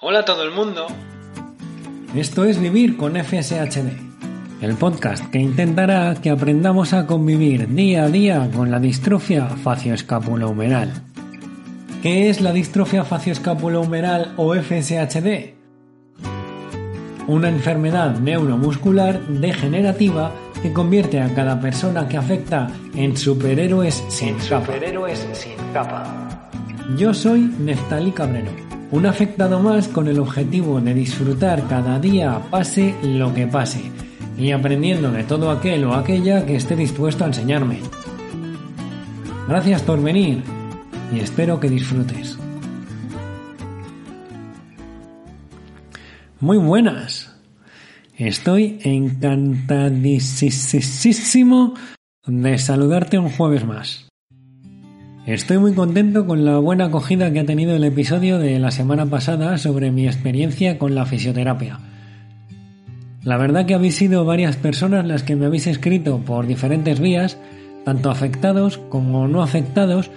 Hola 0.00 0.20
a 0.20 0.24
todo 0.24 0.44
el 0.44 0.52
mundo. 0.52 0.86
Esto 2.14 2.44
es 2.44 2.60
Vivir 2.60 2.96
con 2.96 3.16
FSHD, 3.16 3.88
el 4.60 4.76
podcast 4.76 5.28
que 5.32 5.40
intentará 5.40 6.14
que 6.14 6.30
aprendamos 6.30 6.92
a 6.92 7.04
convivir 7.04 7.66
día 7.74 8.04
a 8.04 8.08
día 8.08 8.48
con 8.54 8.70
la 8.70 8.78
distrofia 8.78 9.46
facioescapulohumeral. 9.46 10.92
¿Qué 12.00 12.30
es 12.30 12.40
la 12.40 12.52
distrofia 12.52 13.02
facioescapulohumeral 13.04 14.34
o 14.36 14.54
FSHD? 14.54 15.54
Una 17.26 17.48
enfermedad 17.48 18.20
neuromuscular 18.20 19.20
degenerativa 19.26 20.30
que 20.62 20.72
convierte 20.72 21.20
a 21.20 21.34
cada 21.34 21.60
persona 21.60 22.06
que 22.06 22.16
afecta 22.16 22.70
en 22.94 23.16
superhéroes 23.16 24.04
sin 24.10 24.36
capa. 24.36 24.66
Superhéroes 24.66 25.26
sin 25.32 25.56
capa. 25.72 26.50
Yo 26.96 27.12
soy 27.12 27.40
Neftali 27.58 28.12
Cabrero, 28.12 28.67
un 28.90 29.06
afectado 29.06 29.60
más 29.60 29.86
con 29.88 30.08
el 30.08 30.18
objetivo 30.18 30.80
de 30.80 30.94
disfrutar 30.94 31.68
cada 31.68 31.98
día 31.98 32.40
pase 32.50 32.94
lo 33.02 33.34
que 33.34 33.46
pase 33.46 33.82
y 34.38 34.52
aprendiendo 34.52 35.10
de 35.10 35.24
todo 35.24 35.50
aquel 35.50 35.84
o 35.84 35.92
aquella 35.94 36.46
que 36.46 36.56
esté 36.56 36.74
dispuesto 36.76 37.24
a 37.24 37.26
enseñarme. 37.28 37.80
Gracias 39.48 39.82
por 39.82 40.02
venir 40.02 40.42
y 41.14 41.20
espero 41.20 41.60
que 41.60 41.68
disfrutes. 41.68 42.38
Muy 46.40 46.56
buenas. 46.56 47.34
Estoy 48.16 48.78
encantadísimo 48.82 51.74
de 52.26 52.58
saludarte 52.58 53.18
un 53.18 53.28
jueves 53.30 53.66
más. 53.66 54.07
Estoy 55.28 55.58
muy 55.58 55.74
contento 55.74 56.26
con 56.26 56.46
la 56.46 56.56
buena 56.56 56.86
acogida 56.86 57.30
que 57.30 57.40
ha 57.40 57.44
tenido 57.44 57.76
el 57.76 57.84
episodio 57.84 58.38
de 58.38 58.58
la 58.58 58.70
semana 58.70 59.04
pasada 59.04 59.58
sobre 59.58 59.90
mi 59.90 60.06
experiencia 60.06 60.78
con 60.78 60.94
la 60.94 61.04
fisioterapia. 61.04 61.80
La 63.24 63.36
verdad 63.36 63.66
que 63.66 63.74
habéis 63.74 63.96
sido 63.96 64.24
varias 64.24 64.56
personas 64.56 65.04
las 65.04 65.22
que 65.24 65.36
me 65.36 65.44
habéis 65.44 65.66
escrito 65.66 66.16
por 66.20 66.46
diferentes 66.46 66.98
vías, 66.98 67.36
tanto 67.84 68.10
afectados 68.10 68.78
como 68.78 69.28
no 69.28 69.42
afectados, 69.42 70.10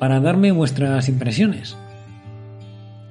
para 0.00 0.18
darme 0.18 0.50
vuestras 0.50 1.08
impresiones. 1.08 1.76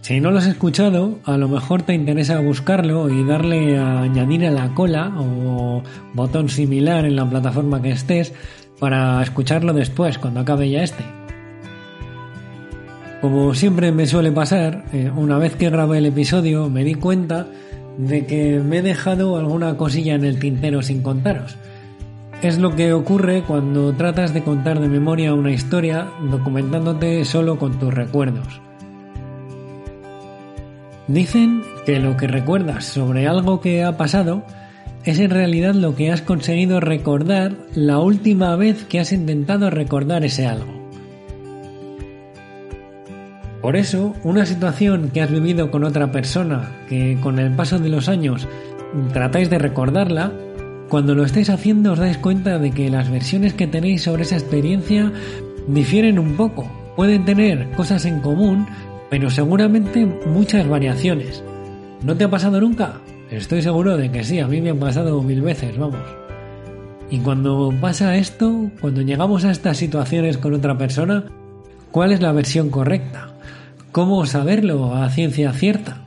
Si 0.01 0.19
no 0.19 0.31
lo 0.31 0.39
has 0.39 0.47
escuchado, 0.47 1.19
a 1.23 1.37
lo 1.37 1.47
mejor 1.47 1.83
te 1.83 1.93
interesa 1.93 2.41
buscarlo 2.41 3.09
y 3.09 3.23
darle 3.23 3.77
a 3.77 4.01
añadir 4.01 4.45
a 4.45 4.51
la 4.51 4.73
cola 4.73 5.13
o 5.17 5.81
botón 6.13 6.49
similar 6.49 7.05
en 7.05 7.15
la 7.15 7.29
plataforma 7.29 7.81
que 7.81 7.91
estés 7.91 8.33
para 8.77 9.23
escucharlo 9.23 9.71
después, 9.71 10.17
cuando 10.17 10.41
acabe 10.41 10.69
ya 10.69 10.83
este. 10.83 11.24
Como 13.25 13.55
siempre 13.55 13.91
me 13.91 14.05
suele 14.05 14.31
pasar, 14.31 14.85
eh, 14.93 15.09
una 15.09 15.39
vez 15.39 15.55
que 15.55 15.71
grabé 15.71 15.97
el 15.97 16.05
episodio 16.05 16.69
me 16.69 16.83
di 16.83 16.93
cuenta 16.93 17.47
de 17.97 18.27
que 18.27 18.59
me 18.59 18.77
he 18.77 18.81
dejado 18.83 19.37
alguna 19.37 19.77
cosilla 19.77 20.13
en 20.13 20.25
el 20.25 20.37
tintero 20.37 20.83
sin 20.83 21.01
contaros. 21.01 21.57
Es 22.43 22.59
lo 22.59 22.75
que 22.75 22.93
ocurre 22.93 23.41
cuando 23.41 23.93
tratas 23.93 24.31
de 24.31 24.43
contar 24.43 24.79
de 24.79 24.89
memoria 24.89 25.33
una 25.33 25.51
historia 25.51 26.07
documentándote 26.29 27.25
solo 27.25 27.57
con 27.57 27.79
tus 27.79 27.91
recuerdos. 27.91 28.61
Dicen 31.07 31.63
que 31.83 31.99
lo 31.99 32.17
que 32.17 32.27
recuerdas 32.27 32.85
sobre 32.85 33.25
algo 33.25 33.59
que 33.59 33.83
ha 33.83 33.97
pasado 33.97 34.43
es 35.03 35.17
en 35.17 35.31
realidad 35.31 35.73
lo 35.73 35.95
que 35.95 36.11
has 36.11 36.21
conseguido 36.21 36.79
recordar 36.79 37.53
la 37.73 37.97
última 37.97 38.55
vez 38.55 38.85
que 38.85 38.99
has 38.99 39.11
intentado 39.11 39.71
recordar 39.71 40.23
ese 40.23 40.45
algo. 40.45 40.74
Por 43.65 43.77
eso, 43.77 44.13
una 44.23 44.45
situación 44.45 45.09
que 45.09 45.23
has 45.23 45.31
vivido 45.31 45.71
con 45.71 45.83
otra 45.83 46.11
persona, 46.11 46.69
que 46.87 47.17
con 47.19 47.39
el 47.39 47.51
paso 47.51 47.79
de 47.79 47.89
los 47.89 48.09
años 48.09 48.47
tratáis 49.11 49.49
de 49.49 49.57
recordarla, 49.57 50.31
cuando 50.87 51.15
lo 51.15 51.25
estáis 51.25 51.49
haciendo 51.49 51.93
os 51.93 51.97
dais 51.97 52.19
cuenta 52.19 52.59
de 52.59 52.69
que 52.69 52.91
las 52.91 53.09
versiones 53.09 53.55
que 53.55 53.65
tenéis 53.65 54.03
sobre 54.03 54.21
esa 54.21 54.35
experiencia 54.35 55.11
difieren 55.67 56.19
un 56.19 56.35
poco. 56.35 56.69
Pueden 56.95 57.25
tener 57.25 57.71
cosas 57.71 58.05
en 58.05 58.19
común, 58.19 58.67
pero 59.09 59.31
seguramente 59.31 60.05
muchas 60.27 60.67
variaciones. 60.67 61.43
¿No 62.03 62.15
te 62.15 62.25
ha 62.25 62.29
pasado 62.29 62.61
nunca? 62.61 63.01
Estoy 63.31 63.63
seguro 63.63 63.97
de 63.97 64.11
que 64.11 64.23
sí, 64.23 64.37
a 64.37 64.47
mí 64.47 64.61
me 64.61 64.69
ha 64.69 64.75
pasado 64.75 65.23
mil 65.23 65.41
veces, 65.41 65.75
vamos. 65.75 66.05
Y 67.09 67.17
cuando 67.17 67.73
pasa 67.81 68.15
esto, 68.15 68.69
cuando 68.79 69.01
llegamos 69.01 69.43
a 69.43 69.49
estas 69.49 69.77
situaciones 69.77 70.37
con 70.37 70.53
otra 70.53 70.77
persona, 70.77 71.23
¿cuál 71.89 72.11
es 72.11 72.21
la 72.21 72.31
versión 72.31 72.69
correcta? 72.69 73.31
¿Cómo 73.95 74.25
saberlo 74.25 74.93
a 74.93 75.09
ciencia 75.09 75.53
cierta? 75.53 76.01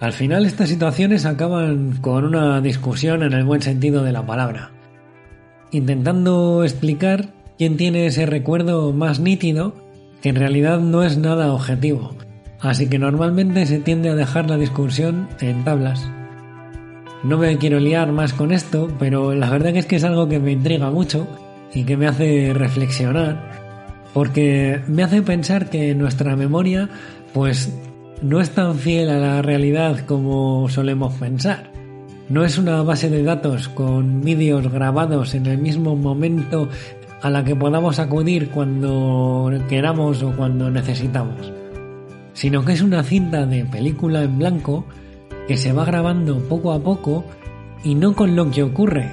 Al 0.00 0.14
final 0.14 0.46
estas 0.46 0.70
situaciones 0.70 1.26
acaban 1.26 1.98
con 2.00 2.24
una 2.24 2.62
discusión 2.62 3.22
en 3.22 3.34
el 3.34 3.44
buen 3.44 3.60
sentido 3.60 4.02
de 4.02 4.12
la 4.12 4.24
palabra, 4.24 4.70
intentando 5.72 6.64
explicar 6.64 7.34
quién 7.58 7.76
tiene 7.76 8.06
ese 8.06 8.24
recuerdo 8.24 8.94
más 8.94 9.20
nítido, 9.20 9.74
que 10.22 10.30
en 10.30 10.36
realidad 10.36 10.80
no 10.80 11.02
es 11.02 11.18
nada 11.18 11.52
objetivo, 11.52 12.14
así 12.60 12.88
que 12.88 12.98
normalmente 12.98 13.66
se 13.66 13.80
tiende 13.80 14.08
a 14.08 14.14
dejar 14.14 14.48
la 14.48 14.56
discusión 14.56 15.28
en 15.42 15.64
tablas. 15.64 16.10
No 17.24 17.36
me 17.36 17.58
quiero 17.58 17.78
liar 17.78 18.10
más 18.10 18.32
con 18.32 18.52
esto, 18.52 18.88
pero 18.98 19.34
la 19.34 19.50
verdad 19.50 19.76
es 19.76 19.84
que 19.84 19.96
es 19.96 20.04
algo 20.04 20.30
que 20.30 20.38
me 20.38 20.52
intriga 20.52 20.90
mucho 20.90 21.28
y 21.74 21.84
que 21.84 21.98
me 21.98 22.06
hace 22.06 22.54
reflexionar 22.54 23.67
porque 24.18 24.80
me 24.88 25.04
hace 25.04 25.22
pensar 25.22 25.70
que 25.70 25.94
nuestra 25.94 26.34
memoria 26.34 26.88
pues 27.32 27.72
no 28.20 28.40
es 28.40 28.50
tan 28.50 28.74
fiel 28.74 29.10
a 29.10 29.18
la 29.18 29.42
realidad 29.42 30.00
como 30.06 30.68
solemos 30.68 31.14
pensar. 31.14 31.70
No 32.28 32.44
es 32.44 32.58
una 32.58 32.82
base 32.82 33.10
de 33.10 33.22
datos 33.22 33.68
con 33.68 34.22
vídeos 34.22 34.72
grabados 34.72 35.34
en 35.34 35.46
el 35.46 35.58
mismo 35.58 35.94
momento 35.94 36.68
a 37.22 37.30
la 37.30 37.44
que 37.44 37.54
podamos 37.54 38.00
acudir 38.00 38.48
cuando 38.48 39.52
queramos 39.68 40.20
o 40.24 40.32
cuando 40.32 40.68
necesitamos, 40.68 41.52
sino 42.32 42.64
que 42.64 42.72
es 42.72 42.82
una 42.82 43.04
cinta 43.04 43.46
de 43.46 43.66
película 43.66 44.24
en 44.24 44.36
blanco 44.36 44.84
que 45.46 45.56
se 45.56 45.72
va 45.72 45.84
grabando 45.84 46.40
poco 46.48 46.72
a 46.72 46.80
poco 46.80 47.24
y 47.84 47.94
no 47.94 48.16
con 48.16 48.34
lo 48.34 48.50
que 48.50 48.64
ocurre 48.64 49.12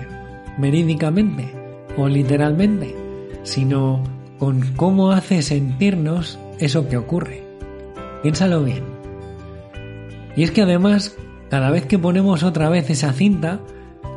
verídicamente 0.57 1.53
o 1.95 2.07
literalmente, 2.07 2.95
sino 3.43 4.14
con 4.39 4.61
cómo 4.75 5.11
hace 5.11 5.41
sentirnos 5.41 6.39
eso 6.59 6.87
que 6.87 6.97
ocurre. 6.97 7.43
Piénsalo 8.21 8.63
bien. 8.63 8.83
Y 10.35 10.43
es 10.43 10.51
que 10.51 10.61
además, 10.61 11.15
cada 11.49 11.69
vez 11.69 11.85
que 11.85 11.99
ponemos 11.99 12.43
otra 12.43 12.69
vez 12.69 12.89
esa 12.89 13.13
cinta, 13.13 13.59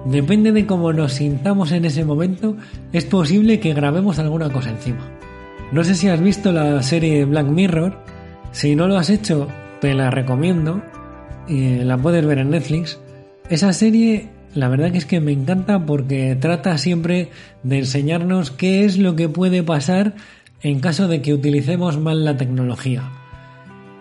depende 0.04 0.52
de 0.52 0.66
cómo 0.66 0.92
nos 0.92 1.12
sintamos 1.12 1.72
en 1.72 1.84
ese 1.84 2.04
momento, 2.04 2.56
es 2.92 3.04
posible 3.04 3.60
que 3.60 3.74
grabemos 3.74 4.18
alguna 4.18 4.50
cosa 4.50 4.70
encima. 4.70 5.10
No 5.72 5.84
sé 5.84 5.94
si 5.94 6.08
has 6.08 6.20
visto 6.20 6.50
la 6.50 6.82
serie 6.82 7.24
Black 7.24 7.46
Mirror, 7.46 7.98
si 8.52 8.74
no 8.74 8.88
lo 8.88 8.96
has 8.96 9.10
hecho, 9.10 9.48
te 9.80 9.94
la 9.94 10.10
recomiendo, 10.10 10.82
la 11.48 11.98
puedes 11.98 12.24
ver 12.24 12.38
en 12.38 12.50
Netflix. 12.50 12.98
Esa 13.50 13.72
serie 13.72 14.28
la 14.54 14.68
verdad 14.68 14.92
que 14.92 14.98
es 14.98 15.06
que 15.06 15.20
me 15.20 15.32
encanta 15.32 15.84
porque 15.86 16.36
trata 16.36 16.78
siempre 16.78 17.28
de 17.62 17.78
enseñarnos 17.78 18.50
qué 18.50 18.84
es 18.84 18.98
lo 18.98 19.16
que 19.16 19.28
puede 19.28 19.62
pasar 19.62 20.14
en 20.62 20.80
caso 20.80 21.08
de 21.08 21.22
que 21.22 21.34
utilicemos 21.34 21.98
mal 21.98 22.24
la 22.24 22.36
tecnología. 22.36 23.10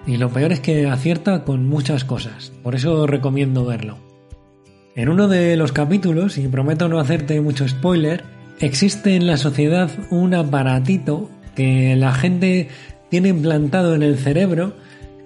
Y 0.05 0.17
lo 0.17 0.29
peor 0.29 0.53
es 0.53 0.59
que 0.59 0.87
acierta 0.87 1.43
con 1.43 1.67
muchas 1.67 2.05
cosas, 2.05 2.51
por 2.63 2.75
eso 2.75 3.07
recomiendo 3.07 3.65
verlo. 3.65 3.97
En 4.95 5.09
uno 5.09 5.27
de 5.27 5.55
los 5.57 5.73
capítulos, 5.73 6.37
y 6.37 6.47
prometo 6.47 6.87
no 6.87 6.99
hacerte 6.99 7.39
mucho 7.41 7.67
spoiler, 7.67 8.23
existe 8.59 9.15
en 9.15 9.27
la 9.27 9.37
sociedad 9.37 9.91
un 10.09 10.33
aparatito 10.33 11.29
que 11.55 11.95
la 11.95 12.13
gente 12.13 12.69
tiene 13.09 13.29
implantado 13.29 13.93
en 13.93 14.01
el 14.01 14.17
cerebro 14.17 14.73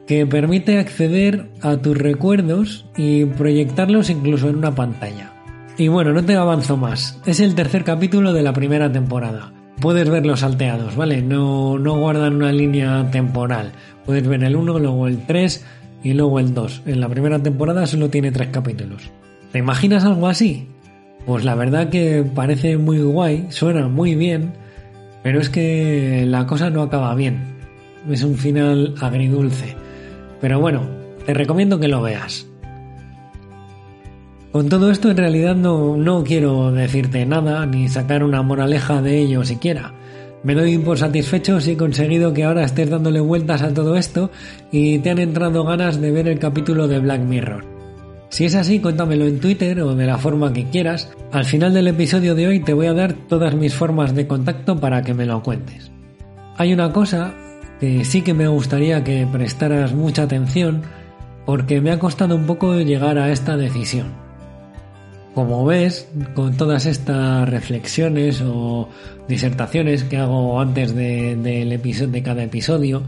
que 0.07 0.25
permite 0.25 0.77
acceder 0.77 1.49
a 1.61 1.77
tus 1.77 1.97
recuerdos 1.97 2.85
y 2.97 3.25
proyectarlos 3.25 4.09
incluso 4.09 4.49
en 4.49 4.57
una 4.57 4.75
pantalla. 4.75 5.31
Y 5.77 5.87
bueno, 5.87 6.11
no 6.13 6.23
te 6.23 6.35
avanzo 6.35 6.77
más, 6.77 7.19
es 7.25 7.39
el 7.39 7.55
tercer 7.55 7.83
capítulo 7.83 8.33
de 8.33 8.43
la 8.43 8.53
primera 8.53 8.91
temporada. 8.91 9.53
puedes 9.79 10.09
verlos 10.09 10.41
salteados, 10.41 10.95
¿vale? 10.95 11.21
No, 11.21 11.79
no 11.79 11.97
guardan 11.97 12.35
una 12.35 12.51
línea 12.51 13.09
temporal. 13.11 13.71
Puedes 14.05 14.27
ver 14.27 14.43
el 14.43 14.55
1, 14.55 14.79
luego 14.79 15.07
el 15.07 15.25
3 15.25 15.65
y 16.03 16.13
luego 16.13 16.39
el 16.39 16.53
2. 16.53 16.83
En 16.85 16.99
la 17.01 17.09
primera 17.09 17.39
temporada 17.41 17.87
solo 17.87 18.09
tiene 18.09 18.31
3 18.31 18.49
capítulos. 18.49 19.09
¿Te 19.51 19.59
imaginas 19.59 20.05
algo 20.05 20.27
así? 20.27 20.67
Pues 21.25 21.43
la 21.43 21.55
verdad 21.55 21.89
que 21.89 22.23
parece 22.23 22.77
muy 22.77 22.99
guay, 23.01 23.47
suena 23.49 23.87
muy 23.87 24.15
bien, 24.15 24.53
pero 25.23 25.39
es 25.39 25.49
que 25.49 26.25
la 26.27 26.47
cosa 26.47 26.69
no 26.69 26.81
acaba 26.81 27.13
bien. 27.15 27.39
Es 28.09 28.23
un 28.23 28.35
final 28.35 28.95
agridulce. 28.99 29.75
Pero 30.41 30.59
bueno, 30.59 30.81
te 31.25 31.33
recomiendo 31.33 31.79
que 31.79 31.87
lo 31.87 32.01
veas. 32.01 32.47
Con 34.51 34.67
todo 34.67 34.91
esto 34.91 35.09
en 35.09 35.17
realidad 35.17 35.55
no, 35.55 35.95
no 35.95 36.23
quiero 36.25 36.73
decirte 36.73 37.25
nada 37.25 37.65
ni 37.65 37.87
sacar 37.87 38.23
una 38.23 38.41
moraleja 38.41 39.01
de 39.01 39.19
ello 39.19 39.45
siquiera. 39.45 39.93
Me 40.43 40.55
doy 40.55 40.77
por 40.79 40.97
satisfecho 40.97 41.61
si 41.61 41.71
he 41.71 41.77
conseguido 41.77 42.33
que 42.33 42.43
ahora 42.43 42.63
estés 42.63 42.89
dándole 42.89 43.19
vueltas 43.19 43.61
a 43.61 43.73
todo 43.73 43.95
esto 43.95 44.31
y 44.71 44.99
te 44.99 45.11
han 45.11 45.19
entrado 45.19 45.63
ganas 45.63 46.01
de 46.01 46.11
ver 46.11 46.27
el 46.27 46.39
capítulo 46.39 46.87
de 46.87 46.99
Black 46.99 47.21
Mirror. 47.21 47.63
Si 48.29 48.45
es 48.45 48.55
así, 48.55 48.79
cuéntamelo 48.79 49.25
en 49.25 49.39
Twitter 49.39 49.79
o 49.81 49.93
de 49.93 50.05
la 50.05 50.17
forma 50.17 50.51
que 50.51 50.65
quieras. 50.69 51.11
Al 51.31 51.45
final 51.45 51.73
del 51.73 51.87
episodio 51.87 52.33
de 52.33 52.47
hoy 52.47 52.59
te 52.59 52.73
voy 52.73 52.87
a 52.87 52.93
dar 52.93 53.13
todas 53.13 53.53
mis 53.55 53.73
formas 53.73 54.15
de 54.15 54.25
contacto 54.25 54.79
para 54.79 55.03
que 55.03 55.13
me 55.13 55.25
lo 55.25 55.43
cuentes. 55.43 55.91
Hay 56.57 56.73
una 56.73 56.91
cosa 56.91 57.35
que 57.81 58.05
sí 58.05 58.21
que 58.21 58.35
me 58.35 58.47
gustaría 58.47 59.03
que 59.03 59.27
prestaras 59.29 59.91
mucha 59.93 60.21
atención 60.21 60.83
porque 61.47 61.81
me 61.81 61.89
ha 61.89 61.97
costado 61.97 62.35
un 62.35 62.45
poco 62.45 62.79
llegar 62.79 63.17
a 63.17 63.31
esta 63.31 63.57
decisión. 63.57 64.13
Como 65.33 65.65
ves, 65.65 66.07
con 66.35 66.55
todas 66.57 66.85
estas 66.85 67.49
reflexiones 67.49 68.43
o 68.45 68.87
disertaciones 69.27 70.03
que 70.03 70.17
hago 70.17 70.61
antes 70.61 70.93
de, 70.93 71.35
de 71.35 72.23
cada 72.23 72.43
episodio, 72.43 73.01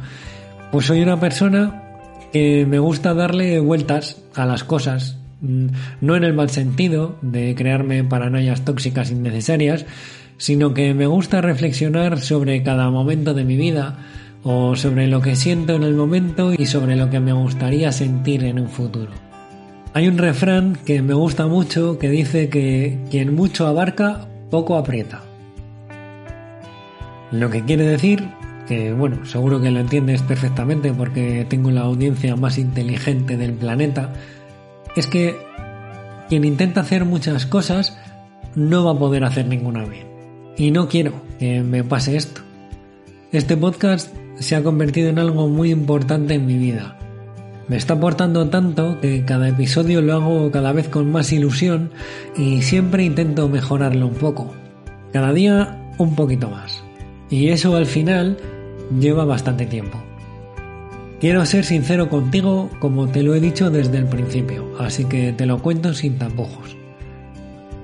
pues 0.72 0.88
soy 0.88 1.04
una 1.04 1.20
persona 1.20 1.84
que 2.32 2.66
me 2.66 2.80
gusta 2.80 3.14
darle 3.14 3.60
vueltas 3.60 4.24
a 4.34 4.48
las 4.48 4.64
cosas, 4.64 5.18
mm, 5.42 5.68
no 6.02 6.16
en 6.16 6.24
el 6.24 6.34
mal 6.34 6.50
sentido 6.50 7.16
de 7.22 7.54
crearme 7.54 8.04
paranoias 8.04 8.66
tóxicas 8.66 9.12
innecesarias, 9.12 9.86
sino 10.38 10.74
que 10.74 10.96
me 10.96 11.06
gusta 11.06 11.42
reflexionar 11.42 12.20
sobre 12.20 12.64
cada 12.64 12.90
momento 12.90 13.36
de 13.36 13.44
mi 13.44 13.56
vida 13.56 14.00
o 14.44 14.76
sobre 14.76 15.08
lo 15.08 15.22
que 15.22 15.36
siento 15.36 15.74
en 15.74 15.84
el 15.84 15.94
momento 15.94 16.54
y 16.54 16.66
sobre 16.66 16.96
lo 16.96 17.10
que 17.10 17.20
me 17.20 17.34
gustaría 17.34 17.92
sentir 17.92 18.44
en 18.44 18.60
un 18.60 18.70
futuro. 18.70 19.12
Hay 19.94 20.08
un 20.08 20.18
refrán 20.18 20.78
que 20.86 21.02
me 21.02 21.14
gusta 21.14 21.48
mucho 21.48 21.98
que 21.98 22.10
dice 22.10 22.50
que 22.50 23.00
quien 23.10 23.36
mucho 23.36 23.68
abarca, 23.68 24.28
poco 24.50 24.78
aprieta. 24.78 25.22
Lo 27.32 27.50
que 27.50 27.64
quiere 27.64 27.86
decir 27.86 28.28
que, 28.68 28.94
bueno, 28.94 29.26
seguro 29.26 29.62
que 29.62 29.72
lo 29.72 29.80
entiendes 29.80 30.22
perfectamente 30.22 30.94
porque 30.94 31.46
tengo 31.50 31.72
la 31.72 31.82
audiencia 31.82 32.36
más 32.36 32.58
inteligente 32.58 33.38
del 33.38 33.54
planeta, 33.54 34.14
es 34.96 35.08
que 35.08 35.38
quien 36.30 36.46
intenta 36.46 36.82
hacer 36.82 37.06
muchas 37.06 37.46
cosas 37.46 37.98
no 38.56 38.86
va 38.86 38.92
a 38.92 39.00
poder 39.00 39.24
hacer 39.24 39.48
ninguna 39.48 39.86
bien. 39.86 40.08
Y 40.58 40.72
no 40.72 40.88
quiero 40.88 41.14
que 41.40 41.62
me 41.62 41.84
pase 41.84 42.16
esto. 42.16 42.42
Este 43.32 43.58
podcast 43.58 44.16
se 44.40 44.56
ha 44.56 44.64
convertido 44.64 45.10
en 45.10 45.20
algo 45.20 45.48
muy 45.48 45.72
importante 45.72 46.36
en 46.36 46.46
mi 46.46 46.58
vida 46.58 46.98
me 47.68 47.78
está 47.78 47.94
aportando 47.94 48.50
tanto 48.50 49.00
que 49.00 49.24
cada 49.24 49.48
episodio 49.48 50.02
lo 50.02 50.14
hago 50.14 50.52
cada 50.52 50.74
vez 50.74 50.90
con 50.90 51.12
más 51.12 51.32
ilusión 51.32 51.92
y 52.36 52.62
siempre 52.62 53.06
intento 53.06 53.48
mejorarlo 53.48 54.08
un 54.08 54.16
poco. 54.16 54.54
Cada 55.14 55.32
día 55.32 55.92
un 55.98 56.16
poquito 56.16 56.50
más. 56.50 56.84
Y 57.30 57.50
eso 57.50 57.76
al 57.78 57.86
final 57.86 58.38
lleva 59.00 59.24
bastante 59.24 59.66
tiempo. 59.66 59.98
Quiero 61.22 61.46
ser 61.46 61.64
sincero 61.64 62.10
contigo 62.10 62.70
como 62.80 63.08
te 63.08 63.24
lo 63.24 63.34
he 63.34 63.40
dicho 63.40 63.70
desde 63.70 63.98
el 63.98 64.08
principio, 64.08 64.70
así 64.78 65.06
que 65.06 65.32
te 65.32 65.46
lo 65.46 65.60
cuento 65.60 65.94
sin 65.94 66.18
tapujos. 66.18 66.76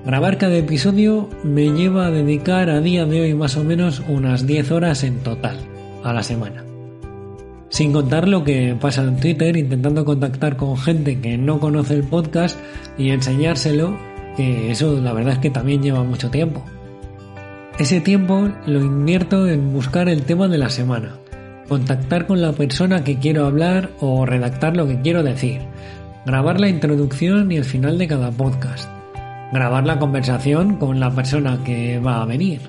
Grabar 0.04 0.36
cada 0.36 0.56
episodio 0.56 1.30
me 1.42 1.70
lleva 1.70 2.06
a 2.06 2.10
dedicar 2.10 2.68
a 2.68 2.80
día 2.80 3.06
de 3.06 3.22
hoy 3.22 3.34
más 3.34 3.56
o 3.56 3.64
menos 3.64 4.02
unas 4.08 4.46
10 4.46 4.70
horas 4.72 5.04
en 5.04 5.20
total 5.20 5.69
a 6.02 6.12
la 6.12 6.22
semana. 6.22 6.64
Sin 7.68 7.92
contar 7.92 8.26
lo 8.26 8.42
que 8.42 8.76
pasa 8.80 9.02
en 9.02 9.16
Twitter 9.16 9.56
intentando 9.56 10.04
contactar 10.04 10.56
con 10.56 10.76
gente 10.76 11.20
que 11.20 11.38
no 11.38 11.60
conoce 11.60 11.94
el 11.94 12.02
podcast 12.02 12.58
y 12.98 13.10
enseñárselo, 13.10 13.96
que 14.36 14.72
eso 14.72 15.00
la 15.00 15.12
verdad 15.12 15.34
es 15.34 15.38
que 15.38 15.50
también 15.50 15.82
lleva 15.82 16.02
mucho 16.02 16.30
tiempo. 16.30 16.64
Ese 17.78 18.00
tiempo 18.00 18.50
lo 18.66 18.80
invierto 18.80 19.46
en 19.46 19.72
buscar 19.72 20.08
el 20.08 20.24
tema 20.24 20.48
de 20.48 20.58
la 20.58 20.68
semana, 20.68 21.14
contactar 21.68 22.26
con 22.26 22.42
la 22.42 22.52
persona 22.52 23.04
que 23.04 23.18
quiero 23.18 23.46
hablar 23.46 23.90
o 24.00 24.26
redactar 24.26 24.76
lo 24.76 24.88
que 24.88 25.00
quiero 25.00 25.22
decir, 25.22 25.60
grabar 26.26 26.60
la 26.60 26.68
introducción 26.68 27.52
y 27.52 27.56
el 27.56 27.64
final 27.64 27.96
de 27.98 28.08
cada 28.08 28.32
podcast, 28.32 28.90
grabar 29.52 29.86
la 29.86 30.00
conversación 30.00 30.76
con 30.76 30.98
la 30.98 31.12
persona 31.12 31.62
que 31.64 32.00
va 32.00 32.20
a 32.20 32.26
venir, 32.26 32.60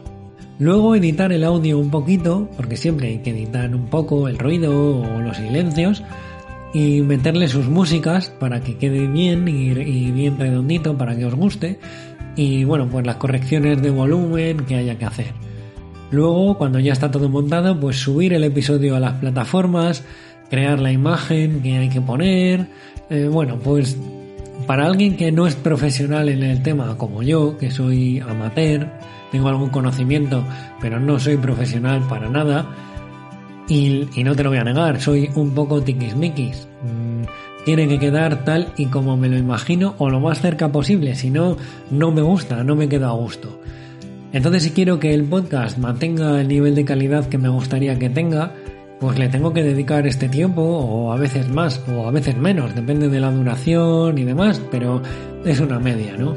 Luego 0.61 0.95
editar 0.95 1.31
el 1.31 1.43
audio 1.43 1.79
un 1.79 1.89
poquito, 1.89 2.47
porque 2.55 2.77
siempre 2.77 3.07
hay 3.07 3.17
que 3.17 3.31
editar 3.31 3.73
un 3.73 3.87
poco 3.87 4.27
el 4.27 4.37
ruido 4.37 5.01
o 5.01 5.19
los 5.19 5.37
silencios, 5.37 6.03
y 6.71 7.01
meterle 7.01 7.47
sus 7.47 7.67
músicas 7.67 8.29
para 8.29 8.61
que 8.61 8.77
quede 8.77 9.07
bien 9.07 9.47
y, 9.47 10.11
bien 10.11 10.37
redondito 10.37 10.95
para 10.95 11.17
que 11.17 11.25
os 11.25 11.33
guste. 11.33 11.79
Y 12.35 12.63
bueno, 12.63 12.87
pues 12.91 13.07
las 13.07 13.15
correcciones 13.15 13.81
de 13.81 13.89
volumen 13.89 14.57
que 14.67 14.75
haya 14.75 14.99
que 14.99 15.05
hacer. 15.05 15.33
Luego, 16.11 16.55
cuando 16.59 16.77
ya 16.77 16.93
está 16.93 17.09
todo 17.09 17.27
montado, 17.27 17.79
pues 17.79 17.95
subir 17.95 18.31
el 18.33 18.43
episodio 18.43 18.95
a 18.95 18.99
las 18.99 19.13
plataformas, 19.13 20.03
crear 20.51 20.79
la 20.79 20.91
imagen 20.91 21.63
que 21.63 21.75
hay 21.75 21.89
que 21.89 22.01
poner. 22.01 22.67
Eh, 23.09 23.27
bueno, 23.31 23.57
pues 23.57 23.97
para 24.67 24.85
alguien 24.85 25.17
que 25.17 25.31
no 25.31 25.47
es 25.47 25.55
profesional 25.55 26.29
en 26.29 26.43
el 26.43 26.61
tema 26.61 26.99
como 26.99 27.23
yo, 27.23 27.57
que 27.57 27.71
soy 27.71 28.19
amateur, 28.19 28.91
tengo 29.31 29.50
algún 29.50 29.69
conocimiento, 29.69 30.44
pero 30.80 31.00
no 31.00 31.19
soy 31.19 31.38
profesional 31.38 32.01
para 32.07 32.30
nada. 32.30 32.68
Y, 33.68 34.10
no 34.24 34.36
te 34.36 34.44
lo 34.44 34.50
voy 34.50 34.60
a 34.60 34.63
negar, 34.63 35.00
soy 35.00 35.30
un 35.36 35.51
poco 35.51 35.81
tiquismiquis. 35.81 36.68
Mm, 36.83 37.24
tiene 37.63 37.88
que 37.88 38.00
quedar 38.00 38.44
tal 38.44 38.74
y 38.75 38.88
como 38.88 39.16
me 39.16 39.30
lo 39.30 39.38
imagino 39.38 39.95
o 39.98 40.10
lo 40.10 40.19
más 40.19 40.42
cerca 40.42 40.72
posible, 40.72 41.16
si 41.16 41.30
no, 41.30 41.57
no 41.89 42.12
me 42.12 42.22
gusta, 42.22 42.63
no 42.63 42.75
me 42.75 42.89
quedo 42.89 43.07
a 43.07 43.13
gusto. 43.13 43.62
Entonces 44.33 44.63
si 44.63 44.72
quiero 44.72 45.00
que 45.00 45.13
el 45.13 45.24
podcast 45.24 45.78
mantenga 45.78 46.42
el 46.42 46.48
nivel 46.48 46.75
de 46.75 46.86
calidad 46.86 47.28
que 47.28 47.38
me 47.38 47.50
gustaría 47.50 47.98
que 48.00 48.10
tenga, 48.10 48.54
pues 49.00 49.18
le 49.18 49.30
tengo 49.30 49.54
que 49.54 49.63
dedicar 49.63 50.07
este 50.07 50.28
tiempo 50.30 50.62
o 50.62 51.12
a 51.12 51.18
veces 51.18 51.50
más 51.50 51.81
o 51.94 52.07
a 52.07 52.12
veces 52.12 52.38
menos, 52.38 52.74
depende 52.75 53.10
de 53.10 53.19
la 53.19 53.31
duración 53.31 54.18
y 54.18 54.23
demás, 54.23 54.61
pero 54.71 55.02
es 55.45 55.59
una 55.59 55.80
media, 55.80 56.16
¿no? 56.18 56.35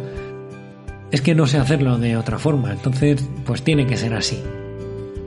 Es 1.15 1.23
que 1.23 1.37
no 1.37 1.47
sé 1.47 1.59
hacerlo 1.59 1.97
de 1.97 2.17
otra 2.17 2.41
forma, 2.41 2.73
entonces 2.73 3.25
pues 3.47 3.63
tiene 3.63 3.87
que 3.87 3.97
ser 3.97 4.15
así. 4.15 4.43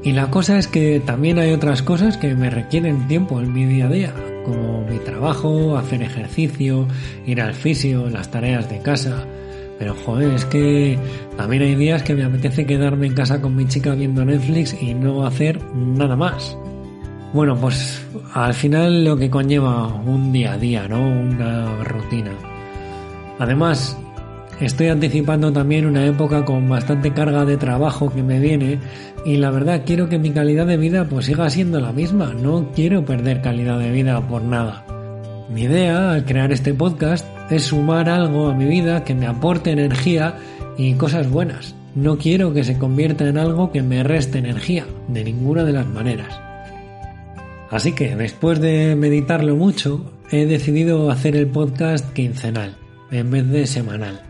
Y 0.03 0.11
la 0.11 0.29
cosa 0.29 0.57
es 0.57 0.67
que 0.67 0.99
también 0.99 1.39
hay 1.39 1.53
otras 1.53 1.81
cosas 1.81 2.17
que 2.17 2.35
me 2.35 2.49
requieren 2.49 3.07
tiempo 3.07 3.39
en 3.39 3.53
mi 3.53 3.63
día 3.63 3.85
a 3.85 3.89
día, 3.89 4.13
como 4.43 4.85
mi 4.85 4.99
trabajo, 4.99 5.77
hacer 5.77 6.01
ejercicio, 6.01 6.89
ir 7.25 7.41
al 7.41 7.53
fisio, 7.53 8.09
las 8.09 8.29
tareas 8.29 8.69
de 8.69 8.79
casa. 8.79 9.25
Pero 9.79 9.95
joder, 9.95 10.33
es 10.33 10.43
que 10.43 10.99
también 11.37 11.61
hay 11.61 11.75
días 11.75 12.03
que 12.03 12.15
me 12.15 12.25
apetece 12.25 12.65
quedarme 12.65 13.07
en 13.07 13.13
casa 13.13 13.41
con 13.41 13.55
mi 13.55 13.65
chica 13.65 13.95
viendo 13.95 14.25
Netflix 14.25 14.75
y 14.81 14.93
no 14.93 15.25
hacer 15.25 15.63
nada 15.73 16.17
más. 16.17 16.57
Bueno, 17.31 17.55
pues 17.55 18.05
al 18.33 18.53
final 18.53 19.05
lo 19.05 19.15
que 19.15 19.29
conlleva 19.29 19.87
un 19.87 20.33
día 20.33 20.53
a 20.53 20.57
día, 20.57 20.85
¿no? 20.89 20.99
Una 20.99 21.81
rutina. 21.85 22.31
Además, 23.39 23.97
Estoy 24.59 24.87
anticipando 24.87 25.53
también 25.53 25.85
una 25.85 26.05
época 26.07 26.43
con 26.43 26.67
bastante 26.67 27.13
carga 27.13 27.45
de 27.45 27.57
trabajo 27.57 28.11
que 28.11 28.23
me 28.23 28.39
viene 28.39 28.79
y 29.23 29.37
la 29.37 29.51
verdad 29.51 29.83
quiero 29.85 30.09
que 30.09 30.17
mi 30.17 30.31
calidad 30.31 30.65
de 30.65 30.77
vida 30.77 31.05
pues 31.07 31.27
siga 31.27 31.47
siendo 31.51 31.79
la 31.79 31.91
misma, 31.91 32.33
no 32.33 32.71
quiero 32.73 33.05
perder 33.05 33.41
calidad 33.41 33.77
de 33.77 33.91
vida 33.91 34.19
por 34.27 34.41
nada. 34.41 34.83
Mi 35.53 35.63
idea 35.63 36.11
al 36.11 36.25
crear 36.25 36.51
este 36.51 36.73
podcast 36.73 37.23
es 37.51 37.65
sumar 37.65 38.09
algo 38.09 38.47
a 38.47 38.55
mi 38.55 38.65
vida 38.65 39.03
que 39.03 39.13
me 39.13 39.27
aporte 39.27 39.69
energía 39.69 40.37
y 40.75 40.95
cosas 40.95 41.29
buenas. 41.29 41.75
No 41.93 42.17
quiero 42.17 42.51
que 42.51 42.63
se 42.63 42.79
convierta 42.79 43.27
en 43.27 43.37
algo 43.37 43.71
que 43.71 43.83
me 43.83 44.03
reste 44.03 44.39
energía, 44.39 44.87
de 45.07 45.23
ninguna 45.23 45.65
de 45.65 45.73
las 45.73 45.87
maneras. 45.87 46.39
Así 47.69 47.91
que 47.93 48.15
después 48.15 48.59
de 48.59 48.95
meditarlo 48.95 49.55
mucho, 49.55 50.11
he 50.31 50.45
decidido 50.47 51.11
hacer 51.11 51.35
el 51.35 51.47
podcast 51.47 52.11
quincenal 52.13 52.75
en 53.11 53.29
vez 53.29 53.47
de 53.47 53.67
semanal. 53.67 54.21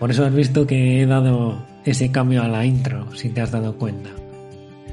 Por 0.00 0.10
eso 0.10 0.24
has 0.24 0.34
visto 0.34 0.66
que 0.66 1.02
he 1.02 1.06
dado 1.06 1.62
ese 1.84 2.10
cambio 2.10 2.42
a 2.42 2.48
la 2.48 2.64
intro, 2.64 3.14
si 3.14 3.28
te 3.28 3.42
has 3.42 3.52
dado 3.52 3.76
cuenta. 3.76 4.10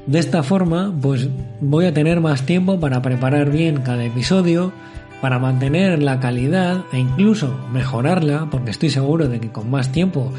De 0.06 0.20
esta 0.20 0.44
forma, 0.44 0.94
pues 1.02 1.30
voy 1.62 1.86
a 1.86 1.94
tener 1.94 2.20
más 2.20 2.46
tiempo 2.46 2.80
para 2.80 3.02
preparar 3.02 3.50
bien 3.50 3.82
cada 3.82 4.04
episodio, 4.04 4.74
para 5.22 5.40
mantener 5.40 6.04
la 6.04 6.20
calidad 6.20 6.84
e 6.92 7.00
incluso 7.00 7.58
mejorarla, 7.72 8.50
porque 8.52 8.72
estoy 8.72 8.90
seguro 8.90 9.30
de 9.30 9.40
que 9.40 9.50
con 9.50 9.72
más 9.72 9.92
tiempo 9.92 10.32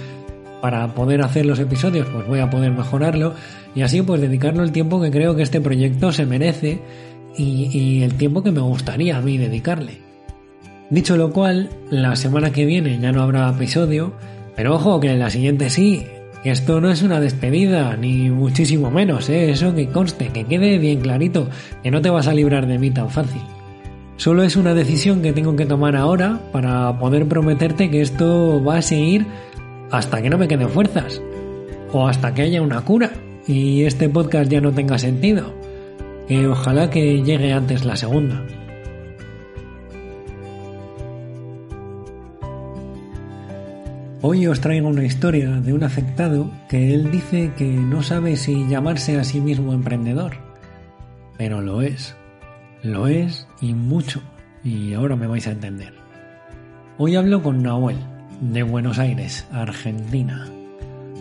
para 0.61 0.95
poder 0.95 1.23
hacer 1.23 1.47
los 1.47 1.59
episodios, 1.59 2.07
pues 2.09 2.27
voy 2.27 2.41
a 2.41 2.51
poder 2.51 2.73
mejorarlo 2.73 3.35
y 3.75 3.83
así 3.83 4.03
pues 4.03 4.21
dedicarlo 4.21 4.63
el 4.63 4.73
tiempo 4.73 5.01
que 5.01 5.11
creo 5.11 5.35
que 5.35 5.43
este 5.43 5.61
proyecto 5.61 6.13
se 6.13 6.27
merece 6.27 6.81
y, 7.37 7.71
y 7.73 8.03
el 8.03 8.15
tiempo 8.15 8.43
que 8.43 8.51
me 8.51 8.61
gustaría 8.61 9.17
a 9.17 9.23
mí 9.23 9.39
dedicarle. 9.39 9.99
Dicho 10.91 11.17
lo 11.17 11.31
cual, 11.31 11.71
la 11.91 12.17
semana 12.17 12.51
que 12.51 12.65
viene 12.65 12.99
ya 12.99 13.13
no 13.13 13.23
habrá 13.23 13.51
episodio, 13.51 14.15
pero 14.59 14.75
ojo 14.75 14.99
que 14.99 15.13
en 15.13 15.21
la 15.21 15.31
siguiente 15.31 15.71
sí, 15.71 16.05
esto 16.43 16.81
no 16.81 16.91
es 16.91 17.03
una 17.03 17.21
despedida, 17.21 17.97
ni 17.97 18.29
muchísimo 18.29 18.91
menos, 18.91 19.29
¿eh? 19.29 19.53
eso 19.53 19.73
que 19.73 19.87
conste, 19.87 20.31
que 20.31 20.47
quede 20.47 20.79
bien 20.79 20.99
clarito, 20.99 21.49
que 21.85 21.93
no 21.93 22.03
te 22.03 22.11
vas 22.11 22.27
a 22.27 22.35
librar 22.35 22.67
de 22.67 22.77
mí 22.77 22.91
tan 22.91 23.09
fácil. 23.09 23.41
Solo 24.17 24.43
es 24.43 24.57
una 24.57 24.75
decisión 24.75 25.23
que 25.23 25.33
tengo 25.33 25.55
que 25.55 25.65
tomar 25.65 25.95
ahora 25.95 26.41
para 26.51 26.99
poder 26.99 27.29
prometerte 27.29 27.89
que 27.89 28.01
esto 28.01 28.61
va 28.65 28.79
a 28.79 28.83
seguir 28.83 29.27
hasta 29.93 30.21
que 30.21 30.29
no 30.29 30.39
me 30.39 30.49
queden 30.49 30.71
fuerzas, 30.71 31.23
o 31.93 32.09
hasta 32.09 32.35
que 32.35 32.43
haya 32.43 32.61
una 32.61 32.81
cura 32.81 33.13
y 33.47 33.85
este 33.85 34.09
podcast 34.09 34.51
ya 34.51 34.61
no 34.61 34.73
tenga 34.73 34.99
sentido, 34.99 35.55
que 36.27 36.49
ojalá 36.49 36.91
que 36.91 37.23
llegue 37.23 37.53
antes 37.53 37.85
la 37.85 37.95
segunda. 37.95 38.45
Hoy 44.21 44.49
os 44.49 44.61
traigo 44.61 44.89
una 44.89 45.05
historia 45.05 45.49
de 45.49 45.73
un 45.73 45.85
afectado 45.85 46.51
que 46.69 46.93
él 46.93 47.13
dice 47.13 47.53
que 47.57 47.69
no 47.69 48.03
sabe 48.03 48.35
si 48.35 48.67
llamarse 48.67 49.17
a 49.17 49.23
sí 49.23 49.41
mismo 49.41 49.73
emprendedor, 49.73 50.33
pero 51.37 51.61
lo 51.61 51.83
es, 51.83 52.17
lo 52.83 53.07
es 53.07 53.47
y 53.61 53.75
mucho, 53.75 54.21
y 54.65 54.93
ahora 54.95 55.15
me 55.15 55.29
vais 55.29 55.47
a 55.47 55.53
entender. 55.53 55.95
Hoy 56.99 57.15
hablo 57.15 57.45
con 57.45 57.63
Nahuel, 57.63 57.99
de 58.41 58.65
Buenos 58.65 58.99
Aires, 58.99 59.47
Argentina. 59.53 60.49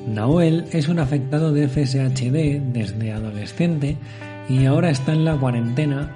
Nahuel 0.08 0.66
es 0.72 0.88
un 0.88 0.98
afectado 0.98 1.54
de 1.54 1.68
FSHD 1.68 2.74
desde 2.74 3.12
adolescente 3.12 3.96
y 4.50 4.66
ahora 4.66 4.90
está 4.90 5.14
en 5.14 5.24
la 5.24 5.38
cuarentena 5.38 6.16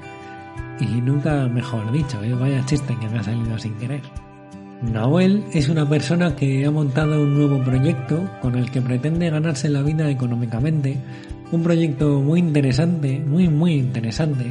y 0.79 0.99
nunca 0.99 1.47
mejor 1.47 1.91
dicho, 1.91 2.23
¿eh? 2.23 2.33
vaya 2.33 2.65
chiste 2.65 2.97
que 2.99 3.07
me 3.07 3.19
ha 3.19 3.23
salido 3.23 3.59
sin 3.59 3.75
querer. 3.75 4.01
Nahuel 4.81 5.43
es 5.53 5.69
una 5.69 5.87
persona 5.87 6.35
que 6.35 6.65
ha 6.65 6.71
montado 6.71 7.21
un 7.21 7.35
nuevo 7.35 7.63
proyecto 7.63 8.27
con 8.41 8.55
el 8.55 8.71
que 8.71 8.81
pretende 8.81 9.29
ganarse 9.29 9.69
la 9.69 9.83
vida 9.83 10.09
económicamente, 10.09 10.97
un 11.51 11.61
proyecto 11.61 12.19
muy 12.19 12.39
interesante, 12.39 13.19
muy 13.19 13.47
muy 13.47 13.73
interesante, 13.73 14.45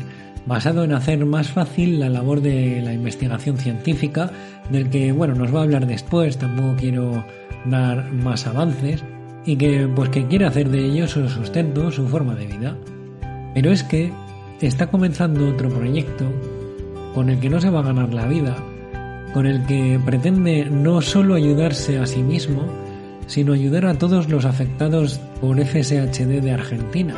basado 0.46 0.84
en 0.84 0.92
hacer 0.92 1.24
más 1.26 1.48
fácil 1.48 1.98
la 1.98 2.08
labor 2.08 2.40
de 2.40 2.80
la 2.80 2.92
investigación 2.92 3.58
científica, 3.58 4.30
del 4.70 4.88
que 4.88 5.10
bueno 5.10 5.34
nos 5.34 5.52
va 5.52 5.60
a 5.60 5.62
hablar 5.64 5.86
después, 5.86 6.38
tampoco 6.38 6.76
quiero 6.78 7.24
dar 7.66 8.12
más 8.12 8.46
avances, 8.46 9.02
y 9.44 9.56
que 9.56 9.88
pues 9.94 10.10
que 10.10 10.26
quiere 10.28 10.46
hacer 10.46 10.68
de 10.68 10.84
ello 10.84 11.08
su 11.08 11.28
sustento, 11.28 11.90
su 11.90 12.06
forma 12.06 12.36
de 12.36 12.46
vida. 12.46 12.76
Pero 13.52 13.72
es 13.72 13.82
que 13.82 14.12
está 14.60 14.86
comenzando 14.86 15.48
otro 15.48 15.68
proyecto 15.70 16.24
con 17.14 17.30
el 17.30 17.40
que 17.40 17.50
no 17.50 17.60
se 17.60 17.70
va 17.70 17.80
a 17.80 17.84
ganar 17.84 18.14
la 18.14 18.26
vida, 18.26 18.56
con 19.32 19.46
el 19.46 19.64
que 19.66 20.00
pretende 20.04 20.64
no 20.64 21.00
solo 21.00 21.34
ayudarse 21.34 21.98
a 21.98 22.06
sí 22.06 22.22
mismo, 22.22 22.62
sino 23.26 23.52
ayudar 23.52 23.86
a 23.86 23.94
todos 23.94 24.28
los 24.28 24.44
afectados 24.44 25.20
por 25.40 25.64
FSHD 25.64 26.40
de 26.40 26.52
Argentina. 26.52 27.14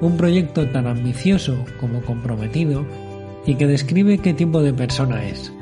Un 0.00 0.16
proyecto 0.16 0.66
tan 0.68 0.86
ambicioso 0.86 1.64
como 1.80 2.02
comprometido 2.02 2.84
y 3.46 3.54
que 3.54 3.66
describe 3.66 4.18
qué 4.18 4.34
tipo 4.34 4.60
de 4.62 4.72
persona 4.72 5.24
es. 5.24 5.52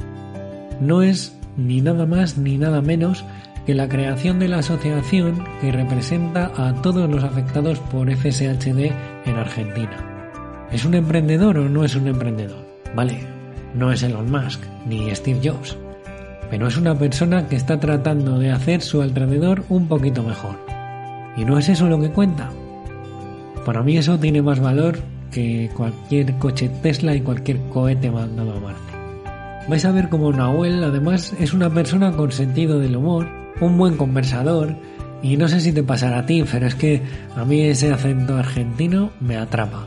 No 0.81 1.03
es 1.03 1.37
ni 1.57 1.81
nada 1.81 2.07
más 2.07 2.39
ni 2.39 2.59
nada 2.59 2.81
menos 2.81 3.25
que 3.67 3.75
la 3.75 3.89
creación 3.89 4.39
de 4.39 4.49
la 4.49 4.59
asociación 4.59 5.45
que 5.61 5.73
representa 5.73 6.53
a 6.57 6.81
todos 6.83 7.11
los 7.11 7.25
afectados 7.25 7.79
por 7.79 8.11
FSHD 8.11 8.93
en 9.25 9.37
Argentina. 9.37 10.69
¿Es 10.71 10.85
un 10.85 10.95
emprendedor 10.95 11.59
o 11.59 11.69
no 11.69 11.85
es 11.85 11.95
un 11.95 12.09
emprendedor? 12.09 12.65
Vale, 12.95 13.36
no 13.77 13.93
es 13.93 14.03
Elon 14.03 14.31
Musk 14.31 14.61
ni 14.87 15.15
Steve 15.15 15.41
Jobs, 15.43 15.77
pero 16.51 16.67
es 16.67 16.77
una 16.77 16.99
persona 16.99 17.47
que 17.49 17.57
está 17.57 17.79
tratando 17.79 18.39
de 18.39 18.51
hacer 18.51 18.83
su 18.83 19.03
alrededor 19.03 19.65
un 19.69 19.89
poquito 19.89 20.23
mejor. 20.23 20.57
¿Y 21.37 21.45
no 21.45 21.59
es 21.59 21.69
eso 21.69 21.87
lo 21.89 22.01
que 22.01 22.11
cuenta? 22.11 22.51
Para 23.65 23.83
mí 23.83 23.97
eso 23.97 24.19
tiene 24.19 24.43
más 24.43 24.61
valor 24.61 24.99
que 25.31 25.71
cualquier 25.77 26.39
coche 26.39 26.71
Tesla 26.83 27.15
y 27.15 27.21
cualquier 27.21 27.59
cohete 27.69 28.11
mandado 28.11 28.53
a 28.53 28.61
Marte. 28.61 28.93
Vais 29.69 29.85
a 29.85 29.91
ver 29.91 30.09
como 30.09 30.33
Nahuel 30.33 30.83
además 30.85 31.35
es 31.39 31.53
una 31.53 31.69
persona 31.69 32.13
con 32.13 32.31
sentido 32.31 32.79
del 32.79 32.97
humor, 32.97 33.29
un 33.61 33.77
buen 33.77 33.97
conversador, 33.97 34.77
y 35.23 35.37
no 35.37 35.49
sé 35.49 35.61
si 35.61 35.73
te 35.73 35.83
pasará 35.83 36.19
a 36.19 36.27
ti, 36.27 36.45
pero 36.51 36.67
es 36.67 36.75
que 36.75 37.03
a 37.35 37.45
mí 37.45 37.63
ese 37.63 37.93
acento 37.93 38.37
argentino 38.37 39.11
me 39.21 39.37
atrapa. 39.37 39.87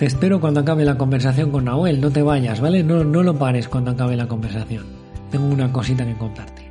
Te 0.00 0.06
espero 0.06 0.40
cuando 0.40 0.60
acabe 0.60 0.86
la 0.86 0.96
conversación 0.96 1.52
con 1.52 1.66
Nahuel, 1.66 2.00
no 2.00 2.10
te 2.10 2.22
vayas, 2.22 2.58
¿vale? 2.58 2.82
No, 2.82 3.04
no 3.04 3.22
lo 3.22 3.38
pares 3.38 3.68
cuando 3.68 3.90
acabe 3.90 4.16
la 4.16 4.26
conversación. 4.26 4.84
Tengo 5.30 5.52
una 5.52 5.70
cosita 5.70 6.06
que 6.06 6.16
contarte. 6.16 6.62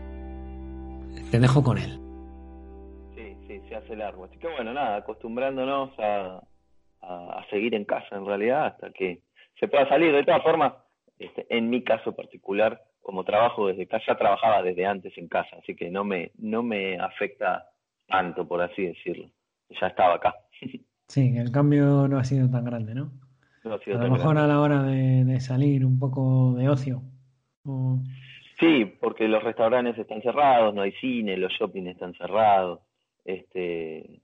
Te 1.29 1.37
dejo 1.37 1.63
con 1.63 1.77
él. 1.77 1.99
Sí, 3.13 3.37
sí, 3.45 3.61
se 3.69 3.75
hace 3.75 3.95
largo. 3.95 4.25
Así 4.25 4.39
que 4.39 4.47
bueno, 4.47 4.73
nada, 4.73 4.95
acostumbrándonos 4.95 5.91
a, 5.99 6.41
a, 7.01 7.39
a 7.39 7.45
seguir 7.51 7.75
en 7.75 7.85
casa 7.85 8.15
en 8.15 8.25
realidad 8.25 8.65
hasta 8.65 8.89
que 8.89 9.19
se 9.59 9.67
pueda 9.67 9.87
salir. 9.87 10.11
De 10.11 10.23
todas 10.23 10.41
formas, 10.41 10.73
este, 11.19 11.45
en 11.55 11.69
mi 11.69 11.83
caso 11.83 12.15
particular, 12.15 12.81
como 12.99 13.25
trabajo 13.25 13.67
desde 13.67 13.85
casa, 13.85 14.17
trabajaba 14.17 14.63
desde 14.63 14.87
antes 14.87 15.15
en 15.19 15.27
casa, 15.27 15.55
así 15.61 15.75
que 15.75 15.91
no 15.91 16.03
me, 16.03 16.31
no 16.39 16.63
me 16.63 16.97
afecta 16.97 17.69
tanto, 18.07 18.47
por 18.47 18.59
así 18.63 18.87
decirlo. 18.87 19.29
Ya 19.79 19.85
estaba 19.85 20.15
acá. 20.15 20.33
Sí, 21.09 21.35
el 21.37 21.51
cambio 21.51 22.07
no 22.07 22.17
ha 22.19 22.23
sido 22.23 22.49
tan 22.49 22.63
grande, 22.65 22.93
¿no? 22.95 23.11
No 23.63 23.73
ha 23.73 23.79
sido 23.79 23.97
A 23.97 23.99
tan 24.01 24.09
lo 24.11 24.15
mejor 24.17 24.35
grande. 24.35 24.41
a 24.53 24.55
la 24.55 24.61
hora 24.61 24.83
de, 24.83 25.25
de 25.25 25.39
salir 25.41 25.83
un 25.85 25.99
poco 25.99 26.53
de 26.55 26.69
ocio. 26.69 27.01
O- 27.65 27.99
Sí, 28.59 28.85
porque 28.99 29.27
los 29.27 29.41
restaurantes 29.43 29.97
están 29.97 30.21
cerrados, 30.21 30.73
no 30.75 30.81
hay 30.81 30.91
cine, 30.93 31.37
los 31.37 31.51
shopping 31.53 31.87
están 31.87 32.13
cerrados, 32.13 32.81
este, 33.23 34.21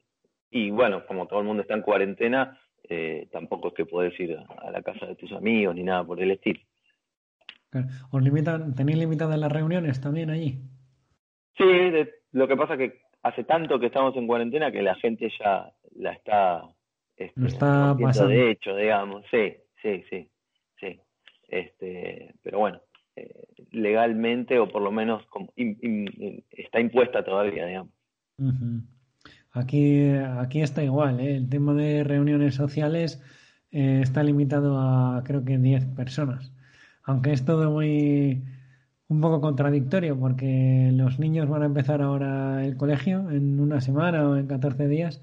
y 0.51 0.72
bueno, 0.72 1.06
como 1.06 1.25
todo 1.25 1.39
el 1.39 1.46
mundo 1.46 1.62
está 1.62 1.74
en 1.74 1.82
cuarentena, 1.82 2.60
eh, 2.89 3.27
tampoco 3.32 3.70
es 3.70 3.74
que 3.75 3.86
podés 3.86 4.20
ir 4.20 4.38
a, 4.38 4.72
la 4.72 4.82
casa 4.82 5.06
de 5.06 5.15
tus 5.15 5.32
amigos 5.32 5.74
ni 5.75 5.84
nada 5.84 6.04
por 6.04 6.22
el 6.22 6.32
estilo. 6.32 6.60
claro. 7.70 7.88
¿Os 8.12 8.22
limitan, 8.22 8.75
tenéis 8.75 8.98
limitadas 9.00 9.39
las 9.39 9.51
reuniones 9.51 10.01
también 10.01 10.30
allí? 10.30 10.60
Sí, 11.58 11.63
de- 11.65 12.12
lo 12.34 12.46
que 12.50 12.58
pasa 12.58 12.75
que 12.77 13.00
hace 13.24 13.46
tanto 13.46 13.80
que 13.80 13.86
estamos 13.88 14.15
en 14.18 14.27
cuarentena 14.27 14.70
que 14.72 14.82
la 14.82 14.96
gente 14.96 15.32
ya 15.39 15.72
la 15.96 16.12
está, 16.12 16.62
este, 17.17 17.39
Lo 17.39 17.48
está 17.48 17.95
pasando. 18.00 18.29
de 18.29 18.51
hecho, 18.51 18.75
digamos, 18.75 19.24
sí, 19.31 19.55
sí, 19.81 20.03
sí, 20.10 20.29
sí, 20.79 21.00
este, 21.48 22.36
pero 22.41 22.60
bueno, 22.60 22.81
eh, 23.15 23.45
legalmente 23.72 24.60
o 24.60 24.67
por 24.67 24.81
lo 24.81 24.91
menos 24.91 25.25
como 25.27 25.53
está 25.55 26.79
impuesta 26.79 27.24
todavía, 27.24 27.65
digamos. 27.65 27.93
Aquí, 29.51 30.10
aquí 30.38 30.62
está 30.62 30.84
igual, 30.84 31.22
¿eh? 31.22 31.38
El 31.38 31.50
tema 31.50 31.74
de 31.74 32.03
reuniones 32.03 32.55
sociales 32.55 33.24
eh, 33.72 34.00
está 34.01 34.22
limitado 34.24 34.77
a 34.77 35.24
creo 35.24 35.45
que 35.45 35.57
10 35.57 35.86
personas. 35.95 36.51
Aunque 37.03 37.31
es 37.31 37.45
todo 37.45 37.72
muy 37.72 38.43
un 39.07 39.22
poco 39.22 39.39
contradictorio 39.39 40.19
porque 40.19 40.91
los 40.93 41.19
niños 41.19 41.48
van 41.48 41.63
a 41.63 41.67
empezar 41.67 42.01
ahora 42.01 42.65
el 42.65 42.75
colegio 42.75 43.29
en 43.29 43.60
una 43.60 43.79
semana 43.79 44.27
o 44.27 44.36
en 44.36 44.48
14 44.48 44.88
días. 44.88 45.22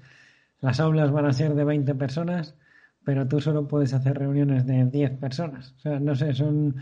Las 0.63 0.79
aulas 0.79 1.11
van 1.11 1.25
a 1.25 1.33
ser 1.33 1.55
de 1.55 1.65
20 1.65 1.93
personas, 1.95 2.57
pero 3.03 3.27
tú 3.27 3.41
solo 3.41 3.67
puedes 3.67 3.93
hacer 3.93 4.17
reuniones 4.17 4.65
de 4.65 4.85
10 4.85 5.19
personas. 5.19 5.73
O 5.73 5.79
sea, 5.79 5.99
no 5.99 6.15
sé, 6.15 6.33
son, 6.33 6.75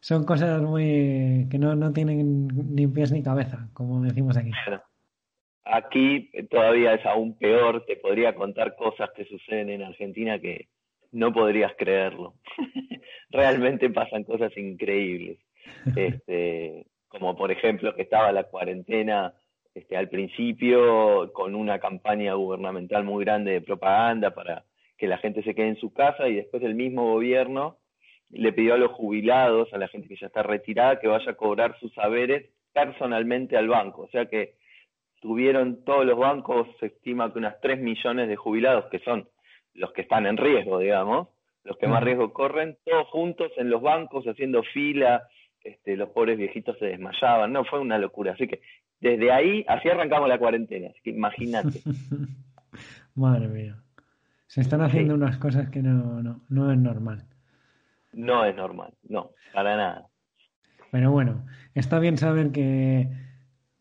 son 0.00 0.26
cosas 0.26 0.60
muy 0.60 1.46
que 1.50 1.58
no, 1.58 1.74
no 1.74 1.94
tienen 1.94 2.46
ni 2.46 2.86
pies 2.86 3.12
ni 3.12 3.22
cabeza, 3.22 3.70
como 3.72 4.02
decimos 4.02 4.36
aquí. 4.36 4.50
Aquí 5.64 6.30
todavía 6.50 6.92
es 6.92 7.06
aún 7.06 7.38
peor, 7.38 7.86
te 7.86 7.96
podría 7.96 8.34
contar 8.34 8.76
cosas 8.76 9.08
que 9.16 9.24
suceden 9.24 9.70
en 9.70 9.82
Argentina 9.82 10.38
que 10.38 10.68
no 11.10 11.32
podrías 11.32 11.72
creerlo. 11.78 12.34
Realmente 13.30 13.88
pasan 13.88 14.24
cosas 14.24 14.54
increíbles. 14.58 15.38
Este, 15.96 16.86
como 17.08 17.36
por 17.36 17.50
ejemplo 17.50 17.94
que 17.94 18.02
estaba 18.02 18.30
la 18.30 18.44
cuarentena 18.44 19.34
este, 19.76 19.94
al 19.94 20.08
principio 20.08 21.30
con 21.34 21.54
una 21.54 21.78
campaña 21.78 22.32
gubernamental 22.32 23.04
muy 23.04 23.26
grande 23.26 23.52
de 23.52 23.60
propaganda 23.60 24.30
para 24.30 24.64
que 24.96 25.06
la 25.06 25.18
gente 25.18 25.42
se 25.42 25.54
quede 25.54 25.68
en 25.68 25.76
su 25.76 25.92
casa 25.92 26.28
y 26.28 26.36
después 26.36 26.62
el 26.62 26.74
mismo 26.74 27.12
gobierno 27.12 27.76
le 28.30 28.54
pidió 28.54 28.72
a 28.72 28.78
los 28.78 28.92
jubilados, 28.92 29.70
a 29.74 29.78
la 29.78 29.88
gente 29.88 30.08
que 30.08 30.16
ya 30.16 30.28
está 30.28 30.42
retirada, 30.42 30.98
que 30.98 31.08
vaya 31.08 31.30
a 31.30 31.36
cobrar 31.36 31.78
sus 31.78 31.92
saberes 31.92 32.48
personalmente 32.72 33.58
al 33.58 33.68
banco. 33.68 34.04
O 34.04 34.08
sea 34.08 34.24
que 34.24 34.54
tuvieron 35.20 35.84
todos 35.84 36.06
los 36.06 36.18
bancos, 36.18 36.68
se 36.80 36.86
estima 36.86 37.30
que 37.30 37.38
unas 37.38 37.60
3 37.60 37.78
millones 37.78 38.28
de 38.28 38.36
jubilados, 38.36 38.86
que 38.86 39.00
son 39.00 39.28
los 39.74 39.92
que 39.92 40.00
están 40.00 40.24
en 40.24 40.38
riesgo, 40.38 40.78
digamos, 40.78 41.28
los 41.64 41.76
que 41.76 41.86
más 41.86 42.02
riesgo 42.02 42.32
corren, 42.32 42.78
todos 42.82 43.08
juntos 43.08 43.52
en 43.58 43.68
los 43.68 43.82
bancos 43.82 44.24
haciendo 44.24 44.62
fila, 44.62 45.28
este, 45.62 45.96
los 45.96 46.08
pobres 46.10 46.38
viejitos 46.38 46.78
se 46.78 46.86
desmayaban, 46.86 47.52
no, 47.52 47.64
fue 47.64 47.78
una 47.78 47.98
locura. 47.98 48.32
Así 48.32 48.48
que 48.48 48.62
desde 49.00 49.30
ahí, 49.30 49.64
así 49.68 49.88
arrancamos 49.88 50.28
la 50.28 50.38
cuarentena, 50.38 50.88
así 50.90 51.00
que 51.02 51.10
imagínate. 51.10 51.82
Madre 53.14 53.48
mía. 53.48 53.76
Se 54.46 54.60
están 54.60 54.80
haciendo 54.80 55.14
unas 55.14 55.36
cosas 55.38 55.70
que 55.70 55.82
no, 55.82 56.22
no, 56.22 56.40
no 56.48 56.72
es 56.72 56.78
normal. 56.78 57.24
No 58.12 58.44
es 58.44 58.56
normal, 58.56 58.94
no, 59.08 59.30
para 59.52 59.76
nada. 59.76 60.06
Pero 60.90 61.10
bueno, 61.10 61.44
está 61.74 61.98
bien 61.98 62.16
saber 62.16 62.52
que 62.52 63.08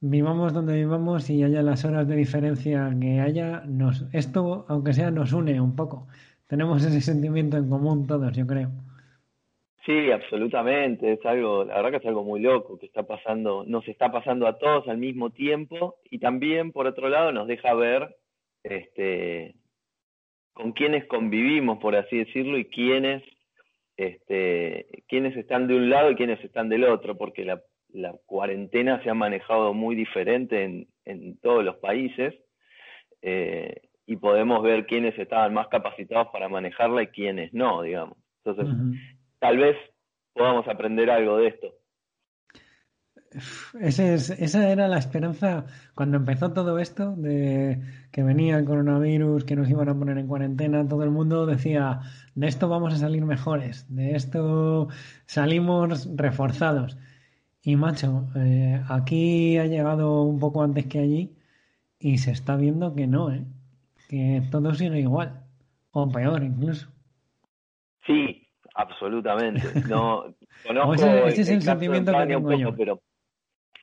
vivamos 0.02 0.54
donde 0.54 0.76
vivamos 0.76 1.30
y 1.30 1.44
haya 1.44 1.62
las 1.62 1.86
horas 1.86 2.08
de 2.08 2.16
diferencia 2.16 2.94
que 3.00 3.22
haya, 3.22 3.64
nos, 3.66 4.06
esto, 4.12 4.66
aunque 4.68 4.94
sea, 4.94 5.12
nos 5.12 5.34
une 5.34 5.62
un 5.62 5.76
poco. 5.76 6.08
Tenemos 6.48 6.84
ese 6.84 7.02
sentimiento 7.02 7.58
en 7.58 7.70
común 7.70 8.06
todos, 8.06 8.36
yo 8.36 8.46
creo. 8.46 8.72
Sí, 9.86 10.12
absolutamente. 10.12 11.14
Es 11.14 11.26
algo, 11.26 11.64
la 11.64 11.76
verdad 11.76 11.92
que 11.92 11.98
es 11.98 12.06
algo 12.06 12.24
muy 12.24 12.40
loco 12.42 12.80
que 12.80 12.88
está 12.88 13.04
pasando, 13.04 13.64
nos 13.68 13.88
está 13.88 14.12
pasando 14.12 14.48
a 14.48 14.58
todos 14.58 14.88
al 14.88 14.98
mismo 14.98 15.30
tiempo 15.30 15.98
y 16.10 16.18
también, 16.20 16.72
por 16.72 16.88
otro 16.88 17.08
lado, 17.08 17.32
nos 17.32 17.48
deja 17.48 17.74
ver 17.76 18.16
este, 18.64 19.54
con 20.54 20.72
quiénes 20.72 21.06
convivimos, 21.06 21.78
por 21.78 21.96
así 21.96 22.18
decirlo, 22.18 22.58
y 22.58 22.66
quiénes, 22.66 23.22
este, 23.96 24.88
quiénes 25.08 25.38
están 25.38 25.68
de 25.68 25.76
un 25.76 25.90
lado 25.90 26.10
y 26.10 26.16
quiénes 26.16 26.44
están 26.44 26.68
del 26.68 26.86
otro, 26.86 27.16
porque 27.16 27.46
la, 27.46 27.62
la 27.94 28.16
cuarentena 28.26 29.04
se 29.04 29.12
ha 29.12 29.14
manejado 29.14 29.74
muy 29.76 29.96
diferente 29.96 30.64
en, 30.64 30.88
en 31.06 31.38
todos 31.38 31.64
los 31.64 31.78
países 31.78 32.34
eh, 33.22 33.82
y 34.08 34.18
podemos 34.18 34.64
ver 34.64 34.86
quiénes 34.88 35.18
estaban 35.18 35.54
más 35.54 35.68
capacitados 35.68 36.30
para 36.32 36.50
manejarla 36.50 37.04
y 37.04 37.08
quiénes 37.08 37.54
no, 37.54 37.84
digamos. 37.84 38.18
Entonces, 38.44 38.76
tal 39.46 39.58
vez 39.58 39.78
podamos 40.34 40.68
aprender 40.68 41.08
algo 41.12 41.38
de 41.38 41.48
esto. 41.50 41.68
esa 43.80 44.72
era 44.72 44.88
la 44.88 44.98
esperanza 44.98 45.68
cuando 45.94 46.18
empezó 46.18 46.52
todo 46.52 46.80
esto, 46.80 47.12
de 47.16 47.80
que 48.12 48.24
venía 48.24 48.58
el 48.58 48.66
coronavirus, 48.66 49.44
que 49.44 49.56
nos 49.56 49.70
iban 49.70 49.88
a 49.90 49.94
poner 49.94 50.18
en 50.18 50.28
cuarentena, 50.28 50.88
todo 50.88 51.04
el 51.04 51.12
mundo 51.12 51.46
decía, 51.46 52.00
de 52.34 52.48
esto 52.48 52.70
vamos 52.70 52.96
a 52.96 52.98
salir 52.98 53.24
mejores, 53.24 53.86
de 53.94 54.16
esto 54.16 54.88
salimos 55.28 56.10
reforzados. 56.16 56.98
Y 57.62 57.76
macho, 57.76 58.28
eh, 58.36 58.82
aquí 58.90 59.60
ha 59.60 59.68
llegado 59.68 60.24
un 60.24 60.40
poco 60.40 60.64
antes 60.64 60.88
que 60.88 61.00
allí 61.00 61.36
y 62.00 62.18
se 62.18 62.32
está 62.32 62.56
viendo 62.56 62.96
que 62.96 63.06
no, 63.06 63.32
¿eh? 63.32 63.46
que 64.10 64.42
todo 64.50 64.74
sigue 64.74 65.02
igual, 65.02 65.44
o 65.92 66.10
peor 66.10 66.42
incluso. 66.44 66.88
Sí, 68.08 68.45
absolutamente. 68.76 69.62
No 69.90 70.36
conozco 70.68 70.94
ese, 70.94 71.42
es 71.42 71.50
el, 71.50 71.62
sentimiento 71.62 72.12
que 72.12 72.28
tengo 72.28 72.54
yo. 72.54 72.76
pero 72.76 73.02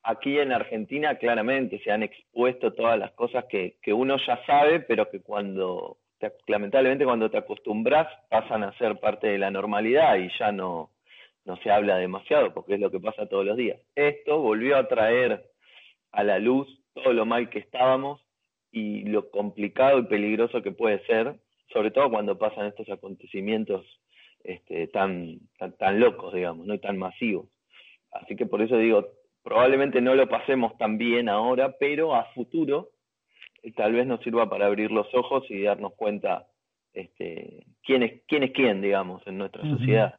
aquí 0.05 0.39
en 0.39 0.53
Argentina 0.53 1.17
claramente 1.17 1.81
se 1.83 1.91
han 1.91 2.03
expuesto 2.03 2.73
todas 2.73 2.99
las 2.99 3.13
cosas 3.13 3.45
que, 3.51 3.77
que 3.83 3.93
uno 3.93 4.17
ya 4.27 4.39
sabe, 4.47 4.81
pero 4.81 5.11
que 5.11 5.21
cuando 5.21 5.99
lamentablemente 6.47 7.05
cuando 7.05 7.31
te 7.31 7.39
acostumbras 7.39 8.07
pasan 8.31 8.63
a 8.63 8.77
ser 8.79 9.01
parte 9.01 9.27
de 9.27 9.39
la 9.39 9.51
normalidad 9.51 10.17
y 10.17 10.31
ya 10.39 10.53
no 10.53 10.91
no 11.45 11.57
se 11.57 11.73
habla 11.73 11.97
demasiado 11.97 12.55
porque 12.55 12.75
es 12.75 12.81
lo 12.81 12.93
que 12.93 13.01
pasa 13.01 13.27
todos 13.27 13.45
los 13.45 13.57
días. 13.57 13.81
Esto 13.97 14.39
volvió 14.39 14.77
a 14.77 14.87
traer 14.87 15.51
a 16.13 16.23
la 16.23 16.39
luz 16.39 16.69
todo 16.95 17.13
lo 17.13 17.27
mal 17.27 17.51
que 17.51 17.59
estábamos 17.59 18.21
y 18.71 19.05
lo 19.05 19.31
complicado 19.31 19.99
y 19.99 20.05
peligroso 20.05 20.63
que 20.63 20.71
puede 20.71 21.05
ser, 21.07 21.35
sobre 21.73 21.91
todo 21.91 22.11
cuando 22.11 22.39
pasan 22.39 22.67
estos 22.67 22.89
acontecimientos 22.91 23.85
este, 24.45 24.87
tan, 24.89 25.41
tan, 25.79 26.01
locos, 26.01 26.35
digamos, 26.35 26.67
no 26.67 26.75
y 26.75 26.79
tan 26.79 26.99
masivos. 26.99 27.49
Así 28.11 28.37
que 28.37 28.47
por 28.47 28.63
eso 28.63 28.77
digo, 28.77 29.09
probablemente 29.43 30.01
no 30.01 30.15
lo 30.15 30.29
pasemos 30.29 30.77
tan 30.79 30.99
bien 30.99 31.29
ahora, 31.29 31.77
pero 31.79 32.15
a 32.15 32.25
futuro 32.35 32.91
eh, 33.63 33.73
tal 33.73 33.93
vez 33.93 34.07
nos 34.07 34.21
sirva 34.21 34.49
para 34.49 34.67
abrir 34.67 34.91
los 34.91 35.07
ojos 35.15 35.45
y 35.49 35.63
darnos 35.63 35.95
cuenta 35.95 36.47
este, 36.93 37.65
quién, 37.85 38.03
es, 38.03 38.23
quién 38.27 38.43
es 38.43 38.53
quién, 38.53 38.81
digamos, 38.81 39.27
en 39.27 39.39
nuestra 39.39 39.63
sociedad. 39.69 40.17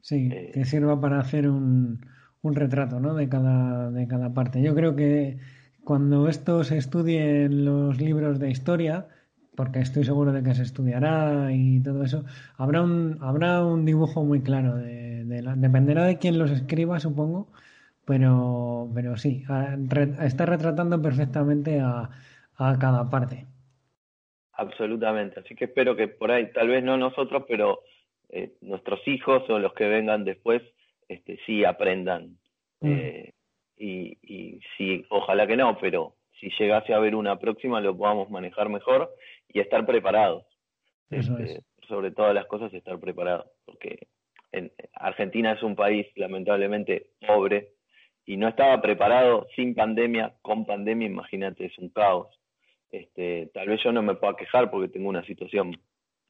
Sí, 0.00 0.28
eh, 0.32 0.50
que 0.52 0.64
sirva 0.64 1.00
para 1.00 1.18
hacer 1.18 1.48
un, 1.48 2.00
un 2.42 2.54
retrato 2.54 3.00
¿no? 3.00 3.14
de, 3.14 3.28
cada, 3.28 3.90
de 3.90 4.06
cada 4.06 4.34
parte. 4.34 4.62
Yo 4.62 4.74
creo 4.74 4.94
que 4.94 5.38
cuando 5.84 6.28
esto 6.28 6.62
se 6.64 6.76
estudie 6.76 7.44
en 7.44 7.64
los 7.64 8.00
libros 8.00 8.38
de 8.38 8.50
historia, 8.50 9.08
porque 9.56 9.80
estoy 9.80 10.04
seguro 10.04 10.32
de 10.32 10.42
que 10.42 10.54
se 10.54 10.62
estudiará 10.62 11.48
y 11.52 11.82
todo 11.82 12.02
eso, 12.02 12.24
habrá 12.56 12.82
un, 12.82 13.18
habrá 13.20 13.64
un 13.64 13.84
dibujo 13.84 14.24
muy 14.24 14.40
claro. 14.42 14.76
De, 14.76 15.24
dependerá 15.24 16.04
de 16.04 16.18
quién 16.18 16.38
los 16.38 16.50
escriba, 16.50 17.00
supongo, 17.00 17.48
pero, 18.04 18.90
pero 18.94 19.16
sí, 19.16 19.44
está 20.20 20.46
retratando 20.46 21.00
perfectamente 21.00 21.80
a, 21.80 22.10
a 22.56 22.78
cada 22.78 23.08
parte. 23.08 23.46
Absolutamente, 24.54 25.40
así 25.40 25.54
que 25.54 25.66
espero 25.66 25.96
que 25.96 26.08
por 26.08 26.30
ahí, 26.30 26.50
tal 26.52 26.68
vez 26.68 26.84
no 26.84 26.96
nosotros, 26.96 27.44
pero 27.48 27.80
eh, 28.28 28.52
nuestros 28.60 29.00
hijos 29.06 29.48
o 29.48 29.58
los 29.58 29.72
que 29.74 29.88
vengan 29.88 30.24
después 30.24 30.62
este, 31.08 31.38
sí 31.46 31.64
aprendan. 31.64 32.36
Mm. 32.80 32.90
Eh, 32.90 33.32
y, 33.76 34.18
y 34.22 34.60
sí, 34.76 35.04
ojalá 35.08 35.46
que 35.46 35.56
no, 35.56 35.78
pero 35.78 36.14
si 36.38 36.50
llegase 36.58 36.92
a 36.92 36.96
haber 36.96 37.14
una 37.14 37.38
próxima 37.38 37.80
lo 37.80 37.96
podamos 37.96 38.30
manejar 38.30 38.68
mejor 38.68 39.10
y 39.52 39.60
estar 39.60 39.84
preparados. 39.86 40.44
Este, 41.10 41.62
sobre 41.88 42.10
todas 42.10 42.34
las 42.34 42.46
cosas 42.46 42.72
estar 42.72 42.98
preparados, 42.98 43.46
porque 43.66 44.08
en, 44.50 44.72
Argentina 44.94 45.52
es 45.52 45.62
un 45.62 45.76
país 45.76 46.06
lamentablemente 46.16 47.10
pobre 47.26 47.72
y 48.24 48.36
no 48.36 48.48
estaba 48.48 48.80
preparado 48.80 49.46
sin 49.54 49.74
pandemia, 49.74 50.34
con 50.42 50.64
pandemia, 50.64 51.06
imagínate, 51.06 51.66
es 51.66 51.78
un 51.78 51.90
caos. 51.90 52.28
Este, 52.90 53.50
tal 53.52 53.68
vez 53.68 53.82
yo 53.82 53.92
no 53.92 54.02
me 54.02 54.14
pueda 54.14 54.36
quejar 54.36 54.70
porque 54.70 54.88
tengo 54.88 55.08
una 55.08 55.24
situación 55.24 55.78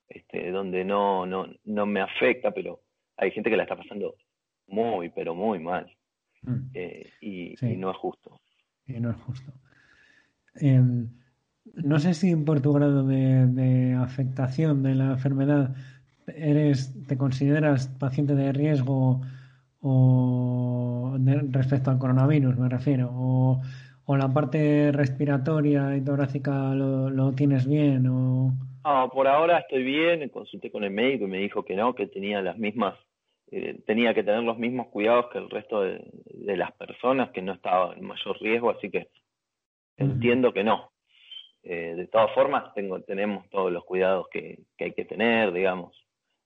este, 0.09 0.51
donde 0.51 0.85
no, 0.85 1.27
no, 1.27 1.47
no 1.65 1.87
me 1.87 2.01
afecta, 2.01 2.51
pero 2.51 2.81
hay 3.17 3.31
gente 3.31 3.51
que 3.51 3.57
la 3.57 3.65
está 3.65 3.77
pasando 3.77 4.17
muy, 4.67 5.11
pero 5.11 5.35
muy 5.35 5.59
mal. 5.59 5.91
Mm. 6.43 6.71
Eh, 6.75 7.11
y, 7.21 7.55
no 7.77 7.91
es 7.91 7.97
justo. 7.97 8.41
Y 8.87 9.01
no 9.01 9.11
es 9.11 9.17
justo. 9.19 9.53
Em, 10.57 11.09
no 11.75 11.99
sé 11.99 12.15
si 12.15 12.35
por 12.37 12.61
tu 12.61 12.73
grado 12.73 13.07
de, 13.07 13.95
afectación 13.95 14.83
de 14.83 14.95
la 14.95 15.13
enfermedad 15.13 15.75
eres, 16.27 16.95
te 17.07 17.17
consideras 17.17 17.89
paciente 17.89 18.35
de 18.35 18.53
riesgo 18.53 19.21
o 19.81 21.17
respecto 21.51 21.91
al 21.91 21.99
coronavirus, 21.99 22.57
me 22.57 22.69
refiero, 22.69 23.11
o, 23.13 23.61
o 24.05 24.17
la 24.17 24.33
parte 24.33 24.93
respiratoria 24.93 25.97
y 25.97 26.01
torácica 26.03 26.75
lo, 26.75 27.11
lo 27.11 27.33
tienes 27.33 27.67
bien 27.67 28.07
o 28.07 28.53
no, 28.85 29.11
por 29.11 29.29
ahora 29.29 29.59
estoy 29.59 29.85
bien, 29.85 30.29
consulté 30.31 30.71
con 30.71 30.83
el 30.83 30.91
médico 30.91 31.25
y 31.25 31.29
me 31.29 31.39
dijo 31.39 31.65
que 31.65 31.77
no, 31.77 31.95
que 31.95 32.09
tenía 32.09 32.43
las 32.43 32.59
mismas, 32.59 32.99
eh, 33.51 33.81
tenía 33.87 34.13
que 34.13 34.25
tener 34.25 34.43
los 34.43 34.59
mismos 34.59 34.89
cuidados 34.89 35.27
que 35.31 35.39
el 35.39 35.51
resto 35.51 35.83
de, 35.83 36.03
las 36.57 36.73
personas, 36.73 37.31
que 37.31 37.43
no 37.43 37.53
estaba 37.53 37.95
en 37.95 38.05
mayor 38.05 38.41
riesgo, 38.41 38.71
así 38.71 38.91
que 38.91 39.09
entiendo 39.97 40.53
que 40.53 40.65
no. 40.65 40.91
Eh, 41.63 41.95
de 41.97 42.07
todas 42.09 42.33
formas, 42.35 42.75
tengo, 42.75 43.01
tenemos 43.03 43.49
todos 43.51 43.73
los 43.73 43.85
cuidados 43.85 44.27
que, 44.31 44.61
hay 44.79 44.93
que 44.93 45.05
tener, 45.05 45.53
digamos. 45.53 45.97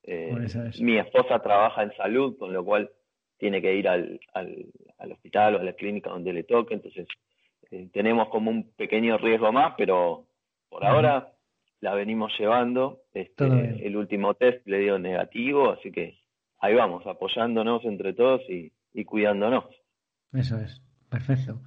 Eh, 0.03 0.35
mi 0.81 0.99
esposa 0.99 1.41
trabaja 1.41 1.83
en 1.83 1.97
salud, 1.97 2.37
con 2.39 2.53
lo 2.53 2.65
cual 2.65 2.91
tiene 3.39 3.61
que 3.61 3.75
ir 3.75 3.89
al, 3.89 4.21
al, 4.35 4.67
al 4.99 5.13
hospital 5.13 5.57
o 5.57 5.61
a 5.61 5.65
la 5.65 5.73
clínica 5.73 6.11
donde 6.11 6.33
le 6.33 6.45
toque, 6.45 6.75
entonces 6.75 7.07
tenemos 7.93 8.29
como 8.29 8.51
un 8.51 8.71
pequeño 8.75 9.19
riesgo 9.19 9.53
más, 9.53 9.75
pero 9.77 10.27
por 10.69 10.85
ahora 10.85 11.33
la 11.81 11.95
venimos 11.95 12.33
llevando. 12.39 13.03
Este, 13.13 13.87
el 13.87 13.97
último 13.97 14.35
test 14.35 14.67
le 14.67 14.81
dio 14.81 14.99
negativo, 14.99 15.71
así 15.71 15.91
que 15.91 16.19
ahí 16.61 16.75
vamos, 16.75 17.07
apoyándonos 17.07 17.85
entre 17.85 18.13
todos 18.13 18.43
y, 18.49 18.73
cuidándonos. 19.05 19.65
Eso 20.33 20.59
es, 20.59 20.83
perfecto. 21.11 21.61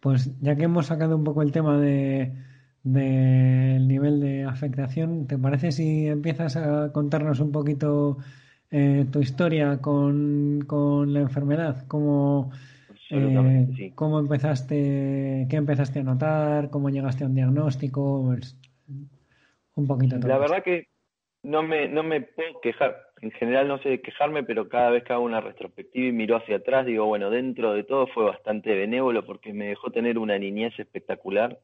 Pues 0.00 0.36
ya 0.40 0.56
que 0.56 0.64
hemos 0.64 0.86
sacado 0.86 1.16
un 1.16 1.24
poco 1.24 1.42
el 1.42 1.52
tema 1.52 1.78
de 1.78 2.32
del 2.82 3.86
nivel 3.86 4.20
de 4.20 4.44
afectación, 4.44 5.26
¿te 5.26 5.38
parece 5.38 5.72
si 5.72 6.08
empiezas 6.08 6.56
a 6.56 6.92
contarnos 6.92 7.40
un 7.40 7.52
poquito 7.52 8.18
eh, 8.70 9.06
tu 9.12 9.20
historia 9.20 9.78
con, 9.80 10.64
con, 10.66 11.12
la 11.12 11.20
enfermedad? 11.20 11.86
¿Cómo, 11.86 12.50
eh, 13.10 13.92
¿Cómo 13.94 14.18
empezaste, 14.18 15.46
qué 15.48 15.56
empezaste 15.56 16.00
a 16.00 16.04
notar? 16.04 16.70
¿Cómo 16.70 16.90
llegaste 16.90 17.24
a 17.24 17.28
un 17.28 17.34
diagnóstico? 17.34 18.24
Pues, 18.26 18.58
un 19.74 19.86
poquito. 19.86 20.16
La 20.26 20.38
verdad 20.38 20.62
que 20.62 20.88
no 21.42 21.62
me, 21.62 21.88
no 21.88 22.02
me 22.02 22.20
puedo 22.20 22.60
quejar. 22.60 22.96
En 23.20 23.30
general 23.30 23.68
no 23.68 23.78
sé 23.78 24.00
quejarme, 24.00 24.42
pero 24.42 24.68
cada 24.68 24.90
vez 24.90 25.04
que 25.04 25.12
hago 25.12 25.24
una 25.24 25.40
retrospectiva 25.40 26.08
y 26.08 26.12
miro 26.12 26.36
hacia 26.36 26.56
atrás, 26.56 26.84
digo, 26.84 27.06
bueno, 27.06 27.30
dentro 27.30 27.72
de 27.72 27.84
todo 27.84 28.08
fue 28.08 28.24
bastante 28.24 28.74
benévolo 28.74 29.24
porque 29.24 29.52
me 29.52 29.68
dejó 29.68 29.90
tener 29.90 30.18
una 30.18 30.38
niñez 30.38 30.76
espectacular. 30.78 31.60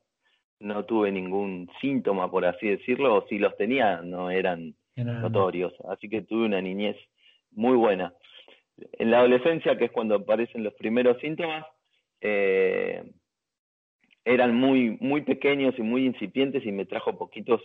No 0.60 0.84
tuve 0.84 1.12
ningún 1.12 1.70
síntoma, 1.80 2.30
por 2.30 2.44
así 2.44 2.68
decirlo, 2.68 3.14
o 3.14 3.26
si 3.28 3.38
los 3.38 3.56
tenía, 3.56 4.02
no 4.02 4.30
eran 4.30 4.74
notorios. 4.96 5.72
Así 5.88 6.08
que 6.08 6.22
tuve 6.22 6.46
una 6.46 6.60
niñez 6.60 6.96
muy 7.52 7.76
buena. 7.76 8.12
En 8.92 9.10
la 9.10 9.18
adolescencia, 9.18 9.76
que 9.76 9.86
es 9.86 9.90
cuando 9.90 10.16
aparecen 10.16 10.64
los 10.64 10.74
primeros 10.74 11.18
síntomas, 11.20 11.64
eh, 12.20 13.02
eran 14.24 14.54
muy, 14.54 14.96
muy 15.00 15.22
pequeños 15.22 15.74
y 15.78 15.82
muy 15.82 16.04
incipientes 16.04 16.64
y 16.66 16.72
me 16.72 16.84
trajo 16.84 17.16
poquitos 17.16 17.62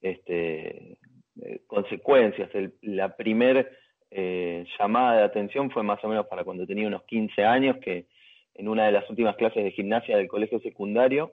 este, 0.00 0.98
eh, 1.42 1.60
consecuencias. 1.66 2.50
la 2.82 3.16
primer 3.16 3.70
eh, 4.10 4.64
llamada 4.78 5.18
de 5.18 5.24
atención 5.24 5.70
fue 5.70 5.82
más 5.82 6.02
o 6.04 6.08
menos 6.08 6.26
para 6.26 6.44
cuando 6.44 6.66
tenía 6.66 6.86
unos 6.86 7.02
15 7.04 7.44
años, 7.44 7.76
que 7.78 8.06
en 8.54 8.68
una 8.68 8.86
de 8.86 8.92
las 8.92 9.08
últimas 9.10 9.36
clases 9.36 9.62
de 9.62 9.72
gimnasia 9.72 10.16
del 10.16 10.28
colegio 10.28 10.58
secundario 10.60 11.32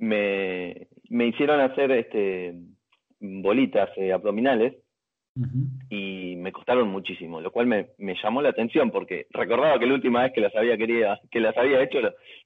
me, 0.00 0.88
me 1.10 1.26
hicieron 1.26 1.60
hacer 1.60 1.92
este, 1.92 2.54
bolitas 3.20 3.90
eh, 3.96 4.12
abdominales 4.12 4.74
y 5.88 6.34
me 6.36 6.52
costaron 6.52 6.88
muchísimo, 6.88 7.40
lo 7.40 7.50
cual 7.52 7.66
me, 7.66 7.90
me, 7.98 8.14
llamó 8.20 8.42
la 8.42 8.50
atención 8.50 8.90
porque 8.90 9.26
recordaba 9.30 9.78
que 9.78 9.86
la 9.86 9.94
última 9.94 10.22
vez 10.22 10.32
que 10.34 10.40
las 10.40 10.54
había 10.54 10.76
querido, 10.76 11.16
que 11.30 11.40
las 11.40 11.56
había 11.56 11.82
hecho 11.82 11.98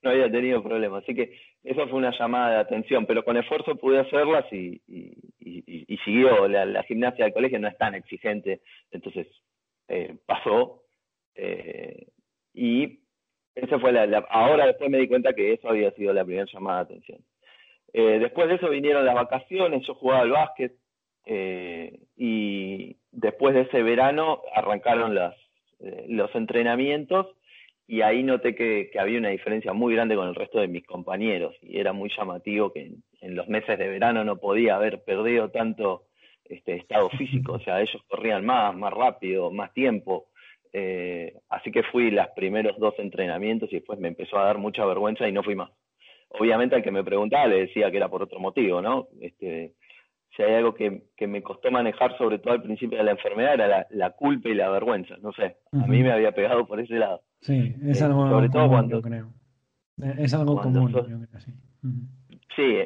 no 0.02 0.10
había 0.10 0.30
tenido 0.30 0.62
problemas, 0.62 1.02
así 1.02 1.14
que 1.14 1.36
eso 1.64 1.88
fue 1.88 1.98
una 1.98 2.16
llamada 2.16 2.50
de 2.50 2.58
atención, 2.58 3.06
pero 3.06 3.24
con 3.24 3.36
esfuerzo 3.36 3.74
pude 3.76 3.98
hacerlas 3.98 4.44
y, 4.52 4.80
y, 4.86 5.96
siguió, 6.04 6.46
la, 6.46 6.82
gimnasia 6.84 7.24
del 7.24 7.34
colegio 7.34 7.58
no 7.58 7.68
es 7.68 7.78
tan 7.78 7.94
exigente, 7.94 8.60
entonces 8.90 9.26
eh, 9.88 10.16
pasó 10.26 10.82
eh, 11.34 12.06
y 12.52 13.00
esa 13.54 13.78
fue 13.78 13.92
la, 13.92 14.18
ahora 14.30 14.66
después 14.66 14.90
me 14.90 14.98
di 14.98 15.08
cuenta 15.08 15.32
que 15.32 15.54
eso 15.54 15.68
había 15.68 15.90
sido 15.92 16.12
la 16.12 16.24
primera 16.24 16.46
llamada 16.52 16.84
de 16.84 16.94
atención. 16.94 17.18
Eh, 17.96 18.18
después 18.18 18.48
de 18.48 18.56
eso 18.56 18.68
vinieron 18.68 19.06
las 19.06 19.14
vacaciones, 19.14 19.86
yo 19.86 19.94
jugaba 19.94 20.22
al 20.22 20.30
básquet, 20.32 20.74
eh, 21.26 22.00
y 22.16 22.96
después 23.12 23.54
de 23.54 23.62
ese 23.62 23.82
verano 23.82 24.42
arrancaron 24.52 25.14
las, 25.14 25.34
eh, 25.80 26.04
los 26.08 26.34
entrenamientos 26.34 27.28
y 27.86 28.02
ahí 28.02 28.22
noté 28.22 28.54
que, 28.56 28.90
había 28.98 29.18
una 29.18 29.28
diferencia 29.28 29.72
muy 29.72 29.94
grande 29.94 30.16
con 30.16 30.28
el 30.28 30.34
resto 30.34 30.58
de 30.58 30.68
mis 30.68 30.84
compañeros 30.84 31.54
y 31.62 31.78
era 31.78 31.92
muy 31.92 32.10
llamativo 32.16 32.72
que 32.72 32.92
en, 33.20 33.36
los 33.36 33.48
meses 33.48 33.78
de 33.78 33.88
verano 33.88 34.24
no 34.24 34.36
podía 34.36 34.74
haber 34.76 35.04
perdido 35.04 35.50
tanto 35.50 36.04
este 36.44 36.74
estado 36.74 37.08
físico, 37.18 37.52
o 37.52 37.60
sea, 37.60 37.80
ellos 37.80 38.02
corrían 38.08 38.44
más, 38.44 38.76
más 38.76 38.92
rápido, 38.92 39.50
más 39.50 39.72
tiempo. 39.72 40.26
Eh, 40.72 41.38
así 41.48 41.70
que 41.70 41.84
fui 41.84 42.10
los 42.10 42.26
primeros 42.34 42.76
dos 42.78 42.94
entrenamientos 42.98 43.70
y 43.70 43.76
después 43.76 44.00
me 44.00 44.08
empezó 44.08 44.36
a 44.36 44.46
dar 44.46 44.58
mucha 44.58 44.84
vergüenza 44.84 45.28
y 45.28 45.32
no 45.32 45.44
fui 45.44 45.54
más. 45.54 45.70
Obviamente 46.38 46.74
al 46.74 46.82
que 46.82 46.90
me 46.90 47.04
preguntaba 47.04 47.46
le 47.46 47.60
decía 47.60 47.90
que 47.90 47.96
era 47.96 48.08
por 48.08 48.22
otro 48.22 48.40
motivo, 48.40 48.82
¿no? 48.82 49.08
Este, 49.20 49.74
si 50.36 50.42
hay 50.42 50.54
algo 50.54 50.74
que, 50.74 51.02
me 51.26 51.42
costó 51.42 51.70
manejar, 51.70 52.16
sobre 52.18 52.38
todo 52.38 52.54
al 52.54 52.62
principio 52.62 52.98
de 52.98 53.04
la 53.04 53.12
enfermedad, 53.12 53.54
era 53.54 53.86
la, 53.90 54.10
culpa 54.10 54.48
y 54.48 54.54
la 54.54 54.68
vergüenza. 54.68 55.16
No 55.22 55.32
sé, 55.32 55.56
a 55.72 55.86
mí 55.86 56.02
me 56.02 56.12
había 56.12 56.32
pegado 56.32 56.66
por 56.66 56.80
ese 56.80 56.94
lado. 56.94 57.22
Sí, 57.40 57.74
es 57.84 58.00
eh, 58.00 58.04
algo 58.04 58.28
sobre 58.28 58.48
todo 58.48 58.68
cuando, 58.68 59.00
creo. 59.00 59.28
Eh, 60.02 60.14
es 60.18 60.34
algo 60.34 60.60
común, 60.60 60.90
yo 60.90 61.04
creo, 61.04 61.18
sí. 61.38 61.52
Sí, 62.56 62.78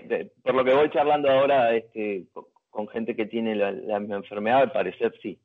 por 0.42 0.54
lo 0.54 0.64
que 0.64 0.74
voy 0.74 0.90
charlando 0.90 1.30
ahora 1.30 1.74
este, 1.74 2.24
con 2.70 2.88
gente 2.88 3.14
que 3.14 3.26
tiene 3.26 3.54
la, 3.54 3.70
la 3.70 3.96
enfermedad, 3.96 4.62
al 4.62 4.72
parecer 4.72 5.14
sí. 5.22 5.38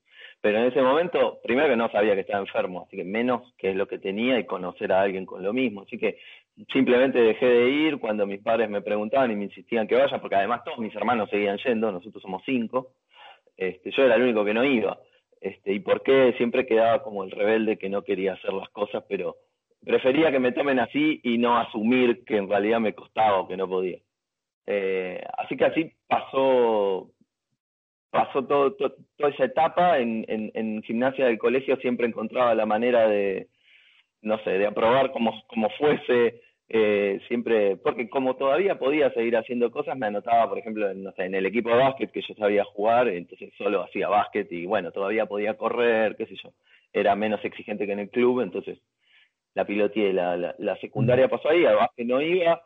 Pero 0.43 0.59
en 0.59 0.65
ese 0.65 0.81
momento, 0.81 1.39
primero 1.41 1.69
que 1.69 1.77
no 1.77 1.89
sabía 1.89 2.15
que 2.15 2.19
estaba 2.19 2.41
enfermo, 2.41 2.83
así 2.85 2.97
que 2.97 3.05
menos 3.05 3.53
que 3.57 3.69
es 3.69 3.77
lo 3.77 3.87
que 3.87 3.97
tenía 3.97 4.37
y 4.37 4.45
conocer 4.45 4.91
a 4.91 5.01
alguien 5.01 5.25
con 5.25 5.41
lo 5.41 5.53
mismo. 5.53 5.83
Así 5.83 5.97
que 5.97 6.17
simplemente 6.71 7.19
dejé 7.19 7.45
de 7.45 7.69
ir 7.69 7.99
cuando 7.99 8.25
mis 8.25 8.41
padres 8.41 8.69
me 8.69 8.81
preguntaban 8.81 9.31
y 9.31 9.35
me 9.35 9.45
insistían 9.45 9.87
que 9.87 9.95
vaya, 9.95 10.19
porque 10.19 10.35
además 10.35 10.63
todos 10.63 10.79
mis 10.79 10.95
hermanos 10.95 11.29
seguían 11.29 11.57
yendo, 11.57 11.91
nosotros 11.91 12.21
somos 12.21 12.43
cinco, 12.45 12.93
este, 13.57 13.91
yo 13.91 14.03
era 14.03 14.15
el 14.15 14.23
único 14.23 14.45
que 14.45 14.53
no 14.53 14.63
iba. 14.63 14.99
Este, 15.41 15.73
y 15.73 15.79
por 15.79 16.03
qué 16.03 16.33
siempre 16.37 16.65
quedaba 16.65 17.03
como 17.03 17.23
el 17.23 17.31
rebelde 17.31 17.77
que 17.77 17.89
no 17.89 18.03
quería 18.03 18.33
hacer 18.33 18.53
las 18.53 18.69
cosas, 18.69 19.03
pero 19.09 19.35
prefería 19.83 20.31
que 20.31 20.39
me 20.39 20.53
tomen 20.53 20.79
así 20.79 21.19
y 21.23 21.37
no 21.37 21.57
asumir 21.57 22.23
que 22.23 22.37
en 22.37 22.49
realidad 22.49 22.79
me 22.79 22.93
costaba 22.93 23.39
o 23.39 23.47
que 23.47 23.57
no 23.57 23.67
podía. 23.67 23.99
Eh, 24.65 25.21
así 25.37 25.57
que 25.57 25.65
así 25.65 25.91
pasó 26.07 27.09
pasó 28.09 28.45
todo, 28.45 28.73
toda 28.75 29.29
esa 29.31 29.45
etapa 29.45 29.97
en, 29.97 30.23
en, 30.27 30.51
en, 30.53 30.83
gimnasia 30.83 31.25
del 31.25 31.39
colegio 31.39 31.77
siempre 31.77 32.05
encontraba 32.05 32.53
la 32.53 32.67
manera 32.67 33.07
de 33.07 33.47
no 34.23 34.39
sé 34.39 34.51
de 34.51 34.65
aprobar 34.65 35.11
como, 35.11 35.43
como 35.47 35.69
fuese 35.71 36.41
eh, 36.69 37.19
siempre, 37.27 37.77
porque 37.77 38.09
como 38.09 38.35
todavía 38.35 38.79
podía 38.79 39.11
seguir 39.13 39.37
haciendo 39.37 39.69
cosas, 39.69 39.97
me 39.97 40.07
anotaba, 40.07 40.49
por 40.49 40.57
ejemplo, 40.57 40.89
en, 40.89 41.03
no 41.03 41.11
sé, 41.11 41.25
en 41.25 41.35
el 41.35 41.45
equipo 41.45 41.69
de 41.69 41.75
básquet 41.75 42.11
que 42.11 42.21
yo 42.21 42.33
sabía 42.35 42.63
jugar, 42.63 43.09
entonces 43.09 43.53
solo 43.57 43.83
hacía 43.83 44.07
básquet 44.07 44.51
y 44.51 44.65
bueno, 44.65 44.91
todavía 44.91 45.25
podía 45.25 45.55
correr, 45.55 46.15
qué 46.15 46.25
sé 46.25 46.35
yo, 46.41 46.49
era 46.91 47.15
menos 47.15 47.43
exigente 47.45 47.85
que 47.85 47.91
en 47.91 47.99
el 47.99 48.09
club, 48.09 48.41
entonces 48.41 48.79
la 49.53 49.65
piloteé, 49.65 50.13
la, 50.13 50.35
la, 50.35 50.55
la 50.57 50.75
secundaria 50.77 51.27
pasó 51.27 51.49
ahí, 51.49 51.65
al 51.65 51.75
básquet 51.75 52.07
no 52.07 52.21
iba, 52.21 52.63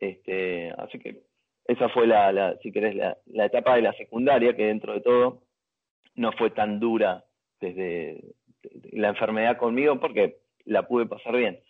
este, 0.00 0.72
así 0.78 0.98
que 0.98 1.20
esa 1.66 1.88
fue 1.90 2.06
la, 2.06 2.32
la 2.32 2.56
si 2.58 2.72
querés, 2.72 2.94
la, 2.96 3.16
la 3.26 3.46
etapa 3.46 3.76
de 3.76 3.82
la 3.82 3.92
secundaria, 3.92 4.56
que 4.56 4.66
dentro 4.66 4.94
de 4.94 5.00
todo 5.00 5.42
no 6.16 6.32
fue 6.32 6.50
tan 6.50 6.80
dura 6.80 7.24
desde 7.60 8.20
la 8.92 9.08
enfermedad 9.08 9.58
conmigo, 9.58 10.00
porque 10.00 10.43
la 10.64 10.86
pude 10.86 11.06
pasar 11.06 11.36
bien. 11.36 11.60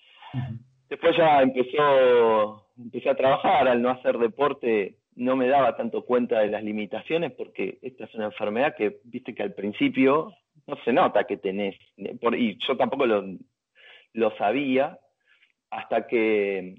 Después 0.89 1.17
ya 1.17 1.43
empezó, 1.43 2.67
empecé 2.77 3.11
a 3.11 3.17
trabajar, 3.17 3.69
al 3.69 3.83
no 3.83 3.91
hacer 3.91 4.19
deporte 4.19 4.97
no 5.17 5.37
me 5.37 5.49
daba 5.49 5.77
tanto 5.77 6.05
cuenta 6.05 6.41
de 6.41 6.49
las 6.49 6.63
limitaciones 6.63 7.33
porque 7.33 7.79
esta 7.83 8.05
es 8.05 8.15
una 8.15 8.27
enfermedad 8.27 8.75
que, 8.77 8.99
viste 9.05 9.35
que 9.35 9.43
al 9.43 9.55
principio 9.55 10.33
no 10.67 10.77
se 10.85 10.93
nota 10.93 11.25
que 11.25 11.37
tenés, 11.37 11.77
por, 12.21 12.37
y 12.37 12.59
yo 12.67 12.77
tampoco 12.77 13.07
lo, 13.07 13.25
lo 14.13 14.37
sabía 14.37 14.99
hasta 15.71 16.07
que 16.07 16.77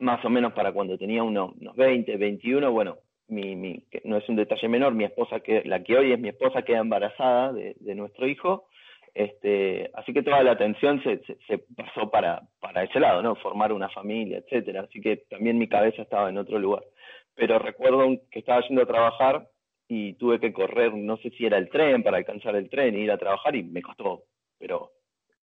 más 0.00 0.24
o 0.24 0.30
menos 0.30 0.52
para 0.52 0.72
cuando 0.72 0.96
tenía 0.96 1.22
unos, 1.22 1.54
unos 1.60 1.76
20, 1.76 2.16
21, 2.16 2.70
bueno, 2.70 2.98
mi, 3.28 3.56
mi, 3.56 3.84
no 4.04 4.16
es 4.16 4.28
un 4.28 4.36
detalle 4.36 4.68
menor, 4.68 4.94
mi 4.94 5.04
esposa, 5.04 5.40
que 5.40 5.62
la 5.64 5.82
que 5.82 5.96
hoy 5.96 6.12
es 6.12 6.20
mi 6.20 6.28
esposa, 6.28 6.62
queda 6.62 6.78
embarazada 6.78 7.52
de, 7.52 7.76
de 7.80 7.94
nuestro 7.94 8.26
hijo 8.26 8.67
este, 9.14 9.90
así 9.94 10.12
que 10.12 10.22
toda 10.22 10.42
la 10.42 10.52
atención 10.52 11.02
se, 11.02 11.20
se, 11.46 11.58
pasó 11.76 12.10
para, 12.10 12.42
para 12.60 12.84
ese 12.84 13.00
lado, 13.00 13.22
¿no? 13.22 13.34
Formar 13.36 13.72
una 13.72 13.88
familia, 13.88 14.38
etcétera. 14.38 14.82
Así 14.82 15.00
que 15.00 15.18
también 15.28 15.58
mi 15.58 15.68
cabeza 15.68 16.02
estaba 16.02 16.28
en 16.28 16.38
otro 16.38 16.58
lugar. 16.58 16.84
Pero 17.34 17.58
recuerdo 17.58 18.06
que 18.30 18.40
estaba 18.40 18.60
yendo 18.66 18.82
a 18.82 18.86
trabajar 18.86 19.48
y 19.88 20.14
tuve 20.14 20.40
que 20.40 20.52
correr, 20.52 20.94
no 20.94 21.16
sé 21.18 21.30
si 21.30 21.46
era 21.46 21.58
el 21.58 21.70
tren, 21.70 22.02
para 22.02 22.18
alcanzar 22.18 22.56
el 22.56 22.68
tren 22.68 22.94
e 22.94 23.00
ir 23.00 23.10
a 23.10 23.18
trabajar 23.18 23.56
y 23.56 23.62
me 23.62 23.82
costó, 23.82 24.24
pero 24.58 24.90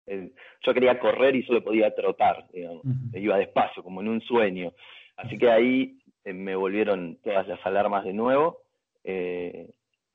yo 0.05 0.73
quería 0.73 0.99
correr 0.99 1.35
y 1.35 1.43
solo 1.43 1.63
podía 1.63 1.93
trotar, 1.95 2.45
digamos. 2.51 2.83
Iba 3.13 3.37
despacio, 3.37 3.83
como 3.83 4.01
en 4.01 4.09
un 4.09 4.21
sueño. 4.21 4.73
Así 5.15 5.37
que 5.37 5.49
ahí 5.49 5.97
eh, 6.25 6.33
me 6.33 6.55
volvieron 6.55 7.17
todas 7.23 7.47
las 7.47 7.65
alarmas 7.65 8.03
de 8.03 8.13
nuevo. 8.13 8.59
Eh, 9.03 9.69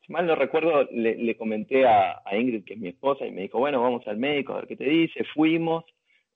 mal 0.08 0.26
no 0.26 0.34
recuerdo, 0.34 0.84
le, 0.90 1.36
comenté 1.36 1.86
a, 1.86 2.22
Ingrid, 2.32 2.64
que 2.64 2.74
es 2.74 2.80
mi 2.80 2.88
esposa, 2.88 3.26
y 3.26 3.30
me 3.30 3.42
dijo, 3.42 3.58
bueno, 3.58 3.82
vamos 3.82 4.06
al 4.08 4.16
médico 4.16 4.52
a 4.52 4.56
ver 4.56 4.66
qué 4.66 4.76
te 4.76 4.84
dice. 4.84 5.24
Fuimos, 5.34 5.84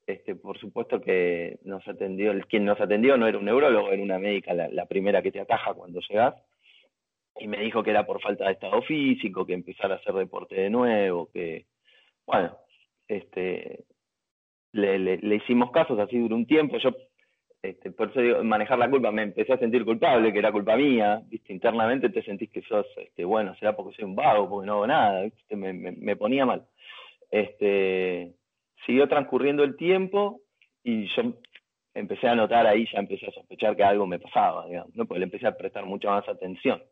este, 0.07 0.35
por 0.35 0.59
supuesto 0.59 1.01
que 1.01 1.59
nos 1.65 1.87
atendió, 1.89 2.33
quien 2.49 2.65
nos 2.65 2.81
atendió 2.81 3.17
no 3.17 3.27
era 3.27 3.39
un 3.39 3.47
neurólogo, 3.47 3.91
era 3.91 4.03
una 4.03 4.19
médica, 4.19 4.53
la, 4.55 4.87
primera 4.87 5.23
que 5.23 5.33
te 5.33 5.41
ataja 5.41 5.75
cuando 5.75 6.01
llegas, 6.01 6.35
y 7.41 7.49
me 7.49 7.59
dijo 7.61 7.83
que 7.83 7.91
era 7.91 8.05
por 8.05 8.21
falta 8.21 8.45
de 8.47 8.53
estado 8.53 8.83
físico, 8.83 9.47
que 9.47 9.55
empezara 9.55 9.95
a 9.95 9.99
hacer 9.99 10.15
deporte 10.15 10.55
de 10.55 10.71
nuevo, 10.71 11.31
que, 11.33 11.65
bueno, 12.27 12.57
este, 13.09 13.85
le, 14.73 14.99
le 14.99 15.37
hicimos 15.37 15.71
casos, 15.71 15.99
así 15.99 16.19
duró 16.19 16.37
un 16.37 16.47
tiempo, 16.47 16.77
yo 16.77 16.93
este, 17.63 17.93
por 17.93 18.11
eso 18.11 18.21
digo, 18.21 18.43
manejar 18.43 18.77
la 18.77 18.91
culpa, 18.91 19.13
me 19.13 19.23
empecé 19.23 19.53
a 19.53 19.59
sentir 19.59 19.85
culpable, 19.85 20.33
que 20.33 20.41
era 20.41 20.51
culpa 20.51 20.77
mía, 20.77 21.23
¿viste? 21.27 21.53
internamente 21.53 22.11
te 22.11 22.23
sentís 22.23 22.51
que 22.51 22.61
sos, 22.63 22.87
este, 22.97 23.25
bueno, 23.25 23.55
será 23.55 23.77
porque 23.77 23.95
soy 23.95 24.05
un 24.05 24.17
vago, 24.17 24.49
porque 24.51 24.67
no 24.67 24.73
hago 24.75 24.87
nada, 24.89 25.31
Me, 25.51 25.73
me, 25.73 26.17
ponía 26.17 26.45
mal. 26.45 26.67
Este, 27.31 28.33
siguió 28.85 29.09
transcurriendo 29.09 29.63
el 29.63 29.77
tiempo 29.77 30.41
y 30.83 31.07
yo 31.15 31.35
empecé 31.95 32.27
a 32.27 32.35
notar 32.35 32.67
ahí, 32.67 32.85
ya 32.93 32.99
empecé 32.99 33.27
a 33.29 33.33
sospechar 33.33 33.77
que 33.77 33.85
algo 33.85 34.09
me 34.09 34.19
pasaba, 34.19 34.67
digamos, 34.67 34.95
¿no? 34.97 35.07
porque 35.07 35.21
le 35.21 35.27
empecé 35.27 35.47
a 35.47 35.57
prestar 35.57 35.87
mucha 35.87 36.11
más 36.11 36.29
atención, 36.29 36.83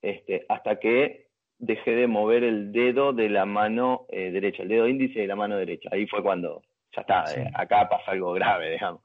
este, 0.00 0.46
hasta 0.48 0.80
que 0.80 1.26
dejé 1.58 1.94
de 1.96 2.06
mover 2.06 2.44
el 2.44 2.72
dedo 2.72 3.12
de 3.12 3.28
la 3.28 3.44
mano 3.44 4.06
eh, 4.08 4.30
derecha, 4.30 4.62
el 4.62 4.68
dedo 4.70 4.88
índice 4.88 5.20
de 5.20 5.26
la 5.26 5.36
mano 5.36 5.58
derecha, 5.58 5.90
ahí 5.92 6.06
fue 6.06 6.22
cuando, 6.22 6.62
ya 6.96 7.02
está, 7.02 7.24
eh, 7.36 7.50
acá 7.54 7.86
pasa 7.90 8.12
algo 8.12 8.32
grave, 8.32 8.70
digamos. 8.70 9.03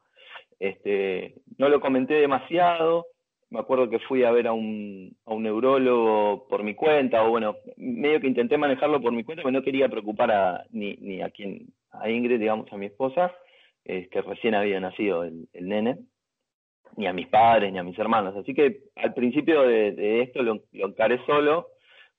Este, 0.59 1.35
no 1.57 1.69
lo 1.69 1.79
comenté 1.79 2.15
demasiado, 2.15 3.05
me 3.49 3.59
acuerdo 3.59 3.89
que 3.89 3.99
fui 3.99 4.23
a 4.23 4.31
ver 4.31 4.47
a 4.47 4.53
un, 4.53 5.15
a 5.25 5.33
un 5.33 5.43
neurólogo 5.43 6.47
por 6.47 6.63
mi 6.63 6.75
cuenta, 6.75 7.23
o 7.23 7.29
bueno, 7.29 7.55
medio 7.77 8.19
que 8.19 8.27
intenté 8.27 8.57
manejarlo 8.57 9.01
por 9.01 9.11
mi 9.11 9.23
cuenta, 9.23 9.41
pero 9.41 9.51
no 9.51 9.63
quería 9.63 9.89
preocupar 9.89 10.31
a, 10.31 10.65
ni, 10.71 10.95
ni 10.97 11.21
a 11.21 11.29
quien, 11.31 11.67
a 11.91 12.09
Ingrid, 12.09 12.39
digamos, 12.39 12.71
a 12.71 12.77
mi 12.77 12.85
esposa, 12.87 13.33
que 13.83 14.21
recién 14.21 14.53
había 14.53 14.79
nacido 14.79 15.23
el, 15.23 15.47
nene, 15.53 15.97
ni 16.95 17.07
a 17.07 17.13
mis 17.13 17.27
padres, 17.27 17.71
ni 17.71 17.79
a 17.79 17.83
mis 17.83 17.97
hermanos. 17.97 18.35
Así 18.35 18.53
que 18.53 18.81
al 18.95 19.15
principio 19.15 19.63
de, 19.63 20.21
esto 20.21 20.43
lo, 20.43 20.61
lo, 20.73 20.87
encaré 20.87 21.19
solo. 21.25 21.69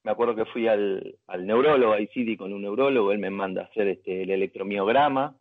Me 0.02 0.10
acuerdo 0.10 0.34
que 0.34 0.46
fui 0.46 0.66
al, 0.66 1.14
al 1.28 1.46
neurólogo, 1.46 1.92
a 1.92 2.00
ICIDI 2.00 2.36
con 2.36 2.52
un 2.52 2.62
neurólogo, 2.62 3.12
él 3.12 3.18
me 3.18 3.30
manda 3.30 3.62
a 3.62 3.64
hacer 3.66 3.86
este, 3.86 4.22
el 4.22 4.30
electromiograma, 4.30 5.36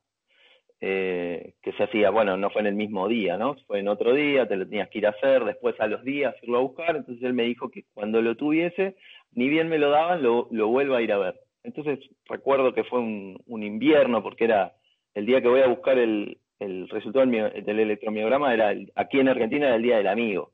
eh, 0.81 1.53
que 1.61 1.73
se 1.73 1.83
hacía, 1.83 2.09
bueno, 2.09 2.37
no 2.37 2.49
fue 2.49 2.61
en 2.61 2.67
el 2.67 2.75
mismo 2.75 3.07
día, 3.07 3.37
¿no? 3.37 3.55
Fue 3.67 3.79
en 3.79 3.87
otro 3.87 4.13
día, 4.13 4.47
te 4.47 4.55
lo 4.55 4.65
tenías 4.65 4.89
que 4.89 4.99
ir 4.99 5.07
a 5.07 5.11
hacer, 5.11 5.43
después 5.43 5.79
a 5.79 5.87
los 5.87 6.03
días 6.03 6.35
irlo 6.41 6.57
a 6.57 6.61
buscar, 6.61 6.95
entonces 6.95 7.23
él 7.23 7.33
me 7.33 7.43
dijo 7.43 7.69
que 7.69 7.83
cuando 7.93 8.21
lo 8.21 8.35
tuviese, 8.35 8.95
ni 9.33 9.49
bien 9.49 9.67
me 9.67 9.77
lo 9.77 9.89
daban, 9.89 10.23
lo, 10.23 10.47
lo 10.51 10.67
vuelvo 10.67 10.95
a 10.95 11.01
ir 11.01 11.11
a 11.11 11.17
ver. 11.17 11.35
Entonces 11.63 11.99
recuerdo 12.25 12.73
que 12.73 12.85
fue 12.85 12.99
un, 12.99 13.41
un 13.45 13.63
invierno, 13.63 14.23
porque 14.23 14.45
era 14.45 14.73
el 15.13 15.25
día 15.25 15.41
que 15.41 15.49
voy 15.49 15.61
a 15.61 15.67
buscar 15.67 15.97
el, 15.97 16.37
el 16.59 16.87
resultado 16.89 17.25
del, 17.25 17.63
del 17.65 17.79
electromiograma, 17.79 18.53
era 18.53 18.73
aquí 18.95 19.19
en 19.19 19.29
Argentina 19.29 19.67
era 19.67 19.75
el 19.75 19.83
día 19.83 19.97
del 19.97 20.07
amigo, 20.07 20.51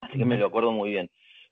así 0.00 0.18
que 0.18 0.24
me 0.24 0.38
lo 0.38 0.46
acuerdo 0.46 0.72
muy 0.72 0.90
bien. 0.90 1.10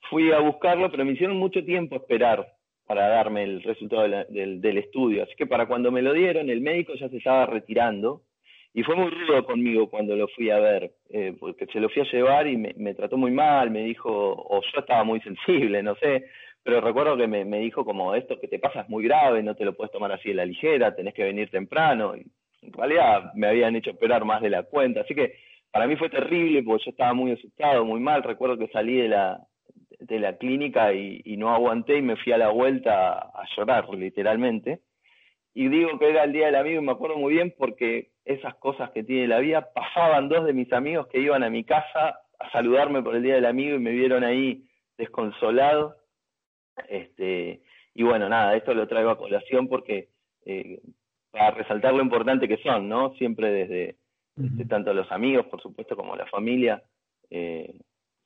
Fui 0.09 0.31
a 0.31 0.39
buscarlo, 0.39 0.89
pero 0.89 1.05
me 1.05 1.11
hicieron 1.11 1.37
mucho 1.37 1.63
tiempo 1.63 1.95
esperar 1.95 2.47
para 2.89 3.07
darme 3.07 3.43
el 3.43 3.61
resultado 3.61 4.01
del, 4.31 4.61
del, 4.61 4.77
estudio. 4.79 5.21
Así 5.21 5.35
que 5.37 5.45
para 5.45 5.67
cuando 5.67 5.91
me 5.91 6.01
lo 6.01 6.11
dieron, 6.11 6.49
el 6.49 6.59
médico 6.59 6.95
ya 6.95 7.07
se 7.07 7.17
estaba 7.17 7.45
retirando 7.45 8.23
y 8.73 8.81
fue 8.81 8.95
muy 8.95 9.11
rudo 9.11 9.45
conmigo 9.45 9.91
cuando 9.91 10.15
lo 10.15 10.27
fui 10.29 10.49
a 10.49 10.57
ver, 10.57 10.91
eh, 11.11 11.35
porque 11.39 11.67
se 11.67 11.79
lo 11.79 11.89
fui 11.89 12.01
a 12.01 12.11
llevar 12.11 12.47
y 12.47 12.57
me, 12.57 12.95
trató 12.95 13.15
muy 13.15 13.29
mal, 13.29 13.69
me 13.69 13.83
dijo, 13.83 14.09
o 14.11 14.59
yo 14.73 14.79
estaba 14.79 15.03
muy 15.03 15.21
sensible, 15.21 15.83
no 15.83 15.93
sé, 15.97 16.25
pero 16.63 16.81
recuerdo 16.81 17.15
que 17.15 17.27
me, 17.27 17.59
dijo 17.59 17.85
como 17.85 18.15
esto 18.15 18.39
que 18.39 18.47
te 18.47 18.57
pasa 18.57 18.81
es 18.81 18.89
muy 18.89 19.03
grave, 19.03 19.43
no 19.43 19.53
te 19.53 19.65
lo 19.65 19.73
puedes 19.73 19.91
tomar 19.91 20.11
así 20.11 20.29
de 20.29 20.35
la 20.35 20.45
ligera, 20.45 20.95
tenés 20.95 21.13
que 21.13 21.25
venir 21.25 21.51
temprano. 21.51 22.15
En 22.15 22.73
realidad 22.73 23.33
me 23.35 23.49
habían 23.49 23.75
hecho 23.75 23.91
esperar 23.91 24.25
más 24.25 24.41
de 24.41 24.49
la 24.49 24.63
cuenta, 24.63 25.01
así 25.01 25.13
que 25.13 25.35
para 25.69 25.85
mí 25.85 25.95
fue 25.95 26.09
terrible 26.09 26.63
porque 26.63 26.85
yo 26.85 26.89
estaba 26.89 27.13
muy 27.13 27.33
asustado, 27.33 27.85
muy 27.85 27.99
mal, 27.99 28.23
recuerdo 28.23 28.57
que 28.57 28.67
salí 28.69 28.95
de 28.95 29.09
la, 29.09 29.45
de 29.99 30.19
la 30.19 30.37
clínica 30.37 30.93
y, 30.93 31.21
y, 31.25 31.37
no 31.37 31.49
aguanté 31.49 31.97
y 31.97 32.01
me 32.01 32.15
fui 32.17 32.31
a 32.31 32.37
la 32.37 32.49
vuelta 32.49 33.13
a, 33.13 33.41
a, 33.41 33.45
llorar, 33.55 33.89
literalmente. 33.89 34.81
Y 35.53 35.67
digo 35.67 35.97
que 35.97 36.09
era 36.09 36.23
el 36.23 36.31
día 36.31 36.45
del 36.45 36.55
amigo 36.55 36.81
y 36.81 36.85
me 36.85 36.91
acuerdo 36.91 37.17
muy 37.17 37.33
bien 37.33 37.53
porque 37.57 38.11
esas 38.23 38.55
cosas 38.55 38.91
que 38.91 39.03
tiene 39.03 39.27
la 39.27 39.39
vida, 39.39 39.73
pasaban 39.73 40.29
dos 40.29 40.45
de 40.45 40.53
mis 40.53 40.71
amigos 40.71 41.07
que 41.07 41.19
iban 41.19 41.43
a 41.43 41.49
mi 41.49 41.63
casa 41.63 42.19
a 42.39 42.51
saludarme 42.51 43.01
por 43.01 43.15
el 43.15 43.23
día 43.23 43.35
del 43.35 43.45
amigo 43.45 43.75
y 43.75 43.79
me 43.79 43.91
vieron 43.91 44.23
ahí 44.23 44.63
desconsolado. 44.97 45.95
Este, 46.87 47.61
y 47.95 48.03
bueno, 48.03 48.29
nada, 48.29 48.55
esto 48.55 48.73
lo 48.73 48.87
traigo 48.87 49.09
a 49.09 49.17
colación 49.17 49.67
porque 49.67 50.09
eh, 50.45 50.79
para 51.31 51.51
resaltar 51.51 51.93
lo 51.93 52.03
importante 52.03 52.47
que 52.47 52.57
son, 52.57 52.87
¿no? 52.87 53.13
Siempre 53.15 53.51
desde, 53.51 53.95
desde 54.35 54.65
tanto 54.65 54.93
los 54.93 55.11
amigos, 55.11 55.47
por 55.47 55.61
supuesto, 55.61 55.95
como 55.95 56.15
la 56.15 56.27
familia, 56.27 56.83
eh, 57.29 57.73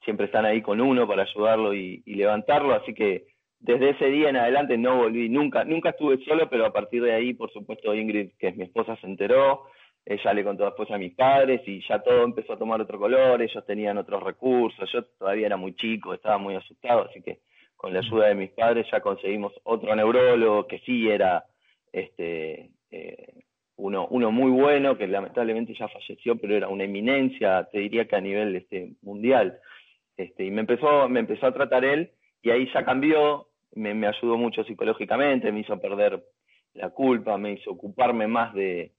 siempre 0.03 0.25
están 0.27 0.45
ahí 0.45 0.61
con 0.61 0.81
uno 0.81 1.07
para 1.07 1.23
ayudarlo 1.23 1.73
y, 1.73 2.01
levantarlo, 2.05 2.73
así 2.73 2.93
que 2.93 3.25
desde 3.59 3.91
ese 3.91 4.05
día 4.07 4.29
en 4.29 4.37
adelante 4.37 4.77
no 4.77 4.97
volví, 4.97 5.29
nunca, 5.29 5.63
nunca 5.63 5.91
estuve 5.91 6.23
solo, 6.25 6.49
pero 6.49 6.65
a 6.65 6.73
partir 6.73 7.01
de 7.01 7.13
ahí, 7.13 7.33
por 7.33 7.51
supuesto, 7.51 7.95
Ingrid, 7.95 8.31
que 8.37 8.49
es 8.49 8.57
mi 8.57 8.63
esposa, 8.63 8.97
se 8.97 9.07
enteró, 9.07 9.67
ella 10.05 10.33
le 10.33 10.43
contó 10.43 10.65
después 10.65 10.91
a 10.91 10.97
mis 10.97 11.13
padres 11.13 11.61
y 11.65 11.81
ya 11.87 11.99
todo 11.99 12.23
empezó 12.23 12.53
a 12.53 12.59
tomar 12.59 12.81
otro 12.81 12.99
color, 12.99 13.41
ellos 13.41 13.65
tenían 13.65 13.97
otros 13.97 14.21
recursos, 14.21 14.91
yo 14.91 15.05
todavía 15.17 15.45
era 15.45 15.57
muy 15.57 15.75
chico, 15.75 16.13
estaba 16.13 16.37
muy 16.37 16.55
asustado, 16.55 17.05
así 17.09 17.21
que 17.21 17.39
con 17.77 17.93
la 17.93 17.99
ayuda 17.99 18.27
de 18.27 18.35
mis 18.35 18.51
padres 18.51 18.85
ya 18.91 18.99
conseguimos 18.99 19.53
otro 19.63 19.95
neurólogo 19.95 20.67
que 20.67 20.79
sí 20.79 21.09
era 21.09 21.45
este 21.91 22.69
eh, 22.91 23.43
uno, 23.75 24.07
uno 24.07 24.31
muy 24.31 24.51
bueno, 24.51 24.97
que 24.97 25.07
lamentablemente 25.07 25.73
ya 25.73 25.87
falleció, 25.87 26.35
pero 26.35 26.55
era 26.55 26.69
una 26.69 26.83
eminencia, 26.83 27.67
te 27.71 27.79
diría 27.79 28.05
que 28.05 28.15
a 28.15 28.21
nivel 28.21 28.55
este, 28.55 28.93
mundial. 29.01 29.59
Este, 30.17 30.45
y 30.45 30.51
me 30.51 30.61
empezó, 30.61 31.09
me 31.09 31.19
empezó 31.21 31.47
a 31.47 31.53
tratar 31.53 31.85
él 31.85 32.11
y 32.41 32.51
ahí 32.51 32.69
ya 32.73 32.85
cambió, 32.85 33.47
me, 33.73 33.93
me 33.93 34.07
ayudó 34.07 34.37
mucho 34.37 34.63
psicológicamente, 34.63 35.51
me 35.51 35.61
hizo 35.61 35.79
perder 35.79 36.23
la 36.73 36.89
culpa, 36.89 37.37
me 37.37 37.53
hizo 37.53 37.71
ocuparme 37.71 38.27
más 38.27 38.53
de, 38.53 38.91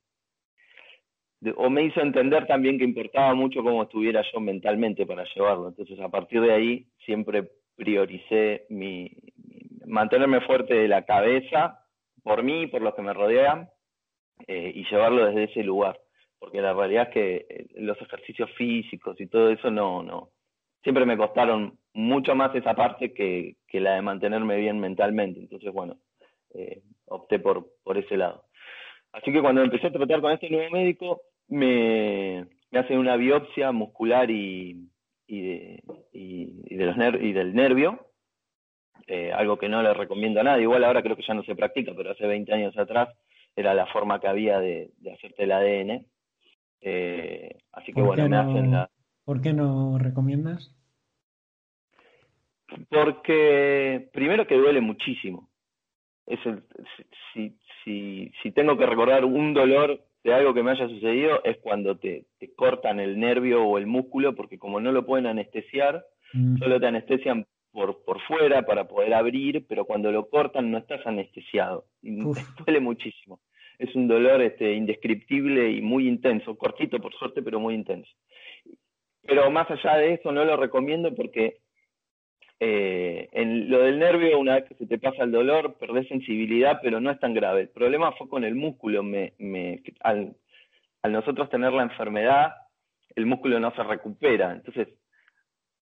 o 1.57 1.71
me 1.71 1.85
hizo 1.85 2.01
entender 2.01 2.47
también 2.47 2.79
que 2.79 2.85
importaba 2.85 3.35
mucho 3.35 3.63
cómo 3.63 3.83
estuviera 3.83 4.23
yo 4.33 4.41
mentalmente 4.41 5.07
para 5.07 5.25
llevarlo. 5.35 5.69
Entonces 5.69 5.99
a 6.01 6.09
partir 6.09 6.41
de 6.41 6.53
ahí 6.53 6.87
siempre 7.05 7.51
prioricé 7.77 8.67
mi, 8.71 9.11
mantenerme 9.87 10.41
fuerte 10.43 10.75
de 10.75 10.89
la 10.89 11.05
cabeza 11.05 11.81
por 12.23 12.43
mí 12.43 12.63
y 12.63 12.67
por 12.67 12.83
los 12.83 12.95
que 12.95 13.03
me 13.03 13.13
rodean 13.13 13.69
eh, 14.47 14.73
y 14.75 14.85
llevarlo 14.89 15.27
desde 15.27 15.45
ese 15.45 15.63
lugar. 15.63 16.01
Porque 16.39 16.61
la 16.61 16.73
realidad 16.73 17.09
es 17.09 17.15
que 17.15 17.67
los 17.77 18.01
ejercicios 18.01 18.51
físicos 18.53 19.21
y 19.21 19.27
todo 19.27 19.51
eso 19.51 19.71
no, 19.71 20.31
siempre 20.85 21.07
me 21.07 21.17
costaron 21.17 21.79
mucho 21.95 22.37
más 22.37 22.55
esa 22.55 22.75
parte 22.75 23.13
que, 23.13 23.57
que 23.67 23.81
la 23.81 23.95
de 23.95 24.03
mantenerme 24.03 24.57
bien 24.57 24.79
mentalmente. 24.79 25.41
Entonces, 25.41 25.73
bueno, 25.73 25.97
eh, 26.55 26.83
opté 27.07 27.41
por, 27.41 27.67
por 27.83 27.99
ese 27.99 28.17
lado. 28.17 28.45
Así 29.13 29.33
que 29.33 29.41
cuando 29.41 29.63
empecé 29.63 29.89
a 29.89 29.93
tratar 29.93 30.21
con 30.21 30.33
este 30.33 30.51
nuevo 30.51 30.71
médico, 30.71 31.23
me, 31.49 32.47
me 32.71 32.79
hacen 32.79 32.99
una 32.99 33.17
biopsia 33.17 33.73
muscular 33.73 34.31
y, 34.31 34.89
y, 35.27 35.41
de, 35.41 35.83
y, 36.13 36.49
y, 36.67 36.77
de 36.77 36.87
los 36.87 36.97
ner 36.97 37.23
y 37.23 37.33
del 37.33 37.55
nervio, 37.55 38.09
eh, 39.07 39.33
algo 39.33 39.57
que 39.57 39.69
no 39.69 39.83
le 39.83 39.95
recomiendo 39.95 40.41
a 40.41 40.45
nadie. 40.45 40.63
Igual 40.63 40.85
ahora 40.85 41.03
creo 41.03 41.17
que 41.17 41.25
ya 41.27 41.35
no 41.35 41.45
se 41.45 41.55
practica, 41.55 41.93
pero 41.97 42.11
hace 42.11 42.27
20 42.27 42.53
años 42.53 42.77
atrás 42.77 43.09
era 43.57 43.73
la 43.73 43.87
forma 43.87 44.21
que 44.21 44.29
había 44.29 44.59
de, 44.59 44.91
de 44.99 45.13
hacerte 45.13 45.45
el 45.45 45.53
ADN. 45.53 46.07
Eh, 46.81 47.57
así 47.73 47.93
que 47.93 48.03
bueno, 48.03 48.25
no, 48.25 48.29
me 48.29 48.37
hacen 48.37 48.71
la... 48.73 48.91
¿Por 49.25 49.41
qué 49.41 49.53
no 49.53 49.99
recomiendas? 49.99 50.75
Porque 52.89 54.09
primero 54.13 54.47
que 54.47 54.57
duele 54.57 54.81
muchísimo. 54.81 55.51
Es 56.27 56.39
el, 56.47 56.63
si, 57.33 57.57
si, 57.85 58.33
si 58.43 58.51
tengo 58.53 58.77
que 58.77 58.87
recordar 58.87 59.25
un 59.25 59.55
dolor 59.55 60.01
de 60.25 60.33
algo 60.33 60.55
que 60.55 60.63
me 60.63 60.71
haya 60.71 60.89
sucedido 60.89 61.45
es 61.45 61.59
cuando 61.59 61.99
te, 61.99 62.27
te 62.39 62.55
cortan 62.55 62.99
el 62.99 63.21
nervio 63.21 63.63
o 63.63 63.77
el 63.79 63.87
músculo, 63.87 64.35
porque 64.35 64.59
como 64.59 64.81
no 64.81 64.91
lo 64.91 65.05
pueden 65.05 65.27
anestesiar, 65.27 66.05
mm. 66.33 66.57
solo 66.57 66.81
te 66.81 66.87
anestesian 66.87 67.47
por, 67.71 68.03
por 68.05 68.21
fuera 68.23 68.65
para 68.65 68.89
poder 68.89 69.13
abrir, 69.13 69.67
pero 69.69 69.85
cuando 69.85 70.11
lo 70.11 70.31
cortan 70.31 70.71
no 70.71 70.79
estás 70.79 71.07
anestesiado. 71.07 71.85
Y 72.01 72.17
duele 72.67 72.81
muchísimo. 72.81 73.41
Es 73.79 73.95
un 73.95 74.09
dolor 74.09 74.41
este, 74.41 74.73
indescriptible 74.75 75.71
y 75.71 75.83
muy 75.83 76.09
intenso, 76.09 76.57
cortito 76.57 77.01
por 77.01 77.13
suerte, 77.15 77.43
pero 77.43 77.61
muy 77.61 77.75
intenso. 77.75 78.11
Pero 79.27 79.51
más 79.51 79.71
allá 79.71 79.97
de 79.97 80.15
eso 80.15 80.33
no 80.33 80.45
lo 80.45 80.57
recomiendo 80.57 81.15
porque 81.15 81.59
eh, 82.61 83.29
en 83.33 83.71
lo 83.71 83.81
del 83.81 83.99
nervio, 83.99 84.39
una 84.39 84.55
vez 84.55 84.65
que 84.65 84.75
se 84.75 84.87
te 84.87 84.99
pasa 84.99 85.25
el 85.25 85.33
dolor, 85.33 85.77
perdés 85.79 86.09
sensibilidad, 86.09 86.81
pero 86.83 87.01
no 87.01 87.11
es 87.11 87.19
tan 87.21 87.35
grave. 87.35 87.63
El 87.63 87.69
problema 87.69 88.13
fue 88.13 88.29
con 88.29 88.45
el 88.45 88.55
músculo. 88.55 89.03
Me, 89.03 89.35
me, 89.39 89.83
al, 90.01 90.37
al 91.03 91.13
nosotros 91.13 91.51
tener 91.51 91.73
la 91.73 91.83
enfermedad, 91.83 92.55
el 93.17 93.27
músculo 93.27 93.59
no 93.61 93.75
se 93.75 93.83
recupera. 93.83 94.53
Entonces, 94.53 94.89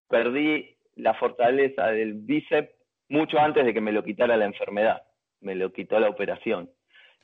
perdí 0.09 0.75
la 0.95 1.13
fortaleza 1.13 1.87
del 1.87 2.13
bíceps 2.13 2.71
mucho 3.09 3.39
antes 3.39 3.65
de 3.65 3.73
que 3.73 3.81
me 3.81 3.91
lo 3.91 4.03
quitara 4.03 4.37
la 4.37 4.45
enfermedad. 4.45 5.03
Me 5.41 5.55
lo 5.55 5.71
quitó 5.71 5.99
la 5.99 6.09
operación. 6.09 6.69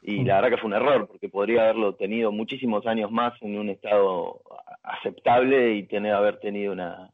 Y 0.01 0.23
la 0.23 0.35
verdad 0.35 0.49
que 0.51 0.57
fue 0.61 0.67
un 0.69 0.75
error, 0.75 1.07
porque 1.07 1.29
podría 1.29 1.63
haberlo 1.63 1.95
tenido 1.95 2.31
muchísimos 2.31 2.85
años 2.87 3.11
más 3.11 3.33
en 3.41 3.57
un 3.57 3.69
estado 3.69 4.41
aceptable 4.83 5.75
y 5.75 5.83
tener 5.83 6.13
haber 6.13 6.39
tenido 6.39 6.71
una, 6.73 7.11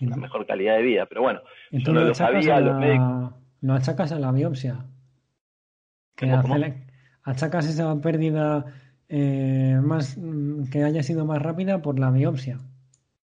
una 0.00 0.16
mejor 0.16 0.46
calidad 0.46 0.76
de 0.76 0.82
vida. 0.82 1.06
Pero 1.06 1.22
bueno, 1.22 1.40
Entonces, 1.70 1.86
yo 1.86 2.00
no 2.00 2.06
lo 2.06 2.14
sabía, 2.14 2.60
los 2.60 2.78
médicos. 2.78 3.34
Lo 3.60 3.72
achacas 3.74 4.12
a 4.12 4.18
la 4.18 4.32
biopsia. 4.32 4.84
Que 6.14 6.30
¿Cómo, 6.30 6.42
cómo? 6.42 6.64
achacas 7.24 7.68
esa 7.68 8.00
pérdida 8.00 8.64
eh, 9.08 9.78
más 9.82 10.18
que 10.72 10.82
haya 10.84 11.02
sido 11.02 11.24
más 11.24 11.42
rápida 11.42 11.82
por 11.82 11.98
la 11.98 12.10
biopsia. 12.10 12.58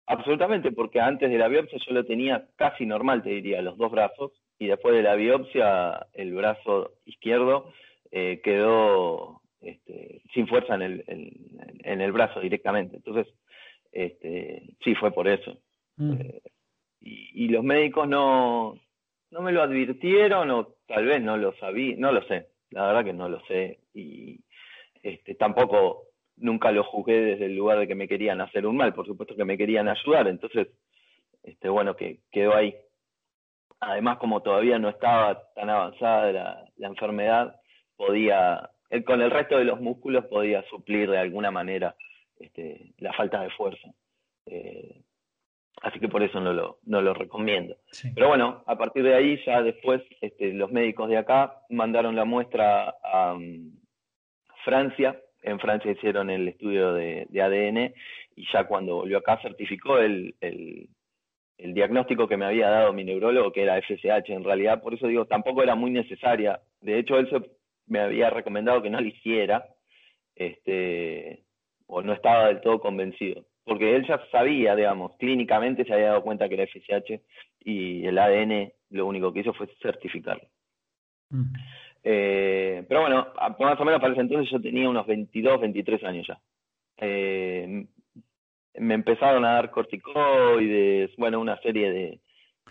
Absolutamente, 0.08 0.72
porque 0.72 1.00
antes 1.00 1.30
de 1.30 1.38
la 1.38 1.48
biopsia 1.48 1.78
yo 1.86 1.94
lo 1.94 2.04
tenía 2.06 2.48
casi 2.56 2.86
normal, 2.86 3.22
te 3.22 3.30
diría, 3.30 3.62
los 3.62 3.78
dos 3.78 3.92
brazos, 3.92 4.32
y 4.58 4.68
después 4.68 4.96
de 4.96 5.04
la 5.04 5.16
biopsia 5.16 6.08
el 6.14 6.34
brazo 6.34 6.94
izquierdo 7.06 7.72
eh, 8.12 8.42
quedó 8.44 9.42
este, 9.62 10.22
sin 10.34 10.48
fuerza 10.48 10.76
en 10.76 10.82
el, 10.82 11.04
en, 11.08 11.80
en, 11.84 12.02
el 12.02 12.12
brazo 12.12 12.40
directamente. 12.40 12.98
Entonces, 12.98 13.28
este, 13.92 14.64
sí, 14.84 14.96
fue 14.96 15.12
por 15.12 15.28
eso. 15.28 15.58
Mm. 15.98 16.14
Eh, 16.14 16.42
y, 17.02 17.46
y, 17.46 17.48
los 17.50 17.64
médicos 17.64 18.08
no, 18.08 18.80
no 19.32 19.42
me 19.42 19.52
lo 19.52 19.62
advirtieron 19.62 20.50
o 20.52 20.76
tal 20.88 21.06
vez 21.06 21.22
no 21.22 21.38
lo 21.38 21.54
sabía, 21.58 21.96
no 21.98 22.12
lo 22.12 22.22
sé, 22.24 22.48
la 22.72 22.88
verdad 22.88 23.06
que 23.06 23.14
no 23.14 23.30
lo 23.30 23.40
sé. 23.46 23.80
Y 23.94 24.40
este, 25.04 25.36
tampoco 25.36 26.04
nunca 26.38 26.72
lo 26.72 26.84
juzgué 26.84 27.20
desde 27.22 27.46
el 27.46 27.56
lugar 27.56 27.80
de 27.80 27.88
que 27.88 27.96
me 27.96 28.08
querían 28.08 28.42
hacer 28.42 28.66
un 28.66 28.78
mal, 28.78 28.94
por 28.94 29.06
supuesto 29.06 29.36
que 29.36 29.46
me 29.46 29.58
querían 29.58 29.88
ayudar, 29.88 30.28
entonces, 30.28 30.68
este, 31.44 31.70
bueno, 31.70 31.96
que 31.96 32.20
quedó 32.32 32.56
ahí. 32.56 32.76
Además, 33.82 34.18
como 34.18 34.42
todavía 34.42 34.78
no 34.78 34.90
estaba 34.90 35.42
tan 35.54 35.70
avanzada 35.70 36.32
la, 36.32 36.66
la 36.78 36.88
enfermedad, 36.88 37.59
podía, 38.00 38.70
el, 38.90 39.04
con 39.04 39.22
el 39.22 39.30
resto 39.30 39.58
de 39.58 39.66
los 39.66 39.82
músculos 39.82 40.26
podía 40.28 40.64
suplir 40.70 41.12
de 41.12 41.18
alguna 41.18 41.52
manera 41.52 41.96
este, 42.40 42.94
la 42.98 43.12
falta 43.12 43.42
de 43.42 43.50
fuerza. 43.50 43.90
Eh, 44.46 45.02
así 45.82 46.00
que 46.00 46.08
por 46.08 46.24
eso 46.24 46.40
no 46.40 46.54
lo, 46.54 46.80
no 46.86 47.02
lo 47.02 47.14
recomiendo. 47.14 47.76
Sí. 47.92 48.10
Pero 48.16 48.30
bueno, 48.30 48.64
a 48.68 48.78
partir 48.78 49.04
de 49.04 49.16
ahí 49.16 49.38
ya 49.46 49.62
después 49.62 50.02
este, 50.22 50.54
los 50.54 50.72
médicos 50.72 51.10
de 51.10 51.18
acá 51.18 51.62
mandaron 51.70 52.16
la 52.16 52.24
muestra 52.24 52.96
a 53.04 53.34
um, 53.34 53.74
Francia, 54.64 55.20
en 55.42 55.60
Francia 55.60 55.92
hicieron 55.92 56.30
el 56.30 56.48
estudio 56.48 56.94
de, 56.94 57.28
ADN 57.34 57.94
y 58.36 58.48
ya 58.52 58.64
cuando 58.66 58.96
volvió 58.96 59.18
acá 59.18 59.40
certificó 59.42 59.98
el, 59.98 60.36
el, 60.40 60.88
el, 61.58 61.74
diagnóstico 61.74 62.28
que 62.30 62.38
me 62.38 62.46
había 62.46 62.70
dado 62.70 62.94
mi 62.94 63.04
neurólogo, 63.04 63.52
que 63.52 63.64
era 63.64 63.82
FSH 63.82 64.30
en 64.30 64.44
realidad, 64.46 64.82
por 64.82 64.94
eso 64.94 65.08
digo, 65.08 65.26
tampoco 65.26 65.64
era 65.64 65.76
muy 65.76 65.92
necesaria. 65.92 66.62
De 66.82 67.00
hecho, 67.00 67.18
él 67.18 67.30
me 67.90 68.00
había 68.00 68.30
recomendado 68.30 68.82
que 68.82 68.90
no 68.90 69.02
lo 69.02 69.08
hiciera, 69.08 69.66
este, 70.36 71.44
o 71.88 72.02
no 72.02 72.14
estaba 72.14 72.48
del 72.48 72.62
todo 72.62 72.80
convencido, 72.80 73.46
porque 73.66 73.96
él 73.96 74.08
ya 74.08 74.22
sabía, 74.32 74.76
digamos, 74.76 75.16
clínicamente 75.18 75.84
se 75.84 75.94
había 75.94 76.10
dado 76.10 76.24
cuenta 76.24 76.48
que 76.48 76.56
era 76.56 76.68
FSH 76.68 77.20
y 77.66 78.06
el 78.06 78.18
ADN 78.18 78.72
lo 78.92 79.06
único 79.06 79.34
que 79.34 79.42
hizo 79.42 79.54
fue 79.54 79.68
certificarlo. 79.82 80.48
Mm. 81.30 81.54
Eh, 82.04 82.86
pero 82.88 83.02
bueno, 83.02 83.28
más 83.60 83.80
o 83.80 83.86
menos 83.86 84.00
para 84.00 84.14
ese 84.14 84.22
entonces 84.22 84.50
yo 84.50 84.62
tenía 84.62 84.90
unos 84.90 85.06
22, 85.06 85.60
23 85.60 86.04
años 86.04 86.28
ya. 86.28 86.40
Eh, 86.98 87.86
me 88.76 88.94
empezaron 88.94 89.44
a 89.46 89.54
dar 89.54 89.72
corticoides, 89.72 91.12
bueno, 91.18 91.40
una 91.40 91.60
serie 91.62 91.92
de, 91.92 92.22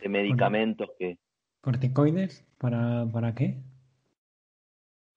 medicamentos 0.08 0.88
que... 0.98 1.18
¿Corticoides? 1.60 2.46
¿Para, 2.58 3.04
¿Para 3.12 3.34
qué? 3.34 3.58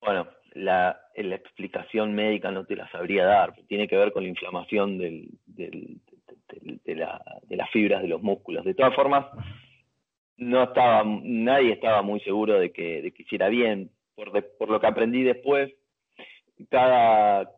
Bueno, 0.02 0.26
la, 0.54 0.98
explicación 1.14 2.14
médica 2.14 2.50
no 2.50 2.64
te 2.64 2.76
la 2.76 2.90
sabría 2.90 3.24
dar, 3.24 3.54
tiene 3.68 3.86
que 3.86 3.96
ver 3.96 4.12
con 4.12 4.24
la 4.24 4.28
inflamación 4.28 4.98
del, 4.98 5.28
del, 5.46 6.00
de, 6.84 6.94
la, 6.96 7.22
de 7.44 7.56
las 7.56 7.70
fibras 7.70 8.02
de 8.02 8.08
los 8.08 8.20
músculos. 8.20 8.64
De 8.64 8.74
todas 8.74 8.94
formas, 8.94 9.26
no 10.36 10.64
estaba, 10.64 11.04
nadie 11.04 11.72
estaba 11.72 12.02
muy 12.02 12.20
seguro 12.20 12.58
de 12.58 12.72
que, 12.72 13.00
de 13.00 13.12
que 13.12 13.22
hiciera 13.22 13.48
bien. 13.48 13.90
Por, 14.14 14.30
por 14.58 14.68
lo 14.68 14.80
que 14.80 14.86
aprendí 14.86 15.22
después, 15.22 15.72
cada 16.68 17.48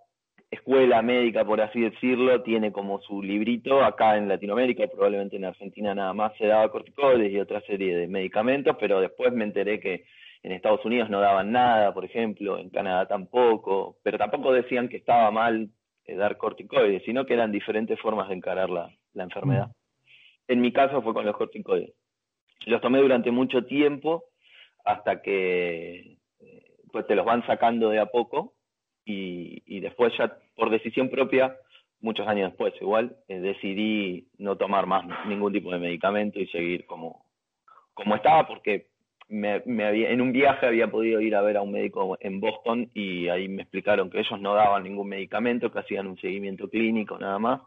escuela 0.50 1.02
médica, 1.02 1.44
por 1.44 1.60
así 1.60 1.80
decirlo, 1.80 2.42
tiene 2.42 2.72
como 2.72 3.00
su 3.00 3.22
librito. 3.22 3.82
Acá 3.82 4.16
en 4.16 4.28
Latinoamérica, 4.28 4.86
probablemente 4.86 5.36
en 5.36 5.46
Argentina 5.46 5.94
nada 5.94 6.12
más 6.12 6.36
se 6.36 6.46
daba 6.46 6.70
corticoides 6.70 7.32
y 7.32 7.40
otra 7.40 7.60
serie 7.62 7.96
de 7.96 8.06
medicamentos, 8.06 8.76
pero 8.78 9.00
después 9.00 9.32
me 9.32 9.44
enteré 9.44 9.80
que 9.80 10.04
en 10.44 10.52
Estados 10.52 10.84
Unidos 10.84 11.08
no 11.08 11.20
daban 11.20 11.52
nada, 11.52 11.94
por 11.94 12.04
ejemplo, 12.04 12.58
en 12.58 12.68
Canadá 12.68 13.08
tampoco, 13.08 13.96
pero 14.02 14.18
tampoco 14.18 14.52
decían 14.52 14.90
que 14.90 14.98
estaba 14.98 15.30
mal 15.30 15.70
eh, 16.04 16.14
dar 16.16 16.36
corticoides, 16.36 17.02
sino 17.04 17.24
que 17.24 17.32
eran 17.32 17.50
diferentes 17.50 17.98
formas 17.98 18.28
de 18.28 18.34
encarar 18.34 18.68
la, 18.68 18.94
la 19.14 19.22
enfermedad. 19.24 19.70
En 20.46 20.60
mi 20.60 20.70
caso 20.70 21.00
fue 21.00 21.14
con 21.14 21.24
los 21.24 21.34
corticoides. 21.34 21.94
Los 22.66 22.82
tomé 22.82 22.98
durante 23.00 23.30
mucho 23.30 23.64
tiempo 23.64 24.24
hasta 24.84 25.22
que 25.22 26.18
eh, 26.40 26.76
pues 26.92 27.06
te 27.06 27.14
los 27.14 27.24
van 27.24 27.44
sacando 27.46 27.88
de 27.88 28.00
a 28.00 28.06
poco 28.06 28.52
y, 29.06 29.62
y, 29.64 29.80
después 29.80 30.12
ya 30.18 30.36
por 30.56 30.68
decisión 30.68 31.08
propia, 31.08 31.56
muchos 32.00 32.28
años 32.28 32.50
después 32.50 32.74
igual, 32.82 33.16
eh, 33.28 33.40
decidí 33.40 34.28
no 34.36 34.56
tomar 34.56 34.84
más 34.84 35.06
ningún 35.26 35.54
tipo 35.54 35.72
de 35.72 35.78
medicamento 35.78 36.38
y 36.38 36.46
seguir 36.48 36.84
como, 36.84 37.24
como 37.94 38.14
estaba 38.14 38.46
porque 38.46 38.93
me, 39.28 39.62
me 39.66 39.84
había, 39.84 40.10
en 40.10 40.20
un 40.20 40.32
viaje 40.32 40.66
había 40.66 40.90
podido 40.90 41.20
ir 41.20 41.34
a 41.34 41.42
ver 41.42 41.56
a 41.56 41.62
un 41.62 41.72
médico 41.72 42.16
en 42.20 42.40
Boston 42.40 42.90
y 42.94 43.28
ahí 43.28 43.48
me 43.48 43.62
explicaron 43.62 44.10
que 44.10 44.20
ellos 44.20 44.40
no 44.40 44.54
daban 44.54 44.84
ningún 44.84 45.08
medicamento, 45.08 45.70
que 45.70 45.78
hacían 45.78 46.06
un 46.06 46.18
seguimiento 46.18 46.68
clínico 46.68 47.18
nada 47.18 47.38
más. 47.38 47.60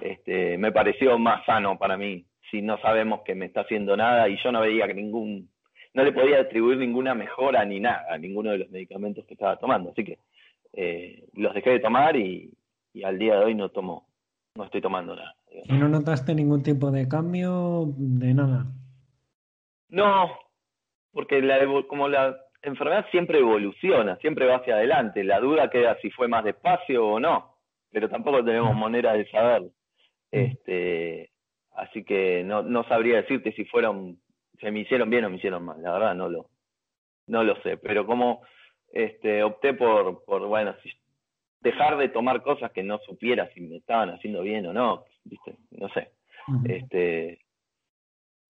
Este, 0.00 0.58
me 0.58 0.72
pareció 0.72 1.18
más 1.18 1.44
sano 1.46 1.78
para 1.78 1.96
mí 1.96 2.26
si 2.50 2.62
no 2.62 2.78
sabemos 2.78 3.22
que 3.22 3.34
me 3.34 3.46
está 3.46 3.62
haciendo 3.62 3.96
nada 3.96 4.28
y 4.28 4.36
yo 4.42 4.52
no 4.52 4.60
veía 4.60 4.86
que 4.86 4.94
ningún, 4.94 5.50
no 5.94 6.04
le 6.04 6.12
podía 6.12 6.40
atribuir 6.40 6.78
ninguna 6.78 7.14
mejora 7.14 7.64
ni 7.64 7.80
nada 7.80 8.06
a 8.10 8.18
ninguno 8.18 8.50
de 8.50 8.58
los 8.58 8.70
medicamentos 8.70 9.24
que 9.26 9.34
estaba 9.34 9.56
tomando. 9.56 9.90
Así 9.90 10.04
que 10.04 10.18
eh, 10.72 11.28
los 11.34 11.54
dejé 11.54 11.70
de 11.70 11.80
tomar 11.80 12.16
y, 12.16 12.52
al 13.04 13.18
día 13.18 13.34
de 13.36 13.44
hoy 13.44 13.54
no 13.54 13.68
tomo, 13.70 14.06
no 14.54 14.64
estoy 14.64 14.80
tomando 14.80 15.14
nada. 15.14 15.34
¿Y 15.64 15.72
no 15.74 15.88
notaste 15.88 16.34
ningún 16.34 16.62
tipo 16.62 16.90
de 16.90 17.08
cambio 17.08 17.92
de 17.96 18.34
nada? 18.34 18.66
No, 19.88 20.30
porque 21.16 21.40
la, 21.40 21.58
como 21.88 22.08
la 22.08 22.36
enfermedad 22.62 23.06
siempre 23.10 23.38
evoluciona, 23.38 24.16
siempre 24.16 24.46
va 24.46 24.56
hacia 24.56 24.74
adelante. 24.74 25.24
La 25.24 25.40
duda 25.40 25.70
queda 25.70 25.98
si 26.00 26.10
fue 26.10 26.28
más 26.28 26.44
despacio 26.44 27.06
o 27.06 27.18
no, 27.18 27.56
pero 27.90 28.08
tampoco 28.08 28.44
tenemos 28.44 28.76
manera 28.76 29.14
de 29.14 29.28
saberlo. 29.30 29.70
Este, 30.30 31.30
Así 31.76 32.04
que 32.04 32.42
no, 32.42 32.62
no 32.62 32.84
sabría 32.84 33.16
decirte 33.16 33.52
si 33.52 33.66
fueron, 33.66 34.18
se 34.60 34.70
me 34.70 34.80
hicieron 34.80 35.10
bien 35.10 35.26
o 35.26 35.30
me 35.30 35.36
hicieron 35.36 35.64
mal, 35.64 35.80
la 35.82 35.92
verdad 35.92 36.14
no 36.14 36.28
lo, 36.30 36.48
no 37.26 37.44
lo 37.44 37.54
sé, 37.62 37.76
pero 37.76 38.06
como 38.06 38.40
este, 38.92 39.42
opté 39.42 39.74
por, 39.74 40.24
por, 40.24 40.46
bueno, 40.46 40.74
dejar 41.60 41.98
de 41.98 42.08
tomar 42.08 42.42
cosas 42.42 42.72
que 42.72 42.82
no 42.82 42.98
supiera 43.00 43.50
si 43.52 43.60
me 43.60 43.76
estaban 43.76 44.08
haciendo 44.08 44.40
bien 44.40 44.66
o 44.66 44.72
no, 44.72 45.04
viste, 45.24 45.58
no 45.72 45.90
sé, 45.90 46.12
este, 46.64 47.40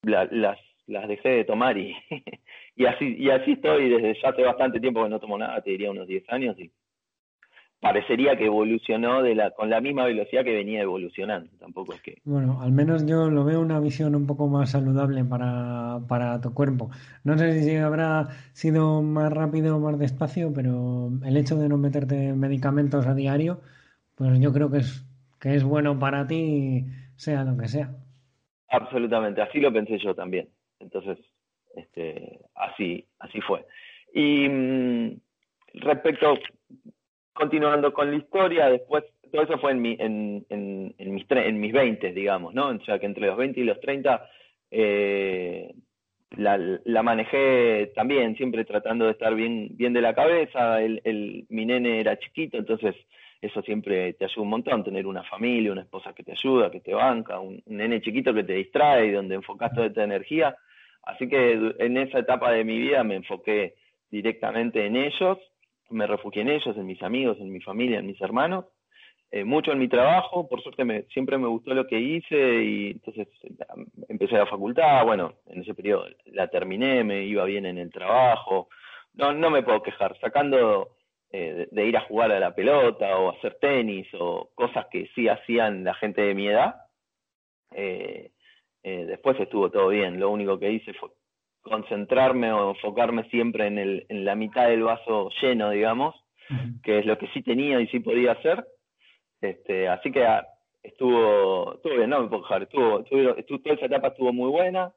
las, 0.02 0.58
las 0.86 1.08
dejé 1.08 1.28
de 1.30 1.44
tomar 1.44 1.76
y, 1.76 1.94
y 2.76 2.86
así, 2.86 3.16
y 3.18 3.30
así 3.30 3.52
estoy 3.52 3.88
desde 3.88 4.20
ya 4.20 4.30
hace 4.30 4.42
bastante 4.42 4.80
tiempo 4.80 5.02
que 5.02 5.10
no 5.10 5.20
tomo 5.20 5.38
nada, 5.38 5.60
te 5.60 5.70
diría 5.70 5.90
unos 5.90 6.06
10 6.06 6.24
años 6.28 6.58
y 6.58 6.70
parecería 7.80 8.36
que 8.36 8.46
evolucionó 8.46 9.22
de 9.22 9.34
la, 9.34 9.50
con 9.50 9.70
la 9.70 9.80
misma 9.80 10.04
velocidad 10.06 10.44
que 10.44 10.54
venía 10.54 10.82
evolucionando. 10.82 11.50
Tampoco 11.58 11.92
es 11.92 12.00
que. 12.00 12.18
Bueno, 12.24 12.60
al 12.62 12.72
menos 12.72 13.06
yo 13.06 13.30
lo 13.30 13.44
veo 13.44 13.60
una 13.60 13.80
visión 13.80 14.14
un 14.14 14.26
poco 14.26 14.48
más 14.48 14.70
saludable 14.70 15.24
para, 15.24 16.00
para 16.08 16.40
tu 16.40 16.52
cuerpo. 16.54 16.90
No 17.24 17.36
sé 17.36 17.62
si 17.62 17.76
habrá 17.76 18.28
sido 18.52 19.02
más 19.02 19.32
rápido 19.32 19.76
o 19.76 19.80
más 19.80 19.98
despacio, 19.98 20.52
pero 20.54 21.10
el 21.24 21.36
hecho 21.36 21.56
de 21.56 21.68
no 21.68 21.78
meterte 21.78 22.32
medicamentos 22.32 23.06
a 23.06 23.14
diario, 23.14 23.60
pues 24.14 24.38
yo 24.40 24.52
creo 24.52 24.70
que 24.70 24.78
es, 24.78 25.06
que 25.40 25.54
es 25.54 25.62
bueno 25.62 25.98
para 25.98 26.26
ti, 26.26 26.86
sea 27.16 27.44
lo 27.44 27.56
que 27.56 27.68
sea. 27.68 27.94
Absolutamente, 28.68 29.42
así 29.42 29.60
lo 29.60 29.72
pensé 29.72 29.98
yo 29.98 30.14
también. 30.14 30.48
Entonces, 30.80 31.18
este, 31.74 32.40
así, 32.54 33.06
así 33.18 33.40
fue. 33.40 33.64
Y 34.14 34.48
mm, 34.48 35.20
respecto, 35.74 36.38
continuando 37.32 37.92
con 37.92 38.10
la 38.10 38.16
historia, 38.16 38.68
después, 38.68 39.04
todo 39.30 39.42
eso 39.42 39.58
fue 39.58 39.72
en, 39.72 39.82
mi, 39.82 39.96
en, 39.98 40.46
en, 40.48 41.14
mis, 41.14 41.26
en 41.30 41.60
mis 41.60 41.72
20, 41.72 42.12
digamos, 42.12 42.54
¿no? 42.54 42.68
O 42.68 42.84
sea, 42.84 42.98
que 42.98 43.06
entre 43.06 43.26
los 43.26 43.36
20 43.36 43.60
y 43.60 43.64
los 43.64 43.80
30 43.80 44.28
eh, 44.70 45.74
la, 46.36 46.58
la, 46.84 47.02
manejé 47.02 47.92
también, 47.94 48.36
siempre 48.36 48.64
tratando 48.64 49.06
de 49.06 49.12
estar 49.12 49.34
bien, 49.34 49.68
bien 49.72 49.92
de 49.92 50.00
la 50.00 50.14
cabeza. 50.14 50.82
El, 50.82 51.00
el, 51.04 51.46
mi 51.48 51.66
nene 51.66 52.00
era 52.00 52.18
chiquito, 52.18 52.56
entonces 52.56 52.94
eso 53.40 53.62
siempre 53.62 54.14
te 54.14 54.24
ayuda 54.24 54.42
un 54.42 54.50
montón, 54.50 54.84
tener 54.84 55.06
una 55.06 55.22
familia, 55.24 55.72
una 55.72 55.82
esposa 55.82 56.12
que 56.12 56.22
te 56.22 56.32
ayuda, 56.32 56.70
que 56.70 56.80
te 56.80 56.94
banca, 56.94 57.38
un, 57.38 57.62
nene 57.66 58.00
chiquito 58.00 58.34
que 58.34 58.44
te 58.44 58.54
distrae 58.54 59.12
donde 59.12 59.36
enfocas 59.36 59.72
toda 59.74 59.86
esta 59.86 60.04
energía. 60.04 60.56
Así 61.06 61.28
que 61.28 61.74
en 61.78 61.96
esa 61.96 62.18
etapa 62.18 62.52
de 62.52 62.64
mi 62.64 62.78
vida 62.78 63.02
me 63.02 63.16
enfoqué 63.16 63.76
directamente 64.10 64.84
en 64.84 64.96
ellos 64.96 65.38
me 65.90 66.06
refugié 66.06 66.42
en 66.42 66.48
ellos, 66.48 66.76
en 66.76 66.86
mis 66.86 67.02
amigos, 67.02 67.38
en 67.40 67.52
mi 67.52 67.60
familia, 67.60 67.98
en 67.98 68.06
mis 68.06 68.20
hermanos, 68.20 68.66
eh, 69.30 69.44
mucho 69.44 69.72
en 69.72 69.78
mi 69.78 69.88
trabajo, 69.88 70.48
por 70.48 70.62
suerte 70.62 70.84
me, 70.84 71.02
siempre 71.04 71.36
me 71.38 71.48
gustó 71.48 71.74
lo 71.74 71.86
que 71.86 71.98
hice 71.98 72.62
y 72.62 72.90
entonces 72.92 73.28
empecé 74.08 74.36
la 74.36 74.46
facultad, 74.46 75.04
bueno, 75.04 75.34
en 75.46 75.62
ese 75.62 75.74
periodo 75.74 76.06
la 76.26 76.48
terminé, 76.48 77.02
me 77.04 77.24
iba 77.24 77.44
bien 77.44 77.66
en 77.66 77.78
el 77.78 77.90
trabajo, 77.90 78.68
no, 79.14 79.32
no 79.32 79.50
me 79.50 79.62
puedo 79.62 79.82
quejar, 79.82 80.16
sacando 80.20 80.96
eh, 81.32 81.68
de, 81.70 81.86
ir 81.86 81.96
a 81.96 82.02
jugar 82.02 82.30
a 82.32 82.40
la 82.40 82.54
pelota 82.54 83.16
o 83.18 83.36
hacer 83.36 83.58
tenis 83.60 84.06
o 84.14 84.50
cosas 84.54 84.86
que 84.90 85.08
sí 85.14 85.28
hacían 85.28 85.84
la 85.84 85.94
gente 85.94 86.22
de 86.22 86.34
mi 86.34 86.48
edad, 86.48 86.76
eh, 87.72 88.30
después 88.90 89.38
estuvo 89.40 89.70
todo 89.70 89.88
bien, 89.88 90.20
lo 90.20 90.30
único 90.30 90.58
que 90.58 90.70
hice 90.70 90.92
fue 90.94 91.10
concentrarme 91.62 92.52
o 92.52 92.70
enfocarme 92.70 93.24
siempre 93.30 93.66
en, 93.66 93.78
el, 93.78 94.06
en 94.08 94.24
la 94.24 94.36
mitad 94.36 94.68
del 94.68 94.84
vaso 94.84 95.30
lleno, 95.42 95.70
digamos, 95.70 96.14
que 96.84 97.00
es 97.00 97.06
lo 97.06 97.18
que 97.18 97.26
sí 97.28 97.42
tenía 97.42 97.80
y 97.80 97.88
sí 97.88 97.98
podía 97.98 98.32
hacer. 98.32 98.64
Este, 99.40 99.88
así 99.88 100.12
que 100.12 100.24
ah, 100.24 100.46
estuvo, 100.82 101.74
estuvo 101.74 101.96
bien, 101.96 102.10
no 102.10 102.22
me 102.22 102.28
puedo 102.28 102.42
dejar, 102.42 102.62
estuvo, 102.62 103.00
estuvo, 103.00 103.58
toda 103.58 103.74
esa 103.74 103.86
etapa 103.86 104.08
estuvo 104.08 104.32
muy 104.32 104.50
buena. 104.50 104.92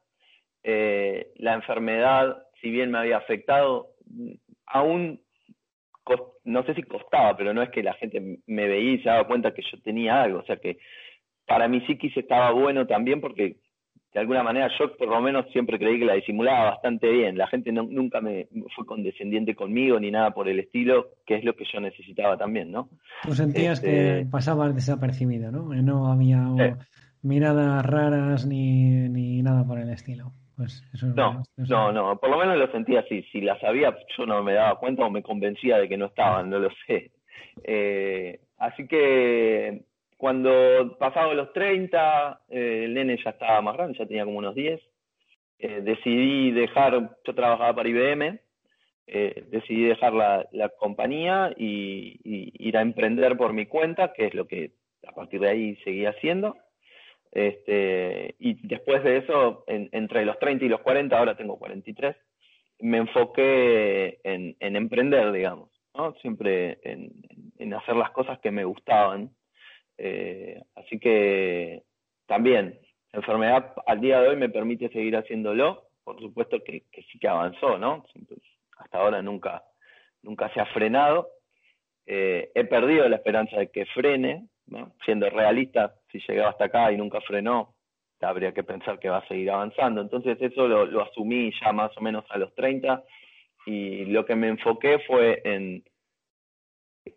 Eh, 0.62 1.32
la 1.36 1.54
enfermedad, 1.54 2.40
si 2.60 2.70
bien 2.70 2.92
me 2.92 2.98
había 2.98 3.16
afectado, 3.16 3.88
aún 4.66 5.20
no 6.44 6.64
sé 6.64 6.74
si 6.74 6.82
costaba, 6.82 7.36
pero 7.36 7.52
no 7.52 7.62
es 7.62 7.70
que 7.70 7.82
la 7.82 7.94
gente 7.94 8.38
me 8.46 8.66
veía 8.66 8.92
y 8.92 8.98
se 8.98 9.08
daba 9.08 9.26
cuenta 9.26 9.54
que 9.54 9.62
yo 9.62 9.80
tenía 9.82 10.22
algo, 10.22 10.40
o 10.40 10.44
sea 10.44 10.56
que 10.56 10.78
para 11.46 11.68
mi 11.68 11.80
psiquis 11.82 12.16
estaba 12.16 12.50
bueno 12.52 12.86
también 12.86 13.20
porque 13.20 13.56
de 14.12 14.20
alguna 14.20 14.42
manera 14.42 14.68
yo 14.78 14.96
por 14.96 15.08
lo 15.08 15.20
menos 15.20 15.46
siempre 15.52 15.78
creí 15.78 15.98
que 15.98 16.04
la 16.04 16.14
disimulaba 16.14 16.70
bastante 16.70 17.08
bien. 17.08 17.38
La 17.38 17.46
gente 17.46 17.70
nunca 17.70 18.20
me 18.20 18.48
fue 18.74 18.84
condescendiente 18.84 19.54
conmigo 19.54 20.00
ni 20.00 20.10
nada 20.10 20.32
por 20.32 20.48
el 20.48 20.58
estilo, 20.58 21.10
que 21.24 21.36
es 21.36 21.44
lo 21.44 21.54
que 21.54 21.64
yo 21.72 21.80
necesitaba 21.80 22.36
también, 22.36 22.72
¿no? 22.72 22.88
Tú 23.22 23.34
sentías 23.34 23.80
que 23.80 24.20
este, 24.20 24.30
pasabas 24.30 24.74
desapercibido, 24.74 25.52
¿no? 25.52 25.74
No 25.74 26.10
había 26.10 26.76
miradas 27.22 27.86
raras 27.86 28.46
ni, 28.46 29.08
ni 29.08 29.42
nada 29.42 29.64
por 29.64 29.78
el 29.78 29.90
estilo. 29.90 30.32
Pues 30.56 30.84
eso 30.92 31.06
no, 31.06 31.42
no, 31.56 31.92
no, 31.92 32.18
por 32.18 32.28
lo 32.28 32.38
menos 32.38 32.58
lo 32.58 32.70
sentía 32.70 33.00
así. 33.00 33.22
Si 33.32 33.40
las 33.40 33.62
había, 33.64 33.96
yo 34.18 34.26
no 34.26 34.42
me 34.42 34.52
daba 34.52 34.78
cuenta 34.78 35.04
o 35.04 35.10
me 35.10 35.22
convencía 35.22 35.78
de 35.78 35.88
que 35.88 35.96
no 35.96 36.06
estaban, 36.06 36.50
no 36.50 36.58
lo 36.58 36.68
sé. 36.86 37.12
Eh, 37.64 38.40
que 38.88 39.82
cuando 40.20 40.98
pasaba 40.98 41.32
los 41.32 41.50
30, 41.54 42.42
eh, 42.50 42.82
el 42.84 42.92
nene 42.92 43.16
ya 43.24 43.30
estaba 43.30 43.62
más 43.62 43.74
grande, 43.74 43.98
ya 43.98 44.04
tenía 44.04 44.26
como 44.26 44.36
unos 44.36 44.54
10. 44.54 44.78
Eh, 45.58 45.80
decidí 45.82 46.50
dejar, 46.50 47.16
yo 47.24 47.34
trabajaba 47.34 47.74
para 47.74 47.88
IBM, 47.88 48.38
eh, 49.06 49.44
decidí 49.48 49.84
dejar 49.84 50.12
la, 50.12 50.46
la 50.52 50.68
compañía 50.68 51.54
y, 51.56 52.20
ir 52.22 52.76
a 52.76 52.82
emprender 52.82 53.34
por 53.38 53.54
mi 53.54 53.64
cuenta, 53.64 54.12
que 54.12 54.26
es 54.26 54.34
lo 54.34 54.46
que 54.46 54.72
a 55.08 55.12
partir 55.12 55.40
de 55.40 55.48
ahí 55.48 55.76
seguí 55.84 56.04
haciendo. 56.04 56.54
Este, 57.32 58.34
y 58.38 58.66
después 58.68 59.02
de 59.02 59.16
eso, 59.16 59.64
entre 59.68 60.26
los 60.26 60.38
30 60.38 60.66
y 60.66 60.68
los 60.68 60.82
40, 60.82 61.18
ahora 61.18 61.34
tengo 61.34 61.58
43, 61.58 62.14
me 62.80 62.98
enfoqué 62.98 64.20
en, 64.22 64.54
en 64.60 64.76
emprender, 64.76 65.32
digamos, 65.32 65.70
¿no? 65.94 66.12
siempre 66.20 66.78
en, 66.82 67.72
hacer 67.72 67.96
las 67.96 68.10
cosas 68.10 68.38
que 68.40 68.50
me 68.50 68.64
gustaban. 68.64 69.30
Eh, 70.02 70.62
así 70.76 70.98
que 70.98 71.82
también, 72.26 72.80
la 73.12 73.18
enfermedad 73.18 73.74
al 73.86 74.00
día 74.00 74.20
de 74.20 74.28
hoy 74.28 74.36
me 74.36 74.48
permite 74.48 74.88
seguir 74.88 75.14
haciéndolo, 75.14 75.88
por 76.02 76.18
supuesto 76.18 76.64
que, 76.64 76.84
sí 77.12 77.18
que 77.18 77.28
avanzó, 77.28 77.76
¿no? 77.76 78.06
hasta 78.78 78.98
ahora 78.98 79.20
nunca, 79.20 79.62
nunca 80.22 80.48
se 80.54 80.60
ha 80.60 80.66
frenado. 80.66 81.28
Eh, 82.06 82.50
he 82.54 82.64
perdido 82.64 83.06
la 83.10 83.16
esperanza 83.16 83.58
de 83.58 83.70
que 83.70 83.84
frene, 83.86 84.48
siendo 85.04 85.28
realista, 85.28 85.94
si 86.10 86.18
llegaba 86.26 86.50
hasta 86.50 86.64
acá 86.64 86.90
y 86.92 86.96
nunca 86.96 87.20
frenó, 87.20 87.74
habría 88.22 88.52
que 88.52 88.64
pensar 88.64 88.98
que 88.98 89.10
va 89.10 89.18
a 89.18 89.28
seguir 89.28 89.50
avanzando. 89.50 90.00
Entonces 90.00 90.40
eso 90.40 90.66
lo, 90.66 90.86
lo 90.86 91.02
asumí 91.02 91.52
ya 91.60 91.72
más 91.72 91.94
o 91.98 92.00
menos 92.00 92.24
a 92.30 92.38
los 92.38 92.54
30 92.54 93.04
y 93.66 94.06
lo 94.06 94.24
que 94.24 94.34
me 94.34 94.48
enfoqué 94.48 94.98
fue 95.00 95.42
en 95.44 95.84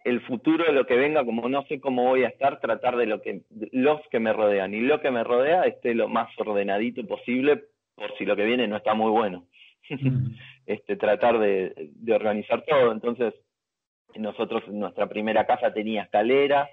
el 0.04 0.22
futuro 0.22 0.66
de 0.66 0.74
lo 0.74 0.86
que 0.86 0.96
venga, 0.96 1.26
como 1.26 1.48
no 1.50 1.64
sé 1.64 1.80
cómo 1.80 2.04
voy 2.04 2.24
a 2.24 2.30
estar, 2.30 2.60
tratar 2.60 2.96
de 2.98 3.06
lo 3.06 3.22
que 3.22 3.42
los 3.72 4.02
que 4.10 4.20
me 4.20 4.34
rodean 4.34 4.74
y 4.74 4.82
lo 4.82 5.02
que 5.02 5.12
me 5.12 5.24
rodea 5.24 5.64
esté 5.64 5.94
lo 5.94 6.08
más 6.08 6.30
ordenadito 6.40 7.06
posible 7.06 7.64
por 7.96 8.16
si 8.18 8.26
lo 8.26 8.36
que 8.36 8.46
viene 8.46 8.68
no 8.68 8.78
está 8.78 8.94
muy 8.94 9.12
bueno. 9.12 9.48
Mm. 9.90 10.36
este 10.66 10.96
tratar 10.96 11.40
de, 11.40 11.74
de 11.76 12.14
organizar 12.14 12.64
todo. 12.64 12.92
Entonces, 12.92 13.34
nosotros 14.16 14.68
nuestra 14.68 15.08
primera 15.08 15.46
casa 15.46 15.74
tenía 15.74 16.04
escalera, 16.04 16.70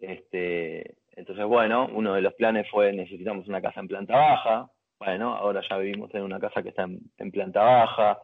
este 0.00 0.96
entonces, 1.16 1.44
bueno, 1.46 1.88
uno 1.92 2.14
de 2.14 2.22
los 2.22 2.34
planes 2.34 2.68
fue 2.70 2.92
necesitamos 2.92 3.46
una 3.46 3.62
casa 3.62 3.80
en 3.80 3.88
planta 3.88 4.16
baja. 4.16 4.70
Bueno, 4.98 5.34
ahora 5.34 5.60
ya 5.68 5.76
vivimos 5.78 6.12
en 6.14 6.22
una 6.22 6.40
casa 6.40 6.62
que 6.62 6.70
está 6.70 6.84
en, 6.84 7.30
planta 7.30 7.62
baja. 7.62 8.18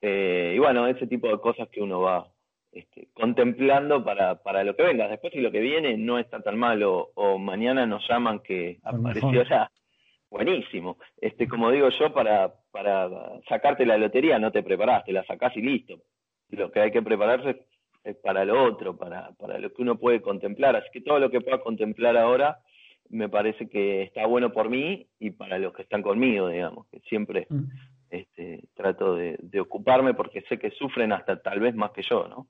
Eh, 0.00 0.52
y 0.56 0.58
bueno, 0.58 0.86
ese 0.86 1.06
tipo 1.06 1.28
de 1.28 1.38
cosas 1.38 1.68
que 1.68 1.82
uno 1.82 2.00
va 2.00 2.26
este, 2.74 3.08
contemplando 3.14 4.04
para, 4.04 4.42
para 4.42 4.64
lo 4.64 4.76
que 4.76 4.82
venga. 4.82 5.08
Después, 5.08 5.32
si 5.32 5.40
lo 5.40 5.50
que 5.50 5.60
viene 5.60 5.96
no 5.96 6.18
está 6.18 6.40
tan 6.40 6.58
malo 6.58 7.10
o 7.14 7.38
mañana 7.38 7.86
nos 7.86 8.06
llaman 8.08 8.40
que 8.40 8.78
apareció 8.82 9.42
ya, 9.44 9.70
buenísimo. 10.30 10.98
Este, 11.20 11.48
como 11.48 11.70
digo 11.70 11.88
yo, 11.90 12.12
para, 12.12 12.52
para 12.70 13.08
sacarte 13.48 13.86
la 13.86 13.96
lotería 13.96 14.38
no 14.38 14.50
te 14.52 14.62
preparaste, 14.62 15.12
la 15.12 15.24
sacás 15.24 15.56
y 15.56 15.62
listo. 15.62 16.00
Lo 16.50 16.70
que 16.70 16.80
hay 16.80 16.90
que 16.90 17.02
prepararse 17.02 17.66
para 18.22 18.44
lo 18.44 18.62
otro, 18.62 18.96
para, 18.96 19.30
para 19.38 19.58
lo 19.58 19.72
que 19.72 19.82
uno 19.82 19.96
puede 19.96 20.20
contemplar. 20.20 20.76
Así 20.76 20.88
que 20.92 21.00
todo 21.00 21.18
lo 21.18 21.30
que 21.30 21.40
pueda 21.40 21.58
contemplar 21.58 22.16
ahora 22.16 22.58
me 23.08 23.28
parece 23.28 23.68
que 23.68 24.02
está 24.02 24.26
bueno 24.26 24.52
por 24.52 24.68
mí 24.68 25.06
y 25.18 25.30
para 25.30 25.58
los 25.58 25.72
que 25.72 25.82
están 25.82 26.02
conmigo, 26.02 26.48
digamos, 26.48 26.86
que 26.88 27.00
siempre 27.00 27.46
mm. 27.48 27.64
este, 28.10 28.64
trato 28.74 29.14
de, 29.14 29.38
ocuparme 29.60 30.14
porque 30.14 30.42
sé 30.42 30.58
que 30.58 30.70
sufren 30.70 31.12
hasta 31.12 31.40
tal 31.40 31.60
vez 31.60 31.74
más 31.74 31.92
que 31.92 32.02
yo, 32.02 32.26
¿no? 32.28 32.48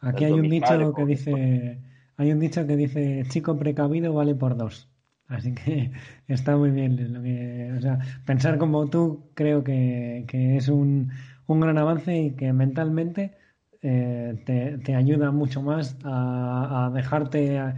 Aquí 0.00 0.24
hay 0.24 0.32
un 0.32 0.48
dicho 0.48 0.94
que 0.94 1.04
dice, 1.04 1.78
hay 2.16 2.32
un 2.32 2.40
dicho 2.40 2.66
que 2.66 2.76
dice, 2.76 3.24
chico 3.28 3.58
precavido 3.58 4.14
vale 4.14 4.34
por 4.34 4.56
dos. 4.56 4.88
Así 5.26 5.54
que 5.54 5.92
está 6.28 6.56
muy 6.56 6.70
bien. 6.70 7.12
Lo 7.12 7.22
que, 7.22 7.72
o 7.76 7.80
sea, 7.80 7.98
pensar 8.24 8.58
como 8.58 8.88
tú 8.88 9.30
creo 9.34 9.62
que, 9.64 10.24
que 10.28 10.56
es 10.56 10.68
un, 10.68 11.10
un 11.46 11.60
gran 11.60 11.78
avance 11.78 12.16
y 12.16 12.30
que 12.32 12.52
mentalmente 12.52 13.36
eh, 13.82 14.42
te, 14.44 14.78
te, 14.78 14.94
ayuda 14.94 15.30
mucho 15.30 15.62
más 15.62 15.96
a, 16.04 16.90
dejarte 16.94 17.58
a, 17.58 17.74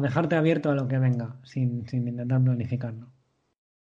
dejarte 0.00 0.36
abierto 0.36 0.70
a 0.70 0.74
lo 0.74 0.86
que 0.88 0.98
venga 0.98 1.36
sin, 1.44 1.88
sin 1.88 2.06
intentar 2.06 2.42
planificarlo. 2.42 3.08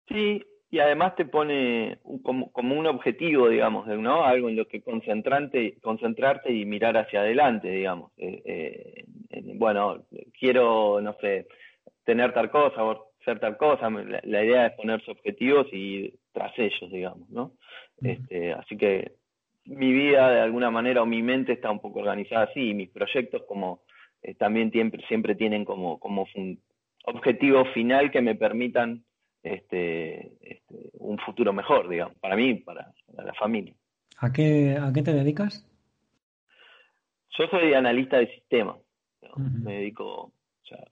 Sí, 0.07 0.43
y 0.71 0.79
además 0.79 1.15
te 1.15 1.25
pone 1.25 1.97
como, 2.23 2.51
como, 2.51 2.75
un 2.75 2.85
objetivo, 2.85 3.49
digamos, 3.49 3.87
¿no? 3.87 4.23
Algo 4.23 4.49
en 4.49 4.55
lo 4.55 4.67
que 4.67 4.81
concentrarte, 4.81 5.77
concentrarte 5.81 6.53
y 6.53 6.65
mirar 6.65 6.95
hacia 6.97 7.21
adelante, 7.21 7.69
digamos. 7.69 8.11
Eh, 8.17 8.41
eh, 8.45 9.05
bueno, 9.55 10.03
quiero, 10.39 11.01
no 11.01 11.13
sé, 11.21 11.47
tener 12.05 12.33
tal 12.33 12.51
cosa 12.51 12.83
o 12.83 13.11
ser 13.25 13.39
tal 13.39 13.57
cosa. 13.57 13.89
La, 13.89 14.43
idea 14.43 14.67
es 14.67 14.73
ponerse 14.73 15.09
objetivos 15.09 15.67
y 15.71 16.13
tras 16.31 16.57
ellos, 16.57 16.91
digamos, 16.91 17.29
¿no? 17.29 17.53
este, 18.01 18.53
así 18.53 18.77
que 18.77 19.13
mi 19.65 19.91
vida 19.91 20.31
de 20.31 20.41
alguna 20.41 20.71
manera 20.71 21.01
o 21.01 21.05
mi 21.05 21.21
mente 21.21 21.53
está 21.53 21.69
un 21.69 21.79
poco 21.79 21.99
organizada 21.99 22.43
así 22.43 22.69
y 22.69 22.73
mis 22.73 22.89
proyectos 22.89 23.43
como 23.47 23.81
eh, 24.21 24.35
también 24.35 24.71
siempre, 24.71 25.03
siempre 25.07 25.35
tienen 25.35 25.65
como, 25.65 25.99
como 25.99 26.25
un 26.35 26.59
objetivo 27.05 27.65
final 27.73 28.11
que 28.11 28.21
me 28.21 28.35
permitan 28.35 29.03
este, 29.43 30.31
este, 30.41 30.89
un 30.93 31.17
futuro 31.19 31.53
mejor, 31.53 31.87
digamos, 31.87 32.15
para 32.17 32.35
mí, 32.35 32.55
para, 32.55 32.93
para 33.15 33.27
la 33.27 33.33
familia. 33.33 33.73
¿A 34.17 34.31
qué, 34.31 34.77
¿A 34.79 34.91
qué 34.93 35.01
te 35.01 35.13
dedicas? 35.13 35.65
Yo 37.37 37.47
soy 37.47 37.73
analista 37.73 38.17
de 38.17 38.27
sistemas. 38.33 38.77
Me 39.37 39.75
dedico, 39.75 40.05
o 40.05 40.33
sea, 40.63 40.85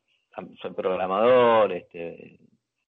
soy 0.61 0.71
programador, 0.71 1.73
este, 1.73 2.39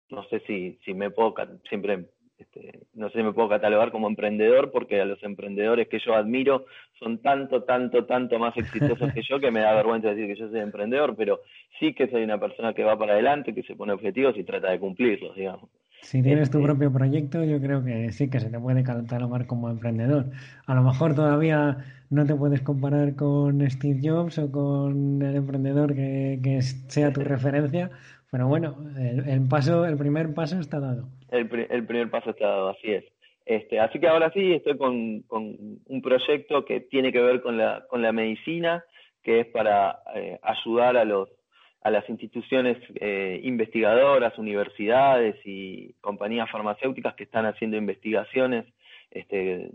no 0.10 0.24
sé 0.28 0.41
si, 0.41 0.80
si 0.84 0.93
me 0.93 1.12
puedo, 1.12 1.34
siempre 1.70 2.10
este, 2.38 2.80
no 2.94 3.10
sé 3.10 3.20
si 3.20 3.24
me 3.24 3.34
puedo 3.34 3.48
catalogar 3.48 3.92
como 3.92 4.08
emprendedor 4.08 4.72
porque 4.72 5.00
a 5.00 5.06
los 5.06 5.22
emprendedores 5.24 5.88
que 5.88 6.00
yo 6.00 6.16
admiro 6.16 6.66
son 7.00 7.20
tanto, 7.20 7.64
tanto, 7.64 8.06
tanto 8.06 8.40
más 8.40 8.56
exitosos 8.58 9.14
que 9.14 9.22
yo 9.22 9.40
que 9.40 9.52
me 9.52 9.62
da 9.62 9.74
vergüenza 9.74 10.10
decir 10.10 10.28
que 10.28 10.40
yo 10.40 10.50
soy 10.50 10.60
emprendedor, 10.60 11.16
pero 11.16 11.42
sí 11.80 11.94
que 11.94 12.08
soy 12.10 12.24
una 12.24 12.40
persona 12.40 12.74
que 12.74 12.84
va 12.84 12.98
para 12.98 13.14
adelante, 13.14 13.54
que 13.54 13.64
se 13.64 13.76
pone 13.76 13.94
objetivos 13.94 14.38
y 14.38 14.44
trata 14.44 14.70
de 14.72 14.80
cumplirlos, 14.80 15.36
digamos. 15.36 15.70
Si 16.02 16.22
tienes 16.22 16.52
tu 16.52 16.60
este 16.60 16.68
propio 16.68 16.92
proyecto, 16.92 17.44
yo 17.44 17.60
creo 17.60 17.84
que 17.84 18.12
sí 18.12 18.30
que 18.30 18.40
se 18.40 18.50
te 18.50 18.60
puede 18.60 18.84
catalogar 18.84 19.48
como 19.48 19.70
emprendedor. 19.70 20.26
A 20.68 20.76
lo 20.76 20.84
mejor 20.84 21.16
todavía 21.16 21.78
no 22.12 22.26
te 22.26 22.36
puedes 22.36 22.62
comparar 22.62 23.16
con 23.16 23.68
Steve 23.72 24.02
Jobs 24.04 24.38
o 24.38 24.52
con 24.52 25.22
el 25.24 25.36
emprendedor 25.36 25.96
que, 25.96 26.40
que 26.44 26.62
sea 26.62 27.12
tu 27.12 27.22
referencia, 27.22 27.90
pero 28.36 28.50
bueno, 28.50 28.76
el, 28.98 29.48
paso, 29.48 29.86
el 29.86 29.96
primer 29.96 30.34
paso 30.34 30.60
está 30.60 30.82
dado. 30.82 31.08
El, 31.32 31.48
primer 31.48 32.10
paso 32.10 32.32
está 32.32 32.46
dado, 32.46 32.68
así 32.68 32.92
es. 32.92 33.06
Este, 33.46 33.80
así 33.80 33.98
que 33.98 34.10
ahora 34.10 34.30
sí 34.34 34.52
estoy 34.52 34.78
con, 34.78 35.24
un 35.30 36.02
proyecto 36.04 36.66
que 36.66 36.82
tiene 36.82 37.14
que 37.14 37.22
ver 37.22 37.42
con 37.42 37.58
la, 37.58 37.86
con 37.88 38.02
la 38.02 38.12
medicina, 38.12 38.84
que 39.24 39.40
es 39.40 39.48
para 39.48 40.00
eh, 40.16 40.38
ayudar 40.44 40.98
a 40.98 41.06
los 41.06 41.30
las 41.86 42.10
instituciones 42.10 42.78
eh, 42.96 43.40
investigadoras, 43.44 44.38
universidades 44.38 45.38
y 45.46 45.94
compañías 46.02 46.52
farmacéuticas 46.52 47.16
que 47.16 47.24
están 47.24 47.46
haciendo 47.46 47.78
investigaciones 47.78 48.66
este, 49.12 49.70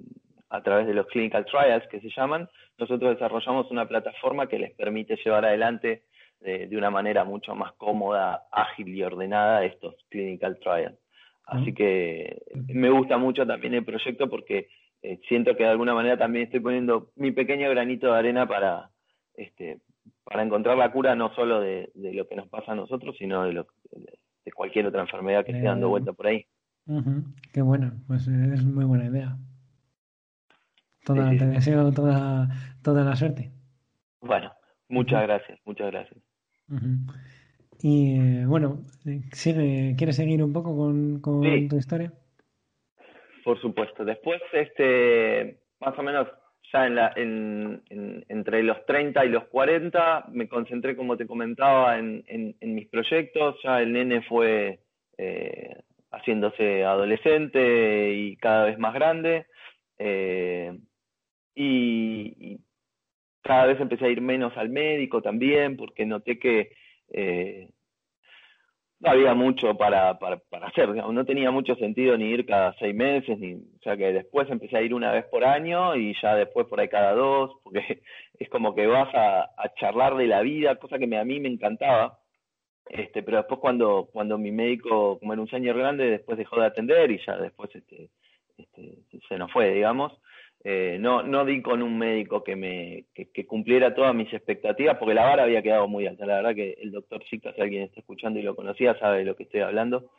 a 0.50 0.62
través 0.62 0.86
de 0.86 0.92
los 0.92 1.06
clinical 1.06 1.46
trials 1.46 1.88
que 1.88 2.00
se 2.00 2.10
llaman. 2.14 2.46
Nosotros 2.76 3.14
desarrollamos 3.14 3.70
una 3.70 3.88
plataforma 3.88 4.48
que 4.48 4.58
les 4.58 4.72
permite 4.72 5.16
llevar 5.24 5.46
adelante 5.46 6.02
de, 6.40 6.76
una 6.76 6.90
manera 6.90 7.24
mucho 7.24 7.54
más 7.54 7.72
cómoda, 7.72 8.46
ágil 8.50 8.88
y 8.88 9.02
ordenada 9.02 9.64
estos 9.64 9.94
clinical 10.08 10.58
trials. 10.58 10.98
Así 11.44 11.74
que 11.74 12.42
me 12.68 12.90
gusta 12.90 13.18
mucho 13.18 13.46
también 13.46 13.74
el 13.74 13.84
proyecto 13.84 14.30
porque 14.30 14.68
eh, 15.02 15.20
siento 15.28 15.56
que 15.56 15.64
de 15.64 15.70
alguna 15.70 15.94
manera 15.94 16.16
también 16.16 16.44
estoy 16.44 16.60
poniendo 16.60 17.10
mi 17.16 17.32
pequeño 17.32 17.68
granito 17.70 18.12
de 18.12 18.18
arena 18.18 18.46
para, 18.46 18.90
este, 19.34 19.80
para 20.22 20.42
encontrar 20.42 20.76
la 20.76 20.92
cura 20.92 21.14
no 21.14 21.34
solo 21.34 21.60
de, 21.60 21.90
lo 21.94 22.28
que 22.28 22.36
nos 22.36 22.48
pasa 22.48 22.72
a 22.72 22.76
nosotros, 22.76 23.16
sino 23.18 23.44
de, 23.44 23.52
lo, 23.52 23.66
de 24.44 24.52
cualquier 24.52 24.86
otra 24.86 25.00
enfermedad 25.00 25.44
que 25.44 25.52
esté 25.52 25.64
dando 25.64 25.86
eh, 25.86 25.90
vuelta 25.90 26.12
por 26.12 26.26
ahí. 26.28 26.46
Qué 27.52 27.62
bueno, 27.62 27.92
pues 28.06 28.26
es 28.28 28.64
muy 28.64 28.84
buena 28.84 29.06
idea. 29.06 29.36
Toda, 31.04 31.30
Te 31.30 31.46
deseo 31.46 31.92
toda, 31.92 32.48
toda 32.82 33.04
la 33.04 33.16
suerte. 33.16 33.50
Bueno, 34.20 34.52
muchas 34.90 35.22
gracias, 35.22 35.58
muchas 35.64 35.90
gracias. 35.90 36.18
Y 37.82 38.18
eh, 38.18 38.44
bueno, 38.46 38.84
sigue, 39.32 39.94
¿quieres 39.96 40.16
seguir 40.16 40.42
un 40.42 40.52
poco 40.52 40.76
con, 40.76 41.22
tu 41.68 41.76
historia? 41.76 42.12
Por 43.42 43.60
supuesto. 43.60 44.04
Después, 44.04 44.40
este, 44.52 45.60
más 45.80 45.98
o 45.98 46.02
menos 46.02 46.28
ya 46.72 46.86
en 46.86 46.94
la, 46.94 47.12
en, 47.16 47.82
entre 48.28 48.62
los 48.62 48.84
30 48.86 49.24
y 49.24 49.28
los 49.30 49.44
40 49.46 50.26
me 50.30 50.48
concentré, 50.48 50.94
como 50.94 51.16
te 51.16 51.26
comentaba, 51.26 51.98
en, 51.98 52.22
en 52.28 52.74
mis 52.74 52.88
proyectos. 52.88 53.56
Ya 53.64 53.80
el 53.80 53.92
nene 53.92 54.22
fue 54.22 54.80
eh, 55.22 55.76
haciéndose 56.12 56.82
adolescente 56.82 58.14
y 58.14 58.36
cada 58.36 58.64
vez 58.64 58.78
más 58.78 58.94
grande. 58.94 59.46
Eh, 59.98 60.78
y, 61.54 62.58
cada 63.42 63.66
vez 63.66 63.80
empecé 63.80 64.06
a 64.06 64.10
ir 64.10 64.20
menos 64.20 64.56
al 64.56 64.68
médico 64.68 65.22
también, 65.22 65.76
porque 65.76 66.06
noté 66.06 66.38
que 66.38 66.72
eh, 67.12 67.68
no 69.00 69.10
había 69.10 69.34
mucho 69.34 69.76
para, 69.76 70.18
para, 70.18 70.40
hacer, 70.66 70.94
no 70.94 71.24
tenía 71.24 71.50
mucho 71.50 71.74
sentido 71.76 72.18
ni 72.18 72.26
ir 72.26 72.44
cada 72.44 72.74
seis 72.78 72.94
meses, 72.94 73.38
ni, 73.38 73.54
o 73.54 73.82
sea 73.82 73.96
que 73.96 74.12
después 74.12 74.48
empecé 74.50 74.76
a 74.76 74.82
ir 74.82 74.92
una 74.92 75.10
vez 75.10 75.24
por 75.24 75.42
año 75.42 75.96
y 75.96 76.14
ya 76.20 76.34
después 76.34 76.66
por 76.66 76.80
ahí 76.80 76.88
cada 76.88 77.14
dos, 77.14 77.52
porque 77.64 78.02
es 78.38 78.48
como 78.50 78.74
que 78.74 78.86
vas 78.86 79.08
a, 79.14 79.48
charlar 79.76 80.16
de 80.16 80.26
la 80.26 80.42
vida, 80.42 80.76
cosa 80.76 80.98
que 80.98 81.16
a 81.16 81.24
mí 81.24 81.40
me 81.40 81.48
encantaba, 81.48 82.18
este, 82.90 83.22
pero 83.22 83.38
después 83.38 83.60
cuando, 83.60 84.08
cuando 84.12 84.36
mi 84.36 84.52
médico, 84.52 85.18
como 85.18 85.32
era 85.32 85.40
un 85.40 85.48
señor 85.48 85.78
grande, 85.78 86.10
después 86.10 86.36
dejó 86.36 86.60
de 86.60 86.66
atender 86.66 87.10
y 87.10 87.24
ya 87.24 87.36
después 87.38 87.74
este, 87.74 88.10
este, 88.58 88.98
se 89.28 89.38
nos 89.38 89.50
fue, 89.50 89.72
digamos, 89.72 90.12
eh, 90.62 90.98
no, 91.00 91.22
no 91.22 91.46
di 91.46 91.62
con 91.62 91.82
un 91.82 91.96
médico 91.96 92.44
que 92.44 92.54
me 92.54 93.06
que, 93.14 93.46
cumpliera 93.46 93.94
todas 93.94 94.14
mis 94.14 94.32
expectativas, 94.32 94.98
porque 94.98 95.14
la 95.14 95.24
vara 95.24 95.44
había 95.44 95.62
quedado 95.62 95.88
muy 95.88 96.06
alta. 96.06 96.26
La 96.26 96.36
verdad 96.36 96.54
que 96.54 96.76
el 96.82 96.90
doctor 96.90 97.24
Chica, 97.24 97.52
si 97.54 97.62
alguien 97.62 97.84
está 97.84 98.00
escuchando 98.00 98.38
y 98.38 98.42
lo 98.42 98.54
conocía, 98.54 98.98
sabe 98.98 99.18
de 99.18 99.24
lo 99.24 99.36
que 99.36 99.44
estoy 99.44 99.60
hablando. 99.60 100.10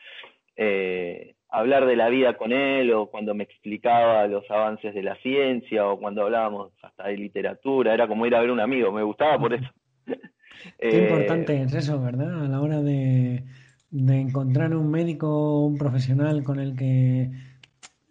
Eh, 0.55 1.35
hablar 1.49 1.85
de 1.85 1.95
la 1.95 2.09
vida 2.09 2.37
con 2.37 2.51
él, 2.53 2.91
o 2.91 3.07
cuando 3.07 3.35
me 3.35 3.43
explicaba 3.43 4.25
los 4.25 4.49
avances 4.49 4.95
de 4.95 5.03
la 5.03 5.15
ciencia, 5.17 5.87
o 5.87 5.99
cuando 5.99 6.23
hablábamos 6.23 6.71
hasta 6.81 7.07
de 7.07 7.17
literatura, 7.17 7.93
era 7.93 8.07
como 8.07 8.25
ir 8.25 8.33
a 8.33 8.41
ver 8.41 8.49
un 8.49 8.59
amigo, 8.59 8.91
me 8.91 9.03
gustaba 9.03 9.37
por 9.37 9.53
eso. 9.53 9.69
Qué 10.79 11.03
importante 11.03 11.61
es 11.61 11.73
eso, 11.73 12.01
¿verdad? 12.01 12.45
A 12.45 12.47
la 12.47 12.61
hora 12.61 12.81
de, 12.81 13.43
de 13.91 14.19
encontrar 14.19 14.75
un 14.75 14.89
médico, 14.89 15.65
un 15.65 15.77
profesional 15.77 16.43
con 16.43 16.59
el 16.59 16.75
que 16.75 17.29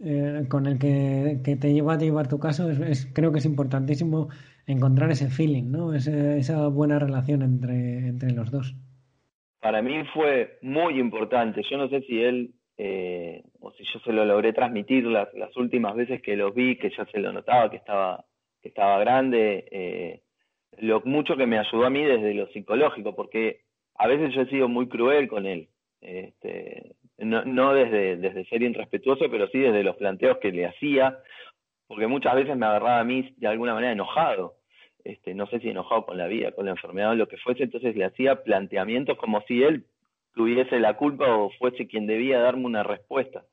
eh, 0.02 0.46
con 0.48 0.66
el 0.66 0.78
que, 0.78 1.40
te 1.42 1.72
lleva 1.72 1.94
a 1.94 1.98
llevar 1.98 2.28
tu 2.28 2.38
caso, 2.38 2.70
es, 2.70 3.10
creo 3.14 3.32
que 3.32 3.38
es 3.38 3.44
importantísimo 3.44 4.28
encontrar 4.66 5.10
ese 5.10 5.28
feeling, 5.28 5.70
¿no? 5.70 5.92
esa 5.94 6.68
buena 6.68 6.98
relación 6.98 7.42
entre, 7.42 8.08
entre 8.08 8.32
los 8.32 8.50
dos. 8.50 8.74
Para 9.60 9.82
mí 9.82 10.02
fue 10.14 10.58
muy 10.62 10.98
importante. 10.98 11.62
Yo 11.70 11.76
no 11.76 11.88
sé 11.88 12.00
si 12.02 12.22
él, 12.22 12.54
eh, 12.78 13.42
o 13.60 13.72
si 13.72 13.84
yo 13.84 14.00
se 14.00 14.12
lo 14.12 14.24
logré 14.24 14.54
transmitir 14.54 15.04
las, 15.04 15.32
las 15.34 15.54
últimas 15.56 15.94
veces 15.94 16.22
que 16.22 16.34
lo 16.34 16.52
vi, 16.52 16.76
que 16.76 16.90
ya 16.96 17.04
se 17.06 17.18
lo 17.18 17.32
notaba, 17.32 17.70
que 17.70 17.76
estaba, 17.76 18.24
que 18.62 18.68
estaba 18.68 18.98
grande, 19.00 19.66
eh, 19.70 20.22
lo 20.78 21.02
mucho 21.04 21.36
que 21.36 21.46
me 21.46 21.58
ayudó 21.58 21.84
a 21.84 21.90
mí 21.90 22.02
desde 22.02 22.32
lo 22.32 22.46
psicológico, 22.48 23.14
porque 23.14 23.60
a 23.96 24.06
veces 24.06 24.34
yo 24.34 24.42
he 24.42 24.48
sido 24.48 24.68
muy 24.68 24.88
cruel 24.88 25.28
con 25.28 25.44
él. 25.44 25.68
Este, 26.00 26.96
no, 27.20 27.44
no 27.44 27.74
desde, 27.74 28.44
ser 28.46 28.62
irrespetuoso, 28.62 29.30
pero 29.30 29.48
sí 29.48 29.58
desde 29.58 29.82
los 29.82 29.96
planteos 29.96 30.38
que 30.38 30.52
le 30.52 30.66
hacía, 30.66 31.18
porque 31.86 32.06
muchas 32.06 32.34
veces 32.34 32.56
me 32.56 32.66
agarraba 32.66 33.00
a 33.00 33.04
mí 33.04 33.34
de 33.36 33.48
alguna 33.48 33.74
manera 33.74 33.92
enojado, 33.92 34.54
este, 35.04 35.34
no 35.34 35.46
sé 35.46 35.60
si 35.60 35.68
enojado 35.68 36.06
con 36.06 36.18
la 36.18 36.26
vida, 36.26 36.52
con 36.52 36.66
la 36.66 36.72
enfermedad 36.72 37.12
o 37.12 37.14
lo 37.14 37.28
que 37.28 37.38
fuese, 37.38 37.62
entonces 37.62 37.96
le 37.96 38.04
hacía 38.04 38.42
planteamientos 38.42 39.16
como 39.16 39.40
si 39.42 39.62
él 39.62 39.84
tuviese 40.34 40.78
la 40.78 40.96
culpa 40.96 41.34
o 41.34 41.50
fuese 41.58 41.86
quien 41.86 42.06
debía 42.06 42.40
darme 42.40 42.66
una 42.66 42.82
respuesta. 42.82 43.44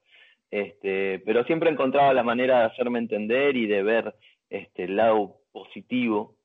Este, 0.52 1.20
pero 1.26 1.44
siempre 1.44 1.70
encontraba 1.70 2.14
la 2.14 2.24
manera 2.24 2.60
de 2.60 2.66
hacerme 2.66 3.00
entender 3.00 3.58
y 3.58 3.68
de 3.68 3.84
ver 3.84 4.16
este, 4.50 4.86
el 4.86 4.96
lado 4.96 5.38
positivo. 5.52 6.36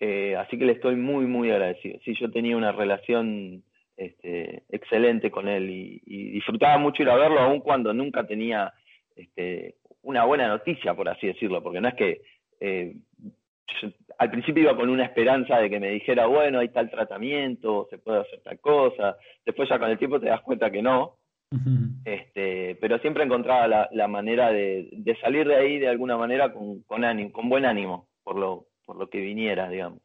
Eh, 0.00 0.36
así 0.36 0.58
que 0.58 0.64
le 0.64 0.72
estoy 0.72 0.96
muy, 0.96 1.26
muy 1.26 1.50
agradecido. 1.50 1.98
Sí, 2.04 2.14
yo 2.18 2.30
tenía 2.30 2.56
una 2.56 2.72
relación 2.72 3.62
este, 3.98 4.62
excelente 4.70 5.28
con 5.28 5.48
él 5.48 5.68
y, 5.68 6.30
disfrutaba 6.30 6.78
mucho 6.78 7.02
ir 7.02 7.10
a 7.10 7.16
verlo, 7.16 7.40
aun 7.40 7.60
cuando 7.60 7.92
nunca 7.92 8.24
tenía 8.24 8.72
este, 9.16 9.74
una 10.02 10.24
buena 10.24 10.46
noticia, 10.46 10.94
por 10.94 11.08
así 11.08 11.26
decirlo, 11.26 11.62
porque 11.62 11.80
no 11.80 11.88
es 11.88 11.94
que 11.94 12.22
eh, 12.60 12.94
al 14.18 14.30
principio 14.30 14.62
iba 14.62 14.76
con 14.76 14.88
una 14.88 15.04
esperanza 15.04 15.58
de 15.58 15.68
que 15.68 15.80
me 15.80 15.90
dijera, 15.90 16.26
bueno, 16.26 16.60
hay 16.60 16.68
tal 16.68 16.88
tratamiento, 16.90 17.88
se 17.90 17.98
puede 17.98 18.20
hacer 18.20 18.40
tal 18.40 18.60
cosa, 18.60 19.16
después 19.44 19.68
ya 19.68 19.80
con 19.80 19.90
el 19.90 19.98
tiempo 19.98 20.20
te 20.20 20.28
das 20.28 20.42
cuenta 20.42 20.70
que 20.70 20.80
no, 20.80 21.16
este, 22.04 22.76
pero 22.80 22.98
siempre 22.98 23.24
encontraba 23.24 23.88
la, 23.90 24.08
manera 24.08 24.52
de, 24.52 25.16
salir 25.20 25.48
de 25.48 25.56
ahí 25.56 25.78
de 25.80 25.88
alguna 25.88 26.16
manera 26.16 26.52
con, 26.52 26.82
con, 26.82 27.04
ánimo, 27.04 27.32
con 27.32 27.48
buen 27.48 27.64
ánimo 27.64 28.06
por 28.22 28.36
lo, 28.36 28.66
por 28.86 28.96
lo 28.96 29.10
que 29.10 29.20
viniera, 29.20 29.68
digamos. 29.68 30.02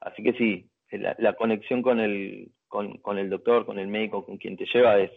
Así 0.00 0.24
que 0.24 0.32
sí, 0.32 0.68
la 0.90 1.34
conexión 1.34 1.82
con 1.82 2.00
el, 2.00 2.50
con, 2.68 2.98
con 2.98 3.18
el 3.18 3.30
doctor, 3.30 3.66
con 3.66 3.78
el 3.78 3.88
médico, 3.88 4.24
con 4.24 4.36
quien 4.36 4.56
te 4.56 4.66
lleva 4.66 4.98
es 4.98 5.10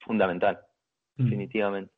fundamental, 0.00 0.60
mm. 1.16 1.24
definitivamente. 1.24 1.92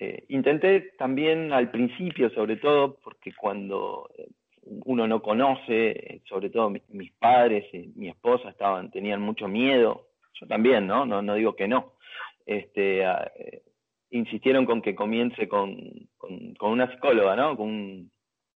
Eh, 0.00 0.24
intenté 0.28 0.92
también 0.96 1.52
al 1.52 1.70
principio, 1.70 2.30
sobre 2.30 2.56
todo, 2.56 2.98
porque 3.02 3.32
cuando 3.34 4.08
eh, 4.16 4.28
uno 4.62 5.08
no 5.08 5.20
conoce, 5.20 5.90
eh, 5.90 6.22
sobre 6.28 6.50
todo 6.50 6.70
mis, 6.70 7.12
padres 7.18 7.64
y 7.72 7.92
mi 7.96 8.08
esposa 8.08 8.50
estaban, 8.50 8.90
tenían 8.92 9.20
mucho 9.20 9.48
miedo, 9.48 10.06
yo 10.34 10.46
también, 10.46 10.86
¿no? 10.86 11.04
No, 11.04 11.20
no 11.20 11.34
digo 11.34 11.56
que 11.56 11.66
no. 11.66 11.94
Este, 12.46 13.04
insistieron 14.10 14.64
con 14.66 14.80
que 14.80 14.94
comience 14.94 15.48
con, 15.48 15.76
con, 16.16 16.54
con, 16.54 16.70
una 16.70 16.90
psicóloga, 16.92 17.34
¿no? 17.34 17.56
Con 17.56 17.66
un 17.66 18.10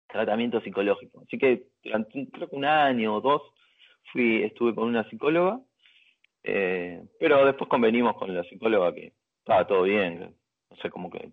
tratamiento 0.07 0.59
psicológico. 0.61 1.21
Así 1.25 1.37
que 1.37 1.67
durante 1.83 2.27
creo 2.31 2.49
que 2.49 2.55
un 2.55 2.65
año 2.65 3.15
o 3.15 3.21
dos 3.21 3.41
fui, 4.11 4.43
estuve 4.43 4.75
con 4.75 4.87
una 4.87 5.07
psicóloga, 5.09 5.59
eh, 6.43 7.03
pero 7.19 7.45
después 7.45 7.69
convenimos 7.69 8.15
con 8.17 8.33
la 8.33 8.43
psicóloga 8.43 8.93
que 8.93 9.13
estaba 9.39 9.67
todo 9.67 9.83
bien, 9.83 10.35
no 10.69 10.77
sé, 10.77 10.89
cómo 10.89 11.09
que... 11.09 11.31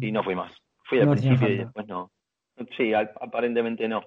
Y 0.00 0.12
no 0.12 0.22
fui 0.22 0.34
más. 0.34 0.52
Fui 0.84 1.00
al 1.00 1.10
principio 1.10 1.48
y 1.48 1.58
después 1.58 1.86
no. 1.86 2.10
Sí, 2.76 2.92
aparentemente 2.94 3.86
no. 3.88 4.02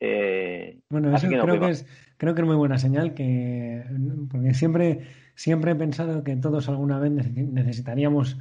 Eh, 0.00 0.78
bueno, 0.90 1.14
eso 1.14 1.26
creo, 1.28 1.60
que 1.60 1.68
es, 1.68 1.86
creo 2.18 2.34
que 2.34 2.42
es 2.42 2.46
muy 2.46 2.56
buena 2.56 2.78
señal, 2.78 3.14
que 3.14 3.82
porque 4.30 4.52
siempre, 4.52 5.06
siempre 5.34 5.72
he 5.72 5.74
pensado 5.74 6.22
que 6.22 6.36
todos 6.36 6.68
alguna 6.68 6.98
vez 6.98 7.12
necesitaríamos 7.12 8.36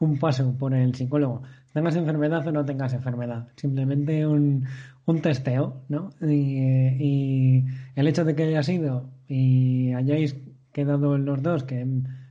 un 0.00 0.18
paso 0.18 0.56
por 0.58 0.74
el 0.74 0.94
psicólogo. 0.94 1.42
Tengas 1.72 1.96
enfermedad 1.96 2.46
o 2.46 2.52
no 2.52 2.64
tengas 2.64 2.92
enfermedad. 2.94 3.48
Simplemente 3.56 4.26
un, 4.26 4.66
un 5.06 5.22
testeo, 5.22 5.84
¿no? 5.88 6.10
Y, 6.20 7.62
el 7.94 8.08
hecho 8.08 8.24
de 8.24 8.34
que 8.34 8.42
haya 8.42 8.62
sido 8.62 9.04
y 9.28 9.92
hayáis 9.94 10.36
quedado 10.74 11.16
los 11.16 11.42
dos, 11.42 11.64
que 11.64 11.84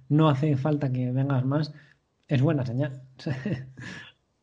no 0.09 0.29
hace 0.29 0.55
falta 0.57 0.91
que 0.91 1.11
vengas 1.11 1.45
más, 1.45 1.73
es 2.27 2.41
buena 2.41 2.65
señal. 2.65 3.01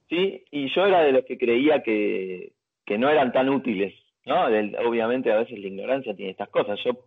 Sí, 0.08 0.44
y 0.50 0.68
yo 0.74 0.84
era 0.84 1.00
de 1.04 1.12
los 1.12 1.24
que 1.24 1.38
creía 1.38 1.82
que, 1.82 2.52
que 2.84 2.98
no 2.98 3.08
eran 3.08 3.32
tan 3.32 3.48
útiles, 3.48 3.94
¿no? 4.26 4.44
obviamente 4.86 5.32
a 5.32 5.36
veces 5.36 5.58
la 5.58 5.68
ignorancia 5.68 6.14
tiene 6.14 6.32
estas 6.32 6.50
cosas. 6.50 6.78
Yo 6.84 7.06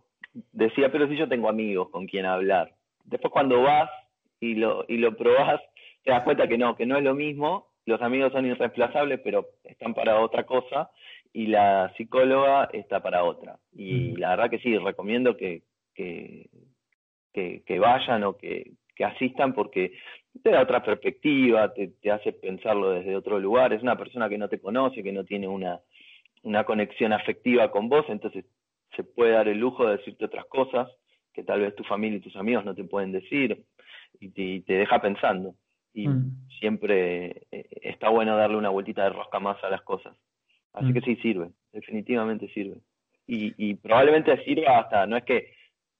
decía, 0.50 0.90
pero 0.90 1.06
si 1.06 1.16
yo 1.16 1.28
tengo 1.28 1.48
amigos 1.48 1.88
con 1.90 2.08
quien 2.08 2.26
hablar. 2.26 2.72
Después 3.04 3.32
cuando 3.32 3.62
vas 3.62 3.88
y 4.40 4.56
lo, 4.56 4.84
y 4.88 4.96
lo 4.96 5.16
probás, 5.16 5.60
te 6.02 6.10
das 6.10 6.24
cuenta 6.24 6.48
que 6.48 6.58
no, 6.58 6.74
que 6.74 6.84
no 6.84 6.96
es 6.96 7.04
lo 7.04 7.14
mismo. 7.14 7.68
Los 7.84 8.02
amigos 8.02 8.32
son 8.32 8.44
irreemplazables, 8.44 9.20
pero 9.22 9.50
están 9.62 9.94
para 9.94 10.18
otra 10.20 10.42
cosa 10.42 10.90
y 11.32 11.46
la 11.46 11.92
psicóloga 11.96 12.68
está 12.72 13.02
para 13.02 13.24
otra. 13.24 13.58
Y 13.72 14.16
la 14.16 14.30
verdad 14.30 14.50
que 14.50 14.58
sí, 14.58 14.76
recomiendo 14.78 15.36
que, 15.36 15.62
que, 15.94 16.48
que, 17.32 17.78
vayan 17.78 18.24
o 18.24 18.36
que, 18.36 18.72
que, 18.94 19.04
asistan 19.04 19.52
porque 19.52 19.92
te 20.42 20.50
da 20.50 20.62
otra 20.62 20.82
perspectiva, 20.82 21.72
te, 21.72 21.88
te, 21.88 22.10
hace 22.10 22.32
pensarlo 22.32 22.90
desde 22.90 23.16
otro 23.16 23.38
lugar. 23.38 23.72
Es 23.72 23.82
una 23.82 23.96
persona 23.96 24.28
que 24.28 24.38
no 24.38 24.48
te 24.48 24.60
conoce, 24.60 25.02
que 25.02 25.12
no 25.12 25.24
tiene 25.24 25.48
una, 25.48 25.80
una 26.42 26.64
conexión 26.64 27.12
afectiva 27.12 27.70
con 27.70 27.88
vos, 27.88 28.06
entonces 28.08 28.44
se 28.94 29.04
puede 29.04 29.32
dar 29.32 29.48
el 29.48 29.58
lujo 29.58 29.86
de 29.86 29.98
decirte 29.98 30.24
otras 30.24 30.46
cosas 30.46 30.88
que 31.34 31.42
tal 31.42 31.60
vez 31.60 31.74
tu 31.74 31.84
familia 31.84 32.16
y 32.16 32.22
tus 32.22 32.36
amigos 32.36 32.64
no 32.64 32.74
te 32.74 32.84
pueden 32.84 33.12
decir 33.12 33.64
y 34.20 34.62
te, 34.62 34.72
deja 34.72 35.00
pensando. 35.00 35.54
Y 35.92 36.08
mm. 36.08 36.48
siempre 36.58 37.46
eh, 37.50 37.66
está 37.82 38.08
bueno 38.08 38.36
darle 38.36 38.56
una 38.56 38.70
vueltita 38.70 39.04
de 39.04 39.10
rosca 39.10 39.38
más 39.38 39.62
a 39.62 39.68
las 39.68 39.82
cosas. 39.82 40.16
Así 40.76 40.92
que 40.92 41.00
mm. 41.00 41.04
sí 41.04 41.16
sirve, 41.16 41.50
definitivamente 41.72 42.48
sirve. 42.52 42.80
Y, 43.26 43.54
y 43.56 43.74
probablemente 43.74 44.44
sirva 44.44 44.78
hasta, 44.78 45.06
no 45.06 45.16
es 45.16 45.24
que 45.24 45.52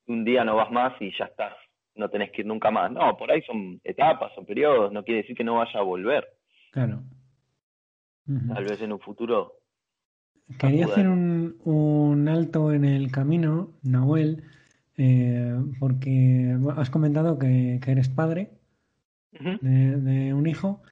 un 0.06 0.24
día 0.24 0.44
no 0.44 0.54
vas 0.54 0.70
más 0.70 0.92
y 1.00 1.10
ya 1.18 1.24
estás, 1.24 1.54
no 1.96 2.08
tenés 2.08 2.30
que 2.30 2.42
ir 2.42 2.46
nunca 2.46 2.70
más. 2.70 2.92
No, 2.92 3.16
por 3.16 3.30
ahí 3.30 3.42
son 3.42 3.80
etapas, 3.82 4.32
son 4.34 4.44
periodos, 4.44 4.92
no 4.92 5.02
quiere 5.02 5.22
decir 5.22 5.34
que 5.34 5.44
no 5.44 5.56
vaya 5.56 5.80
a 5.80 5.82
volver. 5.82 6.26
Claro. 6.70 7.02
Tal 8.26 8.64
vez 8.64 8.80
en 8.82 8.92
un 8.92 9.00
futuro. 9.00 9.54
Quería 10.58 10.86
hacer 10.86 11.08
un, 11.08 11.56
un, 11.64 12.28
alto 12.28 12.72
en 12.72 12.84
el 12.84 13.10
camino, 13.10 13.70
Nahuel, 13.82 14.44
eh, 14.96 15.56
porque 15.80 16.56
has 16.76 16.90
comentado 16.90 17.38
que, 17.38 17.80
que 17.82 17.92
eres 17.92 18.08
padre 18.08 18.50
de, 19.32 19.96
de, 19.96 20.34
un 20.34 20.46
hijo. 20.46 20.82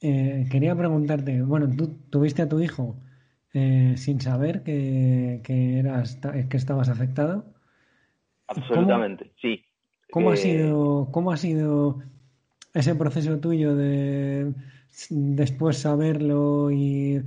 Eh, 0.00 0.46
quería 0.50 0.74
preguntarte, 0.74 1.42
bueno, 1.42 1.68
tú 1.76 1.98
tuviste 2.10 2.42
a 2.42 2.48
tu 2.48 2.60
hijo 2.60 2.96
eh, 3.58 3.96
sin 3.96 4.20
saber 4.20 4.62
que, 4.62 5.40
que, 5.44 5.78
eras, 5.78 6.20
que 6.48 6.56
estabas 6.56 6.88
afectado? 6.88 7.44
Absolutamente, 8.46 9.32
sí. 9.40 9.64
¿Cómo, 10.10 10.30
ha 10.30 10.34
eh, 10.34 10.38
sido, 10.38 11.08
¿Cómo 11.12 11.32
ha 11.32 11.36
sido 11.36 11.98
ese 12.74 12.94
proceso 12.94 13.40
tuyo 13.40 13.74
de 13.74 14.52
después 15.10 15.78
saberlo 15.78 16.70
y 16.70 17.20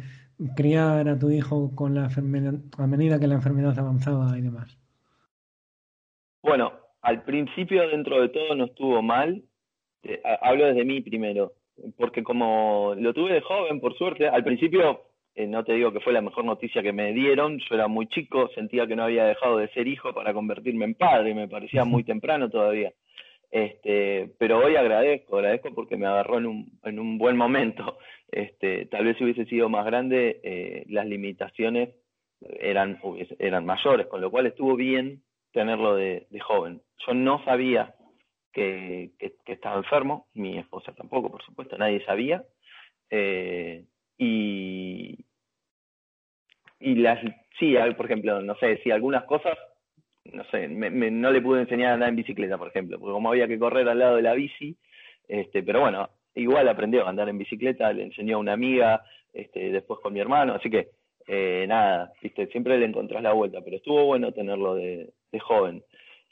criar 0.56 1.08
a 1.10 1.20
tu 1.20 1.30
hijo 1.30 1.76
con 1.76 1.96
la 1.96 2.06
enfermedad, 2.06 2.56
a 2.78 2.88
medida 2.88 3.20
que 3.20 3.28
la 3.28 3.36
enfermedad 3.36 3.78
avanzaba 3.78 4.38
y 4.38 4.42
demás? 4.42 4.78
Bueno, 6.42 6.72
al 7.02 7.24
principio 7.24 7.88
dentro 7.90 8.22
de 8.22 8.30
todo 8.30 8.56
no 8.56 8.66
estuvo 8.66 9.02
mal. 9.02 9.44
Eh, 10.04 10.22
hablo 10.42 10.66
desde 10.66 10.86
mí 10.86 11.02
primero, 11.02 11.54
porque 11.98 12.24
como 12.24 12.96
lo 12.98 13.14
tuve 13.14 13.34
de 13.34 13.42
joven, 13.42 13.80
por 13.80 13.96
suerte, 13.98 14.28
al 14.28 14.44
principio 14.44 15.11
eh, 15.36 15.48
no 15.48 15.64
te 15.64 15.74
digo 15.74 15.94
que 15.94 16.02
fue 16.02 16.14
la 16.14 16.22
mejor 16.22 16.46
noticia 16.46 16.84
que 16.84 16.92
me 16.92 17.14
dieron, 17.14 17.60
yo 17.60 17.76
era 17.76 17.88
muy 17.88 18.08
chico, 18.08 18.50
sentía 18.54 18.88
que 18.88 18.96
no 18.96 19.04
había 19.04 19.26
dejado 19.26 19.58
de 19.58 19.70
ser 19.70 19.88
hijo 19.88 20.14
para 20.14 20.34
convertirme 20.34 20.86
en 20.86 20.96
padre, 20.96 21.34
me 21.34 21.48
parecía 21.48 21.86
muy 21.86 22.04
temprano 22.04 22.50
todavía. 22.50 22.92
Este, 23.50 24.32
pero 24.38 24.60
hoy 24.60 24.78
agradezco, 24.78 25.38
agradezco 25.38 25.74
porque 25.74 25.98
me 25.98 26.08
agarró 26.08 26.38
en 26.38 26.46
un, 26.48 26.80
en 26.84 27.00
un 27.00 27.18
buen 27.18 27.36
momento. 27.36 27.98
Este, 28.32 28.86
tal 28.86 29.06
vez 29.06 29.18
si 29.18 29.26
hubiese 29.26 29.46
sido 29.46 29.68
más 29.68 29.86
grande, 29.86 30.40
eh, 30.44 30.86
las 30.88 31.06
limitaciones 31.06 31.90
eran, 32.60 33.00
eran 33.40 33.66
mayores, 33.66 34.08
con 34.08 34.22
lo 34.22 34.32
cual 34.32 34.48
estuvo 34.48 34.76
bien 34.76 35.22
tenerlo 35.52 35.96
de, 35.96 36.26
joven. 36.40 36.82
Yo 37.06 37.14
no 37.14 37.44
sabía 37.44 37.94
que, 38.54 39.12
que, 39.20 39.34
estaba 39.52 39.78
enfermo, 39.78 40.28
mi 40.34 40.58
esposa 40.58 40.94
tampoco, 40.94 41.30
por 41.30 41.44
supuesto, 41.44 41.78
nadie 41.78 42.04
sabía. 42.06 42.44
Eh, 43.10 43.84
y, 44.24 45.26
y 46.80 46.96
las, 46.96 47.20
sí, 47.60 47.76
por 47.98 48.06
ejemplo, 48.06 48.42
no 48.42 48.56
sé, 48.56 48.78
si 48.84 48.92
algunas 48.92 49.24
cosas 49.26 49.58
no 50.26 50.44
sé, 50.46 50.68
no 50.68 51.32
le 51.32 51.42
pude 51.42 51.62
enseñar 51.62 51.92
a 51.92 51.94
andar 51.96 52.10
en 52.10 52.16
bicicleta, 52.16 52.58
por 52.58 52.68
ejemplo, 52.68 53.00
porque 53.00 53.14
como 53.14 53.30
había 53.30 53.48
que 53.48 53.60
correr 53.60 53.88
al 53.90 54.00
lado 54.00 54.16
de 54.18 54.22
la 54.22 54.34
bici, 54.34 54.78
este, 55.28 55.64
pero 55.64 55.82
bueno, 55.82 56.10
igual 56.36 56.68
aprendió 56.68 57.06
a 57.06 57.10
andar 57.10 57.30
en 57.30 57.38
bicicleta, 57.38 57.92
le 57.92 58.04
enseñó 58.04 58.38
a 58.38 58.40
una 58.40 58.54
amiga, 58.54 59.04
este, 59.34 59.72
después 59.72 60.00
con 60.00 60.14
mi 60.14 60.20
hermano, 60.20 60.54
así 60.54 60.70
que 60.70 60.90
eh, 61.28 61.66
nada, 61.68 62.14
viste, 62.22 62.48
siempre 62.48 62.78
le 62.78 62.86
encontrás 62.86 63.24
la 63.24 63.34
vuelta, 63.34 63.62
pero 63.64 63.78
estuvo 63.78 64.06
bueno 64.06 64.32
tenerlo 64.32 64.76
de, 64.76 65.12
joven. 65.40 65.84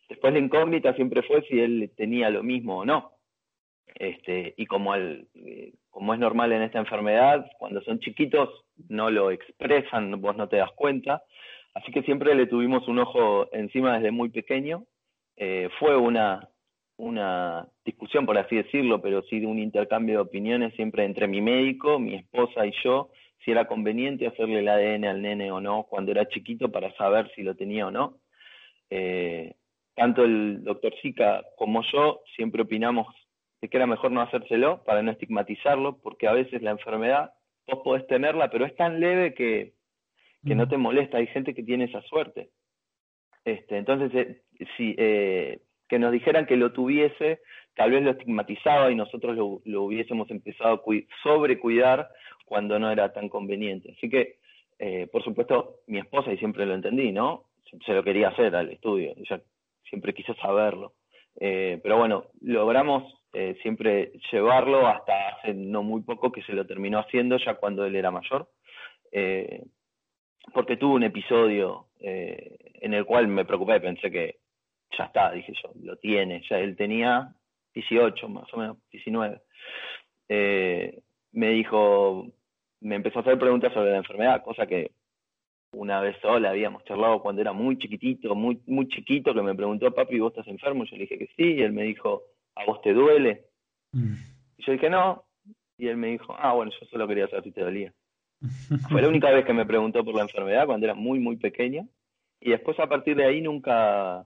Después 0.07 0.33
la 0.33 0.39
incógnita 0.39 0.93
siempre 0.93 1.21
fue 1.23 1.41
si 1.43 1.59
él 1.59 1.91
tenía 1.95 2.29
lo 2.29 2.43
mismo 2.43 2.79
o 2.79 2.85
no. 2.85 3.11
Este, 3.95 4.53
y 4.57 4.65
como, 4.65 4.95
el, 4.95 5.27
eh, 5.35 5.73
como 5.89 6.13
es 6.13 6.19
normal 6.19 6.51
en 6.51 6.61
esta 6.61 6.79
enfermedad, 6.79 7.49
cuando 7.57 7.81
son 7.81 7.99
chiquitos 7.99 8.49
no 8.87 9.09
lo 9.09 9.31
expresan, 9.31 10.19
vos 10.21 10.35
no 10.37 10.47
te 10.47 10.57
das 10.57 10.71
cuenta, 10.73 11.23
Así 11.73 11.91
que 11.91 12.03
siempre 12.03 12.35
le 12.35 12.47
tuvimos 12.47 12.87
un 12.87 12.99
ojo 12.99 13.51
encima 13.53 13.95
desde 13.95 14.11
muy 14.11 14.29
pequeño. 14.29 14.85
Eh, 15.37 15.69
fue 15.79 15.95
una, 15.95 16.49
discusión, 17.85 18.25
por 18.25 18.37
así 18.37 18.57
decirlo, 18.57 19.01
pero 19.01 19.21
sí 19.23 19.39
de 19.39 19.45
un 19.45 19.59
intercambio 19.59 20.15
de 20.15 20.21
opiniones 20.21 20.73
siempre 20.75 21.05
entre 21.05 21.27
mi 21.27 21.41
médico, 21.41 21.97
mi 21.97 22.15
esposa 22.15 22.65
y 22.65 22.73
yo, 22.83 23.09
si 23.43 23.51
era 23.51 23.67
conveniente 23.67 24.27
hacerle 24.27 24.59
el 24.59 24.67
ADN 24.67 25.05
al 25.05 25.21
nene 25.21 25.51
o 25.51 25.61
no 25.61 25.83
cuando 25.83 26.11
era 26.11 26.27
chiquito 26.27 26.69
para 26.69 26.93
saber 26.97 27.31
si 27.35 27.43
lo 27.43 27.55
tenía 27.55 27.87
o 27.87 27.91
no. 27.91 28.17
Eh, 28.89 29.53
tanto 29.95 30.23
el 30.23 30.63
doctor 30.63 30.93
Zika 31.01 31.45
como 31.57 31.81
yo 31.93 32.21
siempre 32.35 32.63
opinamos 32.63 33.07
de 33.61 33.69
que 33.69 33.77
era 33.77 33.87
mejor 33.87 34.11
no 34.11 34.21
hacérselo 34.21 34.83
para 34.83 35.01
no 35.01 35.11
estigmatizarlo, 35.11 35.97
porque 35.97 36.27
a 36.27 36.33
veces 36.33 36.61
la 36.61 36.71
enfermedad 36.71 37.33
vos 37.67 37.81
podés 37.83 38.07
tenerla, 38.07 38.49
pero 38.49 38.65
es 38.65 38.75
tan 38.75 38.99
leve 38.99 39.33
que 39.33 39.73
que 40.45 40.55
no 40.55 40.67
te 40.67 40.77
molesta, 40.77 41.17
hay 41.17 41.27
gente 41.27 41.53
que 41.53 41.63
tiene 41.63 41.85
esa 41.85 42.01
suerte. 42.03 42.49
Este, 43.45 43.77
entonces, 43.77 44.11
eh, 44.13 44.41
si, 44.77 44.95
eh, 44.97 45.59
que 45.87 45.99
nos 45.99 46.11
dijeran 46.11 46.45
que 46.45 46.55
lo 46.55 46.71
tuviese, 46.71 47.41
tal 47.75 47.91
vez 47.91 48.03
lo 48.03 48.11
estigmatizaba 48.11 48.91
y 48.91 48.95
nosotros 48.95 49.35
lo, 49.35 49.61
lo 49.65 49.83
hubiésemos 49.83 50.29
empezado 50.31 50.75
a 50.75 50.81
sobrecuidar 51.23 52.09
cuando 52.45 52.79
no 52.79 52.91
era 52.91 53.11
tan 53.11 53.29
conveniente. 53.29 53.93
Así 53.97 54.09
que, 54.09 54.37
eh, 54.77 55.07
por 55.11 55.23
supuesto, 55.23 55.79
mi 55.87 55.99
esposa, 55.99 56.31
y 56.31 56.37
siempre 56.37 56.65
lo 56.65 56.73
entendí, 56.73 57.11
¿no? 57.11 57.45
Se 57.85 57.93
lo 57.93 58.03
quería 58.03 58.29
hacer 58.29 58.55
al 58.55 58.69
estudio, 58.69 59.13
ella 59.15 59.41
siempre 59.89 60.13
quiso 60.13 60.33
saberlo. 60.35 60.93
Pero 61.39 61.97
bueno, 61.97 62.25
logramos 62.41 63.13
siempre 63.61 64.11
llevarlo 64.31 64.87
hasta 64.87 65.29
hace 65.29 65.53
no 65.53 65.83
muy 65.83 66.01
poco 66.01 66.31
que 66.31 66.43
se 66.43 66.51
lo 66.51 66.65
terminó 66.67 66.99
haciendo 66.99 67.37
ya 67.37 67.55
cuando 67.55 67.85
él 67.85 67.95
era 67.95 68.11
mayor 68.11 68.49
porque 70.53 70.77
tuve 70.77 70.95
un 70.95 71.03
episodio 71.03 71.87
eh, 71.99 72.57
en 72.81 72.93
el 72.93 73.05
cual 73.05 73.27
me 73.27 73.45
preocupé, 73.45 73.79
pensé 73.79 74.09
que 74.11 74.37
ya 74.97 75.05
está, 75.05 75.31
dije 75.31 75.53
yo, 75.61 75.71
lo 75.81 75.97
tiene, 75.97 76.41
ya 76.49 76.59
él 76.59 76.75
tenía 76.75 77.33
18, 77.73 78.27
más 78.29 78.51
o 78.53 78.57
menos, 78.57 78.77
19. 78.91 79.41
Eh, 80.29 81.01
me 81.33 81.49
dijo, 81.49 82.27
me 82.81 82.95
empezó 82.95 83.19
a 83.19 83.21
hacer 83.21 83.37
preguntas 83.37 83.73
sobre 83.73 83.91
la 83.91 83.97
enfermedad, 83.97 84.43
cosa 84.43 84.65
que 84.65 84.91
una 85.71 86.01
vez 86.01 86.17
sola 86.21 86.49
habíamos 86.49 86.83
charlado 86.85 87.21
cuando 87.21 87.41
era 87.41 87.53
muy 87.53 87.77
chiquitito, 87.77 88.35
muy, 88.35 88.61
muy 88.65 88.87
chiquito, 88.87 89.33
que 89.33 89.41
me 89.41 89.55
preguntó, 89.55 89.91
papi, 89.91 90.19
¿vos 90.19 90.31
estás 90.31 90.47
enfermo? 90.47 90.83
Yo 90.85 90.95
le 90.95 91.03
dije 91.03 91.17
que 91.17 91.27
sí, 91.35 91.53
y 91.53 91.61
él 91.61 91.73
me 91.73 91.83
dijo, 91.83 92.23
¿a 92.55 92.65
vos 92.65 92.81
te 92.81 92.93
duele? 92.93 93.45
Mm. 93.91 94.13
Y 94.57 94.65
yo 94.65 94.71
dije, 94.73 94.89
no, 94.89 95.25
y 95.77 95.87
él 95.87 95.97
me 95.97 96.07
dijo, 96.07 96.35
ah, 96.37 96.53
bueno, 96.53 96.71
yo 96.79 96.85
solo 96.87 97.07
quería 97.07 97.27
saber 97.27 97.45
si 97.45 97.51
te 97.51 97.61
dolía. 97.61 97.93
Fue 98.89 99.01
la 99.01 99.07
única 99.07 99.31
vez 99.31 99.45
que 99.45 99.53
me 99.53 99.65
preguntó 99.65 100.03
por 100.03 100.15
la 100.15 100.23
enfermedad 100.23 100.65
cuando 100.65 100.85
era 100.85 100.95
muy, 100.95 101.19
muy 101.19 101.37
pequeña. 101.37 101.85
Y 102.41 102.51
después 102.51 102.79
a 102.79 102.87
partir 102.87 103.15
de 103.15 103.25
ahí 103.25 103.41
nunca, 103.41 104.25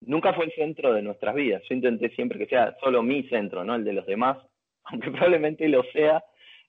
nunca 0.00 0.34
fue 0.34 0.46
el 0.46 0.52
centro 0.52 0.92
de 0.92 1.02
nuestras 1.02 1.34
vidas. 1.34 1.62
Yo 1.68 1.74
intenté 1.74 2.10
siempre 2.10 2.38
que 2.38 2.46
sea 2.46 2.76
solo 2.80 3.02
mi 3.02 3.22
centro, 3.28 3.64
no 3.64 3.74
el 3.74 3.84
de 3.84 3.94
los 3.94 4.06
demás, 4.06 4.38
aunque 4.84 5.10
probablemente 5.10 5.68
lo 5.68 5.82
sea, 5.92 6.24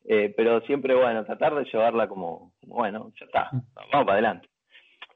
eh, 0.06 0.34
pero 0.36 0.62
siempre, 0.62 0.96
bueno, 0.96 1.26
tratar 1.26 1.56
de 1.56 1.66
llevarla 1.66 2.08
como, 2.08 2.54
bueno, 2.64 3.12
ya 3.20 3.26
está, 3.26 3.50
vamos 3.52 4.06
para 4.06 4.14
adelante. 4.14 4.48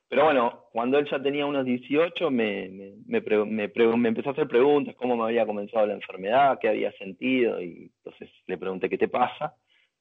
Pero 0.10 0.26
bueno, 0.26 0.66
cuando 0.72 1.00
él 1.00 1.08
ya 1.10 1.22
tenía 1.22 1.46
unos 1.46 1.66
18, 1.66 2.30
me, 2.30 2.70
me, 2.70 3.22
me, 3.22 3.46
me, 3.46 4.10
empezó 4.10 4.30
a 4.30 4.34
hacer 4.34 4.48
preguntas, 4.48 4.96
cómo 4.96 5.16
me 5.16 5.24
había 5.24 5.46
comenzado 5.46 5.88
la 5.88 5.94
enfermedad, 5.94 6.60
qué 6.62 6.70
había 6.70 6.92
sentido, 6.94 7.60
y 7.62 7.92
entonces 7.98 8.30
le 8.46 8.58
pregunté, 8.58 8.90
¿qué 8.90 8.98
te 8.98 9.08
pasa? 9.08 9.56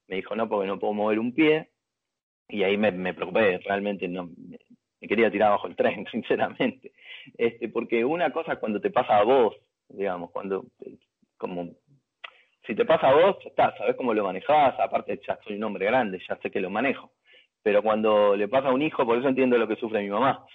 me 0.07 0.17
dijo 0.17 0.35
no 0.35 0.47
porque 0.47 0.67
no 0.67 0.79
puedo 0.79 0.93
mover 0.93 1.19
un 1.19 1.33
pie 1.33 1.69
y 2.49 2.63
ahí 2.63 2.77
me, 2.77 2.91
me 2.91 3.13
preocupé, 3.13 3.57
realmente 3.59 4.07
no 4.07 4.29
me, 4.37 5.07
quería 5.07 5.31
tirar 5.31 5.51
bajo 5.51 5.67
el 5.67 5.75
tren, 5.75 6.05
sinceramente, 6.11 6.91
este, 7.37 7.69
porque 7.69 8.05
una 8.05 8.31
cosa 8.31 8.53
es 8.53 8.59
cuando 8.59 8.79
te 8.79 8.91
pasa 8.91 9.17
a 9.17 9.23
vos, 9.23 9.55
digamos, 9.89 10.31
cuando 10.31 10.65
como 11.37 11.71
si 12.65 12.75
te 12.75 12.85
pasa 12.85 13.09
a 13.09 13.13
vos, 13.13 13.37
está, 13.45 13.75
sabes 13.77 13.95
cómo 13.95 14.13
lo 14.13 14.23
manejás, 14.23 14.79
aparte 14.79 15.19
ya 15.27 15.37
soy 15.43 15.55
un 15.55 15.63
hombre 15.63 15.85
grande, 15.85 16.21
ya 16.27 16.37
sé 16.37 16.49
que 16.49 16.61
lo 16.61 16.69
manejo, 16.69 17.11
pero 17.61 17.81
cuando 17.81 18.35
le 18.35 18.47
pasa 18.47 18.69
a 18.69 18.73
un 18.73 18.81
hijo, 18.81 19.05
por 19.05 19.17
eso 19.17 19.27
entiendo 19.27 19.57
lo 19.57 19.67
que 19.67 19.75
sufre 19.75 20.01
mi 20.01 20.09
mamá, 20.09 20.45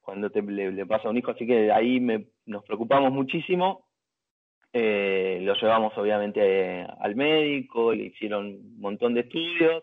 cuando 0.00 0.30
te, 0.30 0.42
le, 0.42 0.86
pasa 0.86 1.08
a 1.08 1.10
un 1.10 1.16
hijo, 1.16 1.32
así 1.32 1.46
que 1.46 1.72
ahí 1.72 2.00
me, 2.00 2.26
nos 2.46 2.64
preocupamos 2.64 3.12
muchísimo 3.12 3.86
eh, 4.78 5.38
lo 5.40 5.54
llevamos 5.54 5.96
obviamente 5.96 6.86
al 7.00 7.16
médico, 7.16 7.94
le 7.94 8.04
hicieron 8.04 8.46
un 8.46 8.78
montón 8.78 9.14
de 9.14 9.20
estudios, 9.20 9.82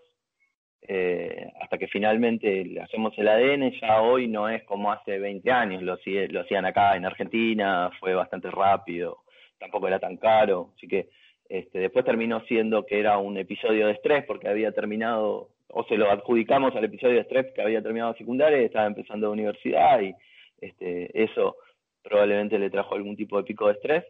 eh, 0.83 1.51
hasta 1.61 1.79
que 1.79 1.87
finalmente 1.87 2.63
le 2.63 2.79
hacemos 2.79 3.11
el 3.17 3.27
ADN, 3.27 3.71
ya 3.81 4.01
hoy 4.01 4.27
no 4.27 4.47
es 4.49 4.63
como 4.65 4.91
hace 4.91 5.17
20 5.17 5.51
años, 5.51 5.81
lo, 5.81 5.97
lo 6.05 6.41
hacían 6.41 6.65
acá 6.65 6.95
en 6.95 7.05
Argentina, 7.05 7.89
fue 7.99 8.13
bastante 8.13 8.51
rápido, 8.51 9.23
tampoco 9.57 9.87
era 9.87 9.99
tan 9.99 10.17
caro, 10.17 10.73
así 10.77 10.87
que 10.87 11.09
este, 11.49 11.79
después 11.79 12.05
terminó 12.05 12.41
siendo 12.41 12.85
que 12.85 12.99
era 12.99 13.17
un 13.17 13.37
episodio 13.37 13.87
de 13.87 13.93
estrés 13.93 14.25
porque 14.25 14.47
había 14.47 14.71
terminado, 14.71 15.49
o 15.69 15.83
se 15.85 15.97
lo 15.97 16.09
adjudicamos 16.09 16.75
al 16.75 16.85
episodio 16.85 17.15
de 17.15 17.21
estrés 17.21 17.53
que 17.53 17.61
había 17.61 17.81
terminado 17.81 18.15
secundaria 18.15 18.61
y 18.61 18.65
estaba 18.65 18.87
empezando 18.87 19.31
universidad 19.31 20.01
y 20.01 20.13
este, 20.61 21.23
eso 21.23 21.57
probablemente 22.01 22.57
le 22.59 22.69
trajo 22.69 22.95
algún 22.95 23.15
tipo 23.15 23.37
de 23.37 23.43
pico 23.43 23.67
de 23.67 23.73
estrés. 23.73 24.03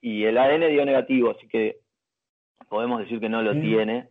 Y 0.00 0.24
el 0.24 0.36
ADN 0.36 0.68
dio 0.70 0.84
negativo, 0.84 1.30
así 1.30 1.48
que 1.48 1.78
podemos 2.68 3.00
decir 3.00 3.20
que 3.20 3.28
no 3.28 3.42
lo 3.42 3.52
tiene. 3.60 4.08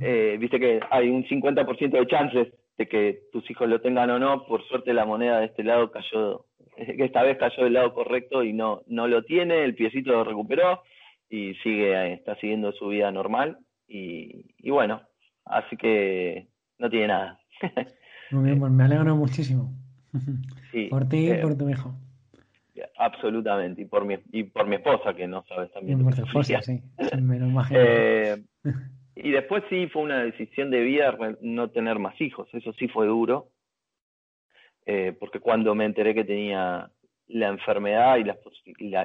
Eh, 0.00 0.36
viste 0.38 0.60
que 0.60 0.80
hay 0.90 1.08
un 1.08 1.24
50% 1.24 1.90
de 1.90 2.06
chances 2.06 2.48
de 2.76 2.86
que 2.86 3.20
tus 3.32 3.50
hijos 3.50 3.68
lo 3.68 3.80
tengan 3.80 4.10
o 4.10 4.18
no. 4.18 4.44
Por 4.46 4.62
suerte 4.68 4.92
la 4.92 5.06
moneda 5.06 5.40
de 5.40 5.46
este 5.46 5.64
lado 5.64 5.90
cayó, 5.90 6.44
esta 6.76 7.22
vez 7.22 7.38
cayó 7.38 7.64
del 7.64 7.72
lado 7.72 7.94
correcto 7.94 8.44
y 8.44 8.52
no, 8.52 8.82
no 8.86 9.08
lo 9.08 9.22
tiene, 9.24 9.64
el 9.64 9.74
piecito 9.74 10.12
lo 10.12 10.24
recuperó 10.24 10.82
y 11.28 11.54
sigue, 11.56 12.12
está 12.12 12.36
siguiendo 12.36 12.72
su 12.72 12.88
vida 12.88 13.10
normal. 13.10 13.58
Y, 13.88 14.46
y 14.58 14.70
bueno, 14.70 15.02
así 15.44 15.76
que 15.76 16.48
no 16.78 16.90
tiene 16.90 17.08
nada. 17.08 17.40
Muy 18.30 18.44
bien, 18.44 18.60
pues 18.60 18.72
me 18.72 18.84
alegro 18.84 19.14
muchísimo. 19.14 19.72
por 20.90 21.08
ti 21.08 21.18
y 21.18 21.30
eh, 21.30 21.38
por 21.42 21.56
tu 21.56 21.68
hijo. 21.68 21.94
Absolutamente, 22.98 23.82
y 23.82 23.84
por 23.86 24.04
mi, 24.04 24.18
y 24.32 24.44
por 24.44 24.66
mi 24.66 24.76
esposa, 24.76 25.14
que 25.14 25.26
no 25.26 25.44
sabes 25.44 25.72
también. 25.72 26.02
Por 26.02 26.14
tu 26.14 26.24
esposa, 26.24 26.60
sí, 26.62 26.82
me 27.20 27.38
lo 27.38 27.46
imagino. 27.46 27.80
Eh, 27.82 28.42
y 29.14 29.30
después 29.30 29.62
sí 29.70 29.86
fue 29.88 30.02
una 30.02 30.22
decisión 30.22 30.70
de 30.70 30.80
vida 30.80 31.16
no 31.40 31.70
tener 31.70 31.98
más 31.98 32.20
hijos, 32.20 32.48
eso 32.52 32.72
sí 32.74 32.88
fue 32.88 33.06
duro, 33.06 33.48
eh, 34.84 35.16
porque 35.18 35.40
cuando 35.40 35.74
me 35.74 35.84
enteré 35.84 36.14
que 36.14 36.24
tenía 36.24 36.90
la 37.28 37.48
enfermedad 37.48 38.16
y, 38.16 38.24
las, 38.24 38.38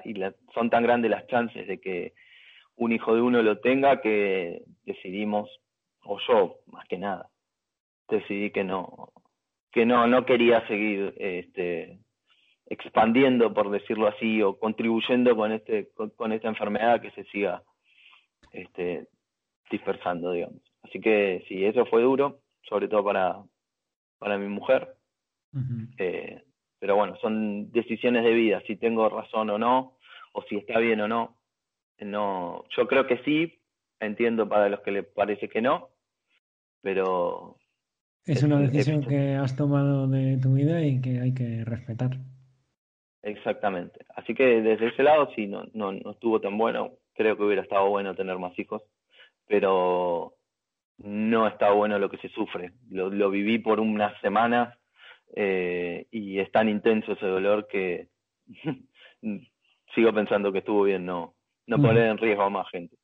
y, 0.05 0.13
la, 0.13 0.34
son 0.53 0.69
tan 0.69 0.84
grandes 0.84 1.11
las 1.11 1.28
chances 1.28 1.67
de 1.67 1.80
que 1.80 2.13
un 2.76 2.91
hijo 2.91 3.15
de 3.15 3.22
uno 3.22 3.41
lo 3.41 3.59
tenga 3.59 4.01
que 4.01 4.63
decidimos, 4.84 5.49
o 6.03 6.19
yo 6.28 6.59
más 6.67 6.88
que 6.88 6.97
nada, 6.97 7.30
decidí 8.09 8.51
que 8.51 8.63
no, 8.63 9.09
que 9.72 9.86
no, 9.86 10.07
no 10.07 10.26
quería 10.26 10.65
seguir 10.67 11.13
este, 11.17 11.99
expandiendo, 12.67 13.53
por 13.53 13.69
decirlo 13.69 14.07
así, 14.07 14.41
o 14.41 14.57
contribuyendo 14.57 15.36
con 15.36 15.51
este, 15.51 15.89
con, 15.93 16.32
esta 16.32 16.47
enfermedad 16.47 17.01
que 17.01 17.11
se 17.11 17.24
siga 17.26 17.63
este, 18.51 19.07
dispersando, 19.69 20.32
digamos. 20.32 20.61
Así 20.84 20.99
que 20.99 21.43
sí, 21.47 21.63
eso 21.65 21.86
fue 21.86 22.01
duro, 22.01 22.39
sobre 22.63 22.88
todo 22.88 23.03
para, 23.03 23.43
para 24.19 24.38
mi 24.38 24.47
mujer. 24.47 24.95
eh, 25.97 26.43
pero 26.82 26.95
bueno, 26.95 27.15
son 27.21 27.71
decisiones 27.71 28.23
de 28.23 28.34
vida, 28.34 28.59
si 28.65 28.75
tengo 28.75 29.07
razón 29.07 29.51
o 29.51 29.59
no, 29.59 29.99
o 30.34 30.41
si 30.49 30.57
está 30.57 30.79
bien 30.79 30.99
o 31.01 31.07
no. 31.07 31.38
No, 31.99 32.65
yo 32.75 32.88
creo 32.88 33.05
que 33.05 33.19
sí, 33.19 33.61
entiendo 33.99 34.49
para 34.49 34.67
los 34.67 34.79
que 34.79 34.89
le 34.89 35.03
parece 35.03 35.47
que 35.47 35.61
no, 35.61 35.89
pero 36.82 37.57
es 38.25 38.41
una 38.41 38.59
decisión 38.59 39.05
que 39.05 39.36
has 39.36 39.55
tomado 39.55 40.07
de 40.07 40.39
tu 40.41 40.55
vida 40.55 40.84
y 40.84 40.99
que 40.99 41.19
hay 41.19 41.36
que 41.36 41.63
respetar. 41.63 42.17
Exactamente. 43.21 44.03
Así 44.15 44.34
que 44.34 44.63
desde 44.63 44.88
ese 44.88 45.03
lado 45.03 45.29
sí, 45.36 45.45
no, 45.45 45.65
no, 45.73 45.91
no 45.91 46.11
estuvo 46.11 46.41
tan 46.41 46.57
bueno. 46.57 46.93
Creo 47.13 47.38
que 47.38 47.43
hubiera 47.43 47.61
estado 47.61 47.89
bueno 47.89 48.15
tener 48.15 48.39
más 48.39 48.57
hijos, 48.57 48.82
pero 49.45 50.34
no 50.97 51.47
está 51.47 51.69
bueno 51.73 51.99
lo 51.99 52.09
que 52.09 52.17
se 52.17 52.29
sufre. 52.29 52.71
Lo, 52.89 53.11
lo 53.11 53.29
viví 53.29 53.59
por 53.59 53.79
unas 53.79 54.19
semanas 54.21 54.75
eh, 55.36 56.07
y 56.11 56.39
es 56.39 56.51
tan 56.51 56.69
intenso 56.69 57.13
ese 57.13 57.25
dolor 57.25 57.67
que 57.67 58.09
sigo 59.95 60.13
pensando 60.13 60.51
que 60.51 60.59
estuvo 60.59 60.84
bien 60.84 61.05
no, 61.05 61.36
no 61.67 61.77
poner 61.77 62.07
en 62.07 62.17
riesgo 62.17 62.43
a 62.43 62.49
más 62.49 62.69
gente. 62.69 62.95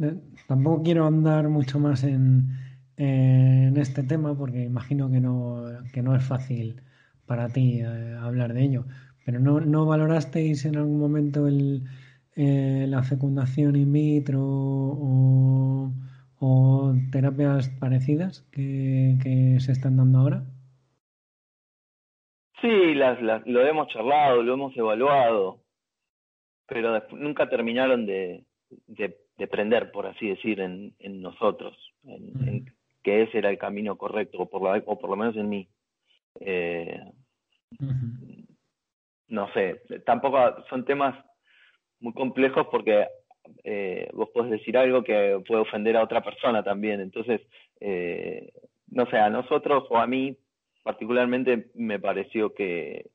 Eh, 0.00 0.14
tampoco 0.46 0.82
quiero 0.82 1.06
andar 1.06 1.48
mucho 1.48 1.78
más 1.78 2.04
en, 2.04 2.48
en 2.96 3.76
este 3.76 4.02
tema 4.02 4.36
porque 4.36 4.62
imagino 4.64 5.10
que 5.10 5.20
no, 5.20 5.64
que 5.92 6.02
no 6.02 6.14
es 6.14 6.24
fácil 6.24 6.80
para 7.26 7.48
ti 7.48 7.80
eh, 7.80 8.16
hablar 8.20 8.54
de 8.54 8.62
ello. 8.62 8.84
Pero 9.24 9.40
no, 9.40 9.60
no 9.60 9.86
valorasteis 9.86 10.64
en 10.66 10.76
algún 10.76 10.98
momento 10.98 11.48
el, 11.48 11.84
la 12.36 13.02
fecundación 13.02 13.76
in 13.76 13.92
vitro 13.92 14.42
o, 14.44 15.92
o 16.38 16.94
terapias 17.10 17.70
parecidas 17.70 18.44
que, 18.50 19.16
que 19.22 19.58
se 19.60 19.72
están 19.72 19.96
dando 19.96 20.18
ahora? 20.18 20.44
Sí, 22.64 22.94
las, 22.94 23.20
las, 23.20 23.46
lo 23.46 23.60
hemos 23.60 23.88
charlado, 23.88 24.42
lo 24.42 24.54
hemos 24.54 24.74
evaluado, 24.74 25.60
pero 26.66 26.98
nunca 27.10 27.46
terminaron 27.46 28.06
de, 28.06 28.42
de, 28.86 29.18
de, 29.36 29.46
prender, 29.46 29.92
por 29.92 30.06
así 30.06 30.28
decir, 30.30 30.60
en, 30.60 30.94
en 30.98 31.20
nosotros, 31.20 31.76
en, 32.04 32.48
en, 32.48 32.74
que 33.02 33.24
ese 33.24 33.36
era 33.36 33.50
el 33.50 33.58
camino 33.58 33.98
correcto, 33.98 34.38
o 34.38 34.48
por, 34.48 34.62
la, 34.62 34.82
o 34.86 34.98
por 34.98 35.10
lo 35.10 35.16
menos 35.16 35.36
en 35.36 35.48
mí. 35.50 35.68
Eh, 36.40 37.02
uh 37.80 37.84
-huh. 37.84 38.46
No 39.28 39.52
sé, 39.52 39.82
tampoco 40.06 40.38
son 40.70 40.86
temas 40.86 41.22
muy 42.00 42.14
complejos 42.14 42.66
porque 42.70 43.08
eh, 43.62 44.08
vos 44.14 44.30
podés 44.30 44.52
decir 44.52 44.78
algo 44.78 45.04
que 45.04 45.38
puede 45.46 45.60
ofender 45.60 45.98
a 45.98 46.02
otra 46.02 46.22
persona 46.22 46.62
también. 46.62 47.02
Entonces, 47.02 47.42
eh, 47.80 48.50
no 48.88 49.04
sé, 49.10 49.18
a 49.18 49.28
nosotros 49.28 49.84
o 49.90 49.98
a 49.98 50.06
mí 50.06 50.38
particularmente 50.84 51.70
me 51.74 51.98
pareció 51.98 52.54
que, 52.54 53.10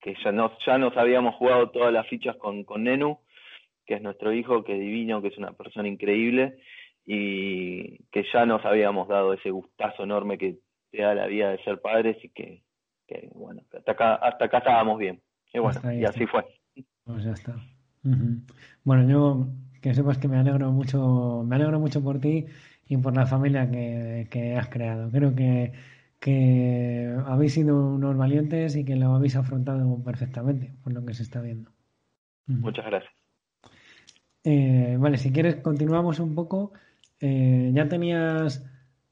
que 0.00 0.14
ya, 0.22 0.32
nos, 0.32 0.52
ya 0.66 0.76
nos 0.76 0.94
habíamos 0.96 1.36
jugado 1.36 1.70
todas 1.70 1.92
las 1.92 2.06
fichas 2.08 2.36
con, 2.36 2.64
con 2.64 2.84
Nenu, 2.84 3.20
que 3.86 3.94
es 3.94 4.02
nuestro 4.02 4.32
hijo, 4.34 4.64
que 4.64 4.74
es 4.74 4.80
divino, 4.80 5.22
que 5.22 5.28
es 5.28 5.38
una 5.38 5.52
persona 5.52 5.88
increíble, 5.88 6.58
y 7.06 7.98
que 8.10 8.24
ya 8.34 8.44
nos 8.44 8.64
habíamos 8.64 9.08
dado 9.08 9.32
ese 9.32 9.50
gustazo 9.50 10.02
enorme 10.02 10.36
que 10.36 10.58
te 10.90 11.02
da 11.02 11.14
la 11.14 11.28
vida 11.28 11.52
de 11.52 11.62
ser 11.62 11.80
padres 11.80 12.16
y 12.22 12.28
que, 12.30 12.64
que 13.06 13.30
bueno, 13.32 13.62
hasta 13.72 13.92
acá, 13.92 14.14
hasta 14.16 14.44
acá 14.46 14.58
estábamos 14.58 14.98
bien. 14.98 15.22
Y 15.54 15.60
bueno, 15.60 15.80
y 15.92 16.04
así 16.04 16.26
fue. 16.26 16.44
Pues 17.04 17.24
ya 17.24 17.30
está. 17.30 17.52
Uh 18.04 18.08
-huh. 18.08 18.40
Bueno, 18.84 19.08
yo 19.08 19.46
que 19.80 19.94
sepas 19.94 20.18
que 20.18 20.26
me 20.26 20.38
alegro 20.38 20.72
mucho, 20.72 21.44
me 21.46 21.54
alegro 21.54 21.78
mucho 21.78 22.02
por 22.02 22.18
ti 22.20 22.46
y 22.88 22.96
por 22.96 23.14
la 23.14 23.26
familia 23.26 23.70
que, 23.70 24.26
que 24.30 24.56
has 24.56 24.68
creado. 24.68 25.10
Creo 25.12 25.34
que 25.34 25.72
que 26.20 27.14
habéis 27.26 27.54
sido 27.54 27.94
unos 27.94 28.16
valientes 28.16 28.76
y 28.76 28.84
que 28.84 28.96
lo 28.96 29.14
habéis 29.14 29.36
afrontado 29.36 30.02
perfectamente, 30.02 30.72
por 30.82 30.92
lo 30.92 31.04
que 31.04 31.14
se 31.14 31.22
está 31.22 31.40
viendo. 31.40 31.70
Muchas 32.46 32.86
gracias. 32.86 33.12
Eh, 34.44 34.96
vale, 34.98 35.18
si 35.18 35.32
quieres 35.32 35.56
continuamos 35.56 36.20
un 36.20 36.34
poco. 36.34 36.72
Eh, 37.20 37.70
ya 37.74 37.88
tenías, 37.88 38.64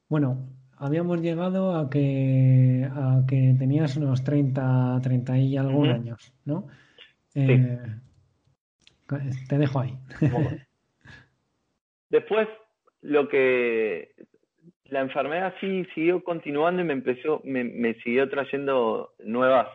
bueno, 0.09 0.49
habíamos 0.77 1.21
llegado 1.21 1.77
a 1.77 1.91
que 1.91 2.89
a 2.91 3.25
que 3.27 3.57
tenías 3.59 3.97
unos 3.97 4.23
30, 4.23 5.01
30 5.03 5.39
y 5.39 5.57
algún 5.57 5.89
uh 5.89 5.93
-huh. 5.93 5.95
años, 5.95 6.33
¿no? 6.45 6.69
Eh, 7.35 7.79
sí. 9.09 9.17
Te 9.49 9.59
dejo 9.59 9.81
ahí. 9.81 9.99
Después, 12.11 12.49
lo 13.03 13.29
que 13.29 14.15
la 14.87 15.01
enfermedad 15.01 15.55
sí 15.61 15.85
siguió 15.95 16.23
continuando 16.23 16.83
y 16.83 16.85
me 16.85 16.93
empezó, 16.93 17.41
me, 17.45 17.65
me, 17.65 17.95
siguió 18.03 18.29
trayendo 18.29 19.13
nuevas 19.19 19.69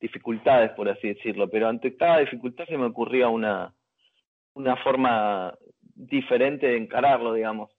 dificultades, 0.00 0.70
por 0.72 0.88
así 0.88 1.08
decirlo, 1.08 1.48
pero 1.48 1.68
ante 1.68 1.96
cada 1.96 2.18
dificultad 2.18 2.66
se 2.66 2.76
me 2.76 2.86
ocurría 2.86 3.28
una, 3.28 3.72
una 4.54 4.76
forma 4.76 5.56
diferente 5.94 6.66
de 6.66 6.76
encararlo, 6.76 7.34
digamos. 7.34 7.70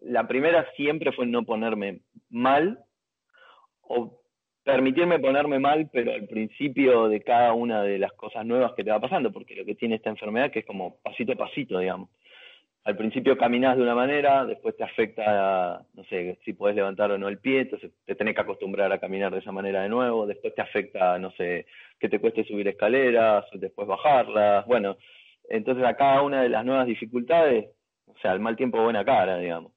La 0.00 0.28
primera 0.28 0.66
siempre 0.76 1.12
fue 1.12 1.26
no 1.26 1.44
ponerme 1.44 2.00
mal 2.30 2.78
o 3.82 4.20
permitirme 4.64 5.18
ponerme 5.18 5.58
mal, 5.58 5.88
pero 5.90 6.12
al 6.12 6.28
principio 6.28 7.08
de 7.08 7.22
cada 7.22 7.54
una 7.54 7.82
de 7.82 7.98
las 7.98 8.12
cosas 8.12 8.44
nuevas 8.44 8.74
que 8.74 8.84
te 8.84 8.90
va 8.90 9.00
pasando, 9.00 9.32
porque 9.32 9.56
lo 9.56 9.64
que 9.64 9.74
tiene 9.74 9.96
esta 9.96 10.10
enfermedad 10.10 10.50
que 10.50 10.60
es 10.60 10.66
como 10.66 10.98
pasito 11.02 11.32
a 11.32 11.36
pasito, 11.36 11.78
digamos 11.78 12.10
al 12.88 12.96
principio 12.96 13.36
caminas 13.36 13.76
de 13.76 13.82
una 13.82 13.94
manera, 13.94 14.46
después 14.46 14.74
te 14.74 14.82
afecta, 14.82 15.84
no 15.92 16.04
sé, 16.04 16.38
si 16.42 16.54
puedes 16.54 16.74
levantar 16.74 17.10
o 17.10 17.18
no 17.18 17.28
el 17.28 17.36
pie, 17.36 17.60
entonces 17.60 17.92
te 18.06 18.14
tenés 18.14 18.34
que 18.34 18.40
acostumbrar 18.40 18.90
a 18.90 18.98
caminar 18.98 19.30
de 19.30 19.40
esa 19.40 19.52
manera 19.52 19.82
de 19.82 19.90
nuevo, 19.90 20.26
después 20.26 20.54
te 20.54 20.62
afecta, 20.62 21.18
no 21.18 21.30
sé, 21.32 21.66
que 22.00 22.08
te 22.08 22.18
cueste 22.18 22.44
subir 22.44 22.66
escaleras, 22.66 23.44
después 23.52 23.86
bajarlas, 23.86 24.64
bueno, 24.64 24.96
entonces 25.50 25.84
a 25.84 25.96
cada 25.96 26.22
una 26.22 26.40
de 26.40 26.48
las 26.48 26.64
nuevas 26.64 26.86
dificultades, 26.86 27.66
o 28.06 28.16
sea, 28.22 28.32
el 28.32 28.40
mal 28.40 28.56
tiempo 28.56 28.82
buena 28.82 29.04
cara, 29.04 29.36
digamos, 29.36 29.72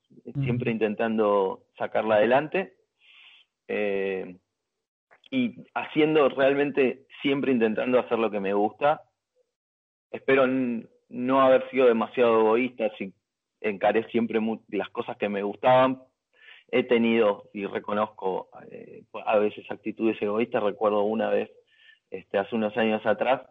siempre 0.45 0.72
intentando 0.72 1.64
sacarla 1.78 2.16
adelante 2.16 2.76
eh, 3.68 4.38
y 5.30 5.66
haciendo 5.74 6.30
realmente, 6.30 7.07
siempre 7.22 7.51
intentando 7.51 7.99
hacer 7.99 8.20
lo 8.20 8.32
que 8.32 8.39
me 8.39 8.53
gusta. 8.53 9.01
Espero 10.12 10.45
no 11.12 11.41
haber 11.41 11.70
sido 11.70 11.88
demasiado 11.88 12.39
egoísta, 12.39 12.89
si 12.97 13.14
encaré 13.59 14.03
siempre 14.09 14.39
las 14.70 14.89
cosas 14.89 15.18
que 15.18 15.30
me 15.30 15.43
gustaban. 15.43 16.01
He 16.72 16.84
tenido, 16.84 17.49
y 17.53 17.66
reconozco, 17.66 18.49
eh, 18.72 19.03
a 19.26 19.38
veces 19.38 19.70
actitudes 19.70 20.22
egoístas. 20.22 20.64
Recuerdo 20.64 21.03
una 21.03 21.30
vez, 21.30 21.51
este, 22.09 22.38
hace 22.38 22.55
unos 22.55 22.76
años 22.78 23.05
atrás, 23.05 23.41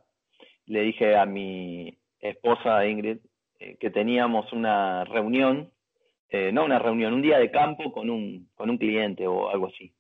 le 0.66 0.82
dije 0.82 1.16
a 1.16 1.26
mi 1.26 1.98
esposa 2.20 2.86
Ingrid 2.86 3.18
eh, 3.58 3.76
que 3.78 3.90
teníamos 3.90 4.52
una 4.52 5.04
reunión, 5.04 5.70
eh, 6.30 6.50
no 6.52 6.64
una 6.64 6.78
reunión, 6.78 7.12
un 7.12 7.22
día 7.22 7.38
de 7.38 7.50
campo 7.50 7.92
con 7.92 8.08
un, 8.08 8.48
con 8.54 8.70
un 8.70 8.78
cliente 8.78 9.26
o 9.26 9.50
algo 9.50 9.66
así. 9.66 9.92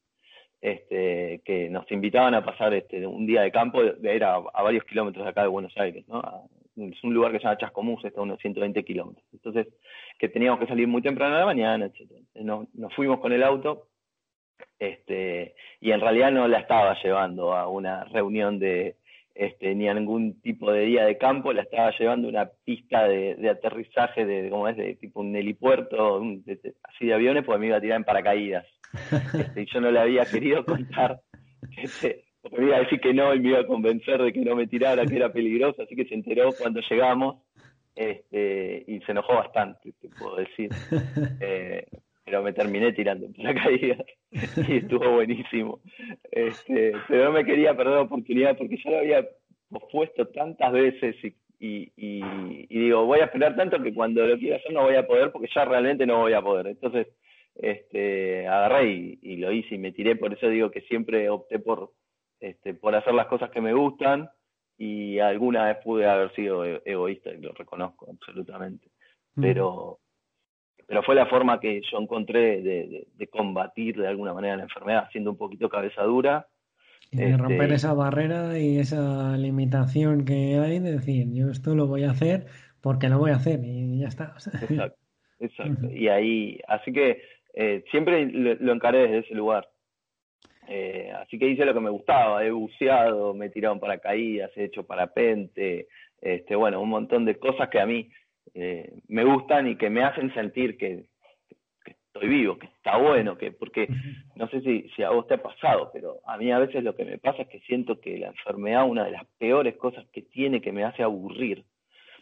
Este, 0.62 1.40
que 1.44 1.70
nos 1.70 1.90
invitaban 1.90 2.34
a 2.34 2.44
pasar 2.44 2.74
este, 2.74 3.06
un 3.06 3.26
día 3.26 3.40
de 3.42 3.50
campo, 3.50 3.82
era 3.82 4.34
a 4.34 4.62
varios 4.62 4.84
kilómetros 4.84 5.24
de 5.24 5.30
acá 5.30 5.42
de 5.42 5.48
Buenos 5.48 5.74
Aires, 5.78 6.06
¿no? 6.06 6.18
A, 6.18 6.42
es 6.88 7.04
un 7.04 7.14
lugar 7.14 7.32
que 7.32 7.38
se 7.38 7.44
llama 7.44 7.58
Chascomús, 7.58 8.04
está 8.04 8.20
a 8.20 8.24
unos 8.24 8.38
120 8.40 8.84
kilómetros. 8.84 9.26
Entonces, 9.32 9.68
que 10.18 10.28
teníamos 10.28 10.60
que 10.60 10.66
salir 10.66 10.88
muy 10.88 11.02
temprano 11.02 11.34
de 11.34 11.40
la 11.40 11.46
mañana, 11.46 11.86
etc. 11.86 12.10
Nos, 12.34 12.72
nos, 12.74 12.94
fuimos 12.94 13.20
con 13.20 13.32
el 13.32 13.42
auto 13.42 13.88
este, 14.78 15.54
y 15.80 15.92
en 15.92 16.00
realidad 16.00 16.30
no 16.32 16.48
la 16.48 16.60
estaba 16.60 16.96
llevando 17.02 17.54
a 17.54 17.68
una 17.68 18.04
reunión 18.04 18.58
de 18.58 18.96
este, 19.34 19.74
ni 19.74 19.88
a 19.88 19.94
ningún 19.94 20.40
tipo 20.42 20.70
de 20.70 20.84
día 20.84 21.04
de 21.04 21.16
campo, 21.16 21.52
la 21.52 21.62
estaba 21.62 21.92
llevando 21.98 22.26
a 22.26 22.30
una 22.30 22.50
pista 22.64 23.06
de, 23.06 23.36
de 23.36 23.48
aterrizaje 23.48 24.26
de, 24.26 24.50
¿cómo 24.50 24.68
es? 24.68 24.76
De 24.76 24.94
tipo 24.96 25.20
un 25.20 25.34
helipuerto, 25.34 26.18
un, 26.18 26.44
de, 26.44 26.56
de, 26.56 26.74
así 26.82 27.06
de 27.06 27.14
aviones, 27.14 27.44
porque 27.44 27.60
me 27.60 27.66
iba 27.68 27.76
a 27.76 27.80
tirar 27.80 27.96
en 27.96 28.04
paracaídas. 28.04 28.66
Este, 29.32 29.62
y 29.62 29.66
yo 29.72 29.80
no 29.80 29.90
le 29.92 30.00
había 30.00 30.24
querido 30.24 30.64
contar 30.64 31.20
este, 31.82 32.24
porque 32.42 32.58
me 32.58 32.66
iba 32.66 32.76
a 32.76 32.80
decir 32.80 33.00
que 33.00 33.12
no 33.12 33.34
y 33.34 33.40
me 33.40 33.50
iba 33.50 33.60
a 33.60 33.66
convencer 33.66 34.22
de 34.22 34.32
que 34.32 34.40
no 34.40 34.56
me 34.56 34.66
tirara, 34.66 35.06
que 35.06 35.16
era 35.16 35.32
peligroso, 35.32 35.82
así 35.82 35.94
que 35.94 36.06
se 36.06 36.14
enteró 36.14 36.50
cuando 36.52 36.80
llegamos 36.88 37.42
este, 37.94 38.84
y 38.86 39.00
se 39.00 39.12
enojó 39.12 39.34
bastante, 39.34 39.92
te 40.00 40.08
puedo 40.08 40.36
decir. 40.36 40.70
Eh, 41.42 41.86
pero 42.24 42.42
me 42.42 42.52
terminé 42.52 42.92
tirando 42.92 43.26
en 43.26 43.32
paracaídas 43.32 44.04
y 44.68 44.76
estuvo 44.76 45.10
buenísimo. 45.10 45.80
Este, 46.30 46.92
pero 47.08 47.24
no 47.24 47.32
me 47.32 47.44
quería 47.44 47.76
perder 47.76 47.94
la 47.94 48.02
oportunidad 48.02 48.56
porque 48.56 48.76
ya 48.84 48.90
lo 48.90 48.98
había 48.98 49.26
pospuesto 49.68 50.28
tantas 50.28 50.70
veces 50.70 51.16
y, 51.24 51.34
y, 51.58 51.92
y, 51.96 52.66
y, 52.68 52.78
digo, 52.78 53.04
voy 53.04 53.20
a 53.20 53.24
esperar 53.24 53.56
tanto 53.56 53.82
que 53.82 53.92
cuando 53.92 54.24
lo 54.24 54.38
quiera 54.38 54.56
hacer 54.56 54.72
no 54.72 54.82
voy 54.82 54.94
a 54.94 55.06
poder 55.06 55.32
porque 55.32 55.48
ya 55.52 55.64
realmente 55.64 56.06
no 56.06 56.18
voy 56.18 56.34
a 56.34 56.42
poder. 56.42 56.68
Entonces, 56.68 57.08
este, 57.56 58.46
agarré 58.46 59.18
y, 59.20 59.36
lo 59.36 59.52
hice 59.52 59.74
y 59.74 59.78
me 59.78 59.92
tiré, 59.92 60.16
por 60.16 60.32
eso 60.32 60.48
digo 60.48 60.70
que 60.70 60.80
siempre 60.82 61.28
opté 61.28 61.58
por, 61.58 61.90
este, 62.40 62.74
por 62.74 62.94
hacer 62.94 63.14
las 63.14 63.26
cosas 63.26 63.50
que 63.50 63.60
me 63.60 63.72
gustan 63.74 64.28
y 64.76 65.18
alguna 65.18 65.66
vez 65.66 65.76
pude 65.84 66.08
haber 66.08 66.34
sido 66.34 66.64
e-, 66.64 66.82
egoísta 66.84 67.30
y 67.30 67.40
lo 67.40 67.52
reconozco 67.52 68.10
absolutamente. 68.10 68.88
Mm. 69.34 69.42
Pero, 69.42 69.98
pero 70.86 71.02
fue 71.02 71.14
la 71.14 71.26
forma 71.26 71.60
que 71.60 71.82
yo 71.90 71.98
encontré 71.98 72.62
de, 72.62 73.28
combatir 73.30 73.96
de 73.96 74.08
alguna 74.08 74.32
manera 74.32 74.56
la 74.56 74.64
enfermedad, 74.64 75.04
haciendo 75.06 75.30
un 75.30 75.36
poquito 75.36 75.68
cabeza 75.68 76.02
dura. 76.02 76.48
Y 77.12 77.18
de 77.18 77.36
romper 77.36 77.62
este, 77.62 77.74
esa 77.74 77.94
barrera 77.94 78.58
y 78.58 78.78
esa 78.78 79.36
limitación 79.36 80.24
que 80.24 80.58
hay 80.58 80.78
de 80.78 80.92
decir, 80.92 81.26
yo 81.32 81.50
esto 81.50 81.74
lo 81.74 81.86
voy 81.86 82.04
a 82.04 82.10
hacer 82.10 82.46
porque 82.80 83.08
lo 83.08 83.18
voy 83.18 83.32
a 83.32 83.36
hacer 83.36 83.60
y 83.62 84.00
ya 84.00 84.08
está. 84.08 84.34
Exacto, 84.62 84.98
exacto. 85.38 85.90
Y 85.90 86.08
ahí, 86.08 86.58
así 86.68 86.92
que 86.92 87.22
eh, 87.54 87.84
siempre 87.90 88.26
lo, 88.26 88.72
encaré 88.72 89.00
desde 89.02 89.18
ese 89.18 89.34
lugar. 89.34 89.68
Eh, 90.72 91.10
así 91.20 91.36
que 91.36 91.48
hice 91.48 91.64
lo 91.64 91.74
que 91.74 91.80
me 91.80 91.90
gustaba, 91.90 92.44
he 92.44 92.50
buceado, 92.52 93.34
me 93.34 93.46
he 93.46 93.50
tirado 93.50 93.74
en 93.74 93.80
paracaídas, 93.80 94.56
he 94.56 94.66
hecho 94.66 94.86
parapente, 94.86 95.88
este, 96.20 96.54
bueno, 96.54 96.80
un 96.80 96.90
montón 96.90 97.24
de 97.24 97.40
cosas 97.40 97.68
que 97.68 97.80
a 97.80 97.86
mí 97.86 98.08
eh, 98.54 98.88
me 99.08 99.24
gustan 99.24 99.66
y 99.66 99.74
que 99.74 99.90
me 99.90 100.04
hacen 100.04 100.32
sentir 100.32 100.78
que, 100.78 101.06
estoy 101.84 102.28
vivo, 102.28 102.56
que 102.56 102.66
está 102.66 102.98
bueno, 102.98 103.36
que 103.36 103.50
porque 103.50 103.88
no 104.36 104.48
sé 104.48 104.60
si, 104.60 104.88
si 104.94 105.02
a 105.02 105.10
vos 105.10 105.26
te 105.26 105.34
ha 105.34 105.42
pasado, 105.42 105.90
pero 105.92 106.20
a 106.24 106.36
mí 106.36 106.52
a 106.52 106.60
veces 106.60 106.84
lo 106.84 106.94
que 106.94 107.04
me 107.04 107.18
pasa 107.18 107.42
es 107.42 107.48
que 107.48 107.58
siento 107.60 108.00
que 108.00 108.18
la 108.18 108.28
enfermedad, 108.28 108.88
una 108.88 109.04
de 109.04 109.12
las 109.12 109.26
peores 109.38 109.76
cosas 109.76 110.06
que 110.12 110.22
tiene, 110.22 110.60
que 110.60 110.70
me 110.70 110.84
hace 110.84 111.02
aburrir. 111.02 111.64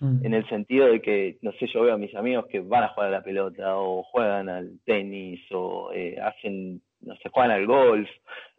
Mm. 0.00 0.24
en 0.24 0.34
el 0.34 0.48
sentido 0.48 0.86
de 0.86 1.02
que, 1.02 1.38
no 1.42 1.50
sé, 1.52 1.66
yo 1.66 1.82
veo 1.82 1.94
a 1.94 1.98
mis 1.98 2.14
amigos 2.14 2.46
que 2.46 2.60
van 2.60 2.84
a 2.84 2.88
jugar 2.88 3.08
a 3.08 3.12
la 3.18 3.22
pelota 3.22 3.76
o 3.78 4.04
juegan 4.04 4.48
al 4.48 4.78
tenis 4.84 5.40
o 5.50 5.90
eh, 5.92 6.16
hacen, 6.20 6.80
no 7.00 7.16
sé, 7.16 7.28
juegan 7.30 7.52
al 7.52 7.66
golf 7.66 8.08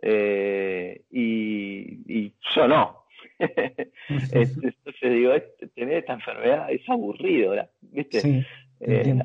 eh, 0.02 1.02
y, 1.12 2.34
yo 2.56 2.68
no. 2.68 3.04
Entonces 3.40 5.02
digo, 5.02 5.34
este, 5.34 5.68
tener 5.68 6.00
esta 6.00 6.14
enfermedad 6.14 6.72
es 6.72 6.88
aburrido, 6.90 7.56
¿viste? 7.82 8.46
Eh, 8.82 9.16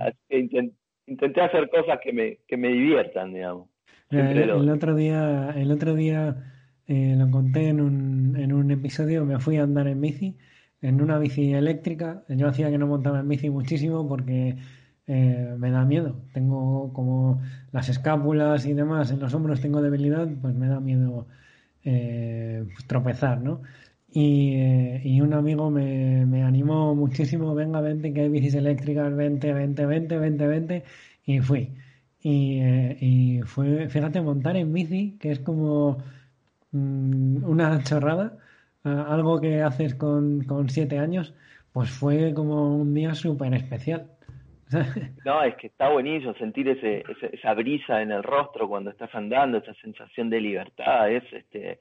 intenté 1.07 1.41
hacer 1.41 1.69
cosas 1.69 2.01
que 2.03 2.13
me, 2.13 2.39
que 2.47 2.57
me 2.57 2.69
diviertan, 2.69 3.33
digamos. 3.33 3.69
El, 4.11 4.51
otro 4.51 4.95
día, 4.95 5.53
el 5.57 5.73
otro 5.73 5.95
día 5.95 6.37
lo 6.87 7.31
conté 7.31 7.69
en 7.69 7.81
un, 7.81 8.37
en 8.39 8.53
un 8.53 8.71
episodio, 8.71 9.25
me 9.25 9.39
fui 9.39 9.57
a 9.57 9.63
andar 9.63 9.89
en 9.89 10.01
bici 10.01 10.37
en 10.85 11.01
una 11.01 11.19
bici 11.19 11.55
eléctrica. 11.55 12.25
Yo 12.29 12.47
hacía 12.47 12.71
que 12.71 12.77
no 12.77 12.87
montaba 12.87 13.21
en 13.21 13.29
bici 13.29 13.49
muchísimo 13.49 14.07
porque 14.07 14.57
eh, 15.07 15.55
me 15.59 15.71
da 15.71 15.85
miedo. 15.85 16.17
Tengo 16.33 16.93
como 16.93 17.43
las 17.73 17.89
escápulas 17.89 18.67
y 18.67 18.73
demás 18.75 19.11
en 19.11 19.21
los 19.21 19.35
hombros, 19.35 19.61
tengo 19.61 19.83
debilidad, 19.83 20.29
pues 20.41 20.55
me 20.55 20.69
da 20.69 20.81
miedo 20.81 21.27
eh, 21.85 22.65
pues 22.73 22.87
tropezar, 22.87 23.41
¿no? 23.43 23.63
Y, 24.13 24.55
eh, 24.57 25.03
y 25.05 25.21
un 25.21 25.35
amigo 25.35 25.71
me, 25.71 26.25
me, 26.27 26.45
animó 26.45 26.95
muchísimo, 26.95 27.55
venga, 27.55 27.81
vente, 27.81 28.13
que 28.13 28.23
hay 28.23 28.29
bicis 28.29 28.55
eléctricas, 28.55 29.15
vente, 29.15 29.53
vente, 29.53 29.87
vente, 29.87 30.19
vente, 30.19 30.47
vente, 30.47 30.85
y 31.27 31.41
fui. 31.41 31.75
Y, 32.21 32.61
y 33.01 33.43
fue, 33.43 33.89
fíjate, 33.89 34.21
montar 34.23 34.57
en 34.57 34.73
bici, 34.73 35.17
que 35.21 35.31
es 35.33 35.41
como 35.41 35.99
mm, 36.73 37.45
una 37.45 37.83
chorrada, 37.85 38.39
algo 38.85 39.41
que 39.41 39.63
haces 39.63 39.95
con, 39.95 40.45
con 40.45 40.69
siete 40.71 40.99
años, 40.99 41.35
pues 41.73 41.91
fue 41.91 42.35
como 42.35 42.77
un 42.77 42.95
día 42.95 43.15
súper 43.15 43.55
especial. 43.55 44.14
No, 45.25 45.43
es 45.43 45.55
que 45.57 45.69
está 45.69 45.89
buenísimo 45.89 46.35
sentir 46.35 46.69
ese, 46.69 47.05
esa 47.33 47.55
brisa 47.55 48.03
en 48.03 48.13
el 48.13 48.23
rostro 48.23 48.69
cuando 48.69 48.91
estás 48.91 49.15
andando, 49.15 49.59
esa 49.59 49.75
sensación 49.75 50.29
de 50.31 50.41
libertad, 50.41 51.11
es, 51.11 51.25
este, 51.33 51.79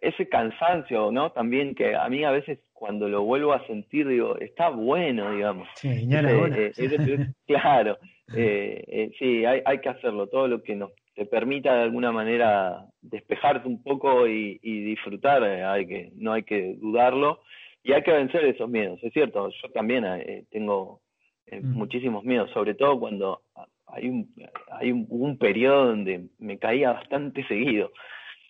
ese 0.00 0.28
cansancio, 0.28 1.10
¿no? 1.10 1.32
También 1.32 1.74
que 1.74 1.96
a 1.96 2.08
mí 2.08 2.24
a 2.24 2.30
veces 2.30 2.58
cuando 2.72 3.08
lo 3.08 3.22
vuelvo 3.22 3.52
a 3.52 3.66
sentir, 3.66 4.06
digo, 4.06 4.38
está 4.38 4.68
bueno, 4.68 5.32
digamos. 5.32 5.68
Sí, 5.74 6.06
ya 6.08 6.20
eh, 6.20 6.72
eh, 6.76 7.26
claro, 7.46 7.98
eh, 8.34 9.10
sí, 9.18 9.44
hay, 9.44 9.62
hay 9.64 9.78
que 9.80 9.88
hacerlo, 9.88 10.28
todo 10.28 10.48
lo 10.48 10.62
que 10.62 10.76
nos 10.76 10.90
te 11.14 11.26
permita 11.26 11.74
de 11.74 11.82
alguna 11.82 12.12
manera 12.12 12.86
despejarte 13.00 13.68
un 13.68 13.82
poco 13.82 14.26
y, 14.26 14.58
disfrutar, 14.62 15.42
eh, 15.44 15.64
hay 15.64 15.86
que, 15.86 16.12
no 16.16 16.32
hay 16.32 16.42
que 16.42 16.76
dudarlo, 16.80 17.40
y 17.82 17.92
hay 17.92 18.02
que 18.02 18.12
vencer 18.12 18.44
esos 18.44 18.68
miedos, 18.68 18.98
es 19.02 19.12
cierto, 19.12 19.48
yo 19.50 19.70
también 19.70 20.04
eh, 20.04 20.44
tengo 20.50 21.00
eh, 21.46 21.60
mm. 21.60 21.72
muchísimos 21.72 22.24
miedos, 22.24 22.50
sobre 22.50 22.74
todo 22.74 22.98
cuando 22.98 23.42
hay 23.86 24.08
un, 24.08 24.34
hay 24.70 24.92
un, 24.92 25.38
periodo 25.38 25.86
donde 25.88 26.26
me 26.38 26.58
caía 26.58 26.92
bastante 26.92 27.46
seguido, 27.46 27.92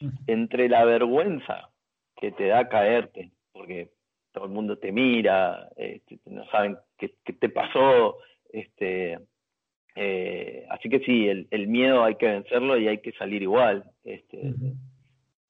mm. 0.01 0.09
entre 0.27 0.69
la 0.69 0.85
vergüenza 0.85 1.71
que 2.17 2.33
te 2.33 2.47
da 2.47 2.69
caerte, 2.69 3.31
porque 3.53 3.91
todo 4.33 4.47
el 4.47 4.51
mundo 4.53 4.79
te 4.79 4.93
mira, 4.93 5.69
este, 5.77 6.19
no 6.27 6.45
saben 6.47 6.77
qué, 6.99 7.15
qué 7.25 7.33
te 7.33 7.49
pasó, 7.49 8.19
este, 8.53 9.19
eh, 9.97 10.67
así 10.71 10.89
que 10.89 11.01
sí, 11.01 11.29
el, 11.29 11.47
el, 11.51 11.69
miedo 11.69 12.03
hay 12.03 12.17
que 12.17 12.27
vencerlo 12.27 12.77
y 12.77 12.89
hay 12.89 12.99
que 12.99 13.13
salir 13.13 13.43
igual. 13.43 13.85
Este, 14.05 14.53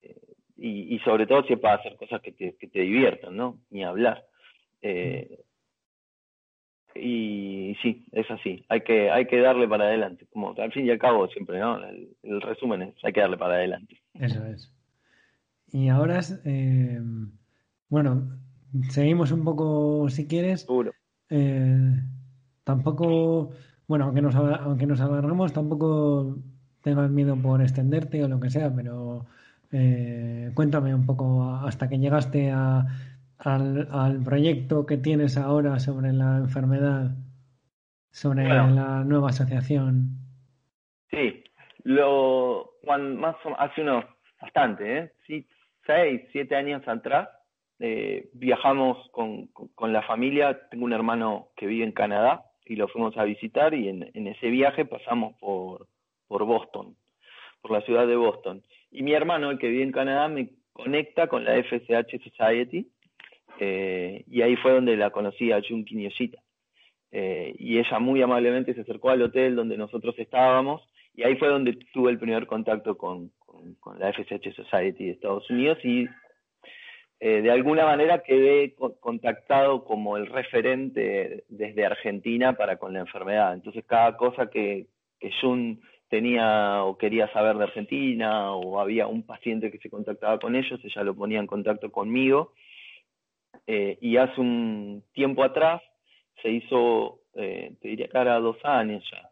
eh, 0.02 0.16
y, 0.56 0.94
y, 0.94 0.98
sobre 1.00 1.26
todo 1.26 1.44
si 1.44 1.54
es 1.54 1.60
para 1.60 1.76
hacer 1.76 1.96
cosas 1.96 2.20
que 2.20 2.32
te, 2.32 2.56
que 2.56 2.66
te 2.66 2.80
diviertan, 2.80 3.36
¿no? 3.36 3.58
Ni 3.70 3.84
hablar. 3.84 4.24
Eh, 4.82 5.40
y, 6.94 7.76
sí, 7.82 8.06
es 8.12 8.30
así. 8.30 8.64
Hay 8.68 8.82
que, 8.82 9.10
hay 9.10 9.26
que 9.26 9.40
darle 9.40 9.68
para 9.68 9.84
adelante. 9.84 10.26
Como 10.32 10.54
al 10.56 10.72
fin 10.72 10.86
y 10.86 10.90
al 10.90 10.98
cabo 10.98 11.28
siempre, 11.28 11.58
¿no? 11.58 11.82
El, 11.84 12.08
el 12.22 12.40
resumen 12.40 12.82
es, 12.82 12.94
hay 13.02 13.12
que 13.12 13.20
darle 13.20 13.36
para 13.36 13.54
adelante. 13.54 14.00
Eso 14.14 14.44
es. 14.46 14.72
Y 15.72 15.88
ahora, 15.88 16.20
eh, 16.44 17.00
bueno, 17.88 18.38
seguimos 18.90 19.32
un 19.32 19.44
poco 19.44 20.08
si 20.08 20.26
quieres. 20.26 20.66
tampoco 22.64 23.50
bueno, 23.86 24.06
aunque 24.06 24.22
nos, 24.22 24.34
aunque 24.34 24.86
nos 24.86 25.00
alargamos, 25.00 25.52
tampoco 25.52 26.38
tengas 26.82 27.10
miedo 27.10 27.36
por 27.36 27.60
extenderte 27.60 28.24
o 28.24 28.28
lo 28.28 28.40
que 28.40 28.50
sea, 28.50 28.74
pero 28.74 29.26
eh, 29.72 30.50
cuéntame 30.54 30.94
un 30.94 31.04
poco 31.04 31.44
hasta 31.54 31.88
que 31.88 31.98
llegaste 31.98 32.50
a, 32.50 32.86
al, 33.38 34.22
proyecto 34.24 34.86
que 34.86 34.96
tienes 34.96 35.36
ahora 35.36 35.78
sobre 35.78 36.12
la 36.12 36.38
enfermedad, 36.38 37.10
sobre 38.10 38.44
la 38.44 39.04
nueva 39.04 39.28
asociación. 39.28 40.18
Sí, 41.10 41.44
lo 41.84 42.72
más 42.84 43.36
hace 43.58 43.82
unos 43.82 44.04
bastante, 44.40 44.98
¿eh? 44.98 45.12
Sí, 45.26 45.46
seis, 45.86 46.22
siete 46.32 46.56
años 46.56 46.86
atrás 46.86 47.28
eh, 47.80 48.30
viajamos 48.34 49.08
con, 49.10 49.48
con 49.48 49.92
la 49.92 50.02
familia. 50.02 50.68
Tengo 50.70 50.84
un 50.84 50.92
hermano 50.92 51.48
que 51.56 51.66
vive 51.66 51.84
en 51.84 51.92
Canadá 51.92 52.44
y 52.64 52.76
lo 52.76 52.88
fuimos 52.88 53.16
a 53.16 53.24
visitar 53.24 53.74
y 53.74 53.88
en, 53.88 54.10
en 54.14 54.26
ese 54.26 54.48
viaje 54.48 54.84
pasamos 54.84 55.34
por, 55.38 55.86
por 56.26 56.44
Boston, 56.44 56.96
por 57.60 57.72
la 57.72 57.82
ciudad 57.82 58.06
de 58.06 58.16
Boston. 58.16 58.62
Y 58.90 59.02
mi 59.02 59.12
hermano, 59.12 59.50
el 59.50 59.58
que 59.58 59.68
vive 59.68 59.82
en 59.82 59.92
Canadá, 59.92 60.28
me 60.28 60.50
conecta 60.72 61.26
con 61.26 61.44
la 61.44 61.62
FSH 61.62 62.22
Society 62.22 62.90
eh, 63.60 64.24
y 64.26 64.42
ahí 64.42 64.56
fue 64.56 64.72
donde 64.72 64.96
la 64.96 65.10
conocí 65.10 65.52
a 65.52 65.62
Junki 65.66 65.94
Nyoshita. 65.96 66.38
Eh, 67.12 67.54
y 67.58 67.78
ella 67.78 67.98
muy 68.00 68.22
amablemente 68.22 68.74
se 68.74 68.80
acercó 68.80 69.10
al 69.10 69.22
hotel 69.22 69.54
donde 69.54 69.76
nosotros 69.76 70.16
estábamos 70.18 70.82
y 71.14 71.22
ahí 71.22 71.36
fue 71.36 71.46
donde 71.46 71.78
tuve 71.92 72.10
el 72.10 72.18
primer 72.18 72.46
contacto 72.48 72.98
con, 72.98 73.30
con, 73.38 73.74
con 73.76 74.00
la 74.00 74.12
FSH 74.12 74.52
Society 74.56 75.04
de 75.04 75.10
Estados 75.12 75.48
Unidos 75.48 75.78
y 75.84 76.08
eh, 77.20 77.40
de 77.40 77.50
alguna 77.50 77.86
manera 77.86 78.22
quedé 78.22 78.74
contactado 79.00 79.84
como 79.84 80.16
el 80.16 80.26
referente 80.26 81.44
desde 81.48 81.86
Argentina 81.86 82.54
para 82.54 82.76
con 82.76 82.92
la 82.92 83.00
enfermedad. 83.00 83.54
Entonces 83.54 83.84
cada 83.86 84.16
cosa 84.16 84.50
que, 84.50 84.88
que 85.20 85.30
Jun 85.40 85.80
tenía 86.08 86.82
o 86.82 86.98
quería 86.98 87.32
saber 87.32 87.56
de 87.56 87.64
Argentina 87.64 88.52
o 88.52 88.80
había 88.80 89.06
un 89.06 89.24
paciente 89.24 89.70
que 89.70 89.78
se 89.78 89.88
contactaba 89.88 90.38
con 90.38 90.56
ellos, 90.56 90.80
ella 90.84 91.02
lo 91.04 91.14
ponía 91.14 91.38
en 91.38 91.46
contacto 91.46 91.90
conmigo. 91.90 92.52
Eh, 93.66 93.98
y 94.00 94.16
hace 94.16 94.40
un 94.40 95.02
tiempo 95.12 95.42
atrás 95.42 95.82
se 96.42 96.50
hizo, 96.50 97.20
eh, 97.34 97.72
te 97.80 97.88
diría 97.88 98.08
que 98.08 98.18
era 98.18 98.38
dos 98.38 98.58
años 98.64 99.02
ya, 99.10 99.30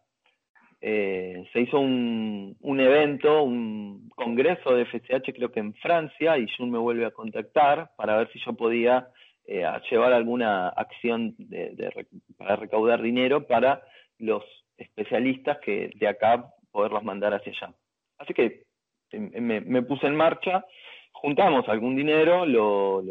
eh, 0.85 1.45
se 1.53 1.61
hizo 1.61 1.78
un, 1.78 2.57
un, 2.61 2.80
evento, 2.80 3.45
un 3.45 4.09
congreso 4.16 4.74
de 4.74 4.85
FCH 4.85 5.33
creo 5.33 5.53
que 5.53 5.61
en 5.61 5.74
Francia, 5.74 6.37
y 6.39 6.47
Jun 6.57 6.72
me 6.72 6.78
vuelve 6.78 7.07
a 7.07 7.12
contactar 7.12 7.91
para 7.97 8.16
ver 8.16 8.28
si 8.33 8.41
yo 8.41 8.55
podía 8.55 9.07
eh, 9.47 9.64
llevar 9.89 10.12
alguna 10.12 10.70
acción 10.70 11.37
de, 11.39 12.07
para 12.37 12.57
recaudar 12.57 13.01
dinero 13.01 13.47
para 13.47 13.83
los 14.18 14.43
especialistas 14.76 15.59
que 15.59 15.93
de 15.95 16.09
acá 16.09 16.47
poderlos 16.72 17.05
mandar 17.05 17.33
hacia 17.33 17.53
allá. 17.53 17.74
Así 18.18 18.35
que 18.35 18.64
em, 19.12 19.30
me, 19.41 19.61
me 19.61 19.83
puse 19.83 20.09
en 20.09 20.16
marcha, 20.16 20.64
juntamos 21.12 21.68
algún 21.68 21.95
dinero, 21.95 22.45
lo, 22.45 23.03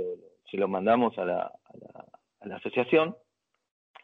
se 0.51 0.57
lo 0.57 0.67
mandamos 0.67 1.17
a 1.17 1.25
la, 1.25 1.41
a 1.41 1.77
la, 1.79 2.05
a 2.41 2.47
la 2.47 2.55
asociación, 2.57 3.15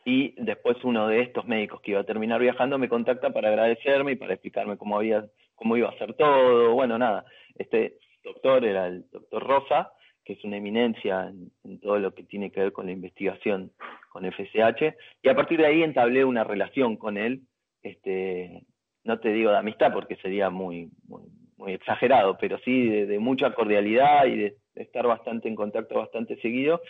y 0.08 0.34
después 0.42 0.78
uno 0.86 1.10
de 1.10 1.20
estos 1.20 1.46
médicos 1.46 1.82
que 1.82 1.92
iba 1.92 2.00
a 2.00 2.06
terminar 2.06 2.40
viajando 2.40 2.78
me 2.78 2.88
contacta 2.88 3.32
para 3.32 3.50
agradecerme 3.50 4.14
y 4.14 4.16
para 4.16 4.36
explicarme 4.36 4.78
cómo 4.78 4.96
había, 4.96 5.26
cómo 5.54 5.76
iba 5.76 5.90
a 5.90 5.98
ser 5.98 6.14
todo. 6.14 6.74
Bueno, 6.74 6.98
nada, 6.98 7.26
este 7.56 7.98
doctor 8.24 8.64
era 8.64 8.88
el 8.88 9.04
doctor 9.12 9.46
Rosa, 9.46 9.92
que 10.24 10.34
es 10.34 10.44
una 10.46 10.56
eminencia 10.56 11.30
en, 11.64 11.80
todo 11.82 12.00
lo 12.00 12.14
que 12.14 12.24
tiene 12.24 12.52
que 12.52 12.62
ver 12.62 12.72
con 12.72 12.86
la 12.86 12.94
investigación 12.94 13.74
con 14.10 14.24
FSH, 14.24 14.96
y 15.24 15.28
a 15.28 15.36
partir 15.36 15.60
de 15.60 15.66
ahí 15.66 15.84
entablé 15.84 16.24
una 16.24 16.46
relación 16.46 16.96
con 16.96 17.18
él, 17.18 17.42
este, 17.84 18.64
no 19.04 19.20
te 19.20 19.34
digo 19.34 19.52
de 19.52 19.58
amistad 19.58 19.92
porque 19.92 20.16
sería 20.18 20.50
muy, 20.50 20.90
muy, 21.06 21.24
exagerado, 21.66 22.38
pero 22.40 22.60
sí 22.60 22.88
de, 22.88 23.20
mucha 23.20 23.54
cordialidad 23.54 24.26
y 24.26 24.38
de, 24.38 24.56
estar 24.76 25.08
bastante 25.08 25.48
en 25.48 25.56
contacto 25.56 25.96
bastante 25.96 26.40
seguido, 26.42 26.82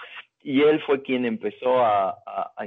y 0.43 0.61
él 0.61 0.81
fue 0.81 1.01
quien 1.01 1.25
empezó 1.25 1.79
a, 1.79 2.17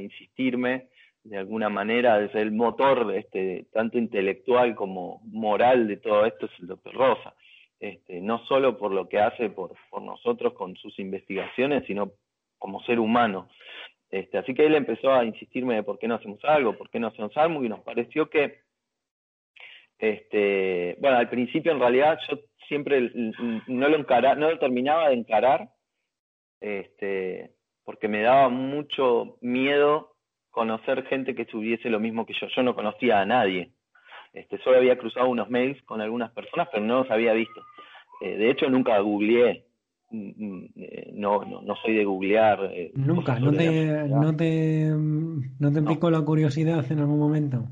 insistirme 0.01 0.89
de 1.25 1.37
alguna 1.37 1.69
manera, 1.69 2.19
desde 2.19 2.41
el 2.41 2.53
motor 2.53 3.13
este, 3.15 3.67
tanto 3.73 3.99
intelectual 3.99 4.75
como 4.75 5.21
moral 5.25 5.87
de 5.87 5.99
todo 5.99 6.25
esto 6.25 6.47
es 6.47 6.53
el 6.61 6.69
doctor 6.69 6.95
Rosa. 6.95 7.35
Este, 7.79 8.21
no 8.21 8.45
solo 8.47 8.79
por 8.79 8.93
lo 8.93 9.09
que 9.09 9.19
hace 9.21 9.51
por, 9.51 9.73
por 9.91 10.03
nosotros 10.03 10.55
con 10.55 10.77
sus 10.77 10.99
investigaciones, 10.99 11.85
sino 11.87 12.13
como 12.59 12.83
ser 12.85 13.01
humano. 13.01 13.49
Este, 14.11 14.39
así 14.39 14.55
que 14.55 14.67
él 14.67 14.75
empezó 14.75 15.13
a 15.13 15.25
insistirme 15.25 15.77
de 15.77 15.83
por 15.83 15.99
qué 15.99 16.09
no 16.09 16.17
hacemos 16.17 16.45
algo, 16.45 16.77
por 16.77 16.91
qué 16.91 16.99
no 16.99 17.09
hacemos 17.09 17.37
algo, 17.37 17.65
y 17.65 17.69
nos 17.69 17.81
pareció 17.81 18.29
que, 18.29 18.59
este, 20.01 20.97
bueno, 21.01 21.19
al 21.19 21.29
principio 21.29 21.73
en 21.73 21.81
realidad 21.81 22.19
yo 22.29 22.39
siempre 22.69 23.11
no 23.67 23.89
lo, 23.89 23.97
encara, 23.97 24.35
no 24.35 24.51
lo 24.51 24.59
terminaba 24.59 25.09
de 25.09 25.15
encarar, 25.15 25.69
este, 26.61 27.51
porque 27.85 28.09
me 28.09 28.23
daba 28.23 28.49
mucho 28.49 29.37
miedo 29.41 30.15
conocer 30.51 31.05
gente 31.07 31.35
que 31.35 31.45
tuviese 31.45 31.91
lo 31.91 32.01
mismo 32.01 32.25
que 32.25 32.35
yo. 32.41 32.47
Yo 32.55 32.63
no 32.63 32.75
conocía 32.75 33.21
a 33.21 33.27
nadie. 33.27 33.73
Este, 34.33 34.59
solo 34.59 34.79
había 34.79 34.97
cruzado 34.97 35.29
unos 35.29 35.51
mails 35.51 35.83
con 35.83 36.01
algunas 36.01 36.31
personas, 36.33 36.69
pero 36.73 36.85
no 36.85 37.01
los 37.01 37.11
había 37.11 37.33
visto. 37.33 37.61
Eh, 38.21 38.37
de 38.37 38.51
hecho, 38.51 38.71
nunca 38.71 38.99
googleé. 39.01 39.67
Mm, 40.11 40.31
mm, 40.37 40.69
eh, 40.77 41.11
no, 41.15 41.45
no, 41.45 41.63
no 41.63 41.77
soy 41.77 41.97
de 41.97 42.05
googlear. 42.05 42.71
Eh, 42.73 42.93
nunca, 42.95 43.39
no 43.39 43.53
te, 43.53 44.09
no 44.09 44.37
te, 44.37 44.91
no 45.59 45.73
te 45.73 45.83
picó 45.83 46.11
la 46.11 46.23
curiosidad 46.23 46.85
en 46.91 47.01
algún 47.01 47.19
momento. 47.19 47.69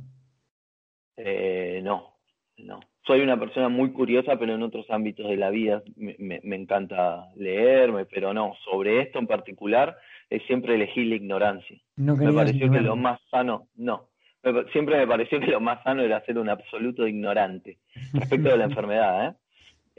no, 1.83 2.18
no 2.65 2.81
soy 3.09 3.23
una 3.23 3.41
persona 3.41 3.71
muy 3.71 3.91
curiosa, 3.93 4.39
pero 4.39 4.55
en 4.55 4.63
otros 4.63 4.85
ámbitos 4.91 5.27
de 5.31 5.39
la 5.39 5.49
vida 5.49 5.83
me, 5.97 6.41
encanta 6.55 7.25
leerme, 7.37 8.05
pero 8.05 8.35
no, 8.35 8.53
sobre 8.67 9.01
esto 9.01 9.19
en 9.19 9.27
particular 9.27 9.97
eh, 10.29 10.41
siempre 10.47 10.75
elegí 10.75 11.07
la 11.07 11.15
ignorancia. 11.15 11.79
me 11.97 12.33
pareció 12.33 12.71
que 12.71 12.83
lo 12.83 12.97
más 12.97 13.19
sano, 13.31 13.69
no, 13.77 14.11
siempre 14.73 14.99
me 14.99 15.07
pareció 15.07 15.41
que 15.41 15.47
lo 15.47 15.59
más 15.59 15.83
sano 15.85 16.03
era 16.03 16.23
ser 16.27 16.37
un 16.37 16.51
absoluto 16.51 17.09
ignorante 17.09 17.79
respecto 18.13 18.51
de 18.51 18.59
la 18.59 18.65
enfermedad, 18.65 19.29
¿eh? 19.29 19.35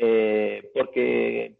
Eh, 0.01 0.71
porque 0.75 1.55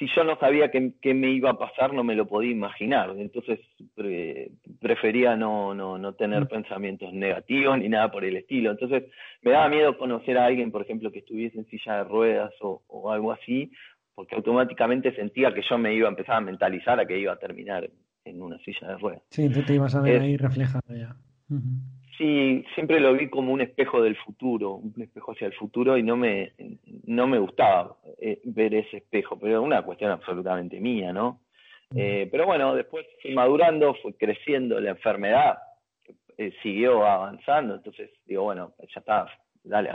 si 0.00 0.08
yo 0.16 0.24
no 0.24 0.36
sabía 0.38 0.70
qué, 0.70 1.14
me 1.14 1.30
iba 1.30 1.50
a 1.50 1.58
pasar, 1.58 1.92
no 1.92 2.02
me 2.02 2.14
lo 2.16 2.26
podía 2.26 2.50
imaginar. 2.50 3.14
Entonces 3.16 3.60
prefería 4.80 5.36
no, 5.36 5.74
no, 5.74 5.98
no 5.98 6.14
tener 6.14 6.44
mm. 6.44 6.48
pensamientos 6.48 7.12
negativos 7.12 7.78
ni 7.78 7.88
nada 7.88 8.10
por 8.10 8.24
el 8.24 8.36
estilo. 8.36 8.70
Entonces 8.70 9.04
me 9.42 9.52
daba 9.52 9.68
miedo 9.68 9.96
conocer 9.96 10.38
a 10.38 10.46
alguien, 10.46 10.72
por 10.72 10.82
ejemplo, 10.82 11.12
que 11.12 11.20
estuviese 11.20 11.58
en 11.58 11.66
silla 11.66 11.98
de 11.98 12.04
ruedas 12.04 12.52
o, 12.60 13.10
algo 13.10 13.32
así, 13.32 13.70
porque 14.14 14.34
automáticamente 14.34 15.14
sentía 15.14 15.54
que 15.54 15.62
yo 15.68 15.78
me 15.78 15.94
iba 15.94 16.08
a 16.08 16.10
empezar 16.10 16.36
a 16.36 16.40
mentalizar 16.40 16.98
a 16.98 17.06
que 17.06 17.18
iba 17.18 17.32
a 17.32 17.38
terminar 17.38 17.88
en 18.24 18.42
una 18.42 18.58
silla 18.58 18.88
de 18.88 18.98
ruedas. 18.98 19.22
Sí, 19.30 19.48
tú 19.50 19.62
te 19.62 19.74
ibas 19.74 19.94
a 19.94 20.00
ver 20.00 20.22
ahí 20.22 20.36
reflejado 20.36 20.94
ya. 20.94 21.14
Sí, 22.16 22.64
siempre 22.74 23.00
lo 23.00 23.14
vi 23.14 23.28
como 23.28 23.52
un 23.52 23.60
espejo 23.60 24.02
del 24.02 24.16
futuro, 24.16 24.74
un 24.74 25.00
espejo 25.00 25.32
hacia 25.32 25.46
el 25.46 25.54
futuro 25.54 25.96
y 25.96 26.02
no 26.02 26.16
me, 26.16 26.52
no 27.04 27.26
me 27.26 27.38
gustaba 27.38 27.96
eh, 28.20 28.40
ver 28.44 28.74
ese 28.74 28.98
espejo, 28.98 29.38
pero 29.38 29.60
es 29.60 29.64
una 29.64 29.82
cuestión 29.82 30.10
absolutamente 30.10 30.80
mía, 30.80 31.12
¿no? 31.12 31.40
Eh, 31.94 32.28
pero 32.30 32.46
bueno, 32.46 32.74
después 32.74 33.06
fui 33.20 33.34
madurando, 33.34 33.94
fue 33.94 34.14
creciendo 34.14 34.78
la 34.80 34.90
enfermedad, 34.90 35.58
eh, 36.38 36.52
siguió 36.62 37.04
avanzando, 37.04 37.74
entonces 37.74 38.10
digo, 38.26 38.44
bueno, 38.44 38.74
ya 38.78 39.00
está, 39.00 39.26
dale, 39.64 39.90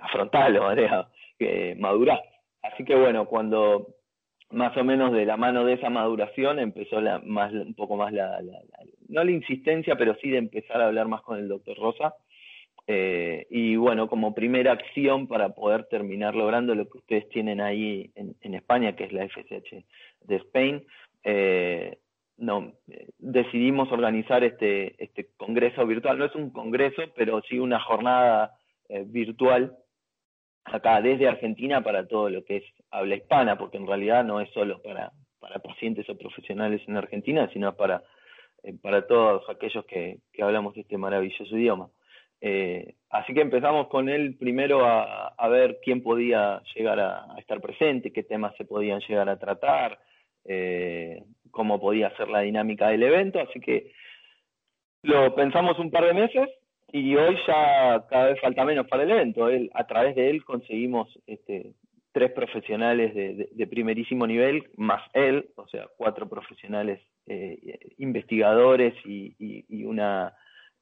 afrontalo, 0.00 0.62
¿vale? 0.64 0.88
madurar. 1.76 2.22
Así 2.62 2.84
que 2.84 2.94
bueno, 2.94 3.26
cuando 3.26 3.88
más 4.50 4.76
o 4.76 4.84
menos 4.84 5.12
de 5.12 5.26
la 5.26 5.36
mano 5.36 5.64
de 5.64 5.74
esa 5.74 5.90
maduración 5.90 6.58
empezó 6.58 7.00
la, 7.00 7.18
más, 7.18 7.52
un 7.52 7.74
poco 7.74 7.96
más 7.96 8.12
la, 8.12 8.40
no 9.08 9.24
la 9.24 9.30
insistencia, 9.30 9.96
pero 9.96 10.14
sí 10.22 10.30
de 10.30 10.38
empezar 10.38 10.80
a 10.80 10.86
hablar 10.86 11.08
más 11.08 11.22
con 11.22 11.38
el 11.38 11.48
doctor 11.48 11.76
Rosa. 11.76 12.14
Eh, 12.86 13.46
y 13.50 13.76
bueno, 13.76 14.08
como 14.08 14.34
primera 14.34 14.72
acción 14.72 15.26
para 15.26 15.50
poder 15.50 15.84
terminar 15.86 16.34
logrando 16.34 16.74
lo 16.74 16.88
que 16.88 16.98
ustedes 16.98 17.28
tienen 17.30 17.60
ahí 17.60 18.10
en, 18.14 18.54
España, 18.54 18.94
que 18.94 19.04
es 19.04 19.12
la 19.12 19.26
FSH 19.26 19.84
de 20.22 20.36
Spain, 20.36 20.84
eh, 21.22 21.98
no, 22.36 22.72
decidimos 23.18 23.90
organizar 23.92 24.44
este, 24.44 25.02
este 25.02 25.28
congreso 25.36 25.86
virtual. 25.86 26.18
No 26.18 26.24
es 26.26 26.34
un 26.34 26.50
congreso, 26.50 27.02
pero 27.16 27.40
sí 27.48 27.58
una 27.58 27.80
jornada 27.80 28.52
eh, 28.88 29.04
virtual 29.06 29.76
acá 30.64 31.00
desde 31.00 31.28
Argentina 31.28 31.82
para 31.82 32.06
todo 32.06 32.30
lo 32.30 32.44
que 32.44 32.56
es 32.56 32.64
habla 32.90 33.16
hispana, 33.16 33.56
porque 33.56 33.76
en 33.76 33.86
realidad 33.86 34.24
no 34.24 34.40
es 34.40 34.50
solo 34.50 34.80
para, 34.82 35.12
para 35.38 35.58
pacientes 35.58 36.08
o 36.08 36.16
profesionales 36.16 36.82
en 36.86 36.96
Argentina, 36.96 37.48
sino 37.52 37.74
para, 37.76 38.02
eh, 38.62 38.74
para 38.80 39.06
todos 39.06 39.48
aquellos 39.48 39.84
que, 39.86 40.18
que, 40.32 40.42
hablamos 40.42 40.76
este 40.76 40.96
maravilloso 40.96 41.56
idioma. 41.56 41.88
Eh, 42.46 42.96
así 43.08 43.32
que 43.32 43.40
empezamos 43.40 43.88
con 43.88 44.10
él 44.10 44.36
primero 44.38 44.84
a, 44.84 45.48
ver 45.48 45.78
quién 45.82 46.02
podía 46.02 46.60
llegar 46.74 47.00
a, 47.00 47.26
estar 47.38 47.58
presente, 47.58 48.12
qué 48.12 48.22
temas 48.22 48.54
se 48.56 48.66
podían 48.66 49.00
llegar 49.00 49.30
a 49.30 49.38
tratar, 49.38 49.98
eh, 50.44 51.22
cómo 51.50 51.80
podía 51.80 52.14
ser 52.18 52.28
la 52.28 52.40
dinámica 52.40 52.88
del 52.88 53.02
evento, 53.02 53.40
así 53.40 53.60
que 53.60 53.92
lo 55.00 55.34
pensamos 55.34 55.78
un 55.78 55.90
par 55.90 56.04
de 56.04 56.12
meses 56.12 56.50
y 56.92 57.16
hoy 57.16 57.34
ya 57.46 58.04
cada 58.10 58.26
vez 58.26 58.40
falta 58.42 58.62
menos 58.66 58.88
para 58.88 59.04
el 59.04 59.12
evento. 59.12 59.48
Él, 59.48 59.70
a 59.72 59.86
través 59.86 60.14
de 60.14 60.28
él 60.28 60.44
conseguimos 60.44 61.08
este, 61.26 61.72
tres 62.12 62.30
profesionales 62.32 63.14
de, 63.14 63.66
primerísimo 63.68 64.26
nivel, 64.26 64.68
más 64.76 65.00
él, 65.14 65.48
o 65.56 65.66
sea, 65.68 65.86
cuatro 65.96 66.28
profesionales 66.28 67.00
eh, 67.26 67.78
investigadores 67.96 68.92
y, 69.06 69.34
una 69.86 70.34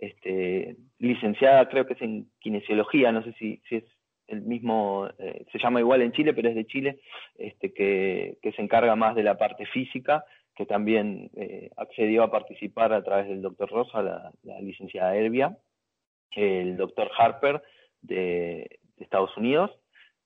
este, 0.02 0.76
licenciada, 0.98 1.68
creo 1.68 1.86
que 1.86 1.92
es 1.94 2.02
en 2.02 2.26
kinesiología, 2.40 3.12
no 3.12 3.22
sé 3.22 3.32
si, 3.34 3.62
si 3.68 3.76
es 3.76 3.84
el 4.26 4.42
mismo, 4.42 5.08
eh, 5.18 5.46
se 5.52 5.58
llama 5.58 5.78
igual 5.78 6.02
en 6.02 6.10
Chile, 6.10 6.34
pero 6.34 6.48
es 6.48 6.56
de 6.56 6.66
Chile, 6.66 6.98
este, 7.36 7.72
que, 7.72 8.38
que 8.42 8.50
se 8.52 8.62
encarga 8.62 8.96
más 8.96 9.14
de 9.14 9.22
la 9.22 9.38
parte 9.38 9.64
física, 9.66 10.24
que 10.56 10.66
también 10.66 11.30
eh, 11.36 11.70
accedió 11.76 12.24
a 12.24 12.32
participar 12.32 12.92
a 12.92 13.04
través 13.04 13.28
del 13.28 13.42
doctor 13.42 13.70
Rosa, 13.70 14.02
la, 14.02 14.60
licenciada 14.60 15.16
Elvia, 15.16 15.56
el 16.32 16.76
doctor 16.76 17.08
Harper 17.16 17.62
de, 18.00 18.80
Estados 18.98 19.36
Unidos, 19.36 19.70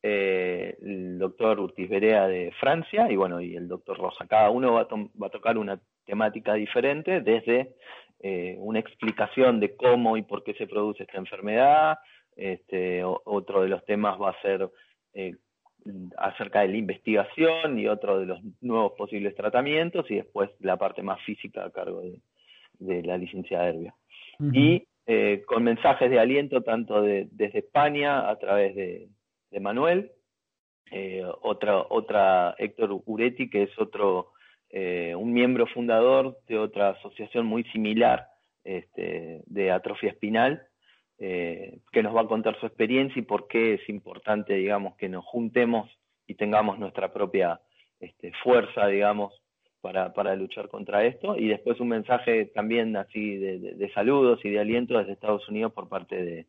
eh, 0.02 0.76
el 0.80 1.18
doctor 1.18 1.60
Urtiz 1.60 1.88
Berea 1.90 2.28
de 2.28 2.50
Francia 2.60 3.10
y 3.10 3.16
bueno, 3.16 3.42
y 3.42 3.56
el 3.56 3.68
doctor 3.68 3.98
Rosa. 3.98 4.26
Cada 4.26 4.48
uno 4.50 4.72
va 4.72 4.82
a, 5.26 5.30
tocar 5.30 5.58
una 5.58 5.80
temática 6.06 6.54
diferente, 6.54 7.20
desde 7.20 7.74
eh, 8.20 8.56
una 8.58 8.78
explicación 8.78 9.60
de 9.60 9.76
cómo 9.76 10.16
y 10.16 10.22
por 10.22 10.42
qué 10.42 10.54
se 10.54 10.66
produce 10.66 11.02
esta 11.02 11.18
enfermedad, 11.18 11.98
este, 12.36 13.02
otro 13.04 13.62
de 13.62 13.68
los 13.68 13.84
temas 13.84 14.20
va 14.20 14.30
a 14.30 14.42
ser 14.42 14.68
eh, 15.14 15.34
acerca 16.18 16.60
de 16.60 16.68
la 16.68 16.76
investigación 16.76 17.78
y 17.78 17.86
otro 17.86 18.18
de 18.18 18.26
los 18.26 18.40
nuevos 18.60 18.92
posibles 18.92 19.34
tratamientos 19.34 20.10
y 20.10 20.16
después 20.16 20.50
la 20.60 20.76
parte 20.76 21.02
más 21.02 21.20
física 21.22 21.64
a 21.64 21.70
cargo 21.70 22.02
de, 22.78 23.02
la 23.02 23.16
licenciada 23.16 23.68
Herbia. 23.68 23.94
Y 24.52 24.86
eh, 25.06 25.44
con 25.46 25.62
mensajes 25.62 26.10
de 26.10 26.18
aliento 26.18 26.62
tanto 26.62 27.00
desde 27.00 27.58
España 27.58 28.28
a 28.28 28.36
través 28.38 28.74
de, 28.74 29.08
Manuel, 29.60 30.12
eh, 30.90 31.24
otra, 31.40 31.78
otra 31.88 32.54
Héctor 32.58 33.00
Uretti, 33.06 33.48
que 33.48 33.62
es 33.62 33.78
otro, 33.78 34.32
eh, 34.78 35.14
un 35.14 35.32
miembro 35.32 35.66
fundador 35.66 36.38
de 36.48 36.58
otra 36.58 36.90
asociación 36.90 37.46
muy 37.46 37.64
similar 37.72 38.28
este, 38.62 39.42
de 39.46 39.70
atrofia 39.70 40.10
espinal, 40.10 40.62
que 41.18 42.02
nos 42.02 42.14
va 42.14 42.20
a 42.20 42.26
contar 42.26 42.60
su 42.60 42.66
experiencia 42.66 43.18
y 43.18 43.24
por 43.24 43.48
qué 43.48 43.72
es 43.74 43.88
importante, 43.88 44.52
digamos, 44.52 44.96
que 44.96 45.08
nos 45.08 45.24
juntemos 45.24 45.90
y 46.26 46.34
tengamos 46.34 46.78
nuestra 46.78 47.10
propia 47.10 47.58
este, 48.00 48.32
fuerza, 48.42 48.86
digamos, 48.86 49.32
para, 49.80 50.12
para 50.12 50.34
luchar 50.34 50.68
contra 50.68 51.04
esto. 51.04 51.36
Y 51.36 51.48
después 51.48 51.80
un 51.80 51.88
mensaje 51.88 52.46
también 52.46 52.96
así 52.96 53.36
de, 53.36 53.90
saludos 53.94 54.40
y 54.44 54.50
de 54.50 54.60
aliento 54.60 54.98
desde 54.98 55.12
Estados 55.12 55.48
Unidos 55.48 55.72
por 55.72 55.88
parte 55.88 56.22
de, 56.22 56.46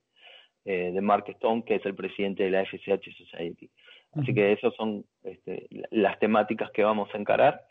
eh, 0.66 0.92
de 0.92 1.02
Mark 1.02 1.26
Stone, 1.28 1.64
que 1.64 1.76
es 1.76 1.86
el 1.86 1.96
presidente 1.96 2.44
de 2.44 2.52
la 2.52 2.66
FCH 2.66 3.16
Society. 3.16 3.70
Así 4.14 4.34
que 4.34 4.52
esas 4.54 4.74
son 4.76 5.06
este, 5.24 5.68
las 5.92 6.18
temáticas 6.20 6.72
que 6.72 6.84
vamos 6.84 7.10
a 7.14 7.18
encarar, 7.18 7.62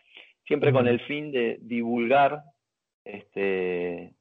siempre 0.46 0.72
con 0.72 0.86
el 0.86 1.00
fin 1.00 1.30
de 1.32 1.58
divulgar 1.60 2.42
este, 3.04 4.12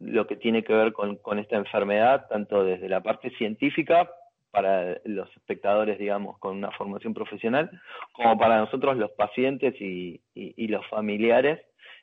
lo 0.00 0.26
que 0.26 0.36
tiene 0.36 0.64
que 0.64 0.72
ver 0.72 0.92
con, 0.92 1.16
con 1.16 1.38
esta 1.38 1.56
enfermedad, 1.56 2.26
tanto 2.28 2.64
desde 2.64 2.88
la 2.88 3.02
parte 3.02 3.30
científica 3.30 4.10
para 4.50 4.98
los 5.04 5.34
espectadores, 5.36 5.98
digamos, 5.98 6.38
con 6.38 6.56
una 6.56 6.70
formación 6.72 7.14
profesional, 7.14 7.70
como 8.12 8.36
para 8.36 8.58
nosotros 8.58 8.96
los 8.96 9.10
pacientes 9.12 9.74
y, 9.80 10.20
y, 10.34 10.68
los 10.68 10.86
familiares, 10.88 11.58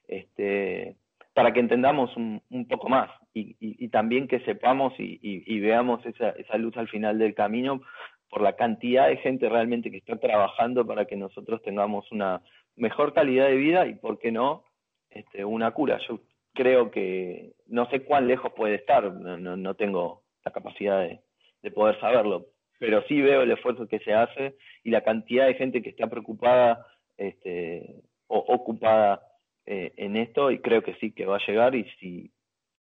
este, 0.07 0.95
para 1.33 1.53
que 1.53 1.59
entendamos 1.59 2.15
un, 2.17 2.41
un 2.49 2.67
poco 2.67 2.89
más 2.89 3.11
y, 3.33 3.55
y, 3.59 3.87
también 3.89 4.27
que 4.27 4.39
sepamos 4.41 4.93
y, 4.97 5.59
veamos 5.59 6.03
esa, 6.05 6.29
esa 6.31 6.57
luz 6.57 6.75
al 6.77 6.87
final 6.87 7.19
del 7.19 7.35
camino 7.35 7.81
por 8.29 8.41
la 8.41 8.55
cantidad 8.55 9.07
de 9.07 9.17
gente 9.17 9.47
realmente 9.49 9.91
que 9.91 9.97
está 9.97 10.17
trabajando 10.17 10.85
para 10.85 11.05
que 11.05 11.15
nosotros 11.15 11.61
tengamos 11.61 12.11
una 12.11 12.41
mejor 12.79 13.13
calidad 13.13 13.47
de 13.47 13.55
vida 13.55 13.87
y, 13.87 13.95
¿por 13.95 14.19
qué 14.19 14.31
no?, 14.31 14.63
este, 15.09 15.45
una 15.45 15.71
cura. 15.71 15.99
Yo 16.07 16.21
creo 16.53 16.91
que 16.91 17.53
no 17.67 17.89
sé 17.89 18.03
cuán 18.03 18.27
lejos 18.27 18.51
puede 18.55 18.75
estar, 18.75 19.11
no, 19.11 19.37
no, 19.37 19.57
no 19.57 19.73
tengo 19.75 20.23
la 20.43 20.51
capacidad 20.51 20.99
de, 21.01 21.19
de 21.61 21.71
poder 21.71 21.99
saberlo, 21.99 22.47
pero 22.79 23.03
sí 23.07 23.21
veo 23.21 23.41
el 23.41 23.51
esfuerzo 23.51 23.87
que 23.87 23.99
se 23.99 24.13
hace 24.13 24.55
y 24.83 24.91
la 24.91 25.03
cantidad 25.03 25.45
de 25.45 25.55
gente 25.55 25.81
que 25.81 25.89
está 25.89 26.07
preocupada 26.07 26.85
este, 27.17 28.01
o 28.27 28.37
ocupada 28.37 29.21
eh, 29.65 29.93
en 29.97 30.15
esto 30.15 30.51
y 30.51 30.59
creo 30.59 30.81
que 30.81 30.95
sí 30.95 31.11
que 31.11 31.25
va 31.25 31.37
a 31.37 31.45
llegar 31.45 31.75
y 31.75 31.85
si 31.99 32.31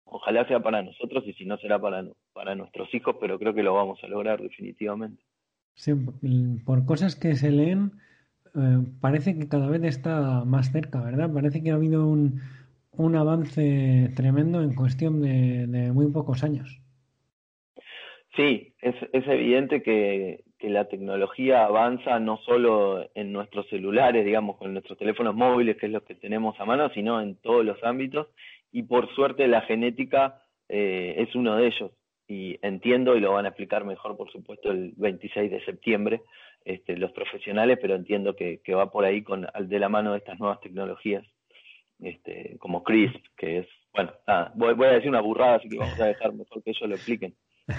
ojalá 0.05 0.47
sea 0.47 0.61
para 0.61 0.83
nosotros 0.83 1.25
y 1.27 1.33
si 1.35 1.45
no 1.45 1.57
será 1.59 1.79
para, 1.79 2.05
para 2.33 2.55
nuestros 2.55 2.93
hijos, 2.95 3.17
pero 3.21 3.39
creo 3.39 3.55
que 3.55 3.63
lo 3.63 3.75
vamos 3.75 4.03
a 4.03 4.09
lograr 4.09 4.41
definitivamente. 4.41 5.23
Por 6.65 6.85
cosas 6.85 7.17
que 7.17 7.35
se 7.35 7.51
leen, 7.51 7.93
eh, 8.57 8.79
parece 9.01 9.37
que 9.37 9.49
cada 9.49 9.69
vez 9.69 9.83
está 9.85 10.45
más 10.45 10.71
cerca, 10.71 11.01
¿verdad? 11.01 11.31
Parece 11.33 11.63
que 11.63 11.71
ha 11.71 11.75
habido 11.75 12.07
un, 12.07 12.41
un 12.93 13.17
avance 13.17 14.13
tremendo 14.15 14.63
en 14.63 14.75
cuestión 14.75 15.23
de, 15.23 15.93
muy 15.93 16.11
pocos 16.13 16.45
años. 16.45 16.81
Sí, 18.37 18.75
es, 18.81 18.95
es 19.13 19.27
evidente 19.29 19.83
que, 19.83 20.45
que, 20.59 20.69
la 20.69 20.87
tecnología 20.87 21.65
avanza 21.65 22.19
no 22.19 22.39
solo 22.39 23.09
en 23.15 23.33
nuestros 23.33 23.69
celulares, 23.69 24.25
digamos, 24.25 24.57
con 24.57 24.73
nuestros 24.73 24.99
teléfonos 24.99 25.35
móviles, 25.35 25.77
que 25.77 25.87
es 25.87 25.93
lo 25.93 26.05
que 26.05 26.17
tenemos 26.17 26.59
a 26.59 26.65
mano, 26.65 26.91
sino 26.91 27.21
en 27.21 27.37
todos 27.37 27.65
los 27.65 27.83
ámbitos. 27.85 28.29
Y 28.73 28.83
por 28.83 29.13
suerte 29.15 29.47
la 29.47 29.61
genética 29.63 30.43
eh, 30.69 31.15
es 31.19 31.35
uno 31.37 31.57
de 31.57 31.67
ellos. 31.69 31.93
Y 32.27 32.59
entiendo, 32.63 33.17
y 33.17 33.21
lo 33.21 33.33
van 33.33 33.45
a 33.45 33.51
explicar 33.51 33.85
mejor, 33.85 34.17
por 34.17 34.33
supuesto, 34.33 34.71
el 34.71 34.95
26 34.97 35.51
de 35.51 35.65
septiembre, 35.65 36.23
este, 36.65 36.97
los 36.97 37.13
profesionales, 37.13 37.79
pero 37.81 37.95
entiendo 37.95 38.35
que, 38.37 38.61
que 38.63 38.75
va 38.75 38.91
por 38.91 39.05
ahí 39.05 39.23
con 39.23 39.47
de 39.61 39.79
la 39.79 39.89
mano 39.89 40.13
de 40.13 40.19
estas 40.19 40.39
nuevas 40.39 40.61
tecnologías, 40.61 41.25
este, 42.01 42.57
como 42.59 42.83
CRISP, 42.83 43.25
que 43.37 43.59
es, 43.59 43.67
bueno, 43.93 44.13
nada, 44.27 44.53
voy, 44.55 44.75
voy 44.75 44.89
a 44.89 44.93
decir 44.93 45.09
una 45.09 45.21
burrada, 45.21 45.57
así 45.57 45.69
que 45.69 45.79
vamos 45.79 46.01
a 46.01 46.07
dejar 46.07 46.33
mejor 46.33 46.63
que 46.63 46.71
ellos 46.71 46.89
lo 46.89 46.95
expliquen 46.95 47.35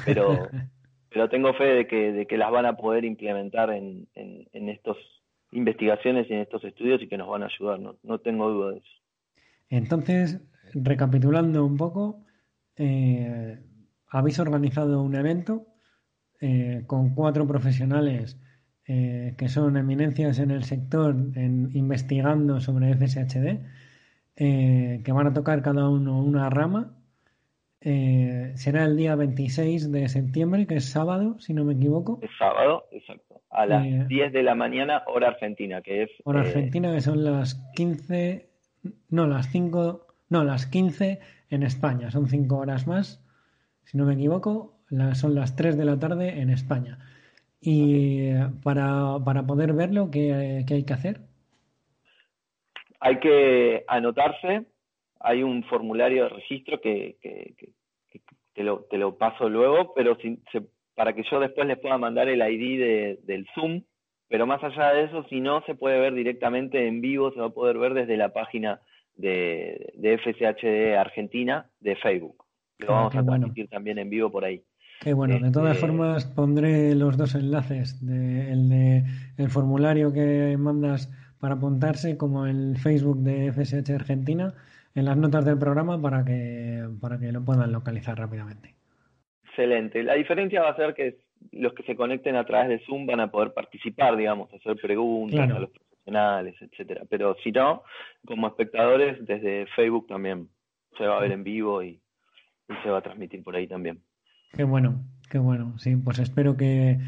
pero, 0.06 0.50
pero 1.10 1.30
tengo 1.30 1.54
fe 1.54 1.66
de 1.66 1.88
que, 1.88 2.12
de 2.12 2.26
que 2.26 2.38
las 2.38 2.52
van 2.52 2.66
a 2.66 2.78
poder 2.78 3.06
implementar 3.06 3.70
en, 3.72 4.08
en, 4.16 4.48
en 4.54 4.70
estas 4.70 4.98
investigaciones 5.52 6.28
y 6.30 6.34
en 6.34 6.40
estos 6.42 6.64
estudios 6.64 7.02
y 7.02 7.08
que 7.08 7.18
nos 7.18 7.30
van 7.30 7.44
a 7.44 7.48
ayudar, 7.48 7.80
no, 7.80 7.98
no 8.04 8.20
tengo 8.20 8.50
duda 8.50 8.72
de 8.72 8.78
eso. 8.78 8.90
Entonces, 9.70 10.42
recapitulando 10.74 11.66
un 11.66 11.78
poco, 11.78 12.26
eh, 12.78 13.60
habéis 14.10 14.40
organizado 14.40 15.02
un 15.02 15.16
evento 15.16 15.68
eh, 16.42 16.84
con 16.88 17.16
cuatro 17.16 17.48
profesionales 17.48 18.40
eh, 18.88 19.34
que 19.38 19.50
son 19.50 19.78
eminencias 19.78 20.40
en 20.40 20.52
el 20.52 20.64
sector 20.64 21.16
en 21.36 21.72
investigando 21.74 22.60
sobre 22.60 22.94
FSHD, 22.96 23.60
eh, 24.38 25.02
que 25.04 25.12
van 25.12 25.28
a 25.28 25.34
tocar 25.34 25.62
cada 25.62 25.90
uno 25.90 26.22
una 26.22 26.50
rama 26.50 26.96
eh, 27.88 28.54
será 28.56 28.86
el 28.86 28.98
día 28.98 29.16
26 29.16 29.92
de 29.92 30.10
septiembre, 30.10 30.66
que 30.66 30.78
es 30.78 30.90
sábado, 30.90 31.40
si 31.40 31.54
no 31.54 31.64
me 31.64 31.74
equivoco. 31.74 32.18
Es 32.24 32.32
sábado, 32.36 32.86
exacto. 32.90 33.42
A 33.52 33.68
las 33.68 34.08
10 34.08 34.10
eh, 34.10 34.30
de 34.32 34.42
la 34.42 34.56
mañana, 34.56 35.04
hora 35.06 35.28
argentina, 35.28 35.84
que 35.84 36.02
es... 36.02 36.10
Hora 36.24 36.42
eh, 36.42 36.48
argentina, 36.48 36.92
que 36.92 37.02
son 37.02 37.24
las 37.24 37.54
15... 37.76 38.50
No, 39.12 39.28
las 39.28 39.52
5... 39.52 40.08
No, 40.30 40.44
las 40.44 40.66
15 40.66 41.20
en 41.52 41.62
España. 41.62 42.10
Son 42.10 42.28
5 42.28 42.58
horas 42.58 42.88
más, 42.88 43.24
si 43.84 44.00
no 44.00 44.06
me 44.06 44.16
equivoco. 44.16 44.80
son 45.14 45.36
las 45.36 45.56
3 45.56 45.78
de 45.78 45.86
la 45.86 46.00
tarde 46.00 46.42
en 46.42 46.50
España. 46.50 46.98
Y 47.66 48.32
para, 48.64 49.18
para 49.26 49.44
poder 49.44 49.74
verlo, 49.74 50.10
¿qué, 50.12 50.64
¿qué 50.68 50.76
hay 50.76 50.84
que 50.86 50.94
hacer? 50.94 51.22
Hay 53.00 53.20
que 53.20 53.84
anotarse 53.88 54.66
hay 55.26 55.42
un 55.42 55.64
formulario 55.64 56.24
de 56.24 56.30
registro 56.30 56.80
que, 56.80 57.18
que, 57.20 57.56
que, 57.58 57.74
que 58.12 58.22
te, 58.54 58.64
lo, 58.64 58.82
te, 58.84 58.98
lo, 58.98 59.18
paso 59.18 59.50
luego, 59.50 59.94
pero 59.96 60.16
si, 60.18 60.40
se, 60.52 60.62
para 60.94 61.14
que 61.14 61.24
yo 61.30 61.40
después 61.40 61.68
les 61.68 61.80
pueda 61.80 61.98
mandar 61.98 62.30
el 62.30 62.42
ID 62.42 62.80
de, 62.80 63.20
del 63.24 63.48
Zoom, 63.56 63.82
pero 64.28 64.46
más 64.46 64.64
allá 64.64 64.94
de 64.94 65.06
eso, 65.06 65.26
si 65.30 65.42
no, 65.42 65.64
se 65.66 65.74
puede 65.74 66.00
ver 66.00 66.14
directamente 66.14 66.88
en 66.88 67.02
vivo, 67.02 67.32
se 67.32 67.40
va 67.40 67.48
a 67.48 67.54
poder 67.54 67.80
ver 67.80 67.96
desde 67.96 68.18
la 68.18 68.34
página 68.34 68.82
de, 69.16 69.94
de 69.96 70.18
FCHD 70.20 70.96
Argentina 70.96 71.70
de 71.80 71.96
Facebook. 71.96 72.46
Lo 72.78 72.90
ah, 72.90 72.96
vamos 72.96 73.16
a 73.16 73.24
transmitir 73.24 73.66
bueno. 73.66 73.70
también 73.72 73.98
en 73.98 74.10
vivo 74.10 74.32
por 74.32 74.46
ahí. 74.46 74.62
Qué 75.06 75.14
bueno, 75.14 75.38
de 75.38 75.52
todas 75.52 75.76
este... 75.76 75.86
formas 75.86 76.26
pondré 76.26 76.96
los 76.96 77.16
dos 77.16 77.36
enlaces, 77.36 78.04
de, 78.04 78.52
el 78.52 78.70
de 78.70 79.04
el 79.38 79.50
formulario 79.52 80.12
que 80.12 80.58
mandas 80.58 81.12
para 81.40 81.54
apuntarse 81.54 82.18
como 82.18 82.48
el 82.48 82.76
Facebook 82.78 83.20
de 83.20 83.52
FSH 83.52 83.94
Argentina 83.94 84.56
en 84.96 85.06
las 85.06 85.16
notas 85.16 85.46
del 85.46 85.60
programa 85.60 86.02
para 86.02 86.26
que, 86.26 86.86
para 87.00 87.20
que 87.20 87.32
lo 87.32 87.46
puedan 87.46 87.72
localizar 87.72 88.18
rápidamente. 88.18 88.74
Excelente. 89.44 90.02
La 90.02 90.16
diferencia 90.16 90.64
va 90.64 90.70
a 90.70 90.76
ser 90.76 90.96
que 90.96 91.20
los 91.52 91.74
que 91.74 91.84
se 91.84 91.96
conecten 91.96 92.36
a 92.36 92.44
través 92.44 92.70
de 92.70 92.80
Zoom 92.88 93.06
van 93.06 93.20
a 93.20 93.30
poder 93.30 93.54
participar, 93.54 94.18
digamos, 94.18 94.52
hacer 94.56 94.76
preguntas 94.78 95.36
claro. 95.36 95.58
a 95.58 95.60
los 95.60 95.70
profesionales, 95.70 96.56
etcétera. 96.60 97.04
Pero 97.08 97.36
si 97.44 97.52
no, 97.52 97.84
como 98.26 98.48
espectadores, 98.48 99.24
desde 99.24 99.68
Facebook 99.76 100.08
también 100.08 100.50
se 100.98 101.06
va 101.06 101.18
a 101.18 101.22
ver 101.22 101.32
en 101.32 101.44
vivo 101.44 101.84
y, 101.84 101.90
y 102.70 102.74
se 102.82 102.90
va 102.90 102.98
a 102.98 103.04
transmitir 103.04 103.44
por 103.44 103.56
ahí 103.56 103.68
también. 103.68 104.02
Qué 104.56 104.64
bueno, 104.64 105.04
qué 105.30 105.38
bueno. 105.38 105.78
Sí, 105.80 105.96
pues 105.98 106.20
espero 106.20 106.56
que, 106.56 107.00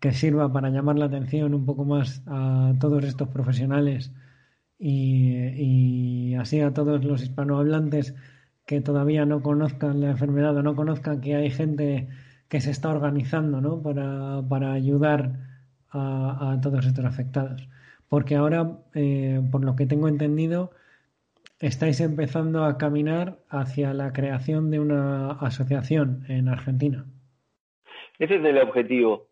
que 0.00 0.12
sirva 0.12 0.52
para 0.52 0.70
llamar 0.70 0.98
la 0.98 1.06
atención 1.06 1.54
un 1.54 1.64
poco 1.64 1.84
más 1.84 2.22
a 2.26 2.74
todos 2.80 3.04
estos 3.04 3.28
profesionales 3.28 4.12
y, 4.78 6.32
y, 6.32 6.34
así 6.34 6.60
a 6.60 6.74
todos 6.74 7.04
los 7.04 7.22
hispanohablantes 7.22 8.14
que 8.66 8.80
todavía 8.80 9.24
no 9.24 9.42
conozcan 9.42 10.00
la 10.00 10.10
enfermedad 10.10 10.56
o 10.56 10.62
no 10.62 10.74
conozcan 10.74 11.20
que 11.20 11.36
hay 11.36 11.50
gente 11.50 12.08
que 12.48 12.60
se 12.60 12.70
está 12.72 12.90
organizando 12.90 13.60
¿no? 13.60 13.82
para, 13.82 14.42
para 14.48 14.72
ayudar 14.72 15.38
a, 15.90 16.52
a, 16.52 16.60
todos 16.60 16.86
estos 16.86 17.04
afectados. 17.04 17.68
Porque 18.08 18.36
ahora, 18.36 18.78
eh, 18.94 19.42
por 19.52 19.64
lo 19.64 19.76
que 19.76 19.86
tengo 19.86 20.08
entendido, 20.08 20.72
estáis 21.60 22.00
empezando 22.00 22.64
a 22.64 22.76
caminar 22.78 23.38
hacia 23.48 23.94
la 23.94 24.12
creación 24.12 24.70
de 24.70 24.80
una 24.80 25.32
asociación 25.32 26.24
en 26.28 26.48
Argentina. 26.48 27.06
Ese 28.18 28.36
es 28.36 28.44
el 28.44 28.58
objetivo. 28.58 29.28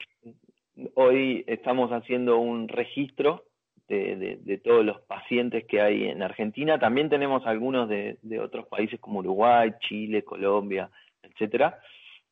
Hoy 0.95 1.45
estamos 1.47 1.91
haciendo 1.91 2.39
un 2.39 2.69
registro 2.69 3.45
de, 3.89 4.39
de, 4.43 4.59
todos 4.59 4.85
los 4.85 5.01
pacientes 5.03 5.65
que 5.67 5.81
hay 5.81 6.05
en 6.05 6.23
Argentina. 6.23 6.79
También 6.79 7.11
tenemos 7.11 7.47
algunos 7.47 7.89
de, 7.89 8.19
de 8.23 8.41
otros 8.41 8.67
países 8.67 8.99
como 8.99 9.21
Uruguay, 9.21 9.73
Chile, 9.81 10.25
Colombia, 10.25 10.91
etcétera. 11.23 11.79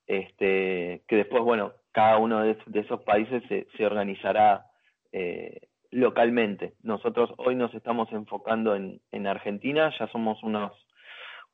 Este, 0.07 1.03
que 1.07 1.17
después, 1.17 1.43
bueno, 1.45 1.73
cada 1.93 2.19
uno 2.19 2.41
de, 2.41 2.57
de 2.67 2.81
esos 2.81 3.03
países 3.03 3.43
se, 3.49 3.67
se 3.77 3.87
organizará 3.87 4.67
eh, 5.13 5.61
localmente. 5.93 6.73
Nosotros 6.83 7.31
hoy 7.37 7.55
nos 7.55 7.73
estamos 7.75 8.11
enfocando 8.13 8.75
en, 8.75 9.01
en 9.13 9.27
Argentina, 9.27 9.93
ya 9.99 10.09
somos 10.09 10.43
unos 10.43 10.73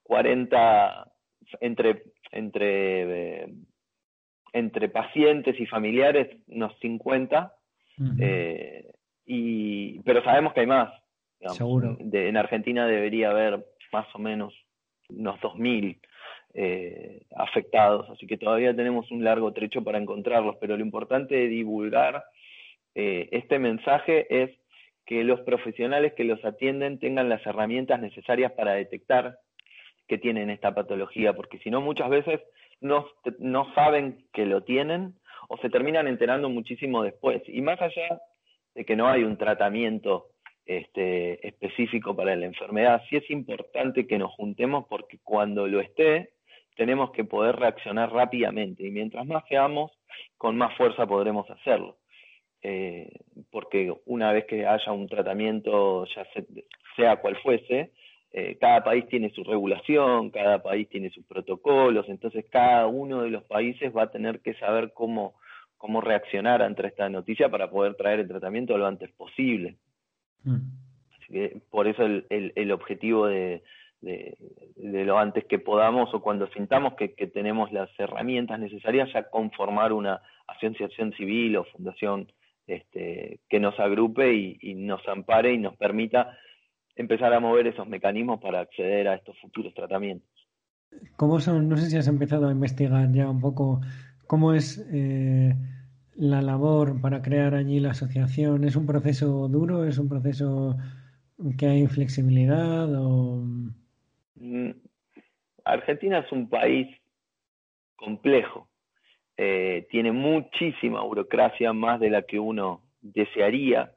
40 0.04 1.12
entre, 1.60 2.04
entre, 2.30 3.42
eh, 3.42 3.54
entre 4.52 4.88
pacientes 4.88 5.58
y 5.60 5.66
familiares, 5.66 6.28
unos 6.46 6.76
50. 6.78 7.52
Uh 7.98 8.02
-huh. 8.02 8.16
eh, 8.20 8.92
y, 9.26 10.00
pero 10.00 10.22
sabemos 10.22 10.54
que 10.54 10.60
hay 10.60 10.66
más. 10.66 10.92
Digamos. 11.40 11.58
Seguro. 11.58 11.96
De, 12.00 12.28
en 12.28 12.36
Argentina 12.36 12.86
debería 12.86 13.30
haber 13.30 13.64
más 13.92 14.06
o 14.14 14.18
menos 14.18 14.54
unos 15.08 15.38
2.000 15.40 15.98
eh, 16.54 17.22
afectados, 17.36 18.08
así 18.10 18.26
que 18.26 18.38
todavía 18.38 18.74
tenemos 18.74 19.10
un 19.10 19.24
largo 19.24 19.52
trecho 19.52 19.82
para 19.82 19.98
encontrarlos, 19.98 20.56
pero 20.60 20.76
lo 20.76 20.84
importante 20.84 21.34
de 21.34 21.48
divulgar 21.48 22.24
eh, 23.00 23.28
este 23.30 23.60
mensaje 23.60 24.26
es 24.42 24.50
que 25.06 25.22
los 25.22 25.38
profesionales 25.42 26.14
que 26.14 26.24
los 26.24 26.44
atienden 26.44 26.98
tengan 26.98 27.28
las 27.28 27.46
herramientas 27.46 28.00
necesarias 28.00 28.50
para 28.50 28.72
detectar 28.72 29.38
que 30.08 30.18
tienen 30.18 30.50
esta 30.50 30.74
patología, 30.74 31.32
porque 31.32 31.60
si 31.60 31.70
no 31.70 31.80
muchas 31.80 32.10
veces 32.10 32.40
no, 32.80 33.06
no 33.38 33.72
saben 33.74 34.24
que 34.32 34.46
lo 34.46 34.64
tienen 34.64 35.14
o 35.48 35.58
se 35.58 35.70
terminan 35.70 36.08
enterando 36.08 36.48
muchísimo 36.48 37.04
después. 37.04 37.40
Y 37.46 37.60
más 37.62 37.80
allá 37.80 38.20
de 38.74 38.84
que 38.84 38.96
no 38.96 39.06
hay 39.06 39.22
un 39.22 39.38
tratamiento 39.38 40.30
este, 40.66 41.46
específico 41.46 42.16
para 42.16 42.34
la 42.34 42.46
enfermedad. 42.46 43.00
Sí 43.08 43.16
es 43.16 43.30
importante 43.30 44.08
que 44.08 44.18
nos 44.18 44.32
juntemos 44.32 44.86
porque 44.88 45.20
cuando 45.22 45.68
lo 45.68 45.80
esté, 45.80 46.30
tenemos 46.74 47.12
que 47.12 47.22
poder 47.22 47.54
reaccionar 47.54 48.12
rápidamente 48.12 48.84
y 48.84 48.90
mientras 48.90 49.24
más 49.24 49.44
seamos, 49.48 49.92
con 50.36 50.56
más 50.56 50.76
fuerza 50.76 51.06
podremos 51.06 51.48
hacerlo. 51.48 51.97
Eh, 52.62 53.20
porque 53.50 53.94
una 54.06 54.32
vez 54.32 54.44
que 54.46 54.66
haya 54.66 54.92
un 54.92 55.08
tratamiento, 55.08 56.04
ya 56.06 56.26
sea 56.96 57.16
cual 57.16 57.36
fuese, 57.36 57.92
eh, 58.32 58.58
cada 58.60 58.84
país 58.84 59.06
tiene 59.08 59.30
su 59.30 59.42
regulación, 59.44 60.30
cada 60.30 60.62
país 60.62 60.88
tiene 60.88 61.10
sus 61.10 61.24
protocolos, 61.24 62.08
entonces 62.08 62.44
cada 62.50 62.86
uno 62.86 63.22
de 63.22 63.30
los 63.30 63.44
países 63.44 63.96
va 63.96 64.02
a 64.04 64.10
tener 64.10 64.40
que 64.40 64.54
saber 64.54 64.92
cómo, 64.92 65.34
cómo 65.78 66.00
reaccionar 66.00 66.62
ante 66.62 66.86
esta 66.86 67.08
noticia 67.08 67.48
para 67.48 67.70
poder 67.70 67.94
traer 67.94 68.20
el 68.20 68.28
tratamiento 68.28 68.76
lo 68.76 68.86
antes 68.86 69.10
posible. 69.12 69.76
Mm. 70.44 70.58
Así 71.16 71.32
que 71.32 71.60
por 71.70 71.86
eso 71.86 72.04
el, 72.04 72.26
el, 72.28 72.72
objetivo 72.72 73.28
de, 73.28 73.62
de, 74.02 74.36
lo 74.76 75.18
antes 75.18 75.44
que 75.46 75.58
podamos 75.58 76.12
o 76.12 76.20
cuando 76.20 76.48
sintamos 76.48 76.94
que, 76.94 77.14
que, 77.14 77.28
tenemos 77.28 77.72
las 77.72 77.88
herramientas 77.98 78.58
necesarias 78.58 79.10
ya 79.12 79.30
conformar 79.30 79.92
una 79.92 80.20
asociación 80.46 81.12
civil 81.14 81.56
o 81.56 81.64
fundación 81.64 82.30
este, 82.68 83.40
que 83.48 83.60
nos 83.60 83.78
agrupe 83.80 84.32
y, 84.32 84.58
y, 84.60 84.74
nos 84.74 85.06
ampare 85.08 85.52
y 85.52 85.58
nos 85.58 85.76
permita 85.76 86.38
empezar 86.94 87.32
a 87.32 87.40
mover 87.40 87.66
esos 87.66 87.88
mecanismos 87.88 88.40
para 88.40 88.60
acceder 88.60 89.08
a 89.08 89.14
estos 89.14 89.38
futuros 89.40 89.74
tratamientos. 89.74 90.28
¿Cómo 91.16 91.40
son? 91.40 91.68
No 91.68 91.76
sé 91.76 91.90
si 91.90 91.96
has 91.96 92.08
empezado 92.08 92.48
a 92.48 92.52
investigar 92.52 93.10
ya 93.12 93.28
un 93.28 93.40
poco 93.40 93.80
cómo 94.26 94.54
es 94.54 94.86
eh, 94.92 95.54
la 96.14 96.42
labor 96.42 97.00
para 97.00 97.22
crear 97.22 97.54
allí 97.54 97.80
la 97.80 97.90
asociación. 97.90 98.64
¿Es 98.64 98.76
un 98.76 98.86
proceso 98.86 99.48
duro? 99.48 99.84
¿Es 99.84 99.98
un 99.98 100.08
proceso 100.08 100.76
que 101.56 101.66
hay 101.66 101.86
flexibilidad? 101.86 102.88
O... 102.94 103.44
Mm, 104.34 104.70
Argentina 105.64 106.18
es 106.18 106.32
un 106.32 106.48
país 106.48 106.88
complejo. 107.96 108.67
Eh, 109.38 109.86
tiene 109.90 110.12
muchísima 110.12 111.02
burocracia, 111.02 111.72
más 111.72 112.00
de 112.00 112.10
la 112.10 112.22
que 112.22 112.38
uno 112.38 112.82
desearía 113.00 113.92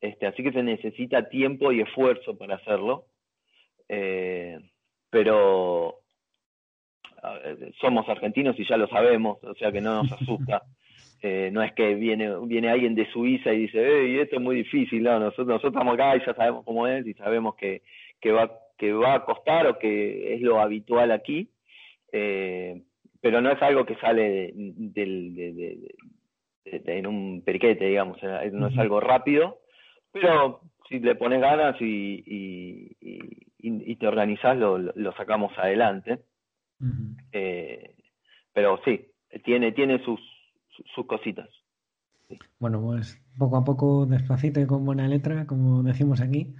este, 0.00 0.26
así 0.26 0.42
que 0.42 0.52
se 0.52 0.62
necesita 0.62 1.28
tiempo 1.28 1.72
y 1.72 1.80
esfuerzo 1.80 2.36
para 2.36 2.56
hacerlo. 2.56 3.06
Eh, 3.88 4.58
pero 5.10 6.00
somos 7.80 8.08
argentinos 8.08 8.58
y 8.58 8.64
ya 8.64 8.76
lo 8.76 8.86
sabemos, 8.88 9.42
o 9.42 9.54
sea 9.54 9.72
que 9.72 9.80
no 9.80 10.02
nos 10.02 10.12
asusta. 10.12 10.62
Eh, 11.22 11.48
no 11.50 11.62
es 11.62 11.72
que 11.72 11.94
viene, 11.94 12.30
viene 12.42 12.68
alguien 12.68 12.94
de 12.94 13.10
Suiza 13.10 13.50
y 13.52 13.60
dice, 13.60 14.06
y 14.06 14.18
esto 14.18 14.36
es 14.36 14.42
muy 14.42 14.56
difícil, 14.56 15.02
no, 15.02 15.18
nosotros, 15.18 15.46
nosotros 15.46 15.72
estamos 15.72 15.94
acá 15.94 16.14
y 16.14 16.20
ya 16.20 16.34
sabemos 16.34 16.62
cómo 16.66 16.86
es 16.86 17.06
y 17.06 17.14
sabemos 17.14 17.56
que, 17.56 17.82
que, 18.20 18.32
va, 18.32 18.52
que 18.76 18.92
va 18.92 19.14
a 19.14 19.24
costar 19.24 19.66
o 19.66 19.78
que 19.78 20.34
es 20.34 20.42
lo 20.42 20.60
habitual 20.60 21.10
aquí, 21.10 21.48
eh, 22.12 22.82
pero 23.20 23.40
no 23.40 23.50
es 23.50 23.62
algo 23.62 23.84
que 23.84 23.96
sale 23.96 24.52
de, 24.54 25.94
en 26.64 27.06
un 27.06 27.42
periquete, 27.44 27.86
digamos, 27.86 28.18
no 28.52 28.68
es 28.68 28.78
algo 28.78 29.00
rápido, 29.00 29.60
pero 30.12 30.60
si 30.88 30.98
le 31.00 31.14
pones 31.14 31.40
ganas 31.40 31.76
y, 31.80 32.22
y, 33.60 33.96
te 33.96 34.06
organizás, 34.06 34.56
lo, 34.56 34.78
lo, 34.78 35.12
sacamos 35.14 35.52
adelante. 35.56 36.20
eh, 37.32 37.94
pero 38.52 38.78
sí, 38.84 39.06
tiene, 39.44 39.72
tiene 39.72 40.02
sus, 40.04 40.20
sus 40.94 41.06
cositas. 41.06 41.48
Bueno, 42.58 42.80
pues 42.82 43.22
poco 43.38 43.56
a 43.56 43.64
poco, 43.64 44.06
despacito 44.06 44.60
y 44.60 44.66
con 44.66 44.84
buena 44.84 45.08
letra, 45.08 45.46
como 45.46 45.82
decimos 45.82 46.20
aquí. 46.20 46.54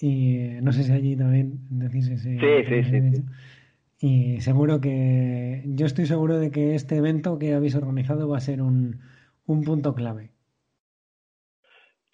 Y 0.00 0.58
no 0.62 0.72
sé 0.72 0.84
si 0.84 0.92
allí 0.92 1.16
también 1.16 1.58
decís 1.70 2.08
ese. 2.08 2.38
Sí, 2.38 2.64
sí, 2.68 2.84
sí, 2.84 3.16
sí. 3.16 3.22
Y 4.06 4.42
seguro 4.42 4.82
que. 4.82 5.62
Yo 5.64 5.86
estoy 5.86 6.04
seguro 6.04 6.38
de 6.38 6.50
que 6.50 6.74
este 6.74 6.96
evento 6.96 7.38
que 7.38 7.54
habéis 7.54 7.74
organizado 7.74 8.28
va 8.28 8.36
a 8.36 8.40
ser 8.40 8.60
un, 8.60 9.00
un 9.46 9.64
punto 9.64 9.94
clave. 9.94 10.28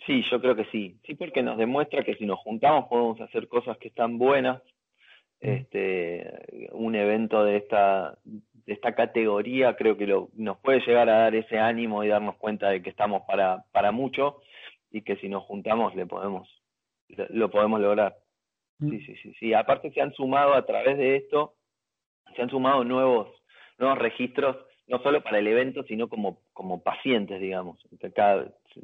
Sí, 0.06 0.22
yo 0.30 0.40
creo 0.40 0.54
que 0.54 0.66
sí. 0.66 1.00
Sí, 1.04 1.16
porque 1.16 1.42
nos 1.42 1.58
demuestra 1.58 2.04
que 2.04 2.14
si 2.14 2.26
nos 2.26 2.38
juntamos 2.38 2.86
podemos 2.88 3.20
hacer 3.20 3.48
cosas 3.48 3.76
que 3.78 3.88
están 3.88 4.18
buenas. 4.18 4.62
Mm. 5.42 5.48
Este, 5.48 6.68
un 6.70 6.94
evento 6.94 7.42
de 7.42 7.56
esta, 7.56 8.16
de 8.22 8.72
esta 8.72 8.94
categoría 8.94 9.74
creo 9.74 9.96
que 9.96 10.06
lo, 10.06 10.28
nos 10.34 10.58
puede 10.58 10.86
llegar 10.86 11.08
a 11.10 11.22
dar 11.22 11.34
ese 11.34 11.58
ánimo 11.58 12.04
y 12.04 12.08
darnos 12.08 12.36
cuenta 12.36 12.68
de 12.68 12.82
que 12.82 12.90
estamos 12.90 13.22
para, 13.26 13.64
para 13.72 13.90
mucho 13.90 14.42
y 14.92 15.02
que 15.02 15.16
si 15.16 15.28
nos 15.28 15.42
juntamos 15.42 15.96
le 15.96 16.06
podemos, 16.06 16.48
lo 17.30 17.50
podemos 17.50 17.80
lograr. 17.80 18.14
Mm. 18.78 18.90
Sí, 18.90 19.00
sí, 19.00 19.16
sí, 19.24 19.34
sí. 19.40 19.54
Aparte 19.54 19.90
se 19.90 20.00
han 20.00 20.12
sumado 20.12 20.54
a 20.54 20.64
través 20.64 20.96
de 20.96 21.16
esto, 21.16 21.56
se 22.34 22.42
han 22.42 22.50
sumado 22.50 22.84
nuevos, 22.84 23.28
nuevos 23.78 23.98
registros 23.98 24.56
no 24.90 25.00
solo 25.02 25.22
para 25.22 25.38
el 25.38 25.46
evento, 25.46 25.84
sino 25.84 26.08
como, 26.08 26.40
como 26.52 26.82
pacientes, 26.82 27.40
digamos. 27.40 27.78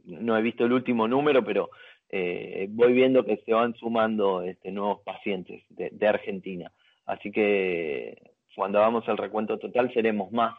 no 0.04 0.38
he 0.38 0.42
visto 0.42 0.64
el 0.64 0.72
último 0.72 1.08
número, 1.08 1.44
pero 1.44 1.68
eh, 2.08 2.68
voy 2.70 2.92
viendo 2.92 3.24
que 3.24 3.38
se 3.38 3.52
van 3.52 3.74
sumando 3.74 4.42
este, 4.42 4.70
nuevos 4.70 5.00
pacientes 5.00 5.64
de, 5.70 6.06
Argentina. 6.06 6.70
Así 7.06 7.32
que 7.32 8.32
cuando 8.54 8.78
hagamos 8.78 9.06
el 9.08 9.16
recuento 9.16 9.58
total 9.58 9.92
seremos 9.92 10.30
más 10.30 10.54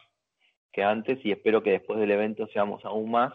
que 0.74 0.84
antes 0.84 1.26
y 1.26 1.32
espero 1.32 1.64
que 1.64 1.72
después 1.72 1.98
del 2.00 2.12
evento 2.12 2.48
seamos 2.48 2.84
aún 2.84 3.10
más 3.12 3.34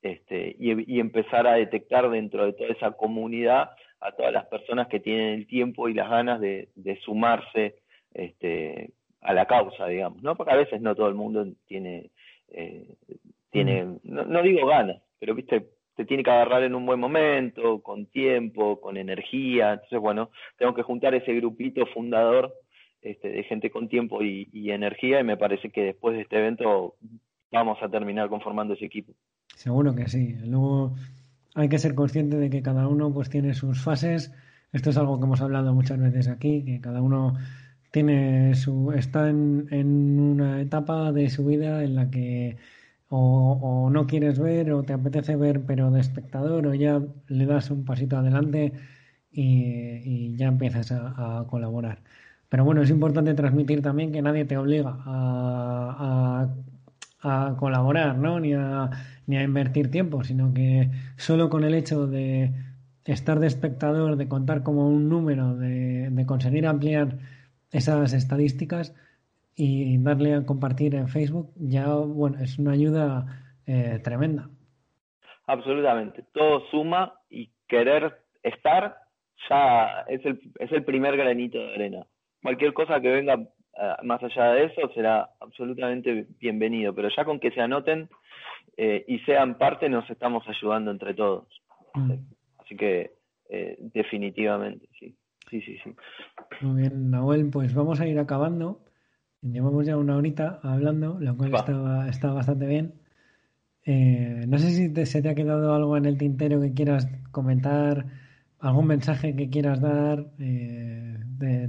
este, 0.00 0.56
y, 0.58 0.98
empezar 0.98 1.46
a 1.46 1.54
detectar 1.54 2.08
dentro 2.10 2.46
de 2.46 2.54
toda 2.54 2.70
esa 2.70 2.92
comunidad 2.92 3.70
a 4.00 4.12
todas 4.12 4.32
las 4.32 4.46
personas 4.46 4.88
que 4.88 5.00
tienen 5.00 5.34
el 5.34 5.46
tiempo 5.46 5.88
y 5.88 5.94
las 5.94 6.10
ganas 6.10 6.40
de, 6.40 6.68
de 6.74 6.96
sumarse 7.00 7.76
este, 8.14 8.92
a 9.20 9.34
la 9.34 9.46
causa, 9.46 9.86
digamos, 9.86 10.22
¿no? 10.22 10.36
Porque 10.36 10.52
a 10.52 10.56
veces 10.56 10.80
no 10.80 10.94
todo 10.94 11.08
el 11.08 11.14
mundo 11.14 11.46
tiene, 11.66 12.10
eh, 12.48 12.94
tiene 13.50 13.98
no, 14.04 14.42
digo 14.42 14.66
ganas, 14.66 15.02
pero 15.18 15.34
viste, 15.34 15.66
te 15.96 16.04
tiene 16.04 16.22
que 16.22 16.30
agarrar 16.30 16.62
en 16.62 16.74
un 16.74 16.86
buen 16.86 17.00
momento, 17.00 17.80
con 17.82 18.06
tiempo, 18.06 18.80
con 18.80 18.96
energía. 18.96 19.74
Entonces, 19.74 19.98
bueno, 19.98 20.30
tengo 20.58 20.74
que 20.74 20.82
juntar 20.82 21.14
ese 21.14 21.32
grupito 21.34 21.86
fundador 21.86 22.52
este, 23.00 23.28
de 23.28 23.42
gente 23.44 23.70
con 23.70 23.88
tiempo 23.88 24.22
y, 24.22 24.48
y, 24.52 24.70
energía 24.70 25.20
y 25.20 25.24
me 25.24 25.36
parece 25.36 25.70
que 25.70 25.82
después 25.82 26.16
de 26.16 26.22
este 26.22 26.38
evento 26.38 26.96
vamos 27.52 27.78
a 27.82 27.88
terminar 27.88 28.28
conformando 28.28 28.74
ese 28.74 28.86
equipo. 28.86 29.12
Seguro 29.54 29.94
que 29.94 30.08
sí. 30.08 30.34
Luego 30.44 30.94
hay 31.54 31.68
que 31.68 31.78
ser 31.78 31.94
consciente 31.94 32.36
de 32.36 32.50
que 32.50 32.62
cada 32.62 32.88
uno 32.88 33.12
pues 33.12 33.30
tiene 33.30 33.54
sus 33.54 33.82
fases. 33.82 34.32
Esto 34.72 34.90
es 34.90 34.98
algo 34.98 35.18
que 35.18 35.26
hemos 35.26 35.40
hablado 35.40 35.72
muchas 35.72 36.00
veces 36.00 36.28
aquí, 36.28 36.64
que 36.64 36.80
cada 36.80 37.00
uno 37.00 37.34
tiene 37.94 38.56
su, 38.56 38.90
está 38.92 39.30
en, 39.30 39.68
en 39.70 40.18
una 40.18 40.60
etapa 40.60 41.12
de 41.12 41.30
su 41.30 41.44
vida 41.46 41.84
en 41.84 41.94
la 41.94 42.10
que 42.10 42.56
o, 43.08 43.88
no 43.92 44.06
quieres 44.08 44.40
ver 44.40 44.72
o 44.72 44.82
te 44.82 44.94
apetece 44.94 45.36
ver 45.36 45.64
pero 45.64 45.92
de 45.92 46.00
espectador 46.00 46.66
o 46.66 46.74
ya 46.74 47.00
le 47.28 47.46
das 47.46 47.70
un 47.70 47.84
pasito 47.84 48.16
adelante 48.16 48.72
y, 49.30 50.36
ya 50.36 50.48
empiezas 50.48 50.90
a, 50.92 51.44
colaborar. 51.48 52.02
Pero 52.48 52.64
bueno, 52.64 52.82
es 52.82 52.90
importante 52.90 53.34
transmitir 53.34 53.80
también 53.82 54.10
que 54.12 54.22
nadie 54.22 54.44
te 54.44 54.56
obliga 54.56 54.96
a, 55.06 56.48
a, 57.22 57.56
colaborar, 57.58 58.18
¿no? 58.18 58.40
Ni 58.40 58.54
a, 58.54 58.90
ni 59.26 59.36
a 59.36 59.42
invertir 59.44 59.90
tiempo, 59.90 60.24
sino 60.24 60.52
que 60.52 60.90
solo 61.16 61.48
con 61.48 61.62
el 61.64 61.74
hecho 61.74 62.06
de 62.08 62.52
estar 63.04 63.38
de 63.40 63.46
espectador, 63.46 64.16
de 64.16 64.28
contar 64.28 64.62
como 64.64 64.88
un 64.88 65.08
número, 65.08 65.56
de, 65.56 66.10
de 66.10 66.26
conseguir 66.26 66.66
ampliar 66.66 67.18
esas 67.74 68.12
estadísticas 68.12 68.94
y 69.56 69.98
darle 69.98 70.34
a 70.34 70.46
compartir 70.46 70.94
en 70.94 71.08
Facebook 71.08 71.50
ya 71.56 71.88
bueno 71.94 72.38
es 72.40 72.58
una 72.58 72.72
ayuda 72.72 73.26
eh, 73.66 74.00
tremenda. 74.02 74.48
Absolutamente. 75.46 76.24
Todo 76.32 76.66
suma 76.70 77.14
y 77.28 77.50
querer 77.68 78.16
estar 78.42 78.96
ya 79.48 80.04
es 80.08 80.24
el, 80.24 80.40
es 80.58 80.72
el 80.72 80.84
primer 80.84 81.16
granito 81.16 81.58
de 81.58 81.74
arena. 81.74 82.06
Cualquier 82.42 82.72
cosa 82.72 83.00
que 83.00 83.10
venga 83.10 83.34
eh, 83.34 83.94
más 84.02 84.22
allá 84.22 84.52
de 84.52 84.64
eso 84.66 84.88
será 84.94 85.30
absolutamente 85.40 86.26
bienvenido 86.38 86.94
pero 86.94 87.08
ya 87.08 87.24
con 87.24 87.40
que 87.40 87.50
se 87.50 87.60
anoten 87.60 88.08
eh, 88.76 89.04
y 89.06 89.18
sean 89.20 89.58
parte 89.58 89.88
nos 89.88 90.08
estamos 90.08 90.46
ayudando 90.48 90.90
entre 90.90 91.14
todos. 91.14 91.48
Mm. 91.94 92.12
así 92.58 92.76
que 92.76 93.12
definitivamente 93.94 94.88
sí 94.98 95.14
Sí, 95.50 95.60
sí, 95.60 95.78
sí. 95.84 95.94
Muy 96.62 96.82
bien, 96.82 97.10
Nahuel, 97.10 97.50
pues 97.50 97.74
vamos 97.74 98.00
a 98.00 98.06
ir 98.06 98.18
acabando. 98.18 98.80
Llevamos 99.42 99.86
ya 99.86 99.96
una 99.96 100.16
horita 100.16 100.58
hablando, 100.62 101.18
lo 101.20 101.36
cual 101.36 101.54
está, 101.54 102.08
está, 102.08 102.32
bastante 102.32 102.66
bien. 102.66 102.94
Eh, 103.84 104.44
no 104.48 104.58
sé 104.58 104.70
si 104.70 105.06
se 105.06 105.20
te 105.20 105.28
ha 105.28 105.34
quedado 105.34 105.74
algo 105.74 105.96
en 105.96 106.06
el 106.06 106.16
tintero 106.16 106.60
que 106.60 106.72
quieras 106.72 107.06
comentar, 107.30 108.06
algún 108.58 108.86
mensaje 108.86 109.36
que 109.36 109.50
quieras 109.50 109.80
dar. 109.82 110.24
Eh, 110.40 111.18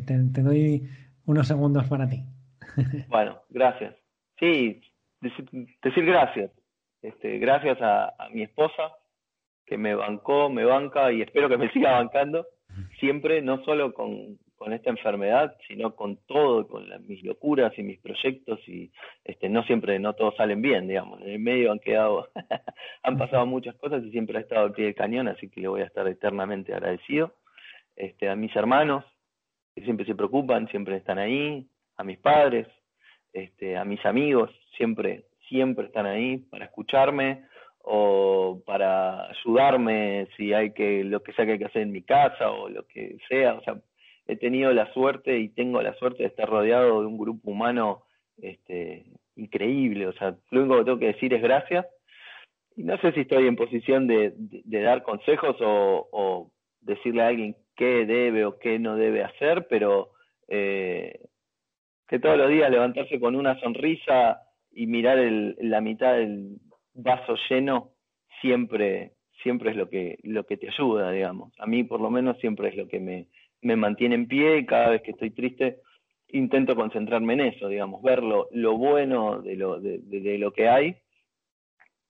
te, 0.06 0.42
doy 0.42 0.88
unos 1.26 1.48
segundos 1.48 1.86
para 1.88 2.08
ti. 2.08 2.24
bueno, 3.10 3.42
gracias. 3.50 3.94
Sí, 4.40 4.82
decir, 5.22 6.06
gracias. 6.06 6.52
Este, 7.02 7.40
gracias 7.40 7.82
a, 7.82 8.16
a 8.18 8.30
mi 8.30 8.44
esposa, 8.44 8.94
que 9.66 9.78
me 9.78 9.96
bancó, 9.96 10.50
me 10.50 10.64
banca 10.64 11.12
y 11.12 11.22
espero 11.22 11.50
que 11.50 11.58
me 11.58 11.70
siga 11.72 11.92
bancando 11.92 12.46
siempre, 13.00 13.42
no 13.42 13.64
solo 13.64 13.94
con, 13.94 14.38
con 14.56 14.74
esta 14.74 14.90
enfermedad, 14.90 15.56
sino 15.68 15.96
con 15.96 16.18
todo, 16.28 16.68
con 16.68 16.86
mis 17.08 17.24
locuras 17.24 17.78
y 17.78 17.84
mis 17.84 18.00
proyectos 18.00 18.60
y 18.68 18.92
este, 19.24 19.50
no 19.50 19.64
siempre, 19.64 20.00
no 20.00 20.14
todos 20.14 20.36
salen 20.36 20.62
bien, 20.62 20.88
digamos. 20.88 21.22
En 21.22 21.30
el 21.30 21.40
medio 21.40 21.72
han 21.72 21.80
quedado, 21.80 22.30
han 23.04 23.18
pasado 23.18 23.46
muchas 23.46 23.76
cosas 23.76 24.04
y 24.04 24.12
siempre 24.12 24.38
ha 24.38 24.42
estado 24.42 24.66
al 24.66 24.74
pie 24.74 24.86
del 24.86 24.96
cañón, 24.96 25.28
así 25.28 25.50
que 25.50 25.62
le 25.62 25.68
voy 25.68 25.82
a 25.82 25.86
estar 25.86 26.08
eternamente 26.08 26.74
agradecido. 26.74 27.34
Este, 27.96 28.30
a 28.30 28.36
mis 28.36 28.56
hermanos, 28.56 29.06
que 29.74 29.84
siempre 29.84 30.06
se 30.06 30.16
preocupan, 30.16 30.68
siempre 30.70 30.98
están 30.98 31.20
ahí, 31.20 31.68
a 31.98 32.04
mis 32.04 32.18
padres, 32.18 32.68
este, 33.34 33.78
a 33.78 33.86
mis 33.86 34.06
amigos, 34.06 34.52
siempre, 34.78 35.26
siempre 35.50 35.88
están 35.88 36.06
ahí 36.06 36.38
para 36.38 36.66
escucharme 36.66 37.44
o 37.88 38.64
para 38.66 39.30
ayudarme 39.30 40.28
si 40.36 40.54
hay 40.54 40.72
que, 40.72 41.04
lo 41.04 41.22
que 41.22 41.34
sea 41.34 41.46
que 41.46 41.54
hay 41.54 41.60
que 41.60 41.66
hacer 41.66 41.84
en 41.84 41.92
mi 41.92 42.02
casa 42.02 42.50
o 42.50 42.68
lo 42.68 42.88
que 42.88 43.18
sea, 43.30 43.54
o 43.54 43.62
sea, 43.62 43.80
he 44.28 44.36
tenido 44.38 44.74
la 44.74 44.92
suerte 44.92 45.38
y 45.38 45.50
tengo 45.50 45.82
la 45.84 45.94
suerte 45.96 46.24
de 46.24 46.30
estar 46.30 46.50
rodeado 46.50 47.02
de 47.02 47.08
un 47.08 47.18
grupo 47.20 47.52
humano 47.52 48.04
este, 48.42 49.06
increíble. 49.36 50.08
O 50.08 50.14
sea, 50.14 50.36
lo 50.50 50.62
único 50.62 50.80
que 50.80 50.86
tengo 50.86 51.00
que 51.00 51.14
decir 51.14 51.34
es 51.36 51.44
gracias. 51.44 51.86
Y 52.76 52.84
no 52.84 52.98
sé 52.98 53.12
si 53.12 53.22
estoy 53.22 53.48
en 53.48 53.56
posición 53.56 54.08
de, 54.08 54.34
dar 54.66 55.04
consejos 55.04 55.56
o, 55.62 56.52
decirle 56.82 57.22
a 57.22 57.28
alguien 57.28 57.56
qué 57.76 58.06
debe 58.06 58.46
o 58.46 58.58
qué 58.58 58.80
no 58.80 58.96
debe 58.96 59.24
hacer, 59.24 59.68
pero 59.68 60.12
eh, 60.48 61.20
que 62.08 62.20
todos 62.20 62.38
los 62.38 62.50
días 62.50 62.70
levantarse 62.70 63.20
con 63.20 63.36
una 63.36 63.60
sonrisa 63.60 64.42
y 64.72 64.88
mirar 64.88 65.18
el, 65.18 65.56
la 65.60 65.82
mitad 65.82 66.14
del 66.14 66.58
vaso 66.96 67.36
lleno 67.50 67.92
siempre 68.42 69.14
siempre 69.44 69.72
es 69.72 69.78
lo 69.78 69.90
que 69.90 70.18
lo 70.24 70.46
que 70.46 70.58
te 70.58 70.70
ayuda 70.70 71.12
digamos 71.12 71.54
a 71.60 71.68
mí 71.68 71.84
por 71.84 72.02
lo 72.02 72.10
menos 72.10 72.40
siempre 72.40 72.70
es 72.70 72.76
lo 72.76 72.88
que 72.88 73.00
me 73.00 73.28
me 73.62 73.76
mantiene 73.76 74.16
en 74.16 74.28
pie 74.28 74.58
y 74.58 74.66
cada 74.66 74.90
vez 74.90 75.02
que 75.02 75.12
estoy 75.12 75.32
triste 75.32 75.82
intento 76.30 76.76
concentrarme 76.76 77.34
en 77.34 77.42
eso, 77.42 77.68
digamos, 77.68 78.02
ver 78.02 78.22
lo, 78.24 78.48
bueno 78.78 79.42
de 79.42 79.56
lo, 79.56 79.80
de, 79.80 80.38
lo 80.38 80.52
que 80.52 80.70
hay 80.70 80.98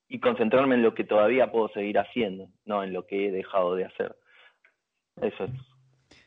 y 0.08 0.20
concentrarme 0.20 0.76
en 0.76 0.84
lo 0.84 0.94
que 0.94 1.04
todavía 1.04 1.52
puedo 1.52 1.70
seguir 1.70 2.00
haciendo, 2.00 2.50
no 2.66 2.84
en 2.84 2.94
lo 2.94 3.06
que 3.06 3.28
he 3.28 3.32
dejado 3.32 3.76
de 3.76 3.86
hacer. 3.86 4.16
Eso 5.22 5.46
es. 5.46 5.52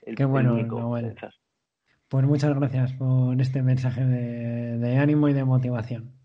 El, 0.03 0.17
Qué 0.17 0.25
bueno, 0.25 0.59
Pues 2.09 2.25
muchas 2.25 2.59
gracias 2.59 2.93
por 2.95 3.41
este 3.41 3.63
mensaje 3.63 4.05
de, 4.05 4.79
de 4.79 4.97
ánimo 4.97 5.29
y 5.29 5.35
de 5.35 5.45
motivación. 5.45 6.18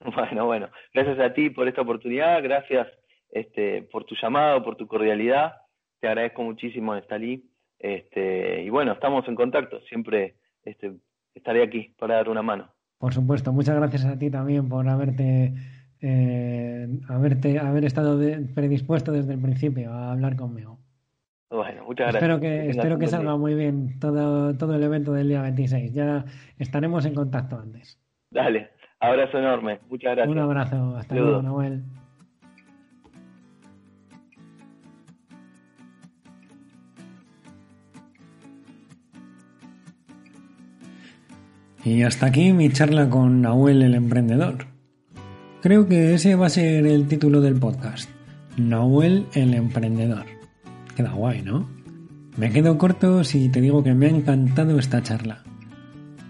Bueno, 0.14 0.46
bueno, 0.46 0.68
gracias 0.94 1.18
a 1.18 1.32
ti 1.32 1.50
por 1.50 1.68
esta 1.68 1.82
oportunidad, 1.82 2.42
gracias 2.42 2.88
este, 3.30 3.82
por 3.82 4.04
tu 4.04 4.14
llamado, 4.14 4.62
por 4.62 4.76
tu 4.76 4.86
cordialidad. 4.86 5.54
Te 6.00 6.08
agradezco 6.08 6.42
muchísimo, 6.42 6.94
Estalí. 6.94 7.44
Este, 7.78 8.62
y 8.62 8.70
bueno, 8.70 8.92
estamos 8.92 9.26
en 9.28 9.34
contacto, 9.34 9.80
siempre 9.82 10.36
este, 10.64 10.94
estaré 11.34 11.62
aquí 11.62 11.94
para 11.98 12.16
dar 12.16 12.28
una 12.28 12.42
mano. 12.42 12.72
Por 12.98 13.14
supuesto, 13.14 13.52
muchas 13.52 13.76
gracias 13.76 14.04
a 14.04 14.18
ti 14.18 14.30
también 14.30 14.68
por 14.68 14.88
haberte, 14.88 15.52
eh, 16.00 16.88
haberte 17.08 17.58
haber 17.58 17.84
estado 17.84 18.18
predispuesto 18.54 19.12
desde 19.12 19.34
el 19.34 19.40
principio 19.40 19.92
a 19.92 20.12
hablar 20.12 20.36
conmigo. 20.36 20.78
Bueno, 21.50 21.84
muchas 21.84 22.12
gracias. 22.12 22.22
Espero 22.22 22.40
que, 22.40 22.68
espero 22.68 22.98
que 22.98 23.06
salga 23.06 23.36
muy 23.36 23.54
bien 23.54 23.98
todo, 24.00 24.56
todo 24.56 24.74
el 24.74 24.82
evento 24.82 25.12
del 25.12 25.28
día 25.28 25.42
26. 25.42 25.94
Ya 25.94 26.24
estaremos 26.58 27.06
en 27.06 27.14
contacto 27.14 27.56
antes. 27.56 27.98
Dale, 28.30 28.70
abrazo 29.00 29.38
enorme. 29.38 29.80
Muchas 29.88 30.16
gracias. 30.16 30.28
Un 30.28 30.38
abrazo. 30.38 30.96
Hasta 30.96 31.14
luego, 31.14 31.42
Noel. 31.42 31.82
Y 41.84 42.02
hasta 42.02 42.26
aquí 42.26 42.52
mi 42.52 42.70
charla 42.70 43.08
con 43.08 43.40
Nahuel 43.40 43.82
el 43.82 43.94
emprendedor. 43.94 44.66
Creo 45.62 45.88
que 45.88 46.14
ese 46.14 46.34
va 46.34 46.46
a 46.46 46.50
ser 46.50 46.86
el 46.86 47.08
título 47.08 47.40
del 47.40 47.58
podcast. 47.58 48.10
Nahuel 48.58 49.26
el 49.34 49.54
emprendedor. 49.54 50.26
Queda 50.96 51.12
guay, 51.12 51.42
¿no? 51.42 51.68
Me 52.36 52.50
quedo 52.50 52.76
corto 52.78 53.24
si 53.24 53.48
te 53.48 53.60
digo 53.60 53.82
que 53.82 53.94
me 53.94 54.06
ha 54.06 54.10
encantado 54.10 54.78
esta 54.78 55.02
charla. 55.02 55.44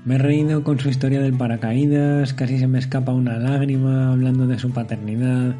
Me 0.08 0.14
he 0.14 0.18
reído 0.18 0.64
con 0.64 0.80
su 0.80 0.88
historia 0.88 1.20
del 1.20 1.34
paracaídas, 1.34 2.32
casi 2.32 2.58
se 2.58 2.66
me 2.66 2.78
escapa 2.78 3.12
una 3.12 3.38
lágrima 3.38 4.10
hablando 4.10 4.46
de 4.46 4.58
su 4.58 4.70
paternidad. 4.70 5.54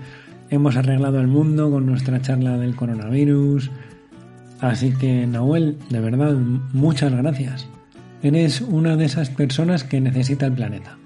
Hemos 0.49 0.75
arreglado 0.75 1.21
el 1.21 1.27
mundo 1.27 1.71
con 1.71 1.85
nuestra 1.85 2.23
charla 2.23 2.57
del 2.57 2.75
coronavirus. 2.75 3.71
Así 4.59 4.93
que, 4.93 5.27
Nahuel, 5.27 5.77
de 5.91 6.01
verdad, 6.01 6.33
muchas 6.73 7.13
gracias. 7.13 7.69
Eres 8.23 8.63
una 8.63 8.97
de 8.97 9.05
esas 9.05 9.29
personas 9.29 9.85
que 9.85 10.01
necesita 10.01 10.47
el 10.47 10.55
planeta. 10.55 10.97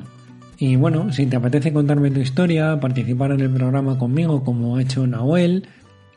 Y 0.57 0.75
bueno, 0.75 1.11
si 1.11 1.25
te 1.25 1.37
apetece 1.37 1.73
contarme 1.73 2.11
tu 2.11 2.19
historia, 2.19 2.79
participar 2.79 3.31
en 3.31 3.39
el 3.39 3.49
programa 3.49 3.97
conmigo 3.97 4.43
como 4.43 4.75
ha 4.75 4.81
hecho 4.81 5.07
Nahuel, 5.07 5.67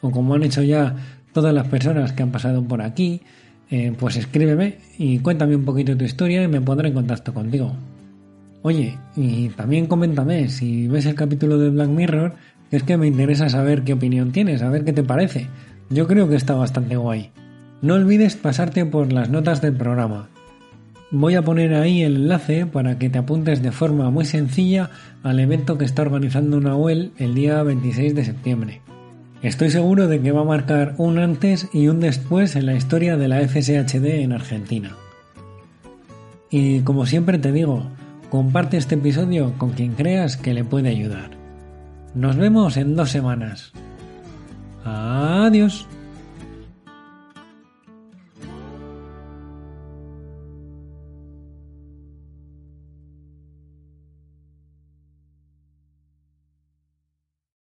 o 0.01 0.11
como 0.11 0.35
han 0.35 0.43
hecho 0.43 0.63
ya 0.63 0.97
todas 1.33 1.55
las 1.55 1.69
personas 1.69 2.13
que 2.13 2.23
han 2.23 2.33
pasado 2.33 2.63
por 2.65 2.83
aquí, 2.83 3.23
eh, 3.71 3.95
pues 3.99 4.17
escríbeme 4.17 4.79
y 4.99 5.21
cuéntame 5.21 5.57
un 5.57 5.65
poquito 5.65 5.97
tu 5.97 6.05
historia 6.05 6.43
y 6.43 6.49
me 6.49 6.61
pondré 6.61 6.89
en 6.89 6.95
contacto 6.95 7.33
contigo. 7.33 7.73
Oye, 8.63 8.99
y 9.17 9.49
también 9.51 9.87
coméntame 9.87 10.49
si 10.49 10.89
ves 10.89 11.07
el 11.07 11.15
capítulo 11.15 11.59
de 11.59 11.71
Black 11.71 11.89
Mirror, 11.89 12.35
es 12.71 12.83
que 12.83 12.97
me 12.97 13.07
interesa 13.07 13.49
saber 13.49 13.83
qué 13.83 13.93
opinión 13.93 14.33
tienes, 14.33 14.63
a 14.63 14.71
ver 14.71 14.85
qué 14.85 14.93
te 14.93 15.03
parece. 15.03 15.49
Yo 15.91 16.07
creo 16.07 16.29
que 16.29 16.37
está 16.37 16.55
bastante 16.55 16.97
guay. 16.97 17.31
No 17.83 17.95
olvides 17.95 18.37
pasarte 18.37 18.87
por 18.87 19.13
las 19.13 19.29
notas 19.29 19.61
del 19.61 19.75
programa. 19.75 20.29
Voy 21.11 21.35
a 21.35 21.43
poner 21.43 21.75
ahí 21.75 22.03
el 22.03 22.15
enlace 22.15 22.65
para 22.65 22.97
que 22.97 23.11
te 23.11 23.19
apuntes 23.19 23.61
de 23.61 23.73
forma 23.73 24.09
muy 24.09 24.25
sencilla 24.25 24.91
al 25.25 25.41
evento 25.41 25.79
que 25.79 25.85
está 25.85 26.03
organizando 26.03 26.61
Nahuel 26.61 27.11
el 27.19 27.35
día 27.35 27.61
26 27.65 28.15
de 28.15 28.25
septiembre. 28.25 28.83
Estoy 29.43 29.71
seguro 29.71 30.07
de 30.07 30.21
que 30.21 30.31
va 30.31 30.43
a 30.43 30.45
marcar 30.45 30.95
un 30.97 31.19
antes 31.19 31.69
y 31.73 31.89
un 31.89 31.99
después 31.99 32.55
en 32.55 32.67
la 32.67 32.75
historia 32.75 33.17
de 33.17 33.27
la 33.27 33.41
FSHD 33.41 34.23
en 34.23 34.33
Argentina. 34.33 34.93
Y 36.51 36.83
como 36.83 37.05
siempre 37.05 37.39
te 37.39 37.51
digo, 37.51 37.91
comparte 38.31 38.77
este 38.77 38.95
episodio 38.95 39.55
con 39.59 39.71
quien 39.71 39.95
creas 39.95 40.37
que 40.37 40.55
le 40.55 40.63
puede 40.63 40.91
ayudar. 40.91 41.33
Nos 42.15 42.37
vemos 42.37 42.77
en 42.77 42.95
dos 42.95 43.11
semanas. 43.11 43.73
Adiós. 44.85 45.89